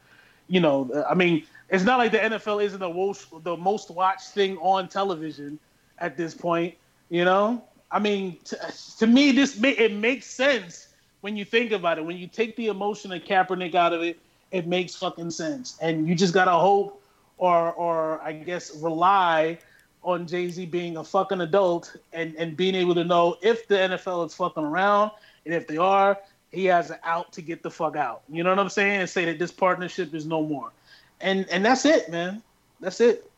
you 0.47 0.59
know, 0.61 0.89
I 1.09 1.13
mean, 1.15 1.43
it's 1.69 1.83
not 1.83 1.97
like 1.99 2.13
the 2.13 2.19
NFL 2.19 2.63
isn't 2.63 2.79
the 2.79 2.89
most 2.89 3.27
the 3.43 3.57
most 3.57 3.91
watched 3.91 4.29
thing 4.29 4.57
on 4.59 4.87
television 4.87 5.59
at 5.99 6.15
this 6.15 6.33
point. 6.33 6.75
You 7.09 7.25
know, 7.25 7.61
I 7.91 7.99
mean, 7.99 8.37
to, 8.45 8.73
to 8.99 9.07
me, 9.07 9.33
this 9.33 9.59
ma- 9.59 9.67
it 9.67 9.93
makes 9.93 10.25
sense 10.27 10.86
when 11.21 11.35
you 11.35 11.45
think 11.45 11.71
about 11.71 11.97
it, 11.97 12.05
when 12.05 12.17
you 12.17 12.27
take 12.27 12.55
the 12.55 12.67
emotion 12.67 13.11
of 13.11 13.23
Kaepernick 13.23 13.75
out 13.75 13.93
of 13.93 14.01
it, 14.01 14.19
it 14.51 14.67
makes 14.67 14.95
fucking 14.95 15.31
sense. 15.31 15.77
And 15.81 16.07
you 16.07 16.15
just 16.15 16.33
gotta 16.33 16.51
hope, 16.51 17.01
or 17.37 17.73
or 17.73 18.21
I 18.21 18.33
guess 18.33 18.75
rely 18.77 19.59
on 20.03 20.27
Jay 20.27 20.49
Z 20.49 20.65
being 20.67 20.97
a 20.97 21.03
fucking 21.03 21.41
adult 21.41 21.95
and 22.13 22.35
and 22.35 22.55
being 22.55 22.75
able 22.75 22.95
to 22.95 23.03
know 23.03 23.37
if 23.41 23.67
the 23.67 23.75
NFL 23.75 24.25
is 24.27 24.33
fucking 24.35 24.63
around, 24.63 25.11
and 25.45 25.53
if 25.53 25.67
they 25.67 25.77
are, 25.77 26.17
he 26.51 26.65
has 26.65 26.91
an 26.91 26.97
out 27.03 27.33
to 27.33 27.41
get 27.41 27.63
the 27.63 27.71
fuck 27.71 27.95
out. 27.95 28.21
You 28.29 28.43
know 28.43 28.49
what 28.49 28.59
I'm 28.59 28.69
saying? 28.69 29.01
And 29.01 29.09
say 29.09 29.25
that 29.25 29.39
this 29.39 29.51
partnership 29.51 30.13
is 30.13 30.25
no 30.25 30.43
more. 30.43 30.71
And 31.19 31.47
and 31.49 31.65
that's 31.65 31.85
it, 31.85 32.09
man. 32.09 32.41
That's 32.79 33.01
it. 33.01 33.29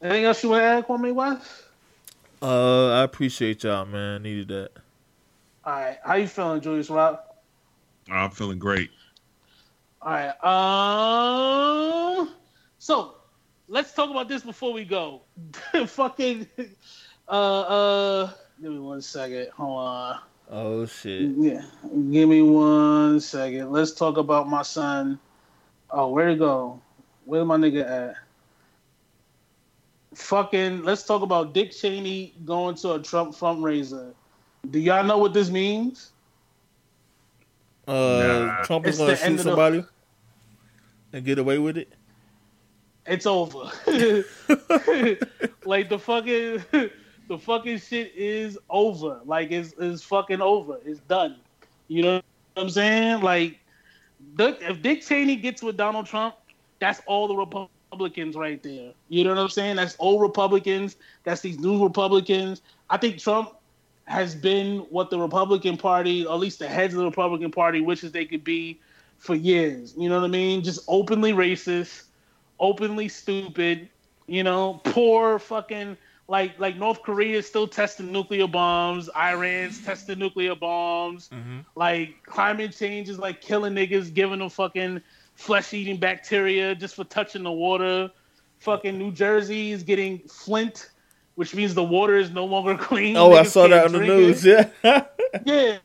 Anything 0.00 0.24
else 0.24 0.42
you 0.42 0.50
want 0.50 0.60
to 0.60 0.66
add, 0.66 0.86
Kwame 0.86 1.14
West? 1.14 1.64
Uh, 2.42 3.00
I 3.00 3.02
appreciate 3.02 3.64
y'all, 3.64 3.86
man. 3.86 4.22
Needed 4.22 4.48
that. 4.48 4.83
All 5.66 5.72
right, 5.72 5.98
how 6.04 6.14
you 6.14 6.26
feeling, 6.26 6.60
Julius 6.60 6.90
Rob? 6.90 7.20
I'm 8.10 8.30
feeling 8.30 8.58
great. 8.58 8.90
All 10.02 10.12
right. 10.12 10.34
Um. 12.20 12.30
So 12.78 13.14
let's 13.68 13.94
talk 13.94 14.10
about 14.10 14.28
this 14.28 14.42
before 14.42 14.72
we 14.74 14.84
go. 14.84 15.22
Fucking. 15.86 16.46
Uh. 17.26 17.60
Uh. 17.60 18.30
Give 18.60 18.72
me 18.72 18.78
one 18.78 19.00
second. 19.00 19.48
Hold 19.56 19.78
on. 19.78 20.20
Oh 20.50 20.84
shit. 20.84 21.30
Yeah. 21.38 21.62
Give 22.10 22.28
me 22.28 22.42
one 22.42 23.18
second. 23.20 23.72
Let's 23.72 23.92
talk 23.92 24.18
about 24.18 24.48
my 24.48 24.62
son. 24.62 25.18
Oh, 25.90 26.10
where 26.10 26.26
to 26.26 26.32
he 26.32 26.38
go? 26.38 26.82
Where's 27.24 27.46
my 27.46 27.56
nigga 27.56 27.88
at? 27.88 28.16
Fucking. 30.14 30.82
Let's 30.82 31.04
talk 31.04 31.22
about 31.22 31.54
Dick 31.54 31.72
Cheney 31.72 32.34
going 32.44 32.74
to 32.76 32.92
a 32.92 33.02
Trump 33.02 33.34
fundraiser. 33.34 34.12
Do 34.70 34.78
y'all 34.78 35.04
know 35.04 35.18
what 35.18 35.34
this 35.34 35.50
means? 35.50 36.12
Uh, 37.86 37.92
Nah. 37.92 38.62
Trump 38.64 38.86
is 38.86 38.98
gonna 38.98 39.10
the 39.12 39.16
shoot 39.16 39.30
of 39.32 39.36
the- 39.38 39.42
somebody 39.42 39.84
and 41.12 41.24
get 41.24 41.38
away 41.38 41.58
with 41.58 41.76
it. 41.76 41.92
It's 43.06 43.26
over. 43.26 43.70
like 45.66 45.88
the 45.90 45.98
fucking 46.00 46.64
the 47.28 47.38
fucking 47.38 47.78
shit 47.78 48.12
is 48.16 48.58
over. 48.70 49.20
Like 49.26 49.50
it's 49.50 49.74
it's 49.78 50.02
fucking 50.02 50.40
over. 50.40 50.78
It's 50.84 51.00
done. 51.00 51.36
You 51.88 52.02
know 52.02 52.14
what 52.14 52.24
I'm 52.62 52.70
saying? 52.70 53.20
Like 53.20 53.58
if 54.38 54.80
Dick 54.80 55.02
Cheney 55.02 55.36
gets 55.36 55.62
with 55.62 55.76
Donald 55.76 56.06
Trump, 56.06 56.34
that's 56.80 57.02
all 57.06 57.28
the 57.28 57.34
Republicans 57.36 58.36
right 58.36 58.62
there. 58.62 58.92
You 59.10 59.24
know 59.24 59.30
what 59.30 59.38
I'm 59.38 59.48
saying? 59.50 59.76
That's 59.76 59.96
old 59.98 60.22
Republicans. 60.22 60.96
That's 61.24 61.42
these 61.42 61.58
new 61.58 61.82
Republicans. 61.84 62.62
I 62.88 62.96
think 62.96 63.18
Trump 63.18 63.50
has 64.06 64.34
been 64.34 64.78
what 64.90 65.10
the 65.10 65.18
Republican 65.18 65.76
Party, 65.76 66.26
or 66.26 66.34
at 66.34 66.40
least 66.40 66.58
the 66.58 66.68
heads 66.68 66.94
of 66.94 67.00
the 67.00 67.06
Republican 67.06 67.50
Party, 67.50 67.80
wishes 67.80 68.12
they 68.12 68.24
could 68.24 68.44
be 68.44 68.78
for 69.18 69.34
years. 69.34 69.94
You 69.96 70.08
know 70.08 70.20
what 70.20 70.26
I 70.26 70.28
mean? 70.28 70.62
Just 70.62 70.80
openly 70.88 71.32
racist, 71.32 72.04
openly 72.60 73.08
stupid. 73.08 73.88
You 74.26 74.42
know, 74.42 74.80
poor 74.84 75.38
fucking 75.38 75.96
like 76.28 76.58
like 76.58 76.76
North 76.76 77.02
Korea 77.02 77.38
is 77.38 77.46
still 77.46 77.66
testing 77.66 78.12
nuclear 78.12 78.46
bombs. 78.46 79.08
Iran's 79.16 79.84
testing 79.84 80.18
nuclear 80.18 80.54
bombs. 80.54 81.28
Mm-hmm. 81.32 81.60
Like 81.74 82.22
climate 82.24 82.76
change 82.76 83.08
is 83.08 83.18
like 83.18 83.40
killing 83.40 83.74
niggas, 83.74 84.12
giving 84.12 84.38
them 84.38 84.48
fucking 84.50 85.02
flesh 85.34 85.72
eating 85.74 85.98
bacteria 85.98 86.74
just 86.74 86.94
for 86.94 87.04
touching 87.04 87.42
the 87.42 87.52
water. 87.52 88.10
Fucking 88.60 88.98
New 88.98 89.12
Jersey 89.12 89.72
is 89.72 89.82
getting 89.82 90.20
Flint, 90.20 90.90
which 91.34 91.54
means 91.54 91.74
the 91.74 91.82
water 91.82 92.16
is 92.16 92.30
no 92.30 92.44
longer 92.44 92.76
clean. 92.80 93.16
Oh, 93.16 93.32
I 93.32 93.42
saw 93.44 93.66
that 93.68 93.86
on 93.86 93.92
the 93.92 93.98
drink 93.98 94.12
it 94.12 94.16
news. 94.16 94.44
Yeah. 94.44 94.70
yeah, 95.44 95.78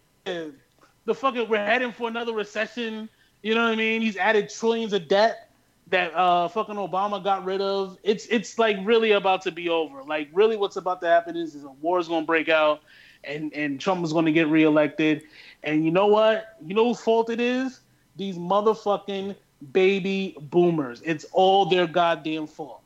the 1.05 1.15
fucking 1.15 1.49
we're 1.49 1.57
heading 1.57 1.91
for 1.91 2.07
another 2.07 2.33
recession. 2.33 3.09
You 3.41 3.55
know 3.55 3.63
what 3.63 3.73
I 3.73 3.75
mean? 3.75 4.01
He's 4.01 4.17
added 4.17 4.49
trillions 4.49 4.93
of 4.93 5.07
debt 5.07 5.49
that 5.87 6.13
uh 6.13 6.47
fucking 6.49 6.75
Obama 6.75 7.23
got 7.23 7.45
rid 7.45 7.61
of. 7.61 7.97
It's 8.03 8.25
it's 8.27 8.59
like 8.59 8.77
really 8.83 9.11
about 9.11 9.41
to 9.43 9.51
be 9.51 9.69
over. 9.69 10.03
Like 10.03 10.29
really, 10.33 10.55
what's 10.57 10.75
about 10.75 11.01
to 11.01 11.07
happen 11.07 11.35
is, 11.35 11.55
is 11.55 11.63
a 11.63 11.71
war 11.71 11.99
is 11.99 12.07
gonna 12.07 12.25
break 12.25 12.49
out, 12.49 12.81
and 13.23 13.53
and 13.53 13.79
Trump 13.79 14.03
is 14.03 14.13
gonna 14.13 14.31
get 14.31 14.47
reelected. 14.47 15.23
And 15.63 15.83
you 15.83 15.91
know 15.91 16.07
what? 16.07 16.57
You 16.65 16.75
know 16.75 16.87
whose 16.87 17.01
fault 17.01 17.29
it 17.29 17.39
is? 17.39 17.81
These 18.15 18.37
motherfucking 18.37 19.35
baby 19.71 20.35
boomers. 20.39 21.01
It's 21.05 21.25
all 21.31 21.65
their 21.65 21.87
goddamn 21.87 22.47
fault. 22.47 22.81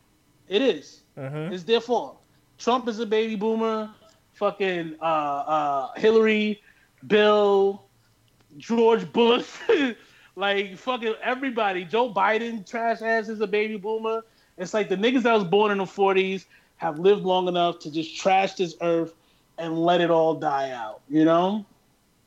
It 0.47 0.61
is. 0.61 1.01
Mhm. 1.17 1.51
It's 1.51 1.63
their 1.63 1.81
fault. 1.81 2.22
Trump 2.63 2.87
is 2.87 2.99
a 2.99 3.05
baby 3.05 3.35
boomer. 3.35 3.89
Fucking 4.35 4.95
uh, 5.01 5.03
uh, 5.03 5.93
Hillary, 5.95 6.61
Bill, 7.05 7.83
George 8.57 9.11
Bush, 9.11 9.49
like 10.37 10.77
fucking 10.77 11.15
everybody. 11.21 11.83
Joe 11.83 12.11
Biden, 12.13 12.67
trash 12.67 13.01
ass, 13.01 13.27
is 13.27 13.41
a 13.41 13.47
baby 13.47 13.77
boomer. 13.77 14.23
It's 14.57 14.73
like 14.73 14.87
the 14.87 14.95
niggas 14.95 15.23
that 15.23 15.33
was 15.33 15.43
born 15.43 15.71
in 15.71 15.79
the 15.79 15.83
40s 15.83 16.45
have 16.77 16.99
lived 16.99 17.23
long 17.23 17.49
enough 17.49 17.79
to 17.79 17.91
just 17.91 18.15
trash 18.15 18.53
this 18.53 18.75
earth 18.81 19.13
and 19.57 19.77
let 19.77 19.99
it 19.99 20.09
all 20.09 20.33
die 20.33 20.71
out, 20.71 21.01
you 21.09 21.25
know? 21.25 21.65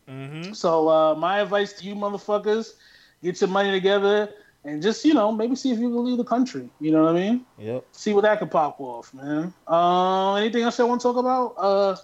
Mm-hmm. 0.09 0.53
So 0.53 0.89
uh, 0.89 1.15
my 1.15 1.41
advice 1.41 1.73
to 1.75 1.85
you 1.85 1.95
motherfuckers, 1.95 2.75
get 3.23 3.41
your 3.41 3.49
money 3.49 3.73
together 3.73 4.31
and 4.67 4.83
just, 4.83 5.05
you 5.05 5.15
know, 5.15 5.31
maybe 5.31 5.55
see 5.55 5.71
if 5.71 5.79
you 5.79 5.89
can 5.89 6.05
leave 6.05 6.19
the 6.19 6.25
country. 6.25 6.69
You 6.81 6.91
know 6.91 7.05
what 7.05 7.15
I 7.15 7.21
mean? 7.21 7.47
Yep. 7.57 7.87
see 7.93 8.13
what 8.13 8.23
that 8.23 8.41
could 8.41 8.51
pop 8.51 8.81
off, 8.81 9.15
man. 9.15 9.55
Uh, 9.67 10.35
anything 10.35 10.63
else 10.63 10.81
I 10.81 10.83
want 10.83 11.01
to 11.01 11.07
talk 11.07 11.17
about? 11.17 11.55
Uh, 11.57 11.97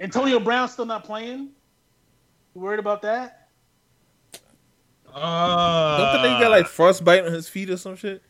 Antonio 0.00 0.40
Brown 0.40 0.66
still 0.68 0.86
not 0.86 1.04
playing. 1.04 1.50
You 2.54 2.60
worried 2.62 2.78
about 2.78 3.02
that? 3.02 3.48
Uh, 5.12 5.98
Don't 5.98 6.22
the 6.22 6.28
nigga 6.28 6.40
got 6.40 6.50
like 6.50 6.66
frostbite 6.66 7.26
on 7.26 7.32
his 7.32 7.50
feet 7.50 7.68
or 7.68 7.76
some 7.76 7.96
shit? 7.96 8.22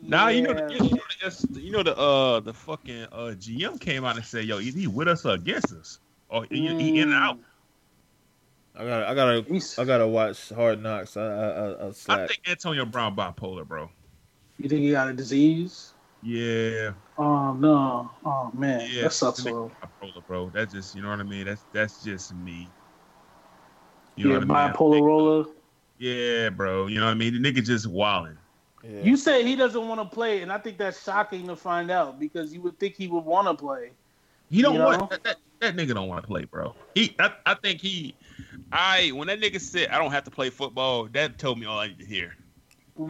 Nah, 0.00 0.28
you 0.28 0.42
know, 0.42 0.54
the, 0.54 0.72
you 0.72 0.80
know, 0.80 0.98
the, 1.20 1.60
you 1.60 1.70
know 1.72 1.82
the 1.82 1.96
uh 1.96 2.40
the 2.40 2.54
fucking 2.54 3.04
uh 3.10 3.34
GM 3.36 3.80
came 3.80 4.04
out 4.04 4.16
and 4.16 4.24
said, 4.24 4.44
"Yo, 4.44 4.58
is 4.58 4.74
he 4.74 4.86
with 4.86 5.08
us 5.08 5.24
or 5.24 5.34
against 5.34 5.72
us? 5.72 5.98
Or 6.28 6.44
he, 6.50 6.68
he 6.68 7.00
in 7.00 7.12
and 7.12 7.14
out?" 7.14 7.38
I 8.78 8.84
gotta, 8.84 9.08
I 9.08 9.14
gotta, 9.14 9.42
He's- 9.48 9.78
I 9.78 9.84
gotta 9.84 10.06
watch 10.06 10.50
Hard 10.50 10.80
Knocks. 10.82 11.16
I, 11.16 11.22
I, 11.22 11.48
I, 11.48 11.86
I 11.86 11.88
I 11.88 12.26
think 12.26 12.40
Antonio 12.48 12.84
Brown 12.86 13.16
bipolar, 13.16 13.66
bro. 13.66 13.90
You 14.58 14.68
think 14.68 14.82
he 14.82 14.92
got 14.92 15.08
a 15.08 15.12
disease? 15.12 15.92
Yeah, 16.22 16.92
Oh 17.16 17.52
no! 17.54 18.10
Oh 18.24 18.50
man, 18.54 18.88
yeah, 18.92 19.02
that 19.02 19.12
sucks, 19.12 19.42
bro. 19.42 19.70
bipolar, 20.00 20.26
bro. 20.26 20.50
That's 20.50 20.72
just 20.72 20.94
you 20.94 21.02
know 21.02 21.10
what 21.10 21.20
I 21.20 21.24
mean. 21.24 21.46
That's 21.46 21.64
that's 21.72 22.02
just 22.02 22.34
me. 22.34 22.68
Yeah, 24.16 24.24
You 24.24 24.28
know 24.30 24.46
what 24.46 24.56
I 24.56 24.66
mean? 24.66 24.74
bipolar 24.74 25.02
roller. 25.02 25.44
Yeah, 25.98 26.50
bro. 26.50 26.86
You 26.86 27.00
know 27.00 27.06
what 27.06 27.12
I 27.12 27.14
mean? 27.14 27.40
The 27.40 27.52
nigga 27.52 27.64
just 27.64 27.86
wilding. 27.88 28.38
Yeah. 28.84 29.02
You 29.02 29.16
say 29.16 29.44
he 29.44 29.56
doesn't 29.56 29.88
want 29.88 30.00
to 30.00 30.14
play, 30.14 30.42
and 30.42 30.52
I 30.52 30.58
think 30.58 30.78
that's 30.78 31.02
shocking 31.02 31.46
to 31.48 31.56
find 31.56 31.90
out 31.90 32.18
because 32.20 32.52
you 32.52 32.60
would 32.62 32.78
think 32.78 32.94
he 32.94 33.08
would 33.08 33.24
want 33.24 33.48
to 33.48 33.54
play. 33.54 33.90
He 34.50 34.62
don't 34.62 34.74
You 34.74 34.78
know? 34.78 34.86
want 34.86 35.10
that, 35.10 35.22
that, 35.24 35.36
that 35.60 35.76
nigga 35.76 35.94
don't 35.94 36.08
want 36.08 36.22
to 36.22 36.26
play, 36.26 36.44
bro. 36.44 36.74
He 36.94 37.14
I, 37.18 37.32
I 37.46 37.54
think 37.54 37.80
he 37.80 38.14
I 38.72 39.10
when 39.10 39.28
that 39.28 39.40
nigga 39.40 39.60
said 39.60 39.88
I 39.90 39.98
don't 39.98 40.10
have 40.10 40.24
to 40.24 40.30
play 40.30 40.50
football, 40.50 41.04
that 41.12 41.38
told 41.38 41.58
me 41.58 41.66
all 41.66 41.78
I 41.78 41.88
need 41.88 41.98
to 42.00 42.06
hear. 42.06 42.34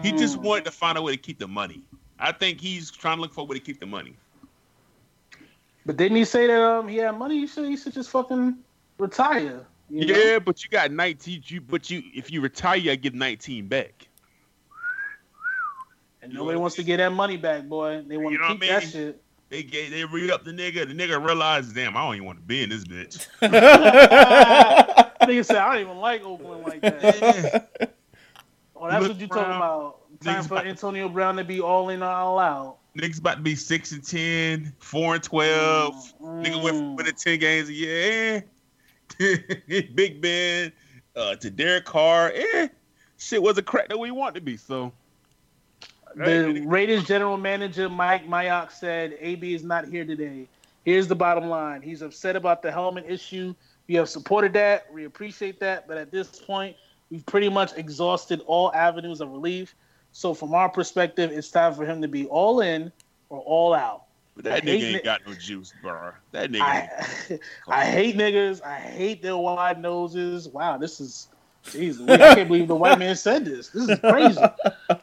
He 0.03 0.13
just 0.13 0.37
Mm. 0.39 0.43
wanted 0.43 0.65
to 0.67 0.71
find 0.71 0.99
a 0.99 1.03
way 1.03 1.13
to 1.13 1.19
keep 1.19 1.39
the 1.39 1.49
money. 1.49 1.83
I 2.19 2.33
think 2.33 2.61
he's 2.61 2.91
trying 2.91 3.17
to 3.17 3.23
look 3.23 3.33
for 3.33 3.43
a 3.43 3.45
way 3.45 3.55
to 3.59 3.65
keep 3.65 3.81
the 3.81 3.87
money. 3.87 4.17
But 5.87 5.97
didn't 5.97 6.17
he 6.17 6.25
say 6.25 6.47
that 6.47 6.61
um 6.61 6.89
he 6.89 6.97
had 6.97 7.13
money? 7.17 7.39
He 7.41 7.47
should 7.47 7.67
he 7.69 7.77
should 7.77 7.95
just 7.95 8.11
fucking 8.11 8.59
retire. 8.99 9.67
you 9.89 10.07
know? 10.07 10.15
Yeah, 10.15 10.39
but 10.39 10.63
you 10.63 10.71
got 10.71 10.91
19. 10.93 11.43
You 11.47 11.61
but 11.61 11.89
you 11.91 12.03
if 12.15 12.31
you 12.31 12.41
retire, 12.41 12.77
you 12.77 12.87
gotta 12.87 12.97
get 12.97 13.15
19 13.15 13.69
back. 13.69 14.09
And 16.21 16.35
nobody 16.35 16.59
wants 16.59 16.77
to 16.77 16.83
get 16.83 16.99
that 16.99 17.13
money 17.13 17.37
back, 17.37 17.65
boy. 17.69 18.03
They 18.07 18.17
want 18.17 18.33
You 18.33 18.39
to 18.39 18.43
know 18.45 18.49
keep 18.55 18.61
what 18.61 18.71
I 18.71 18.81
that 18.81 18.83
shit. 18.83 19.23
They 19.51 19.63
gave, 19.63 19.91
they 19.91 20.05
re 20.05 20.31
up 20.31 20.45
the 20.45 20.51
nigga. 20.53 20.87
The 20.87 20.95
nigga 20.95 21.25
realized, 21.25 21.75
damn, 21.75 21.97
I 21.97 22.05
don't 22.05 22.17
even 22.17 22.27
want 22.27 22.39
to 22.39 22.45
be 22.45 22.63
in 22.63 22.69
this 22.69 22.85
bitch. 22.85 23.27
Nigga 25.23 25.45
said, 25.45 25.57
I 25.57 25.75
don't 25.75 25.83
even 25.85 25.99
like 25.99 26.23
Oakland 26.25 26.63
like 26.65 26.81
that. 26.83 27.03
Yeah. 27.81 27.87
Oh, 28.77 28.89
that's 28.89 29.03
Look 29.03 29.13
what 29.13 29.21
you 29.21 29.27
talking 29.27 29.57
about. 29.57 29.97
Time 30.23 30.37
Niggas 30.43 30.49
for 30.49 30.55
about- 30.55 30.67
Antonio 30.67 31.09
Brown 31.09 31.37
to 31.37 31.45
be 31.45 31.61
all 31.61 31.89
in 31.89 32.03
or 32.03 32.07
all 32.11 32.39
out. 32.39 32.77
Niggas 32.97 33.19
about 33.21 33.37
to 33.37 33.43
be 33.43 33.55
six 33.55 33.93
and 33.93 34.05
10, 34.05 34.73
4 34.81 35.15
and 35.15 35.23
12. 35.23 35.95
Nigga 36.21 36.63
went 36.63 36.77
from 36.77 36.95
Mm. 36.95 36.97
winning 36.97 37.15
10 37.15 37.39
games 37.39 37.69
a 37.69 37.73
year. 37.73 38.45
Eh. 39.21 39.43
Big 39.95 40.21
Ben 40.21 40.73
uh, 41.17 41.37
to 41.37 41.51
Derek 41.51 41.85
Carr. 41.85 42.33
Eh. 42.35 42.69
Shit 43.19 43.43
was 43.43 43.57
a 43.59 43.63
crack 43.63 43.89
that 43.89 43.99
we 43.99 44.11
want 44.11 44.35
to 44.35 44.41
be. 44.41 44.57
So 44.57 44.93
The 46.27 46.67
Raiders 46.67 47.05
general 47.05 47.37
manager 47.37 47.89
Mike 47.89 48.27
Mayock 48.29 48.73
said 48.73 49.17
AB 49.21 49.55
is 49.55 49.63
not 49.63 49.87
here 49.87 50.05
today. 50.05 50.49
Here's 50.85 51.07
the 51.07 51.15
bottom 51.15 51.49
line. 51.49 51.83
He's 51.83 52.03
upset 52.03 52.35
about 52.35 52.63
the 52.63 52.73
helmet 52.73 53.05
issue. 53.07 53.55
We 53.87 53.95
have 53.97 54.09
supported 54.09 54.53
that. 54.55 54.93
We 54.93 55.05
appreciate 55.05 55.61
that. 55.61 55.87
But 55.87 55.99
at 55.99 56.11
this 56.11 56.29
point, 56.41 56.77
we've 57.11 57.25
pretty 57.27 57.49
much 57.49 57.77
exhausted 57.77 58.41
all 58.47 58.73
avenues 58.75 59.21
of 59.21 59.31
relief. 59.31 59.75
So 60.13 60.35
from 60.35 60.55
our 60.55 60.69
perspective, 60.69 61.31
it's 61.31 61.51
time 61.51 61.75
for 61.75 61.85
him 61.85 62.03
to 62.03 62.09
be 62.09 62.27
all 62.27 62.61
in 62.61 62.91
or 63.29 63.41
all 63.41 63.75
out. 63.75 64.05
But 64.35 64.45
that 64.45 64.55
I 64.55 64.61
nigga 64.61 64.83
ain't 64.83 64.95
ni- 64.95 65.03
got 65.03 65.27
no 65.27 65.35
juice, 65.35 65.73
bro. 65.83 66.13
That 66.33 66.51
nigga. 66.51 66.63
I, 66.63 67.39
I 67.69 67.85
hate 67.85 68.17
niggas. 68.17 68.63
I 68.65 68.77
hate 68.77 69.23
their 69.23 69.37
wide 69.37 69.81
noses. 69.81 70.49
Wow, 70.49 70.79
this 70.79 71.01
is. 71.01 71.29
Jeez, 71.69 72.09
I 72.09 72.35
can't 72.35 72.49
believe 72.49 72.69
the 72.69 72.75
white 72.75 72.99
man 72.99 73.17
said 73.17 73.45
this. 73.45 73.69
This 73.69 73.89
is 73.89 73.99
crazy. 74.01 74.41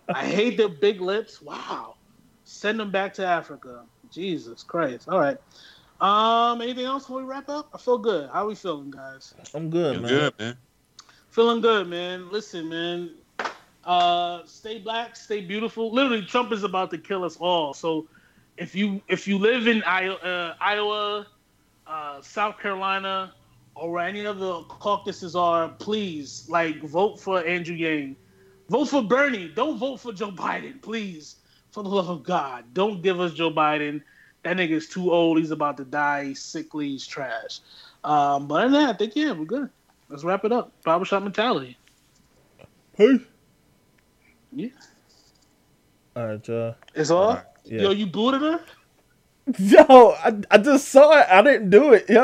I 0.09 0.25
hate 0.25 0.57
their 0.57 0.69
big 0.69 1.01
lips. 1.01 1.41
Wow. 1.41 1.95
Send 2.43 2.79
them 2.79 2.91
back 2.91 3.13
to 3.15 3.25
Africa. 3.25 3.83
Jesus 4.11 4.63
Christ. 4.63 5.09
All 5.09 5.19
right. 5.19 5.37
Um, 6.01 6.61
anything 6.61 6.85
else 6.85 7.03
before 7.03 7.19
we 7.19 7.23
wrap 7.23 7.49
up? 7.49 7.69
I 7.73 7.77
feel 7.77 7.97
good. 7.97 8.29
How 8.29 8.43
are 8.43 8.47
we 8.47 8.55
feeling, 8.55 8.91
guys? 8.91 9.33
I'm 9.53 9.69
good, 9.69 9.95
Feel 9.95 10.01
man. 10.01 10.09
good, 10.09 10.33
man. 10.39 10.57
Feeling 11.29 11.61
good, 11.61 11.87
man. 11.87 12.31
Listen, 12.31 12.69
man. 12.69 13.11
Uh, 13.83 14.41
stay 14.45 14.79
black, 14.79 15.15
stay 15.15 15.41
beautiful. 15.41 15.91
Literally, 15.93 16.23
Trump 16.23 16.51
is 16.51 16.63
about 16.63 16.89
to 16.91 16.97
kill 16.97 17.23
us 17.23 17.37
all. 17.37 17.73
So, 17.73 18.07
if 18.57 18.73
you 18.73 19.01
if 19.07 19.27
you 19.27 19.37
live 19.37 19.67
in 19.67 19.83
Iowa, 19.83 20.15
uh, 20.15 20.55
Iowa 20.59 21.27
uh, 21.85 22.21
South 22.21 22.57
Carolina, 22.59 23.33
or 23.75 23.91
where 23.91 24.07
any 24.07 24.25
of 24.25 24.39
the 24.39 24.61
caucuses 24.63 25.35
are, 25.35 25.69
please 25.69 26.45
like 26.49 26.81
vote 26.81 27.19
for 27.19 27.45
Andrew 27.45 27.75
Yang. 27.75 28.15
Vote 28.69 28.85
for 28.85 29.03
Bernie. 29.03 29.49
Don't 29.49 29.77
vote 29.77 29.99
for 29.99 30.11
Joe 30.13 30.31
Biden, 30.31 30.81
please. 30.81 31.35
For 31.71 31.83
the 31.83 31.89
love 31.89 32.09
of 32.09 32.23
God, 32.23 32.63
don't 32.73 33.01
give 33.01 33.19
us 33.19 33.33
Joe 33.33 33.51
Biden. 33.51 34.01
That 34.43 34.57
nigga's 34.57 34.87
too 34.87 35.11
old. 35.11 35.39
He's 35.39 35.51
about 35.51 35.75
to 35.77 35.85
die. 35.85 36.25
He's 36.25 36.41
sickly. 36.41 36.89
He's 36.89 37.05
trash. 37.05 37.59
Um, 38.03 38.47
but 38.47 38.55
other 38.55 38.69
than 38.69 38.81
that, 38.81 38.95
I 38.95 38.97
think 38.97 39.15
yeah, 39.15 39.33
we're 39.33 39.45
good. 39.45 39.69
Let's 40.07 40.23
wrap 40.23 40.45
it 40.45 40.51
up. 40.51 40.71
Barbershop 40.83 41.23
mentality. 41.23 41.77
Hey. 42.95 43.19
Yeah. 44.53 44.69
All 46.15 46.27
right, 46.27 46.47
y'all. 46.47 46.75
It's 46.93 47.09
all. 47.09 47.23
All 47.23 47.33
right. 47.35 47.43
Yeah. 47.65 47.81
Yo, 47.81 47.91
you 47.91 48.05
booted 48.05 48.41
her? 48.41 48.61
Yo, 49.59 50.15
I, 50.23 50.33
I 50.49 50.57
just 50.57 50.87
saw 50.87 51.19
it. 51.19 51.27
I 51.29 51.41
didn't 51.41 51.69
do 51.69 51.93
it. 51.93 52.05
Yo. 52.07 52.13